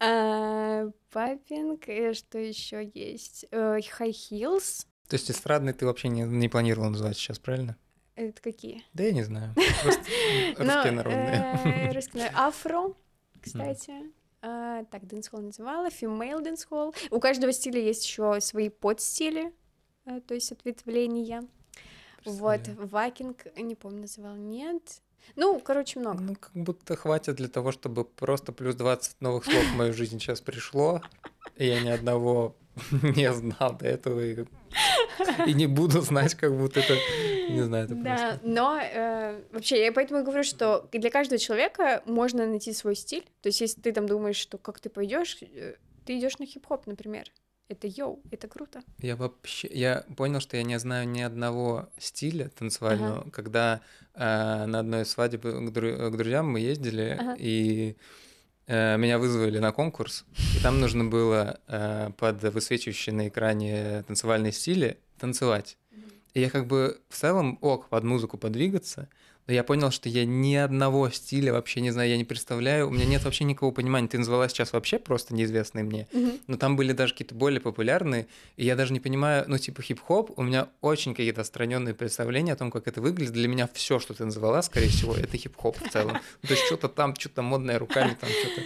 А, 0.00 0.90
popping, 1.10 1.88
и 1.88 2.12
что 2.14 2.38
еще 2.38 2.90
есть? 2.94 3.46
Э, 3.50 3.78
heels. 3.80 4.86
То 5.08 5.14
есть 5.14 5.30
эстрадный 5.30 5.72
ты 5.72 5.86
вообще 5.86 6.08
не, 6.08 6.22
не 6.22 6.48
планировал 6.48 6.90
называть 6.90 7.16
сейчас, 7.16 7.38
правильно? 7.38 7.76
Это 8.14 8.40
какие? 8.42 8.84
Да 8.92 9.04
я 9.04 9.12
не 9.12 9.22
знаю. 9.22 9.54
Просто 9.82 10.02
русские 10.56 10.92
народные. 10.92 11.58
Э, 11.64 11.92
русские 11.92 12.30
Афро, 12.34 12.94
кстати. 13.40 13.92
Так, 14.40 15.06
dancehall 15.06 15.40
называла, 15.40 15.86
female 15.88 16.42
dancehall. 16.42 16.94
У 17.10 17.20
каждого 17.20 17.52
стиля 17.52 17.80
есть 17.80 18.04
еще 18.04 18.40
свои 18.40 18.70
подстили, 18.70 19.52
э, 20.04 20.20
то 20.20 20.34
есть 20.34 20.50
ответвления. 20.50 21.44
Вот, 22.24 22.60
waacking, 22.76 23.46
не 23.56 23.76
помню, 23.76 24.02
называл, 24.02 24.34
нет. 24.34 25.00
Ну, 25.36 25.58
короче, 25.60 26.00
много. 26.00 26.20
Ну, 26.20 26.34
как 26.34 26.52
будто 26.54 26.96
хватит 26.96 27.36
для 27.36 27.48
того, 27.48 27.72
чтобы 27.72 28.04
просто 28.04 28.52
плюс 28.52 28.74
20 28.74 29.20
новых 29.20 29.44
слов 29.44 29.64
в 29.64 29.76
мою 29.76 29.92
жизнь 29.92 30.18
сейчас 30.18 30.40
пришло, 30.40 31.00
и 31.56 31.66
я 31.66 31.80
ни 31.80 31.88
одного 31.90 32.54
не 33.02 33.32
знал 33.32 33.76
до 33.76 33.86
этого, 33.86 34.20
и, 34.20 34.44
и 35.46 35.54
не 35.54 35.66
буду 35.66 36.00
знать, 36.00 36.34
как 36.34 36.56
будто 36.56 36.80
это, 36.80 36.94
не 37.50 37.62
знаю, 37.62 37.84
это 37.84 37.94
Да, 37.94 38.16
просто. 38.16 38.40
но 38.42 38.80
э, 38.80 39.40
вообще, 39.52 39.84
я 39.84 39.92
поэтому 39.92 40.24
говорю, 40.24 40.42
что 40.42 40.88
для 40.92 41.10
каждого 41.10 41.38
человека 41.38 42.02
можно 42.06 42.46
найти 42.46 42.72
свой 42.72 42.94
стиль, 42.96 43.24
то 43.42 43.48
есть 43.48 43.60
если 43.60 43.80
ты 43.80 43.92
там 43.92 44.06
думаешь, 44.06 44.36
что 44.36 44.58
как 44.58 44.80
ты 44.80 44.88
пойдешь, 44.88 45.38
э, 45.42 45.74
ты 46.06 46.18
идешь 46.18 46.38
на 46.38 46.46
хип-хоп, 46.46 46.86
например, 46.86 47.30
это 47.72 47.86
йоу, 47.86 48.22
это 48.30 48.48
круто. 48.48 48.82
Я 48.98 49.16
вообще, 49.16 49.68
я 49.72 50.04
понял, 50.16 50.40
что 50.40 50.56
я 50.56 50.62
не 50.62 50.78
знаю 50.78 51.08
ни 51.08 51.20
одного 51.20 51.88
стиля 51.98 52.48
танцевального, 52.48 53.20
ага. 53.20 53.30
когда 53.30 53.80
э, 54.14 54.66
на 54.66 54.80
одной 54.80 55.04
свадьбе 55.04 55.38
к, 55.38 55.68
дру- 55.70 56.10
к 56.10 56.16
друзьям 56.16 56.50
мы 56.50 56.60
ездили, 56.60 57.16
ага. 57.18 57.36
и 57.38 57.96
э, 58.66 58.96
меня 58.96 59.18
вызвали 59.18 59.58
на 59.58 59.72
конкурс, 59.72 60.24
и 60.56 60.62
там 60.62 60.80
нужно 60.80 61.04
было 61.04 61.60
э, 61.66 62.10
под 62.16 62.42
высвечивающие 62.42 63.14
на 63.14 63.28
экране 63.28 64.04
танцевальные 64.06 64.52
стили 64.52 64.98
танцевать. 65.18 65.76
И 66.34 66.40
я 66.40 66.48
как 66.48 66.66
бы 66.66 67.00
в 67.08 67.16
целом 67.16 67.58
ок 67.60 67.88
под 67.88 68.04
музыку 68.04 68.38
подвигаться, 68.38 69.08
но 69.46 69.54
я 69.54 69.64
понял, 69.64 69.90
что 69.90 70.08
я 70.08 70.24
ни 70.24 70.54
одного 70.54 71.10
стиля 71.10 71.52
вообще 71.52 71.80
не 71.80 71.90
знаю, 71.90 72.10
я 72.10 72.16
не 72.16 72.24
представляю, 72.24 72.88
у 72.88 72.90
меня 72.90 73.04
нет 73.04 73.24
вообще 73.24 73.44
никакого 73.44 73.72
понимания. 73.72 74.08
Ты 74.08 74.18
назвала 74.18 74.48
сейчас 74.48 74.72
вообще 74.72 74.98
просто 74.98 75.34
неизвестные 75.34 75.84
мне, 75.84 76.06
mm-hmm. 76.12 76.40
но 76.46 76.56
там 76.56 76.76
были 76.76 76.92
даже 76.92 77.12
какие-то 77.12 77.34
более 77.34 77.60
популярные, 77.60 78.26
и 78.56 78.64
я 78.64 78.76
даже 78.76 78.92
не 78.92 79.00
понимаю, 79.00 79.44
ну 79.48 79.58
типа 79.58 79.82
хип-хоп, 79.82 80.32
у 80.36 80.42
меня 80.42 80.68
очень 80.80 81.14
какие-то 81.14 81.40
отстраненные 81.40 81.94
представления 81.94 82.52
о 82.52 82.56
том, 82.56 82.70
как 82.70 82.86
это 82.86 83.00
выглядит. 83.00 83.32
Для 83.32 83.48
меня 83.48 83.68
все, 83.72 83.98
что 83.98 84.14
ты 84.14 84.24
назвала, 84.24 84.62
скорее 84.62 84.88
всего, 84.88 85.14
это 85.14 85.36
хип-хоп 85.36 85.76
в 85.78 85.90
целом. 85.90 86.18
Ну, 86.42 86.48
то 86.48 86.54
есть 86.54 86.64
что-то 86.66 86.88
там, 86.88 87.16
что-то 87.16 87.42
модное 87.42 87.78
руками, 87.78 88.16
там 88.20 88.30
что-то. 88.30 88.62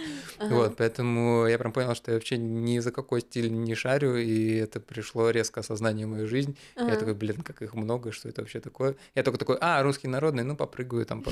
Вот, 0.53 0.77
поэтому 0.77 1.47
я 1.47 1.57
прям 1.57 1.71
понял, 1.71 1.95
что 1.95 2.11
я 2.11 2.17
вообще 2.17 2.37
ни 2.37 2.79
за 2.79 2.91
какой 2.91 3.21
стиль 3.21 3.51
не 3.51 3.75
шарю, 3.75 4.17
и 4.17 4.55
это 4.55 4.79
пришло 4.79 5.29
резко 5.31 5.61
осознание 5.61 6.05
в 6.05 6.09
мою 6.09 6.27
жизнь. 6.27 6.57
Я 6.75 6.95
такой, 6.95 7.15
блин, 7.15 7.41
как 7.41 7.61
их 7.61 7.73
много, 7.73 8.11
что 8.11 8.29
это 8.29 8.41
вообще 8.41 8.59
такое. 8.59 8.95
Я 9.15 9.23
только 9.23 9.39
такой, 9.39 9.57
а, 9.59 9.81
русский 9.81 10.07
народный, 10.07 10.43
ну 10.43 10.55
попрыгаю 10.67 11.05
там, 11.05 11.23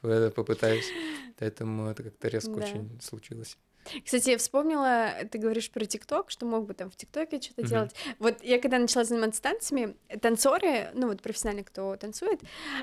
попытаюсь. 0.00 0.90
Поэтому 1.38 1.88
это 1.88 2.02
как-то 2.02 2.28
резко 2.28 2.50
очень 2.50 3.00
случилось. 3.00 3.56
Кстати, 4.04 4.30
я 4.30 4.38
вспомнила, 4.38 5.12
ты 5.30 5.38
говоришь 5.38 5.70
про 5.70 5.84
ТикТок, 5.84 6.30
что 6.30 6.46
мог 6.46 6.66
бы 6.66 6.74
там 6.74 6.90
в 6.90 6.96
ТикТоке 6.96 7.40
что-то 7.40 7.62
uh-huh. 7.62 7.68
делать. 7.68 7.94
Вот 8.18 8.42
я 8.42 8.60
когда 8.60 8.78
начала 8.78 9.04
заниматься 9.04 9.40
танцами, 9.40 9.96
танцоры, 10.20 10.90
ну 10.92 11.08
вот 11.08 11.22
профессионально 11.22 11.64
кто 11.64 11.96
танцует, 11.96 12.40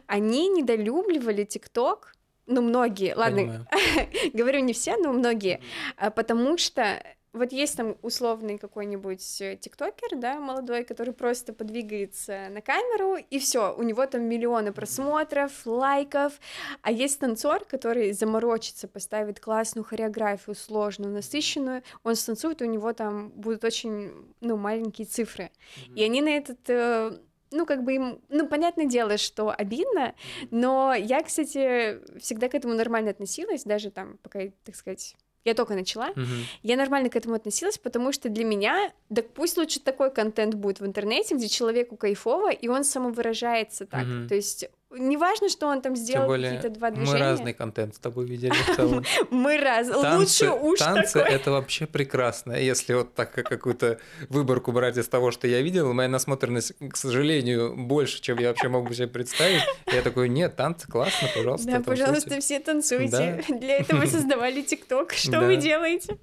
они 0.08 0.50
недолюбливали 0.50 1.44
ТикТок, 1.46 2.16
ну 2.48 2.62
многие, 2.62 3.14
ладно, 3.16 3.68
говорю 4.34 4.60
не 4.60 4.74
все, 4.74 4.98
но 4.98 5.14
многие, 5.14 5.62
а 5.98 6.10
потому 6.10 6.58
что 6.58 7.04
вот 7.34 7.52
есть 7.52 7.78
там 7.78 7.98
условный 8.02 8.58
какой-нибудь 8.58 9.42
э, 9.42 9.58
тиктокер, 9.58 10.18
да, 10.18 10.40
молодой, 10.40 10.84
который 10.84 11.14
просто 11.14 11.54
подвигается 11.54 12.48
на 12.50 12.62
камеру, 12.62 13.18
и 13.18 13.40
все, 13.40 13.76
у 13.76 13.84
него 13.84 14.06
там 14.06 14.24
миллионы 14.24 14.72
просмотров, 14.72 15.66
лайков, 15.66 16.40
а 16.82 16.92
есть 16.92 17.20
танцор, 17.20 17.66
который 17.66 18.12
заморочится, 18.14 18.88
поставит 18.88 19.40
классную 19.40 19.86
хореографию, 19.86 20.56
сложную, 20.56 21.14
насыщенную, 21.14 21.84
он 22.04 22.16
станцует, 22.16 22.62
и 22.62 22.66
у 22.66 22.68
него 22.68 22.94
там 22.94 23.30
будут 23.30 23.64
очень, 23.64 24.34
ну, 24.42 24.58
маленькие 24.58 25.06
цифры, 25.06 25.46
mm-hmm. 25.46 25.96
и 25.96 26.04
они 26.04 26.22
на 26.22 26.30
этот 26.30 26.70
э, 26.70 27.18
ну, 27.52 27.66
как 27.66 27.84
бы 27.84 27.96
им, 27.96 28.22
ну, 28.30 28.48
понятное 28.48 28.86
дело, 28.86 29.18
что 29.18 29.54
обидно, 29.56 30.16
но 30.52 30.94
я, 30.94 31.22
кстати, 31.24 32.00
всегда 32.20 32.50
к 32.50 32.56
этому 32.56 32.74
нормально 32.74 33.12
относилась, 33.12 33.64
даже 33.64 33.92
там, 33.92 34.18
пока, 34.22 34.42
так 34.64 34.76
сказать, 34.76 35.16
я 35.48 35.54
только 35.54 35.74
начала, 35.74 36.10
угу. 36.10 36.26
я 36.64 36.78
нормально 36.78 37.10
к 37.10 37.16
этому 37.16 37.36
относилась, 37.36 37.78
потому 37.78 38.12
что 38.12 38.30
для 38.30 38.46
меня, 38.46 38.92
да 39.10 39.22
пусть 39.22 39.58
лучше 39.58 39.80
такой 39.80 40.12
контент 40.12 40.56
будет 40.56 40.80
в 40.80 40.86
интернете, 40.86 41.36
где 41.36 41.48
человеку 41.48 41.98
кайфово, 41.98 42.52
и 42.52 42.68
он 42.68 42.84
самовыражается 42.84 43.86
так. 43.86 44.04
Угу. 44.04 44.28
То 44.28 44.36
есть 44.36 44.70
Неважно, 44.90 45.50
что 45.50 45.68
он 45.68 45.82
там 45.82 45.98
сделал 45.98 46.30
какие-то 46.30 46.70
два 46.70 46.92
движения. 46.92 47.14
Мы 47.14 47.20
разный 47.20 47.54
контент 47.54 47.96
с 47.96 48.00
тобой 48.00 48.26
видели 48.26 48.52
в 48.52 48.76
целом. 48.76 49.04
Мы 49.32 49.58
раз. 49.58 49.90
Лучше 49.94 50.50
уж 50.50 50.80
Танцы— 50.80 51.20
это 51.20 51.52
вообще 51.52 51.88
прекрасно. 51.88 52.54
Если 52.54 52.94
вот 52.94 53.14
так 53.14 53.32
какую-то 53.32 54.00
выборку 54.30 54.72
брать 54.72 54.98
из 54.98 55.10
того, 55.10 55.32
что 55.32 55.46
я 55.48 55.62
видел, 55.62 55.92
моя 55.94 56.08
насмотренность, 56.08 56.74
к 56.90 56.96
сожалению, 56.96 57.76
больше, 57.76 58.22
чем 58.22 58.38
я 58.40 58.50
вообще 58.50 58.70
мог 58.70 58.88
бы 58.88 58.96
себе 58.96 59.08
представить. 59.08 59.62
Я 59.88 60.02
такой, 60.02 60.30
нет, 60.30 60.56
танцы 60.56 60.88
классно, 60.88 61.28
пожалуйста. 61.36 61.70
Да, 61.70 61.80
пожалуйста, 61.82 62.40
все 62.40 62.60
танцуйте. 62.60 63.44
Для 63.50 63.80
этого 63.80 64.06
создавали 64.06 64.62
ТикТок. 64.62 65.12
Что 65.12 65.42
вы 65.42 65.58
делаете? 65.58 66.18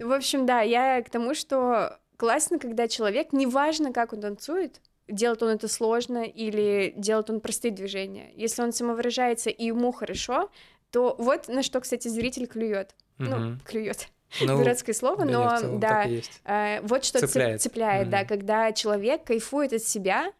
В 0.00 0.12
общем, 0.12 0.46
да, 0.46 0.62
я 0.62 1.00
к 1.02 1.10
тому, 1.10 1.34
что 1.34 1.98
классно, 2.16 2.58
когда 2.58 2.88
человек, 2.88 3.32
неважно, 3.32 3.92
как 3.92 4.12
он 4.12 4.20
танцует, 4.20 4.80
делает 5.10 5.42
он 5.42 5.50
это 5.50 5.68
сложно 5.68 6.24
или 6.24 6.92
делает 6.96 7.30
он 7.30 7.40
простые 7.40 7.72
движения. 7.72 8.32
Если 8.36 8.62
он 8.62 8.72
самовыражается 8.72 9.50
и 9.50 9.66
ему 9.66 9.92
хорошо, 9.92 10.50
то 10.90 11.14
вот 11.18 11.48
на 11.48 11.62
что, 11.62 11.80
кстати, 11.80 12.08
зритель 12.08 12.46
клюет. 12.46 12.94
Угу. 13.18 13.28
Ну, 13.28 13.58
клюет. 13.64 14.08
Ну, 14.40 14.58
Дурацкое 14.58 14.94
слово, 14.94 15.24
но 15.24 15.58
да, 15.78 16.06
э, 16.44 16.80
вот 16.82 17.04
что 17.04 17.18
цепляет, 17.18 17.62
цепляет 17.62 18.04
угу. 18.04 18.12
да, 18.12 18.24
когда 18.24 18.70
человек 18.70 19.24
кайфует 19.24 19.72
от 19.72 19.82
себя, 19.82 20.32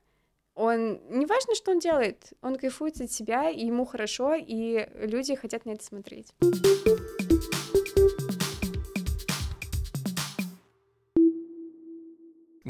он 0.55 1.01
не 1.09 1.27
важно, 1.27 1.57
что 1.57 1.73
он 1.73 1.81
делает, 1.81 2.33
он 2.41 2.55
кайфует 2.55 3.01
от 3.01 3.11
себя, 3.11 3.51
и 3.51 3.67
ему 3.67 3.85
хорошо, 3.85 4.37
и 4.37 4.87
люди 4.95 5.35
хотят 5.35 5.65
на 5.67 5.71
это 5.71 5.83
смотреть. 5.83 6.29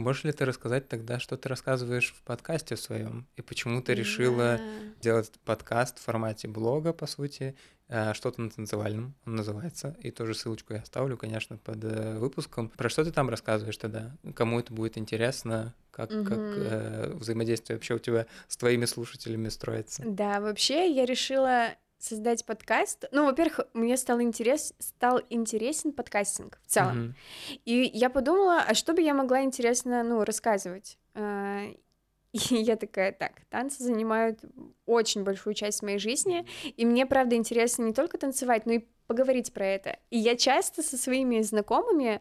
Можешь 0.00 0.24
ли 0.24 0.32
ты 0.32 0.46
рассказать 0.46 0.88
тогда, 0.88 1.20
что 1.20 1.36
ты 1.36 1.48
рассказываешь 1.48 2.14
в 2.16 2.22
подкасте 2.22 2.76
своем 2.76 3.26
и 3.36 3.42
почему 3.42 3.82
ты 3.82 3.94
решила 3.94 4.56
да. 4.56 4.62
делать 5.02 5.30
подкаст 5.44 5.98
в 5.98 6.02
формате 6.02 6.48
блога, 6.48 6.94
по 6.94 7.06
сути, 7.06 7.54
э, 7.88 8.14
что-то 8.14 8.40
на 8.40 8.50
танцевальном, 8.50 9.14
он 9.26 9.36
называется, 9.36 9.94
и 10.00 10.10
тоже 10.10 10.34
ссылочку 10.34 10.72
я 10.72 10.80
оставлю, 10.80 11.18
конечно, 11.18 11.58
под 11.58 11.84
э, 11.84 12.18
выпуском. 12.18 12.70
Про 12.70 12.88
что 12.88 13.04
ты 13.04 13.12
там 13.12 13.28
рассказываешь 13.28 13.76
тогда? 13.76 14.16
Кому 14.34 14.58
это 14.58 14.72
будет 14.72 14.96
интересно? 14.96 15.74
Как, 15.90 16.10
угу. 16.10 16.24
как 16.24 16.38
э, 16.38 17.12
взаимодействие 17.14 17.76
вообще 17.76 17.94
у 17.94 17.98
тебя 17.98 18.26
с 18.48 18.56
твоими 18.56 18.86
слушателями 18.86 19.50
строится? 19.50 20.02
Да, 20.06 20.40
вообще 20.40 20.90
я 20.90 21.04
решила 21.04 21.74
создать 22.00 22.44
подкаст. 22.44 23.04
Ну, 23.12 23.26
во-первых, 23.26 23.60
мне 23.74 23.96
стал, 23.96 24.20
интерес, 24.20 24.74
стал 24.78 25.20
интересен 25.30 25.92
подкастинг 25.92 26.58
в 26.64 26.66
целом. 26.66 26.98
Mm-hmm. 26.98 27.60
И 27.66 27.90
я 27.94 28.10
подумала, 28.10 28.64
а 28.66 28.74
что 28.74 28.94
бы 28.94 29.02
я 29.02 29.14
могла 29.14 29.42
интересно, 29.42 30.02
ну, 30.02 30.24
рассказывать? 30.24 30.98
А, 31.14 31.66
и 32.32 32.54
я 32.54 32.76
такая, 32.76 33.12
так, 33.12 33.32
танцы 33.50 33.82
занимают 33.82 34.40
очень 34.86 35.24
большую 35.24 35.54
часть 35.54 35.82
моей 35.82 35.98
жизни, 35.98 36.46
и 36.76 36.84
мне, 36.86 37.06
правда, 37.06 37.36
интересно 37.36 37.84
не 37.84 37.92
только 37.92 38.18
танцевать, 38.18 38.66
но 38.66 38.72
и 38.72 38.84
поговорить 39.06 39.52
про 39.52 39.66
это. 39.66 39.98
И 40.10 40.18
я 40.18 40.36
часто 40.36 40.82
со 40.82 40.96
своими 40.96 41.40
знакомыми 41.42 42.20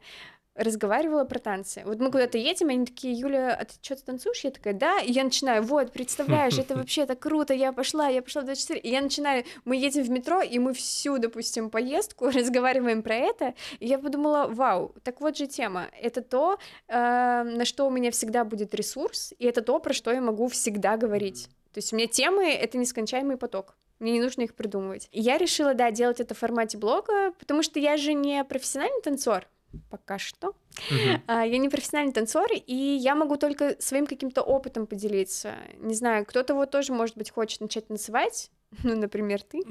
разговаривала 0.60 1.24
про 1.24 1.40
танцы. 1.40 1.82
Вот 1.86 2.00
мы 2.00 2.12
куда-то 2.12 2.38
едем, 2.38 2.70
они 2.70 2.86
такие, 2.86 3.14
Юля, 3.14 3.56
а 3.56 3.66
ты 3.66 3.74
что-то 3.82 4.06
танцуешь? 4.06 4.44
Я 4.44 4.52
такая, 4.52 4.74
да, 4.74 5.00
и 5.00 5.12
я 5.12 5.24
начинаю, 5.24 5.64
вот, 5.64 5.92
представляешь, 5.92 6.58
это 6.60 6.76
вообще 6.78 7.06
так 7.06 7.20
круто, 7.20 7.54
я 7.54 7.72
пошла, 7.72 8.08
я 8.08 8.22
пошла 8.22 8.42
в 8.42 8.46
24, 8.46 8.80
и 8.80 8.90
я 8.90 9.02
начинаю, 9.02 9.46
мы 9.66 9.78
едем 9.78 10.04
в 10.04 10.10
метро, 10.10 10.42
и 10.42 10.60
мы 10.60 10.74
всю, 10.74 11.18
допустим, 11.18 11.70
поездку 11.70 12.26
разговариваем 12.30 13.02
про 13.02 13.16
это, 13.16 13.54
и 13.80 13.88
я 13.88 13.98
подумала, 13.98 14.48
вау, 14.48 14.94
так 15.04 15.22
вот 15.22 15.38
же 15.38 15.48
тема, 15.48 15.88
это 16.00 16.22
то, 16.22 16.60
э, 16.88 17.44
на 17.44 17.66
что 17.66 17.88
у 17.88 17.90
меня 17.90 18.12
всегда 18.12 18.44
будет 18.44 18.76
ресурс, 18.76 19.34
и 19.40 19.46
это 19.46 19.62
то, 19.62 19.80
про 19.80 19.94
что 19.94 20.12
я 20.12 20.22
могу 20.22 20.48
всегда 20.50 20.98
говорить. 20.98 21.50
То 21.74 21.78
есть 21.78 21.94
у 21.94 21.96
меня 21.96 22.08
темы— 22.08 22.52
это 22.54 22.78
нескончаемый 22.78 23.38
поток. 23.38 23.76
Мне 24.00 24.14
не 24.14 24.22
нужно 24.22 24.44
их 24.44 24.56
придумывать. 24.56 25.10
И 25.12 25.20
я 25.20 25.38
решила, 25.38 25.74
да, 25.74 25.92
делать 25.92 26.20
это 26.20 26.34
в 26.34 26.38
формате 26.38 26.78
блога, 26.78 27.34
потому 27.38 27.64
что 27.64 27.80
я 27.80 27.98
же 27.98 28.14
не 28.14 28.44
профессиональный 28.44 29.02
танцор, 29.02 29.48
пока 29.90 30.18
что. 30.18 30.54
Uh-huh. 30.92 31.48
Я 31.48 31.58
не 31.58 31.70
профессиональный 31.70 32.14
танцор, 32.14 32.50
и 32.54 32.74
я 32.74 33.16
могу 33.16 33.38
только 33.38 33.76
своим 33.80 34.06
каким-то 34.08 34.42
опытом 34.42 34.88
поделиться. 34.88 35.56
Не 35.78 35.94
знаю, 35.94 36.26
кто-то 36.26 36.56
вот 36.56 36.72
тоже, 36.72 36.94
может 36.94 37.18
быть, 37.18 37.32
хочет 37.32 37.62
начать 37.62 37.88
танцевать, 37.88 38.52
ну, 38.84 38.96
например, 38.96 39.42
ты. 39.42 39.62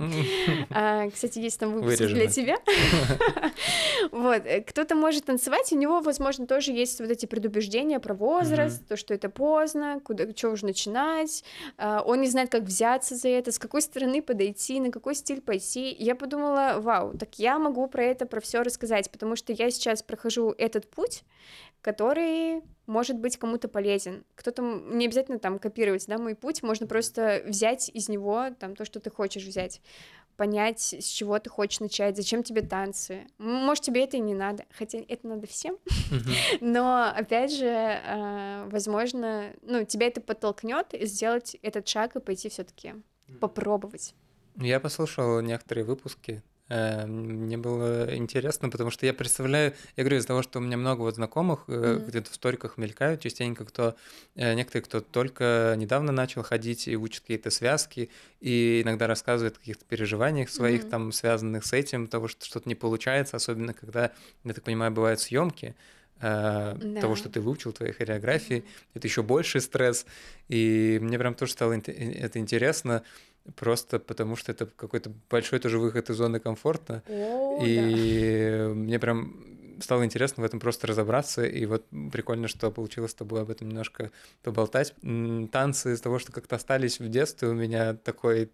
А, 0.70 1.08
кстати, 1.10 1.38
есть 1.38 1.58
там 1.58 1.74
выпуск 1.74 2.00
Вырежем. 2.00 2.18
для 2.18 2.26
тебя. 2.26 2.56
вот, 4.12 4.42
э, 4.44 4.62
кто-то 4.62 4.94
может 4.94 5.24
танцевать, 5.24 5.72
у 5.72 5.76
него, 5.76 6.00
возможно, 6.00 6.46
тоже 6.46 6.72
есть 6.72 7.00
вот 7.00 7.10
эти 7.10 7.26
предубеждения 7.26 8.00
про 8.00 8.14
возраст, 8.14 8.86
то, 8.86 8.96
что 8.96 9.14
это 9.14 9.28
поздно, 9.28 10.00
куда, 10.04 10.24
что 10.34 10.50
уже 10.50 10.66
начинать, 10.66 11.44
а, 11.76 12.02
он 12.02 12.20
не 12.20 12.28
знает, 12.28 12.50
как 12.50 12.62
взяться 12.62 13.14
за 13.14 13.28
это, 13.28 13.52
с 13.52 13.58
какой 13.58 13.82
стороны 13.82 14.20
подойти, 14.22 14.80
на 14.80 14.90
какой 14.90 15.14
стиль 15.14 15.40
пойти. 15.40 15.94
Я 15.98 16.14
подумала, 16.14 16.76
вау, 16.78 17.16
так 17.16 17.38
я 17.38 17.58
могу 17.58 17.86
про 17.88 18.04
это, 18.04 18.26
про 18.26 18.40
все 18.40 18.62
рассказать, 18.62 19.10
потому 19.10 19.36
что 19.36 19.52
я 19.52 19.70
сейчас 19.70 20.02
прохожу 20.02 20.54
этот 20.58 20.88
путь, 20.90 21.24
который 21.80 22.62
может 22.86 23.18
быть 23.18 23.36
кому-то 23.36 23.68
полезен. 23.68 24.24
Кто-то 24.34 24.62
не 24.62 25.06
обязательно 25.06 25.38
там 25.38 25.59
копировать, 25.59 26.06
да, 26.06 26.18
мой 26.18 26.34
путь, 26.34 26.62
можно 26.62 26.86
просто 26.86 27.42
взять 27.46 27.90
из 27.92 28.09
него 28.09 28.50
там 28.59 28.74
то, 28.74 28.84
что 28.84 28.98
ты 28.98 29.10
хочешь 29.10 29.44
взять, 29.44 29.80
понять, 30.36 30.94
с 30.94 31.05
чего 31.05 31.38
ты 31.38 31.50
хочешь 31.50 31.80
начать, 31.80 32.16
зачем 32.16 32.42
тебе 32.42 32.62
танцы. 32.62 33.26
Может, 33.38 33.84
тебе 33.84 34.05
это 34.05 34.16
и 34.16 34.20
не 34.20 34.34
надо, 34.34 34.64
хотя 34.70 34.98
это 35.06 35.26
надо 35.26 35.46
всем, 35.46 35.76
но 36.60 37.12
опять 37.14 37.52
же, 37.52 37.66
а, 37.68 38.66
возможно, 38.70 39.52
ну, 39.62 39.84
тебя 39.84 40.06
это 40.06 40.20
подтолкнет 40.20 40.94
сделать 41.02 41.56
этот 41.62 41.86
шаг 41.86 42.16
и 42.16 42.20
пойти 42.20 42.48
все-таки 42.48 42.94
попробовать. 43.40 44.14
Я 44.56 44.80
послушал 44.80 45.40
некоторые 45.40 45.84
выпуски 45.84 46.42
мне 46.69 47.57
было 47.57 48.15
интересно, 48.15 48.69
потому 48.69 48.90
что 48.90 49.07
я 49.07 49.15
представляю, 49.15 49.74
я 49.97 50.03
говорю, 50.03 50.19
из-за 50.19 50.28
того, 50.28 50.43
что 50.43 50.59
у 50.59 50.62
меня 50.62 50.77
много 50.77 51.01
вот 51.01 51.15
знакомых, 51.15 51.65
mm-hmm. 51.66 52.07
где-то 52.07 52.31
в 52.31 52.35
сториках 52.35 52.77
мелькают 52.77 53.23
частенько, 53.23 53.65
кто, 53.65 53.97
э, 54.35 54.53
некоторые, 54.55 54.85
кто 54.85 55.01
только 55.01 55.74
недавно 55.78 56.12
начал 56.12 56.43
ходить 56.43 56.86
и 56.86 56.97
учат 56.97 57.23
какие-то 57.23 57.51
связки, 57.51 58.11
и 58.40 58.82
иногда 58.85 59.07
рассказывают 59.07 59.57
о 59.57 59.61
каких-то 59.61 59.86
переживаниях 59.86 60.51
своих, 60.51 60.85
mm-hmm. 60.85 60.90
там, 60.90 61.12
связанных 61.12 61.65
с 61.65 61.73
этим, 61.73 62.07
того, 62.07 62.28
что 62.28 62.45
что-то 62.45 62.69
не 62.69 62.74
получается, 62.74 63.36
особенно 63.36 63.73
когда, 63.73 64.12
я 64.45 64.53
так 64.53 64.62
понимаю, 64.65 64.93
бывают 64.93 65.20
съемки, 65.20 65.74
да. 66.20 66.77
того, 67.01 67.15
что 67.15 67.28
ты 67.28 67.40
выучил, 67.40 67.73
твоей 67.73 67.93
хореографии, 67.93 68.65
это 68.95 69.07
еще 69.07 69.23
больший 69.23 69.61
стресс. 69.61 70.05
И 70.49 70.99
мне 71.01 71.19
прям 71.19 71.35
тоже 71.35 71.53
стало 71.53 71.74
это 71.74 72.39
интересно, 72.39 73.03
просто 73.56 73.98
потому 73.98 74.36
что 74.36 74.52
это 74.52 74.66
какой-то 74.66 75.12
большой 75.30 75.58
тоже 75.58 75.78
выход 75.78 76.10
из 76.10 76.16
зоны 76.16 76.40
комфорта. 76.40 77.02
О, 77.08 77.64
и 77.64 78.56
да. 78.58 78.68
мне 78.74 78.98
прям 78.98 79.44
стало 79.80 80.04
интересно 80.04 80.42
в 80.42 80.46
этом 80.46 80.60
просто 80.60 80.86
разобраться, 80.86 81.44
и 81.44 81.64
вот 81.66 81.86
прикольно, 82.12 82.48
что 82.48 82.70
получилось 82.70 83.12
с 83.12 83.14
тобой 83.14 83.42
об 83.42 83.50
этом 83.50 83.68
немножко 83.68 84.10
поболтать. 84.42 84.94
Танцы 85.52 85.94
из 85.94 86.00
того, 86.00 86.18
что 86.18 86.32
как-то 86.32 86.56
остались 86.56 87.00
в 87.00 87.08
детстве, 87.08 87.48
у 87.48 87.54
меня 87.54 87.94
такой 87.94 88.50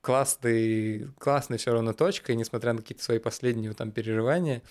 классный, 0.00 1.08
классный 1.18 1.58
все 1.58 1.72
равно 1.72 1.92
точка, 1.92 2.32
и 2.32 2.36
несмотря 2.36 2.72
на 2.72 2.80
какие-то 2.80 3.04
свои 3.04 3.18
последние 3.18 3.74
там 3.74 3.90
переживания, 3.90 4.62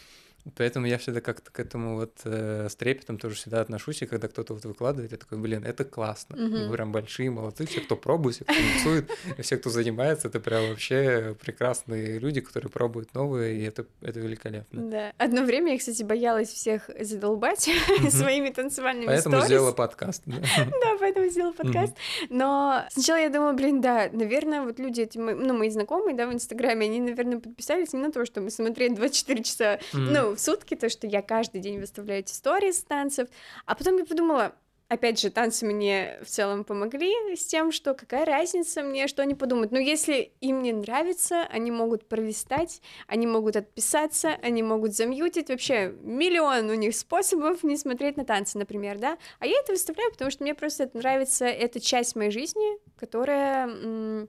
Поэтому 0.55 0.85
я 0.85 0.97
всегда 0.97 1.21
как-то 1.21 1.51
к 1.51 1.59
этому 1.59 1.95
вот 1.95 2.19
э, 2.23 2.67
с 2.69 2.75
трепетом 2.75 3.17
тоже 3.17 3.35
всегда 3.35 3.61
отношусь, 3.61 4.01
и 4.01 4.05
когда 4.05 4.27
кто-то 4.27 4.53
вот 4.53 4.65
выкладывает, 4.65 5.11
я 5.11 5.17
такой, 5.17 5.37
блин, 5.37 5.63
это 5.63 5.83
классно. 5.83 6.35
Mm-hmm. 6.35 6.67
Вы 6.67 6.73
прям 6.73 6.91
большие, 6.91 7.29
молодцы, 7.29 7.65
все, 7.65 7.81
кто 7.81 7.95
пробует, 7.95 8.35
все, 8.35 8.45
кто 8.45 8.53
танцует, 8.53 9.11
все, 9.39 9.57
кто 9.57 9.69
занимается, 9.69 10.27
это 10.27 10.39
прям 10.39 10.69
вообще 10.69 11.35
прекрасные 11.41 12.19
люди, 12.19 12.41
которые 12.41 12.69
пробуют 12.69 13.13
новые, 13.13 13.59
и 13.59 13.63
это, 13.63 13.85
это 14.01 14.19
великолепно. 14.19 14.89
Да. 14.89 15.13
Одно 15.17 15.43
время 15.43 15.73
я, 15.73 15.79
кстати, 15.79 16.03
боялась 16.03 16.49
всех 16.49 16.89
задолбать 16.99 17.69
своими 18.09 18.49
танцевальными 18.49 19.07
Поэтому 19.07 19.41
сделала 19.41 19.71
подкаст. 19.71 20.23
Да, 20.57 20.95
поэтому 20.99 21.27
сделала 21.29 21.53
подкаст. 21.53 21.93
Но 22.29 22.83
сначала 22.89 23.17
я 23.17 23.29
думала, 23.29 23.53
блин, 23.53 23.81
да, 23.81 24.09
наверное, 24.11 24.61
вот 24.61 24.79
люди, 24.79 25.01
эти, 25.01 25.17
ну, 25.17 25.57
мои 25.57 25.69
знакомые, 25.69 26.15
да, 26.15 26.27
в 26.27 26.33
Инстаграме, 26.33 26.85
они, 26.85 26.99
наверное, 26.99 27.39
подписались 27.39 27.93
не 27.93 27.99
на 27.99 28.11
то, 28.11 28.25
чтобы 28.25 28.49
смотреть 28.49 28.95
24 28.95 29.43
часа, 29.43 29.79
ну, 29.93 30.36
в 30.37 30.41
сутки, 30.41 30.75
то, 30.75 30.89
что 30.89 31.07
я 31.07 31.21
каждый 31.21 31.61
день 31.61 31.79
выставляю 31.79 32.21
эти 32.21 32.31
истории 32.31 32.71
с 32.71 32.83
танцев, 32.83 33.27
а 33.65 33.75
потом 33.75 33.97
я 33.97 34.05
подумала, 34.05 34.55
опять 34.87 35.19
же, 35.19 35.29
танцы 35.29 35.65
мне 35.65 36.19
в 36.23 36.27
целом 36.27 36.63
помогли 36.63 37.35
с 37.35 37.45
тем, 37.45 37.71
что 37.71 37.93
какая 37.93 38.25
разница 38.25 38.83
мне, 38.83 39.07
что 39.07 39.21
они 39.21 39.35
подумают. 39.35 39.71
Но 39.71 39.79
если 39.79 40.31
им 40.39 40.61
не 40.61 40.73
нравится, 40.73 41.41
они 41.49 41.71
могут 41.71 42.07
пролистать, 42.07 42.81
они 43.07 43.27
могут 43.27 43.55
отписаться, 43.55 44.37
они 44.41 44.63
могут 44.63 44.95
замьютить, 44.95 45.49
вообще 45.49 45.93
миллион 46.01 46.69
у 46.69 46.75
них 46.75 46.95
способов 46.95 47.63
не 47.63 47.77
смотреть 47.77 48.17
на 48.17 48.25
танцы, 48.25 48.57
например, 48.57 48.97
да. 48.97 49.17
А 49.39 49.45
я 49.45 49.59
это 49.59 49.73
выставляю, 49.73 50.11
потому 50.11 50.31
что 50.31 50.43
мне 50.43 50.55
просто 50.55 50.83
это 50.83 50.97
нравится, 50.97 51.45
это 51.45 51.79
часть 51.79 52.15
моей 52.15 52.31
жизни, 52.31 52.77
которая 52.97 54.27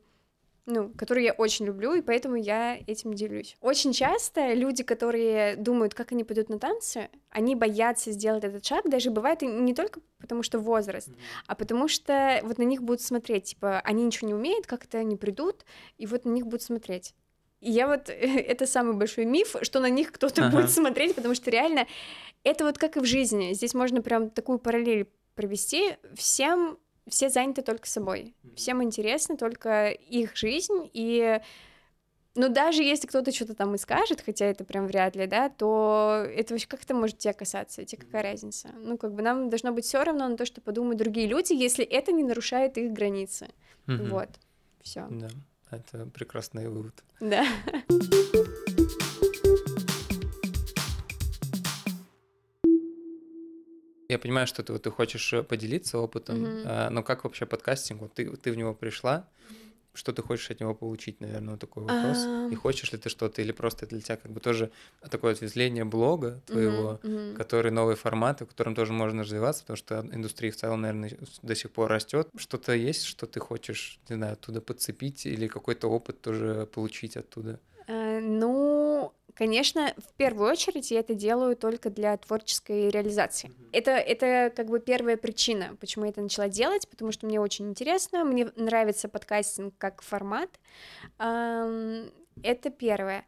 ну, 0.68 0.90
которую 0.90 1.24
я 1.24 1.32
очень 1.32 1.64
люблю, 1.64 1.94
и 1.94 2.02
поэтому 2.02 2.36
я 2.36 2.76
этим 2.86 3.14
делюсь. 3.14 3.56
Очень 3.62 3.94
часто 3.94 4.52
люди, 4.52 4.84
которые 4.84 5.56
думают, 5.56 5.94
как 5.94 6.12
они 6.12 6.24
пойдут 6.24 6.50
на 6.50 6.58
танцы, 6.58 7.08
они 7.30 7.56
боятся 7.56 8.12
сделать 8.12 8.44
этот 8.44 8.64
шаг, 8.64 8.88
даже 8.88 9.10
бывает 9.10 9.42
и 9.42 9.46
не 9.46 9.74
только 9.74 10.00
потому, 10.18 10.42
что 10.42 10.58
возраст, 10.58 11.08
mm-hmm. 11.08 11.44
а 11.46 11.54
потому 11.54 11.88
что 11.88 12.40
вот 12.42 12.58
на 12.58 12.64
них 12.64 12.82
будут 12.82 13.00
смотреть, 13.00 13.44
типа, 13.44 13.80
они 13.80 14.04
ничего 14.04 14.28
не 14.28 14.34
умеют, 14.34 14.66
как-то 14.66 14.98
они 14.98 15.16
придут, 15.16 15.64
и 15.96 16.06
вот 16.06 16.26
на 16.26 16.30
них 16.30 16.44
будут 16.44 16.62
смотреть. 16.62 17.14
И 17.60 17.70
я 17.70 17.86
вот, 17.86 18.08
это 18.10 18.66
самый 18.66 18.94
большой 18.94 19.24
миф, 19.24 19.56
что 19.62 19.80
на 19.80 19.88
них 19.88 20.12
кто-то 20.12 20.42
uh-huh. 20.42 20.50
будет 20.50 20.70
смотреть, 20.70 21.14
потому 21.14 21.34
что 21.34 21.50
реально 21.50 21.86
это 22.44 22.64
вот 22.66 22.76
как 22.76 22.98
и 22.98 23.00
в 23.00 23.06
жизни. 23.06 23.54
Здесь 23.54 23.72
можно 23.72 24.02
прям 24.02 24.28
такую 24.28 24.58
параллель 24.58 25.08
провести. 25.34 25.96
Всем 26.14 26.78
все 27.08 27.28
заняты 27.28 27.62
только 27.62 27.88
собой. 27.88 28.34
Всем 28.54 28.82
интересно 28.82 29.36
только 29.36 29.90
их 29.90 30.36
жизнь, 30.36 30.90
и 30.92 31.40
ну, 32.34 32.48
даже 32.48 32.84
если 32.84 33.08
кто-то 33.08 33.32
что-то 33.32 33.54
там 33.54 33.74
и 33.74 33.78
скажет, 33.78 34.22
хотя 34.24 34.44
это 34.44 34.64
прям 34.64 34.86
вряд 34.86 35.16
ли, 35.16 35.26
да, 35.26 35.48
то 35.48 36.24
это 36.24 36.54
вообще 36.54 36.68
как 36.68 36.84
это 36.84 36.94
может 36.94 37.18
тебя 37.18 37.32
касаться? 37.32 37.84
Тебе 37.84 38.02
какая 38.04 38.22
разница? 38.22 38.68
Ну, 38.80 38.96
как 38.96 39.12
бы 39.12 39.22
нам 39.22 39.50
должно 39.50 39.72
быть 39.72 39.84
все 39.84 40.04
равно 40.04 40.28
на 40.28 40.36
то, 40.36 40.46
что 40.46 40.60
подумают 40.60 40.98
другие 40.98 41.26
люди, 41.26 41.52
если 41.52 41.84
это 41.84 42.12
не 42.12 42.22
нарушает 42.22 42.78
их 42.78 42.92
границы. 42.92 43.48
Угу. 43.88 44.04
Вот. 44.04 44.28
Все. 44.82 45.06
Да, 45.10 45.28
это 45.70 46.06
прекрасный 46.06 46.68
вывод. 46.68 46.94
Да. 47.20 47.44
Я 54.08 54.18
понимаю, 54.18 54.46
что 54.46 54.62
ты, 54.62 54.72
вот, 54.72 54.82
ты 54.82 54.90
хочешь 54.90 55.32
э, 55.34 55.42
поделиться 55.42 55.98
опытом, 55.98 56.42
mm-hmm. 56.42 56.62
а, 56.64 56.90
но 56.90 57.02
как 57.02 57.24
вообще 57.24 57.44
подкастинг? 57.44 58.00
Вот 58.00 58.14
ты, 58.14 58.24
ты 58.36 58.50
в 58.50 58.56
него 58.56 58.72
пришла, 58.72 59.28
что 59.92 60.12
ты 60.14 60.22
хочешь 60.22 60.50
от 60.50 60.60
него 60.60 60.74
получить, 60.74 61.20
наверное, 61.20 61.50
вот 61.50 61.60
такой 61.60 61.82
вопрос. 61.82 62.18
Um... 62.24 62.50
И 62.50 62.54
хочешь 62.54 62.90
ли 62.90 62.96
ты 62.96 63.10
что-то, 63.10 63.42
или 63.42 63.52
просто 63.52 63.86
для 63.86 64.00
тебя 64.00 64.16
как 64.16 64.32
бы 64.32 64.40
тоже 64.40 64.70
такое 65.10 65.32
ответвление 65.34 65.84
блога 65.84 66.40
твоего, 66.46 67.00
mm-hmm. 67.02 67.10
Mm-hmm. 67.10 67.34
который 67.34 67.70
новый 67.70 67.96
формат, 67.96 68.40
в 68.40 68.46
котором 68.46 68.74
тоже 68.74 68.94
можно 68.94 69.24
развиваться, 69.24 69.62
потому 69.62 69.76
что 69.76 70.00
индустрия 70.10 70.52
в 70.52 70.56
целом, 70.56 70.80
наверное, 70.80 71.12
до 71.42 71.54
сих 71.54 71.70
пор 71.70 71.90
растет. 71.90 72.28
Что-то 72.34 72.72
есть, 72.72 73.04
что 73.04 73.26
ты 73.26 73.40
хочешь, 73.40 74.00
не 74.08 74.16
знаю, 74.16 74.32
оттуда 74.32 74.62
подцепить 74.62 75.26
или 75.26 75.48
какой-то 75.48 75.88
опыт 75.90 76.22
тоже 76.22 76.66
получить 76.72 77.18
оттуда? 77.18 77.60
Uh, 78.18 78.20
ну, 78.20 79.12
Конечно, 79.38 79.94
в 79.96 80.14
первую 80.14 80.50
очередь 80.50 80.90
я 80.90 80.98
это 80.98 81.14
делаю 81.14 81.54
только 81.54 81.90
для 81.90 82.16
творческой 82.16 82.90
реализации. 82.90 83.50
Mm-hmm. 83.50 83.68
Это, 83.70 83.90
это 83.92 84.52
как 84.54 84.66
бы 84.66 84.80
первая 84.80 85.16
причина, 85.16 85.76
почему 85.78 86.06
я 86.06 86.10
это 86.10 86.20
начала 86.20 86.48
делать, 86.48 86.88
потому 86.88 87.12
что 87.12 87.24
мне 87.26 87.40
очень 87.40 87.68
интересно, 87.68 88.24
мне 88.24 88.50
нравится 88.56 89.08
подкастинг 89.08 89.74
как 89.78 90.02
формат. 90.02 90.50
Это 91.18 92.70
первое. 92.76 93.24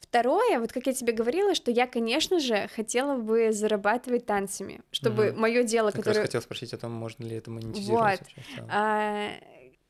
Второе, 0.00 0.60
вот 0.60 0.70
как 0.70 0.86
я 0.86 0.92
тебе 0.92 1.14
говорила, 1.14 1.54
что 1.54 1.70
я, 1.70 1.86
конечно 1.86 2.40
же, 2.40 2.68
хотела 2.76 3.16
бы 3.16 3.50
зарабатывать 3.50 4.26
танцами, 4.26 4.82
чтобы 4.90 5.30
угу. 5.30 5.40
мое 5.40 5.62
дело, 5.62 5.92
которое... 5.92 6.16
Я 6.18 6.22
хотела 6.22 6.42
спросить 6.42 6.74
о 6.74 6.76
том, 6.76 6.92
можно 6.92 7.24
ли 7.24 7.36
это 7.36 7.50
монетизировать 7.50 8.20
вот. 8.20 8.28
вообще. 8.36 8.64
А, 8.68 9.30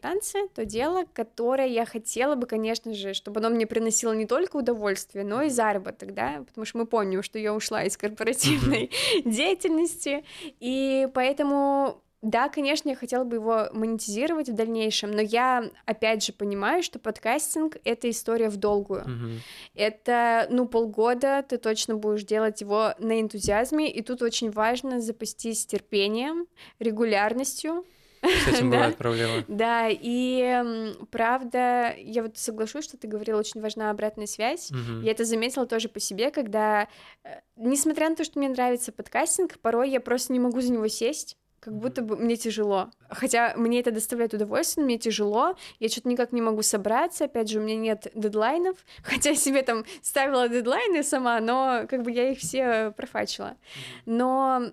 танцы— 0.05 0.49
то 0.55 0.67
дело, 0.67 1.05
которое 1.15 1.67
я 1.67 1.87
хотела 1.87 2.35
бы, 2.35 2.47
конечно 2.47 2.93
же, 2.93 3.15
чтобы 3.15 3.41
оно 3.41 3.49
мне 3.49 3.67
приносило 3.67 4.13
не 4.13 4.27
только 4.27 4.57
удовольствие, 4.57 5.25
но 5.25 5.43
и 5.43 5.49
заработок, 5.49 6.13
да, 6.13 6.45
потому 6.47 6.67
что 6.67 6.79
мы 6.79 6.87
помним, 6.87 7.23
что 7.23 7.39
я 7.39 7.55
ушла 7.55 7.85
из 7.85 7.97
корпоративной 7.97 8.91
деятельности, 9.25 10.25
и 10.61 11.09
поэтому 11.15 12.03
да, 12.21 12.49
конечно, 12.49 12.89
я 12.89 12.97
хотела 12.97 13.25
бы 13.25 13.37
его 13.37 13.69
монетизировать 13.73 14.49
в 14.49 14.55
дальнейшем, 14.55 15.11
но 15.11 15.21
я 15.21 15.71
опять 15.85 16.25
же 16.25 16.33
понимаю, 16.33 16.83
что 16.83 16.99
подкастинг— 16.99 17.77
это 17.85 18.09
история 18.09 18.49
в 18.49 18.57
долгую. 18.57 19.05
Мгм. 19.07 19.41
Это, 19.75 20.47
ну, 20.51 20.67
полгода 20.67 21.45
ты 21.47 21.59
точно 21.59 21.97
будешь 21.97 22.25
делать 22.25 22.63
его 22.63 22.95
на 22.99 23.21
энтузиазме, 23.21 23.91
и 23.91 24.03
тут 24.03 24.23
очень 24.23 24.51
важно 24.51 25.01
запастись 25.01 25.67
терпением, 25.67 26.47
регулярностью. 26.79 27.85
С 28.25 28.49
этим 28.49 28.71
Да. 28.71 28.77
бывает 28.77 28.97
проблема. 28.97 29.45
Да, 29.49 29.89
и 29.91 30.95
правда, 31.11 31.95
я 31.99 32.23
вот 32.23 32.37
соглашусь, 32.39 32.85
что 32.85 32.97
ты 32.97 33.07
говорила, 33.07 33.39
очень 33.39 33.61
важна 33.61 33.91
обратная 33.91 34.27
связь. 34.27 34.71
Я 35.03 35.11
это 35.11 35.25
заметила 35.25 35.67
тоже 35.67 35.89
по 35.89 36.01
себе, 36.01 36.31
когда, 36.31 36.89
э, 37.25 37.29
несмотря 37.57 38.09
на 38.09 38.17
то, 38.17 38.25
что 38.25 38.39
мне 38.39 38.49
нравится 38.49 38.93
подкастинг, 38.93 39.59
порой 39.61 39.91
я 39.91 40.01
просто 40.01 40.33
не 40.33 40.41
могу 40.41 40.61
за 40.61 40.73
него 40.73 40.89
сесть, 40.89 41.37
как 41.61 41.75
будто 41.79 42.03
бы 42.03 42.17
мне 42.17 42.37
тяжело. 42.37 42.91
Хотя 43.09 43.55
мне 43.57 43.81
это 43.81 43.91
доставляет 43.91 44.35
удовольствие, 44.35 44.85
мне 44.85 44.99
тяжело, 44.99 45.57
я 45.81 45.89
что-то 45.89 46.09
никак 46.09 46.33
не 46.33 46.43
могу 46.43 46.61
собраться, 46.63 47.25
опять 47.25 47.49
же, 47.49 47.59
у 47.59 47.63
меня 47.63 47.77
нет 47.77 48.07
дедлайнов, 48.15 48.77
хотя 49.03 49.31
я 49.31 49.37
себе 49.37 49.63
там 49.63 49.85
ставила 50.03 50.49
дедлайны 50.49 51.03
сама, 51.03 51.41
но 51.41 51.87
как 51.89 52.03
бы 52.03 52.11
я 52.11 52.31
их 52.31 52.39
все 52.39 52.93
профачила. 52.97 53.57
Но 54.05 54.73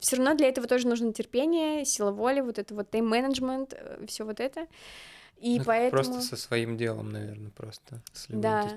все 0.00 0.16
равно 0.16 0.34
для 0.34 0.48
этого 0.48 0.66
тоже 0.66 0.86
нужно 0.88 1.12
терпение, 1.12 1.84
сила 1.84 2.10
воли, 2.10 2.40
вот 2.40 2.58
это 2.58 2.74
вот 2.74 2.90
тайм-менеджмент, 2.90 3.74
все 4.06 4.24
вот 4.24 4.40
это. 4.40 4.66
И 5.38 5.58
Ну, 5.58 5.64
поэтому... 5.64 5.90
Просто 6.02 6.20
со 6.20 6.36
своим 6.36 6.76
делом, 6.76 7.10
наверное, 7.10 7.50
просто. 7.50 8.02
следует. 8.12 8.42
Да. 8.42 8.68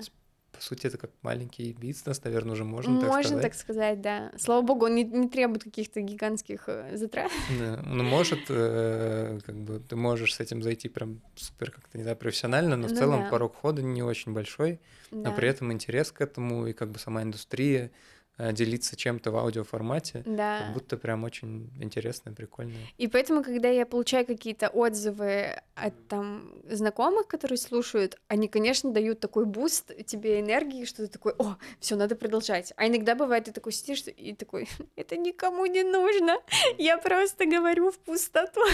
По 0.52 0.60
сути, 0.60 0.86
это 0.86 0.98
как 0.98 1.10
маленький 1.22 1.72
бизнес, 1.72 2.22
наверное, 2.24 2.52
уже 2.52 2.64
можно 2.64 3.00
так 3.00 3.08
Можно 3.08 3.22
сказать. 3.30 3.42
так 3.42 3.54
сказать, 3.54 4.00
да. 4.02 4.32
Слава 4.38 4.60
богу, 4.60 4.84
он 4.84 4.94
не, 4.94 5.02
не 5.02 5.28
требует 5.28 5.64
каких-то 5.64 6.02
гигантских 6.02 6.64
э, 6.66 6.96
затрат. 6.96 7.32
Да, 7.58 7.82
Ну, 7.86 8.04
может, 8.04 8.40
э, 8.50 9.40
как 9.46 9.56
бы 9.56 9.80
ты 9.80 9.96
можешь 9.96 10.34
с 10.34 10.40
этим 10.40 10.62
зайти 10.62 10.88
прям 10.90 11.22
супер 11.36 11.70
как-то, 11.70 11.96
не 11.96 12.02
знаю, 12.04 12.18
профессионально, 12.18 12.76
но 12.76 12.86
в 12.88 12.90
Ну 12.92 12.96
целом 12.96 13.22
да. 13.24 13.30
порог 13.30 13.54
входа 13.54 13.82
не 13.82 14.02
очень 14.02 14.32
большой, 14.34 14.78
Да. 15.10 15.30
но 15.30 15.34
при 15.34 15.48
этом 15.48 15.72
интерес 15.72 16.12
к 16.12 16.20
этому 16.20 16.66
и 16.66 16.74
как 16.74 16.90
бы 16.90 16.98
сама 16.98 17.22
индустрия 17.22 17.86
э, 17.86 17.90
делиться 18.38 18.96
чем-то 18.96 19.30
в 19.30 19.36
аудиоформате, 19.36 20.22
Да. 20.26 20.60
как 20.60 20.74
будто 20.74 20.96
прям 20.96 21.24
очень 21.24 21.70
интересно 21.80 22.30
и 22.30 22.34
прикольно. 22.34 22.74
И 22.98 23.06
поэтому, 23.08 23.42
когда 23.44 23.68
я 23.68 23.86
получаю 23.86 24.26
какие-то 24.26 24.68
отзывы 24.68 25.60
от 25.74 25.94
там 26.08 26.52
знакомых, 26.68 27.26
которые 27.26 27.58
слушают, 27.58 28.18
они, 28.28 28.48
конечно, 28.48 28.90
дают 28.92 29.20
такой 29.20 29.44
boost 29.46 29.92
тебе 30.06 30.40
энергии, 30.40 30.84
что 30.84 31.06
ты 31.06 31.08
такой, 31.08 31.34
о, 31.38 31.56
все, 31.80 31.96
надо 31.96 32.16
продолжать. 32.16 32.72
А 32.76 32.86
иногда 32.86 33.14
бывает, 33.14 33.44
ты 33.44 33.52
такой 33.52 33.72
сидишь 33.72 34.04
и 34.06 34.34
такой, 34.34 34.68
это 34.96 35.16
никому 35.16 35.66
не 35.66 35.82
нужно, 35.82 36.38
я 36.78 36.98
просто 36.98 37.46
говорю 37.46 37.90
в 37.90 37.98
пустоту. 37.98 38.60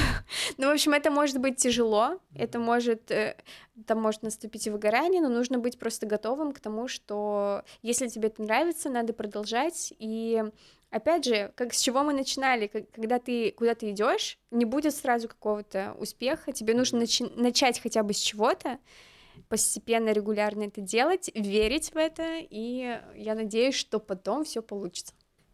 Ну, 0.57 0.69
в 0.69 0.73
общем, 0.73 0.93
это 0.93 1.11
может 1.11 1.39
быть 1.39 1.57
тяжело, 1.57 2.21
это 2.35 2.59
может, 2.59 3.11
э, 3.11 3.37
там 3.87 4.01
может 4.01 4.23
наступить 4.23 4.67
и 4.67 4.71
выгорание, 4.71 5.21
но 5.21 5.29
нужно 5.29 5.59
быть 5.59 5.79
просто 5.79 6.07
готовым 6.07 6.53
к 6.53 6.61
тому, 6.61 6.89
что 6.89 7.63
если 7.83 8.09
тебе 8.09 8.29
это 8.29 8.43
нравится, 8.43 8.91
надо 8.91 9.13
продолжать 9.13 9.93
и 9.99 10.43
Опять 10.91 11.27
же, 11.27 11.53
как 11.55 11.75
с 11.75 11.81
чего 11.81 12.03
мы 12.03 12.15
начинали, 12.15 12.67
как- 12.67 12.91
когда 12.93 13.19
ты 13.19 13.53
куда-то 13.53 13.91
идешь, 13.91 14.39
не 14.51 14.65
будет 14.65 14.95
сразу 14.95 15.29
какого-то 15.29 15.95
успеха, 15.99 16.53
тебе 16.53 16.73
нужно 16.75 17.03
начи- 17.03 17.31
начать 17.37 17.79
хотя 17.79 18.03
бы 18.03 18.15
с 18.15 18.19
чего-то, 18.19 18.79
постепенно, 19.49 20.11
регулярно 20.13 20.65
это 20.65 20.81
делать, 20.81 21.31
верить 21.35 21.93
в 21.93 21.97
это, 21.97 22.39
и 22.39 22.99
я 23.15 23.35
надеюсь, 23.35 23.75
что 23.75 24.01
потом 24.01 24.45
все 24.45 24.63
получится. 24.63 25.13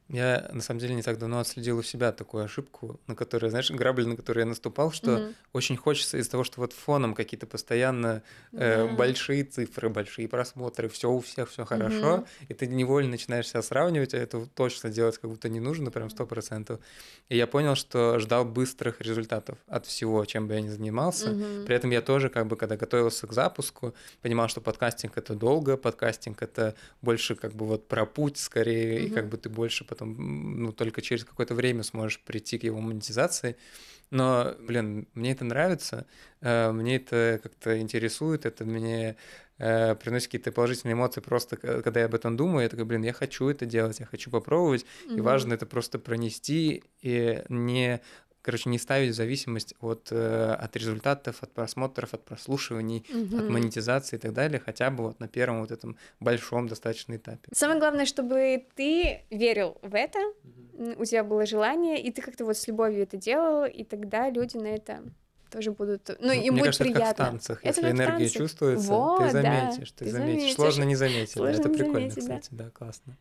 Я, 0.09 0.51
на 0.53 0.61
самом 0.61 0.81
деле, 0.81 0.95
не 0.95 1.03
так 1.03 1.19
давно 1.19 1.39
отследил 1.41 1.79
у 1.79 1.83
себя 1.83 2.13
такую 2.13 2.45
ошибку, 2.45 3.01
на 3.07 3.15
которую, 3.17 3.49
знаешь, 3.51 3.71
грабли, 3.71 4.05
на 4.05 4.17
которую 4.17 4.43
я 4.43 4.49
наступал, 4.49 4.93
что 4.93 5.13
Мгм. 5.13 5.35
очень 5.55 5.77
хочется 5.79 6.19
из 6.19 6.29
того, 6.29 6.45
что 6.45 6.61
вот 6.61 6.75
фоном 6.75 7.15
какие-то 7.15 7.47
постоянно 7.47 8.23
э, 8.53 8.87
Да. 8.87 8.93
большие 8.93 9.45
цифры, 9.45 9.89
большие 9.89 10.29
просмотры, 10.29 10.89
все 10.91 11.11
у 11.11 11.21
всех 11.21 11.49
все 11.51 11.65
хорошо, 11.65 12.17
Мгм. 12.19 12.27
и 12.49 12.55
ты 12.55 12.67
невольно 12.67 13.11
начинаешь 13.13 13.49
себя 13.49 13.63
сравнивать, 13.63 14.13
а 14.13 14.19
это 14.19 14.45
точно 14.55 14.91
делать 14.91 15.17
как 15.17 15.31
будто 15.31 15.49
не 15.49 15.61
нужно, 15.61 15.91
прям 15.91 16.11
сто 16.11 16.27
процентов. 16.27 16.81
И 17.31 17.37
я 17.37 17.47
понял, 17.47 17.75
что 17.75 18.19
ждал 18.19 18.45
быстрых 18.45 19.01
результатов 19.01 19.57
от 19.67 19.87
всего, 19.87 20.23
чем 20.27 20.49
бы 20.49 20.55
я 20.55 20.61
ни 20.61 20.69
занимался. 20.69 21.31
Мгм. 21.31 21.65
При 21.65 21.75
этом 21.77 21.91
я 21.91 22.03
тоже, 22.03 22.29
как 22.29 22.47
бы, 22.47 22.57
когда 22.57 22.77
готовился 22.77 23.27
к 23.27 23.33
запуску, 23.33 23.95
понимал, 24.21 24.49
что 24.49 24.61
подкастинг 24.61 25.17
это 25.17 25.35
долго, 25.35 25.79
подкастинг 25.79 26.43
это 26.43 26.75
больше 27.01 27.35
как 27.37 27.55
бы 27.55 27.65
вот 27.67 27.89
про 27.89 28.05
путь 28.05 28.37
скорее, 28.37 29.07
и 29.07 29.11
как 29.11 29.29
бы 29.31 29.39
ты 29.39 29.49
больше 29.49 29.85
потом, 29.95 30.63
ну, 30.63 30.73
только 30.73 31.03
через 31.03 31.25
какое-то 31.25 31.55
время 31.55 31.83
сможешь 31.83 32.21
прийти 32.25 32.59
к 32.59 32.65
его 32.65 32.81
монетизации. 32.81 33.57
Но, 34.11 34.55
блин, 34.61 35.09
мне 35.15 35.33
это 35.33 35.45
нравится, 35.45 36.07
э, 36.41 36.71
мне 36.73 36.97
это 36.97 37.41
как-то 37.43 37.81
интересует, 37.81 38.47
это 38.47 38.65
мне 38.65 39.17
э, 39.59 39.95
приносит 39.97 40.29
какие-то 40.29 40.53
положительные 40.53 40.95
эмоции 40.95 41.21
просто, 41.21 41.57
когда 41.57 42.01
я 42.01 42.07
об 42.07 42.15
этом 42.15 42.37
думаю, 42.37 42.63
я 42.65 42.69
такой, 42.69 42.85
блин, 42.85 43.03
я 43.03 43.13
хочу 43.13 43.49
это 43.49 43.67
делать, 43.67 44.01
я 44.01 44.07
хочу 44.07 44.31
попробовать, 44.31 44.87
и 45.15 45.21
Мгм. 45.21 45.25
важно 45.25 45.55
это 45.55 45.67
просто 45.67 45.99
пронести 45.99 46.85
и 47.01 47.43
не 47.49 48.01
короче, 48.45 48.69
не 48.69 48.79
ставить 48.79 49.15
зависимость 49.15 49.75
от, 49.81 50.09
э, 50.11 50.53
от 50.65 50.77
результатов, 50.77 51.43
от 51.43 51.51
просмотров, 51.53 52.13
от 52.15 52.25
прослушиваний, 52.25 53.05
от 53.09 53.15
Мгм. 53.33 53.53
монетизации 53.53 54.17
и 54.17 54.19
так 54.21 54.33
далее, 54.35 54.61
хотя 54.65 54.91
бы 54.91 55.05
вот 55.05 55.19
на 55.21 55.29
первом 55.29 55.61
вот 55.61 55.71
этом 55.73 55.97
большом 56.21 56.69
достаточно 56.69 57.17
этапе. 57.17 57.49
Самое 57.55 57.81
главное, 57.81 58.05
чтобы 58.05 58.67
ты 58.77 59.23
верил 59.31 59.79
в 59.83 59.95
это, 59.95 60.19
м, 60.79 60.95
у 60.99 61.05
тебя 61.07 61.25
было 61.25 61.47
желание, 61.47 62.01
и 62.03 62.11
ты 62.13 62.21
как-то 62.23 62.45
вот 62.45 62.57
с 62.57 62.69
любовью 62.69 63.03
это 63.03 63.17
делал, 63.17 63.65
и 63.65 63.83
тогда 63.83 64.29
люди 64.31 64.59
на 64.59 64.67
это 64.69 65.03
тоже 65.51 65.71
будут... 65.71 66.09
Ну, 66.21 66.27
Ну, 66.27 66.33
им 66.33 66.55
будет 66.55 66.65
кажется, 66.67 66.85
это 66.85 66.93
приятно. 66.93 67.15
как 67.15 67.27
в 67.29 67.31
танцах. 67.31 67.59
Это 67.65 67.69
Если 67.81 67.91
энергия 67.93 68.19
танцах. 68.25 68.33
чувствуется, 68.43 68.93
Вот, 68.95 69.19
ты 69.19 69.25
да, 69.25 69.31
заметишь, 69.31 69.91
ты, 69.93 70.05
ты 70.05 70.11
заметишь. 70.11 70.35
заметишь. 70.41 70.55
Сложно 70.57 70.83
не 70.85 70.97
заметить. 70.97 71.35
да, 71.35 71.41
Сложно 71.41 71.61
это 71.61 71.69
не 71.71 71.75
прикольно, 71.77 72.11
заметить, 72.11 72.15
да. 72.29 72.39
кстати, 72.39 72.49
да, 72.51 72.71
классно. 72.71 73.17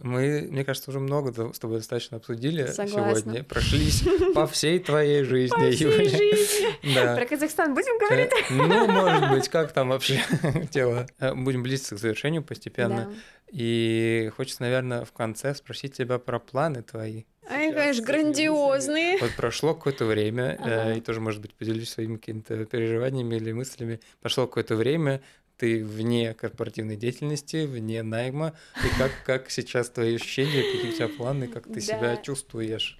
Мы, 0.00 0.46
мне 0.50 0.64
кажется, 0.64 0.90
уже 0.90 1.00
много 1.00 1.32
с 1.52 1.58
тобой 1.58 1.78
достаточно 1.78 2.18
обсудили 2.18 2.66
Согласна. 2.66 3.20
сегодня. 3.20 3.44
Прошлись 3.44 4.04
по 4.34 4.46
всей 4.46 4.78
твоей 4.78 5.24
жизни, 5.24 5.54
По 5.56 5.70
всей 5.70 5.84
Юля. 5.90 6.04
жизни. 6.08 6.94
Да. 6.94 7.16
Про 7.16 7.26
Казахстан 7.26 7.74
будем 7.74 7.98
говорить? 7.98 8.30
Э, 8.32 8.52
Ну, 8.54 8.86
может 8.86 9.30
быть, 9.30 9.48
как 9.48 9.72
там 9.72 9.88
вообще 9.88 10.20
дело? 10.72 11.06
Э, 11.18 11.34
Будем 11.34 11.62
близиться 11.62 11.96
к 11.96 11.98
завершению 11.98 12.42
постепенно. 12.42 13.06
Да. 13.10 13.18
И 13.50 14.30
хочется, 14.36 14.62
наверное, 14.62 15.04
в 15.04 15.12
конце 15.12 15.54
спросить 15.54 15.94
тебя 15.94 16.18
про 16.18 16.38
планы 16.38 16.82
твои. 16.82 17.24
Они, 17.50 17.72
конечно, 17.72 18.04
грандиозные. 18.04 19.18
Вот 19.20 19.30
прошло 19.36 19.74
какое-то 19.74 20.04
время, 20.04 20.58
э, 20.64 20.80
Ага. 20.80 20.92
и 20.94 21.00
тоже, 21.00 21.20
может 21.20 21.40
быть, 21.40 21.54
поделюсь 21.54 21.88
своими 21.90 22.16
какими-то 22.16 22.66
переживаниями 22.66 23.36
или 23.36 23.52
мыслями. 23.52 24.00
Прошло 24.20 24.46
какое-то 24.46 24.76
время, 24.76 25.22
ты 25.58 25.84
вне 25.84 26.32
корпоративной 26.34 26.96
деятельности, 26.96 27.66
вне 27.66 28.02
найма. 28.02 28.54
И 28.76 28.98
как, 28.98 29.10
как 29.26 29.50
сейчас 29.50 29.90
твои 29.90 30.14
ощущения, 30.14 30.62
какие 30.62 30.90
у 30.90 30.94
тебя 30.94 31.08
планы, 31.08 31.48
как 31.48 31.64
ты 31.66 31.80
себя 31.80 32.14
Да. 32.14 32.22
чувствуешь? 32.22 32.98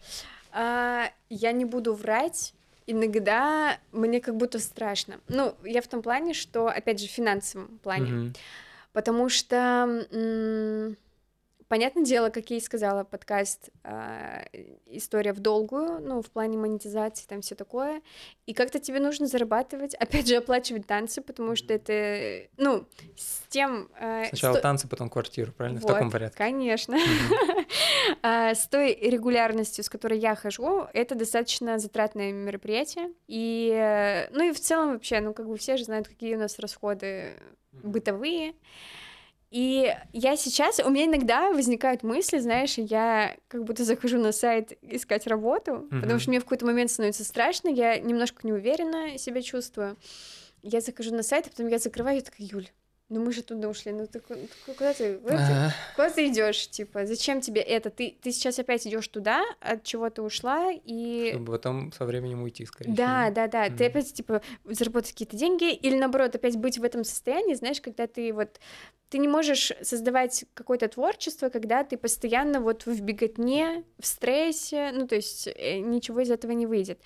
А, 0.53 1.11
я 1.31 1.53
не 1.53 1.65
буду 1.65 1.95
врать. 1.95 2.53
Иногда 2.87 3.79
мне 3.93 4.21
как 4.21 4.37
будто 4.37 4.59
страшно. 4.59 5.21
Ну, 5.29 5.55
я 5.65 5.81
в 5.83 5.89
том 5.89 6.03
плане, 6.03 6.35
что, 6.35 6.69
опять 6.69 7.01
же, 7.01 7.07
в 7.07 7.11
финансовом 7.11 7.79
плане. 7.79 8.11
Мгм. 8.13 8.35
Потому 8.93 9.29
что, 9.29 10.07
м, 10.11 10.97
понятное 11.69 12.05
дело, 12.05 12.31
как 12.31 12.51
я 12.51 12.57
и 12.57 12.61
сказала, 12.61 13.05
подкаст 13.05 13.71
а, 13.85 14.43
история 14.87 15.33
в 15.33 15.41
долгую, 15.41 16.01
ну, 16.01 16.23
в 16.23 16.31
плане 16.31 16.59
монетизации, 16.59 17.27
там 17.27 17.41
все 17.43 17.55
такое. 17.55 18.03
И 18.47 18.55
как-то 18.55 18.79
тебе 18.79 19.01
нужно 19.01 19.27
зарабатывать, 19.27 19.95
опять 19.95 20.27
же, 20.27 20.37
оплачивать 20.37 20.87
танцы, 20.87 21.21
потому 21.21 21.55
что 21.57 21.73
это, 21.75 22.49
ну, 22.57 22.87
с 23.17 23.43
тем... 23.49 23.89
а, 24.01 24.25
Сначала 24.27 24.55
сто- 24.55 24.63
танцы, 24.63 24.89
потом 24.89 25.11
квартиру, 25.11 25.53
правильно? 25.53 25.81
В 25.81 25.83
Вот, 25.85 25.93
таком 25.93 26.11
порядке. 26.11 26.37
Конечно. 26.37 26.97
А, 28.23 28.55
С 28.55 28.67
той 28.69 28.95
регулярностью, 28.95 29.85
с 29.85 29.91
которой 29.91 30.19
я 30.19 30.35
хожу, 30.35 30.87
это 30.95 31.15
достаточно 31.15 31.79
затратное 31.79 32.33
мероприятие. 32.33 33.13
И, 33.27 33.71
э, 33.71 34.29
ну 34.31 34.49
и 34.49 34.53
в 34.53 34.59
целом 34.61 34.93
вообще, 34.93 35.21
ну 35.21 35.35
как 35.35 35.47
бы 35.47 35.57
все 35.59 35.77
же 35.77 35.85
знают, 35.85 36.09
какие 36.09 36.35
у 36.35 36.39
нас 36.39 36.59
расходы 36.59 37.35
бытовые. 37.73 38.55
И 39.51 39.95
я 40.13 40.37
сейчас, 40.37 40.79
у 40.79 40.91
меня 40.91 41.07
иногда 41.07 41.51
возникают 41.51 42.03
мысли, 42.03 42.39
знаешь, 42.39 42.75
я 42.77 43.35
как 43.49 43.65
будто 43.65 43.83
захожу 43.85 44.19
на 44.19 44.33
сайт 44.33 44.77
искать 44.83 45.27
работу, 45.27 45.87
Мгм. 45.91 46.01
потому 46.03 46.19
что 46.19 46.31
мне 46.31 46.41
в 46.41 46.45
какой-то 46.45 46.67
момент 46.67 46.91
становится 46.91 47.25
страшно, 47.25 47.69
я 47.69 47.99
немножко 47.99 48.47
неуверенно 48.47 49.17
себя 49.17 49.41
чувствую. 49.41 49.97
Я 50.63 50.81
захожу 50.81 51.15
на 51.15 51.23
сайт, 51.23 51.47
а 51.47 51.51
потом 51.51 51.69
я 51.69 51.79
закрываю, 51.79 52.19
и 52.19 52.21
такая, 52.21 52.47
Юль, 52.47 52.69
ну 53.09 53.25
мы 53.25 53.33
же 53.33 53.43
туда 53.43 53.69
ушли, 53.69 53.93
ну 53.93 54.07
ты 54.07 54.21
куда 54.21 54.93
ты, 54.93 55.19
куда 55.19 55.39
ты, 55.49 55.73
куда 55.97 56.11
ты 56.11 56.29
идешь, 56.29 56.69
типа, 56.69 57.07
зачем 57.07 57.41
тебе 57.41 57.61
это? 57.63 57.91
Ты, 57.91 58.17
ты 58.21 58.33
сейчас 58.33 58.59
опять 58.59 58.87
идешь 58.87 59.09
туда, 59.09 59.45
от 59.61 59.83
чего 59.83 60.11
ты 60.11 60.21
ушла, 60.21 60.71
и... 60.73 61.31
Чтобы 61.31 61.53
потом 61.53 61.93
со 61.93 62.05
временем 62.05 62.43
уйти, 62.43 62.67
скорее 62.67 62.93
Да, 62.93 63.25
всего. 63.25 63.35
да, 63.35 63.49
да, 63.49 63.69
mm. 63.69 63.77
ты 63.77 63.87
опять, 63.87 64.13
типа, 64.13 64.43
заработать 64.65 65.13
какие-то 65.13 65.37
деньги, 65.37 65.73
или 65.73 65.97
наоборот, 65.97 66.35
опять 66.35 66.57
быть 66.57 66.79
в 66.79 66.85
этом 66.85 67.05
состоянии, 67.05 67.55
знаешь, 67.55 67.81
когда 67.81 68.07
ты 68.07 68.33
вот 68.33 68.61
ты 69.09 69.17
не 69.17 69.29
можешь 69.29 69.73
создавать 69.81 70.45
какое-то 70.53 70.87
творчество, 70.89 71.49
когда 71.49 71.83
ты 71.83 71.97
постоянно 71.97 72.61
вот 72.61 72.85
в 72.85 73.01
беготне, 73.01 73.85
в 73.99 74.07
стрессе, 74.07 74.91
ну, 74.93 75.07
то 75.07 75.15
есть 75.15 75.47
э, 75.47 75.79
ничего 75.79 76.21
из 76.21 76.31
этого 76.31 76.53
не 76.53 76.67
выйдет. 76.67 77.01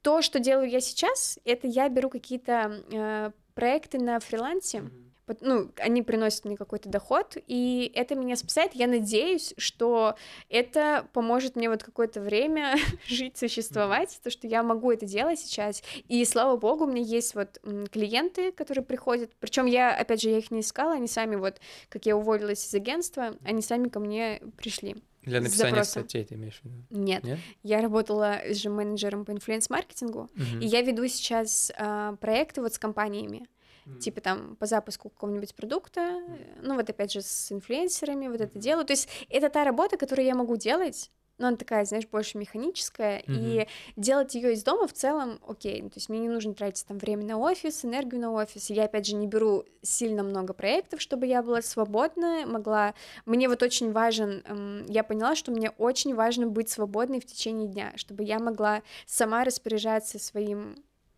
То, 0.00 0.22
что 0.22 0.38
делаю 0.38 0.70
я 0.70 0.80
сейчас, 0.80 1.38
это 1.44 1.66
я 1.66 1.90
беру 1.90 2.08
какие-то 2.08 2.82
э, 2.90 3.30
проекты 3.54 3.98
на 3.98 4.18
фрилансе, 4.18 4.78
mm-hmm 4.78 5.05
ну, 5.40 5.70
они 5.78 6.02
приносят 6.02 6.44
мне 6.44 6.56
какой-то 6.56 6.88
доход, 6.88 7.36
и 7.46 7.90
это 7.94 8.14
меня 8.14 8.36
спасает. 8.36 8.74
Я 8.74 8.86
надеюсь, 8.86 9.54
что 9.56 10.16
это 10.48 11.08
поможет 11.12 11.56
мне 11.56 11.68
вот 11.68 11.82
какое-то 11.82 12.20
время 12.20 12.76
жить, 13.06 13.36
существовать, 13.36 14.18
то, 14.22 14.30
что 14.30 14.46
я 14.46 14.62
могу 14.62 14.92
это 14.92 15.06
делать 15.06 15.40
сейчас. 15.40 15.82
И 16.08 16.24
слава 16.24 16.56
богу, 16.56 16.84
у 16.84 16.86
меня 16.86 17.02
есть 17.02 17.34
вот 17.34 17.60
клиенты, 17.90 18.52
которые 18.52 18.84
приходят. 18.84 19.32
Причем 19.40 19.66
я, 19.66 19.96
опять 19.96 20.22
же, 20.22 20.30
я 20.30 20.38
их 20.38 20.50
не 20.50 20.60
искала, 20.60 20.92
они 20.92 21.08
сами 21.08 21.36
вот, 21.36 21.60
как 21.88 22.06
я 22.06 22.16
уволилась 22.16 22.66
из 22.66 22.74
агентства, 22.74 23.34
они 23.44 23.62
сами 23.62 23.88
ко 23.88 24.00
мне 24.00 24.40
пришли. 24.56 24.96
Для 25.26 25.40
написания 25.40 25.82
статей 25.82 26.24
ты 26.24 26.36
имеешь 26.36 26.60
в 26.60 26.64
виду? 26.64 26.76
Нет. 26.90 27.24
Нет? 27.24 27.40
Я 27.64 27.80
работала 27.82 28.40
же 28.50 28.70
менеджером 28.70 29.24
по 29.24 29.32
инфлюенс-маркетингу, 29.32 30.30
угу. 30.32 30.60
и 30.60 30.66
я 30.66 30.82
веду 30.82 31.06
сейчас 31.08 31.72
а, 31.76 32.14
проекты 32.16 32.62
вот 32.62 32.74
с 32.74 32.78
компаниями 32.78 33.48
mm 33.86 33.98
типа 34.00 34.20
там 34.20 34.56
по 34.56 34.66
запуску 34.66 35.08
какого-нибудь 35.08 35.54
продукта, 35.54 36.00
mm 36.00 36.62
ну 36.62 36.74
вот 36.74 36.90
опять 36.90 37.12
же 37.12 37.22
с 37.22 37.52
инфлюенсерами 37.52 38.28
вот 38.28 38.40
это 38.40 38.58
делаю. 38.58 38.84
То 38.84 38.92
есть 38.92 39.08
это 39.28 39.48
та 39.48 39.64
работа, 39.64 39.96
которую 39.96 40.26
я 40.26 40.34
могу 40.34 40.56
делать, 40.56 41.10
но 41.38 41.48
она 41.48 41.56
такая, 41.56 41.84
знаешь, 41.84 42.06
больше 42.06 42.38
механическая, 42.38 43.20
mm-hmm. 43.20 43.64
и 43.64 43.68
делать 43.96 44.34
ее 44.34 44.54
из 44.54 44.62
дома 44.62 44.86
в 44.86 44.92
целом 44.92 45.38
окей, 45.46 45.82
ну, 45.82 45.90
то 45.90 45.96
есть 45.96 46.08
мне 46.08 46.20
не 46.20 46.28
нужно 46.28 46.54
тратить 46.54 46.86
там 46.86 46.98
время 46.98 47.24
на 47.24 47.38
офис, 47.38 47.84
энергию 47.84 48.20
на 48.20 48.32
офис, 48.32 48.70
я, 48.70 48.84
опять 48.84 49.06
же, 49.06 49.16
не 49.16 49.26
беру 49.26 49.64
сильно 49.82 50.22
много 50.22 50.54
проектов, 50.54 51.00
чтобы 51.00 51.26
я 51.26 51.42
была 51.42 51.60
свободна, 51.62 52.46
могла, 52.46 52.94
мне 53.26 53.48
вот 53.48 53.62
очень 53.62 53.92
важен, 53.92 54.42
эм, 54.46 54.86
я 54.86 55.04
поняла, 55.04 55.36
что 55.36 55.52
мне 55.52 55.70
очень 55.70 56.14
важно 56.14 56.46
быть 56.46 56.70
свободной 56.70 57.20
в 57.20 57.26
течение 57.26 57.68
дня, 57.68 57.92
чтобы 57.96 58.24
я 58.24 58.38
могла 58.38 58.82
сама 59.04 59.44
распоряжаться 59.44 60.18
своим 60.18 60.76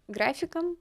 графиком, 0.09 0.77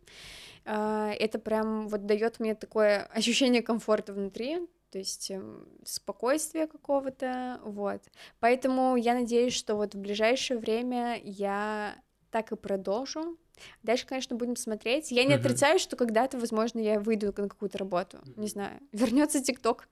это 0.74 1.40
прям 1.40 1.88
вот 1.88 2.06
дает 2.06 2.40
мне 2.40 2.56
такое 2.56 3.04
ощущение 3.14 3.62
комфорта 3.62 4.14
внутри, 4.14 4.68
то 4.92 4.98
есть 4.98 5.32
эм, 5.32 5.68
спокойствия 5.84 6.68
какого-то, 6.68 7.60
вот. 7.64 8.02
Поэтому 8.40 8.96
я 8.96 9.14
надеюсь, 9.14 9.54
что 9.54 9.76
вот 9.76 9.96
в 9.96 10.00
ближайшее 10.00 10.60
время 10.60 11.20
я 11.24 11.96
так 12.32 12.52
и 12.52 12.56
продолжу. 12.56 13.38
Дальше, 13.84 14.06
конечно, 14.06 14.36
будем 14.36 14.56
смотреть. 14.56 15.12
Я 15.12 15.24
не 15.24 15.34
uh-huh. 15.34 15.40
отрицаю, 15.40 15.80
что 15.80 15.96
когда-то, 15.96 16.38
возможно, 16.38 16.80
я 16.80 17.00
выйду 17.00 17.28
на 17.28 17.50
какую-то 17.50 17.78
работу. 17.78 18.20
Не 18.36 18.48
знаю, 18.48 18.80
вернется 18.92 19.42
ТикТок. 19.42 19.88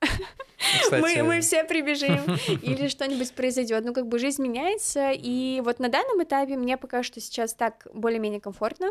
Мы, 0.91 1.23
мы 1.23 1.41
все 1.41 1.63
прибежим, 1.63 2.19
или 2.61 2.87
что-нибудь 2.87 3.33
произойдет. 3.33 3.83
Ну, 3.85 3.93
как 3.93 4.07
бы 4.07 4.19
жизнь 4.19 4.41
меняется, 4.41 5.11
и 5.11 5.61
вот 5.63 5.79
на 5.79 5.89
данном 5.89 6.23
этапе 6.23 6.57
мне 6.57 6.77
пока 6.77 7.03
что 7.03 7.19
сейчас 7.19 7.53
так 7.53 7.87
более-менее 7.93 8.41
комфортно. 8.41 8.89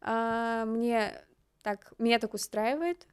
А, 0.00 0.64
мне 0.64 1.12
так, 1.62 1.92
меня 1.98 2.18
так 2.18 2.34
устраивает. 2.34 3.06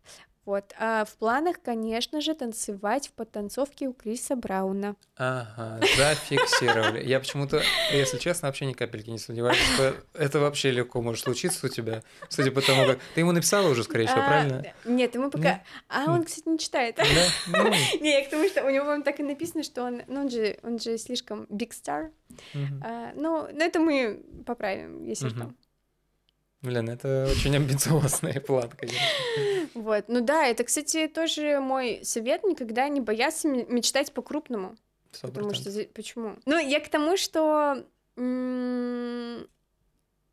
Вот. 0.46 0.74
А 0.78 1.06
в 1.06 1.16
планах, 1.16 1.62
конечно 1.64 2.20
же, 2.20 2.36
танцевать 2.36 3.08
в 3.08 3.14
подтанцовке 3.14 3.88
у 3.88 3.94
Криса 3.94 4.36
Брауна. 4.36 4.96
Ага, 5.16 5.80
зафиксировали. 5.98 7.06
Я 7.08 7.20
почему-то, 7.20 7.62
если 7.92 8.18
честно, 8.18 8.50
вообще 8.50 8.66
ни 8.66 8.74
капельки 8.74 9.10
не 9.10 9.20
сомневаюсь, 9.20 9.58
что 9.58 9.96
это 10.14 10.40
вообще 10.40 10.72
легко 10.72 11.02
может 11.02 11.24
случиться 11.24 11.68
у 11.68 11.70
тебя, 11.70 12.04
судя 12.30 12.52
по 12.52 12.62
тому, 12.62 12.86
как... 12.86 13.00
Ты 13.16 13.22
ему 13.22 13.32
написала 13.32 13.70
уже, 13.70 13.84
скорее 13.84 14.08
всего, 14.08 14.22
а, 14.22 14.28
правильно? 14.28 14.66
Нет, 14.84 15.16
ему 15.16 15.30
пока... 15.30 15.64
А 15.88 16.12
он, 16.12 16.24
кстати, 16.26 16.48
не 16.48 16.60
читает. 16.60 17.00
Ну. 17.48 17.70
Не, 18.02 18.20
я 18.20 18.26
к 18.26 18.30
тому, 18.30 18.48
что 18.48 18.66
у 18.66 18.70
него 18.70 19.02
так 19.04 19.20
и 19.20 19.24
написано, 19.24 19.64
что 19.64 19.84
он... 19.84 20.02
Ну, 20.08 20.22
он 20.22 20.30
же, 20.30 20.58
он 20.64 20.80
же 20.80 20.98
слишком 20.98 21.44
big 21.44 21.72
star. 21.72 22.12
А, 22.82 23.12
ну, 23.16 23.46
это 23.46 23.80
мы 23.80 24.24
поправим, 24.46 25.06
если 25.06 25.30
что. 25.30 25.54
Блин, 26.64 26.90
это 26.90 27.28
очень 27.30 27.56
амбициозный 27.56 28.40
план, 28.40 28.70
конечно. 28.70 29.00
Вот, 29.74 30.06
ну 30.08 30.22
да, 30.22 30.46
это, 30.46 30.64
кстати, 30.64 31.08
тоже 31.08 31.60
мой 31.60 32.00
совет, 32.04 32.44
никогда 32.44 32.88
не 32.88 33.02
бояться 33.02 33.48
мечтать 33.48 34.14
по-крупному. 34.14 34.78
Потому 35.22 35.54
что, 35.54 35.70
почему? 35.94 36.38
Ну, 36.46 36.58
я 36.58 36.80
к 36.80 36.90
тому, 36.90 37.18
что 37.18 37.86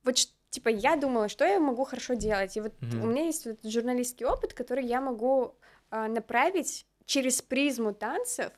вот 0.05 0.17
типа 0.51 0.69
я 0.69 0.97
думала, 0.97 1.29
что 1.29 1.45
я 1.45 1.59
могу 1.59 1.85
хорошо 1.85 2.15
делать, 2.15 2.57
и 2.57 2.61
вот 2.61 2.75
у 2.81 3.07
меня 3.07 3.25
есть 3.25 3.47
журналистский 3.65 4.27
опыт, 4.27 4.53
который 4.53 4.85
я 4.85 5.01
могу 5.01 5.57
а, 5.91 6.09
направить 6.09 6.87
через 7.07 7.43
призму 7.43 7.93
танцев 7.93 8.53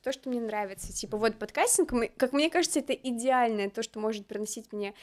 в 0.00 0.02
то, 0.02 0.12
что 0.12 0.30
мне 0.30 0.40
нравится. 0.40 0.92
Типа 0.92 1.18
вот 1.18 1.36
подкастинг, 1.36 1.92
как 2.16 2.32
мне 2.32 2.48
кажется, 2.48 2.78
это 2.78 2.94
идеальное 2.94 3.68
то, 3.68 3.82
что 3.82 4.00
может 4.00 4.26
приносить 4.26 4.72
мне, 4.72 4.94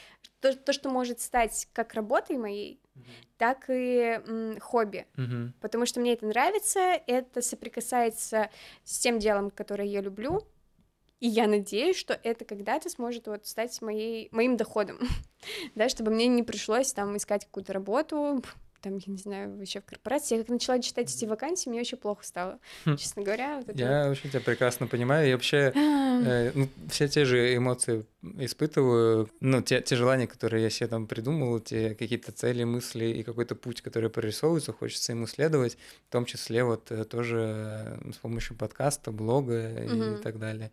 то, 0.42 0.56
то 0.56 0.74
что 0.74 0.90
может 0.90 1.20
стать 1.22 1.68
как 1.72 1.94
работой 1.94 2.38
моей, 2.38 2.82
mm-hmm. 2.96 3.02
так 3.38 3.66
и 3.70 4.20
м, 4.26 4.60
хобби. 4.60 5.06
Mm-hmm. 5.16 5.52
Потому 5.62 5.86
что 5.86 6.00
мне 6.00 6.14
это 6.14 6.26
нравится, 6.26 6.80
это 7.06 7.42
соприкасается 7.42 8.50
с 8.84 8.98
тем 8.98 9.20
делом, 9.20 9.52
которое 9.52 9.88
я 9.88 10.02
люблю, 10.02 10.42
и 11.20 11.28
я 11.28 11.48
надеюсь, 11.48 11.98
что 11.98 12.20
это 12.24 12.44
когда-то 12.46 12.90
сможет 12.90 13.28
вот 13.28 13.46
стать 13.46 13.80
моей, 13.84 14.30
моим 14.32 14.58
доходом, 14.58 15.00
да, 15.76 15.90
чтобы 15.90 16.12
мне 16.12 16.28
не 16.28 16.42
пришлось 16.42 16.92
там 16.92 17.16
искать 17.18 17.46
какую-то 17.46 17.74
работу, 17.74 18.44
там, 18.90 18.98
я 18.98 19.14
не 19.14 19.20
знаю, 19.20 19.60
еще 19.60 19.82
в 19.82 19.86
корпорации. 19.86 20.36
Я 20.36 20.42
как 20.42 20.50
начала 20.50 20.80
читать 20.80 21.14
эти 21.14 21.26
вакансии, 21.26 21.70
мне 21.70 21.82
очень 21.82 21.98
плохо 21.98 22.24
стало, 22.24 22.60
хм. 22.86 22.96
честно 22.98 23.24
говоря. 23.24 23.62
Вот 23.66 23.76
я 23.76 24.04
вот. 24.04 24.10
вообще 24.10 24.30
тебя 24.30 24.42
прекрасно 24.42 24.88
понимаю. 24.88 25.30
И 25.30 25.34
вообще 25.34 25.72
э, 25.76 26.52
ну, 26.54 26.70
все 26.90 27.08
те 27.08 27.26
же 27.26 27.56
эмоции 27.56 28.06
испытываю. 28.40 29.30
Ну, 29.40 29.62
те, 29.62 29.82
те 29.82 29.96
желания, 29.96 30.28
которые 30.28 30.64
я 30.64 30.70
себе 30.70 30.88
там 30.88 31.08
придумал, 31.08 31.60
те 31.60 31.96
какие-то 31.96 32.32
цели, 32.32 32.64
мысли 32.64 33.06
и 33.06 33.24
какой-то 33.24 33.56
путь, 33.56 33.82
который 33.82 34.10
прорисовывается, 34.10 34.74
хочется 34.74 35.12
ему 35.12 35.28
следовать, 35.28 35.78
в 36.08 36.12
том 36.12 36.26
числе 36.26 36.64
вот 36.64 36.92
э, 36.92 37.04
тоже 37.04 37.98
э, 38.02 38.12
с 38.14 38.18
помощью 38.18 38.56
подкаста, 38.56 39.12
блога 39.12 39.84
и 39.84 40.22
так 40.22 40.40
далее. 40.40 40.72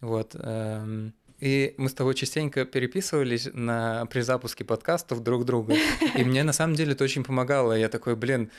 Вот. 0.00 0.34
Эм, 0.34 1.14
и 1.42 1.74
мы 1.76 1.88
с 1.88 1.92
тобой 1.92 2.14
частенько 2.14 2.64
переписывались 2.64 3.48
на, 3.52 4.06
при 4.06 4.20
запуске 4.20 4.64
подкастов 4.64 5.24
друг 5.24 5.44
друга. 5.44 5.74
И 6.16 6.22
мне 6.22 6.44
на 6.44 6.52
самом 6.52 6.76
деле 6.76 6.92
это 6.92 7.02
очень 7.02 7.24
помогало. 7.24 7.72
Я 7.72 7.88
такой, 7.88 8.14
блин, 8.14 8.52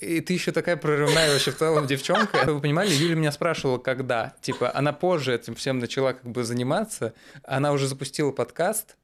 и 0.00 0.20
ты 0.20 0.34
еще 0.34 0.52
такая 0.52 0.76
прорывная 0.76 1.32
вообще 1.32 1.50
в 1.50 1.56
целом 1.56 1.86
девчонка. 1.86 2.42
Вы 2.44 2.60
понимали, 2.60 2.90
Юля 2.90 3.14
меня 3.14 3.32
спрашивала, 3.32 3.78
когда. 3.78 4.34
Типа, 4.42 4.70
она 4.74 4.92
позже 4.92 5.34
этим 5.34 5.54
всем 5.54 5.78
начала 5.78 6.12
как 6.12 6.30
бы 6.30 6.44
заниматься. 6.44 7.14
Она 7.42 7.72
уже 7.72 7.88
запустила 7.88 8.32
подкаст, 8.32 8.96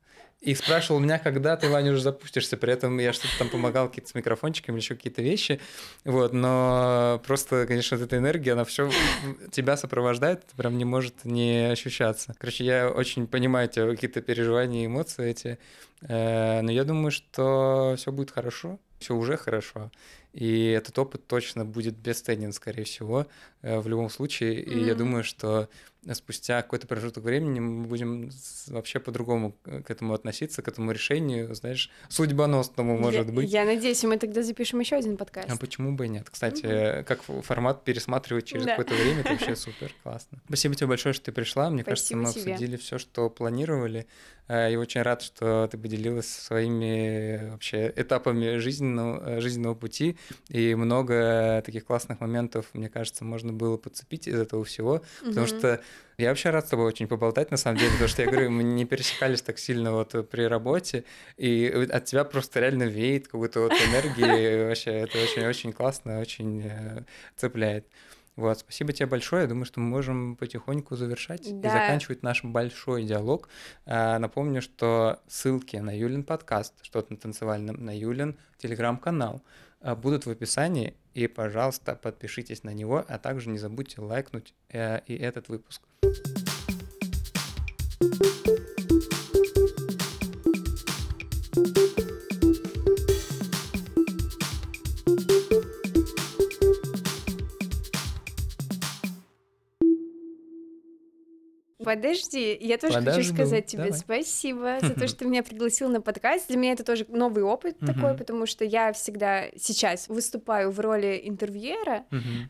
и 0.43 0.56
спрашивал 0.56 0.98
меня, 0.98 1.20
когда 1.20 1.56
ты, 1.56 1.69
Ваня, 1.69 1.93
уже 1.93 2.02
запустишься. 2.02 2.56
При 2.56 2.73
этом 2.73 2.98
я 2.98 3.12
что-то 3.12 3.39
там 3.39 3.48
помогал 3.48 3.89
какие-то 3.89 4.10
с 4.10 4.14
микрофончиками 4.14 4.77
еще 4.77 4.97
какие-то 4.97 5.23
вещи. 5.23 5.60
Вот, 6.05 6.32
но 6.32 7.23
просто, 7.24 7.64
конечно, 7.69 7.97
вот 7.97 8.05
эта 8.05 8.16
энергия, 8.16 8.52
она 8.52 8.64
все 8.64 8.90
тебя 9.52 9.77
сопровождает, 9.77 10.44
прям 10.56 10.77
не 10.78 10.85
может 10.85 11.24
не 11.24 11.70
ощущаться. 11.70 12.35
Короче, 12.39 12.64
я 12.64 12.90
очень 12.90 13.28
понимаю 13.28 13.69
тебя 13.69 13.89
какие-то 13.89 14.20
переживания 14.20 14.86
эмоции 14.86 15.31
эти. 15.31 15.59
Э, 16.02 16.60
но 16.62 16.73
я 16.73 16.82
думаю, 16.82 17.12
что 17.12 17.94
все 17.97 18.10
будет 18.10 18.32
хорошо, 18.32 18.81
все 18.98 19.14
уже 19.14 19.36
хорошо. 19.36 19.93
И 20.32 20.70
этот 20.70 20.98
опыт 20.98 21.27
точно 21.27 21.64
будет 21.64 21.94
бесценен, 21.94 22.52
скорее 22.52 22.85
всего, 22.85 23.27
э, 23.60 23.78
в 23.78 23.86
любом 23.86 24.10
случае. 24.10 24.60
И 24.60 24.70
mm-hmm. 24.70 24.86
я 24.86 24.94
думаю, 24.97 25.23
что 25.23 25.69
спустя 26.12 26.62
какой-то 26.62 26.87
промежуток 26.87 27.24
времени 27.24 27.61
мы 27.61 27.87
будем 27.87 28.31
вообще 28.69 28.99
по-другому 28.99 29.55
к 29.62 29.91
этому 29.91 30.15
относиться, 30.15 30.62
к 30.62 30.69
этому 30.69 30.91
решению, 30.91 31.55
знаешь, 31.55 31.91
судьбоносному, 32.09 32.99
может 32.99 33.27
я, 33.27 33.33
быть. 33.33 33.51
Я 33.51 33.65
надеюсь, 33.65 34.03
мы 34.05 34.19
тогда 34.19 34.43
запишем 34.43 34.81
еще 34.81 34.97
один 34.97 35.16
подкаст. 35.16 35.49
А 35.51 35.57
почему 35.57 35.93
бы 35.93 36.07
и 36.07 36.09
нет? 36.09 36.29
Кстати, 36.29 36.65
mm-hmm. 36.65 37.05
как 37.05 37.23
формат 37.23 37.85
пересматривать 37.85 38.47
через 38.47 38.65
да. 38.65 38.77
какое-то 38.77 38.95
время, 38.95 39.20
это 39.20 39.31
вообще 39.33 39.55
супер, 39.55 39.95
классно. 40.03 40.39
Спасибо 40.47 40.74
тебе 40.74 40.89
большое, 40.89 41.12
что 41.12 41.27
ты 41.27 41.33
пришла. 41.33 41.70
Мне 41.70 41.83
Спасибо 41.83 42.23
кажется, 42.23 42.39
мы 42.39 42.43
тебе. 42.43 42.53
обсудили 42.55 42.77
все, 42.77 42.99
что 42.99 43.31
планировали. 43.31 44.07
Э, 44.48 44.73
и 44.73 44.77
очень 44.77 45.02
рад, 45.02 45.23
что 45.23 45.69
ты 45.70 45.78
поделилась 45.78 46.28
своими 46.28 47.51
вообще 47.51 47.93
этапами 47.97 48.59
жизненного, 48.59 49.40
жизненного 49.40 49.74
пути. 49.74 50.16
И 50.48 50.74
много 50.74 51.62
таких 51.64 51.85
классных 51.85 52.20
моментов, 52.20 52.66
мне 52.73 52.89
кажется, 52.89 53.24
можно 53.24 53.52
было 53.52 53.77
подцепить 53.77 54.28
из 54.28 54.39
этого 54.39 54.64
всего, 54.64 55.02
потому 55.24 55.47
что 55.47 55.81
я 56.19 56.28
вообще 56.28 56.51
рад 56.51 56.66
с 56.66 56.70
тобой 56.70 56.86
очень 56.86 57.09
поболтать, 57.09 57.51
на 57.51 57.56
самом 57.56 57.78
деле, 57.78 57.90
потому 57.93 58.09
что 58.09 58.23
я 58.23 58.31
говорю, 58.31 58.51
мы 58.51 58.62
не 58.62 58.85
пересекались 58.85 59.43
так 59.43 59.59
сильно 59.59 59.93
вот 59.93 60.28
при 60.31 60.43
работе, 60.43 61.05
и 61.36 61.89
от 61.90 62.05
тебя 62.05 62.24
просто 62.24 62.60
реально 62.60 62.85
веет 62.85 63.28
какой-то 63.28 63.60
вот 63.60 63.73
энергии, 63.73 64.69
вообще 64.69 64.90
это 64.90 65.19
очень-очень 65.19 65.73
классно, 65.73 66.20
очень 66.20 66.62
э, 66.64 67.02
цепляет. 67.36 67.86
Вот, 68.35 68.59
спасибо 68.59 68.93
тебе 68.93 69.07
большое. 69.07 69.43
Я 69.43 69.49
думаю, 69.49 69.67
что 69.67 69.81
мы 69.81 69.89
можем 69.89 70.37
потихоньку 70.37 70.97
завершать 70.97 71.43
да. 71.61 71.69
и 71.69 71.71
заканчивать 71.71 72.23
наш 72.23 72.43
большой 72.43 73.05
диалог. 73.05 73.49
А, 73.85 74.19
напомню, 74.19 74.63
что 74.63 75.21
ссылки 75.29 75.77
на 75.77 75.97
Юлин 75.97 76.25
подкаст, 76.25 76.75
что-то 76.83 77.13
на 77.13 77.19
танцевальном, 77.19 77.85
на 77.85 77.97
Юлин 77.97 78.39
телеграм-канал 78.57 79.43
а, 79.81 79.95
будут 79.95 80.25
в 80.25 80.31
описании. 80.31 80.95
И, 81.13 81.27
пожалуйста, 81.27 81.95
подпишитесь 81.95 82.65
на 82.65 82.73
него, 82.73 83.05
а 83.07 83.19
также 83.19 83.51
не 83.51 83.59
забудьте 83.59 84.01
лайкнуть 84.01 84.55
э, 84.71 85.01
и 85.07 85.15
этот 85.15 85.51
выпуск. 85.51 85.83
Подожди, 101.97 102.56
я 102.60 102.78
тоже 102.78 102.94
Подожду. 102.94 103.20
хочу 103.20 103.35
сказать 103.35 103.66
тебе 103.66 103.85
Давай. 103.85 103.98
спасибо 103.98 104.78
за 104.82 104.94
то, 104.94 105.06
что 105.09 105.19
ты 105.19 105.24
меня 105.27 105.43
пригласил 105.43 105.89
на 105.89 106.01
подкаст. 106.01 106.48
Для 106.48 106.56
меня 106.56 106.73
это 106.73 106.85
тоже 106.85 107.06
новый 107.09 107.43
опыт 107.43 107.78
такой, 107.78 108.16
потому 108.16 108.47
что 108.47 108.64
я 108.64 108.93
всегда 108.93 109.47
сейчас 109.56 110.09
выступаю 110.09 110.70
в 110.70 110.81
роли 110.81 111.20
интервьюера, 111.24 112.05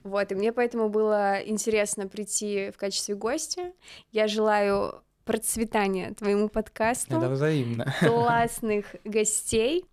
вот, 0.05 0.32
и 0.32 0.35
мне 0.35 0.52
поэтому 0.52 0.89
было 0.89 1.40
интересно 1.44 2.09
прийти 2.09 2.70
в 2.70 2.77
качестве 2.77 3.14
гостя. 3.14 3.73
Я 4.10 4.28
желаю 4.28 5.02
процветания 5.24 6.12
твоему 6.14 6.48
подкасту. 6.48 7.16
Это 7.16 7.28
взаимно. 7.28 7.94
Классных 8.01 8.97
гостей 9.05 9.85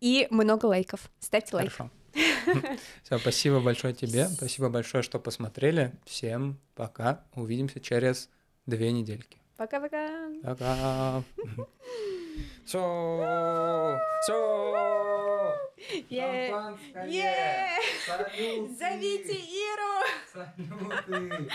и 0.00 0.26
много 0.30 0.66
лайков. 0.66 1.10
Ставьте 1.20 1.56
лайк. 1.56 1.72
Хорошо. 1.72 1.90
Все, 3.02 3.18
спасибо 3.18 3.60
большое 3.60 3.94
тебе. 3.94 4.28
Спасибо 4.28 4.68
большое, 4.68 5.02
что 5.02 5.18
посмотрели. 5.18 5.92
Всем 6.04 6.58
пока. 6.74 7.24
Увидимся 7.34 7.80
через 7.80 8.28
Две 8.66 8.92
недельки. 8.92 9.38
Пока-пока. 9.56 10.28
Пока. 10.44 11.22
Все, 12.64 13.98
все. 14.22 15.58
Зовите 18.78 19.34
Иру. 19.34 20.04
Салюты. 20.32 21.50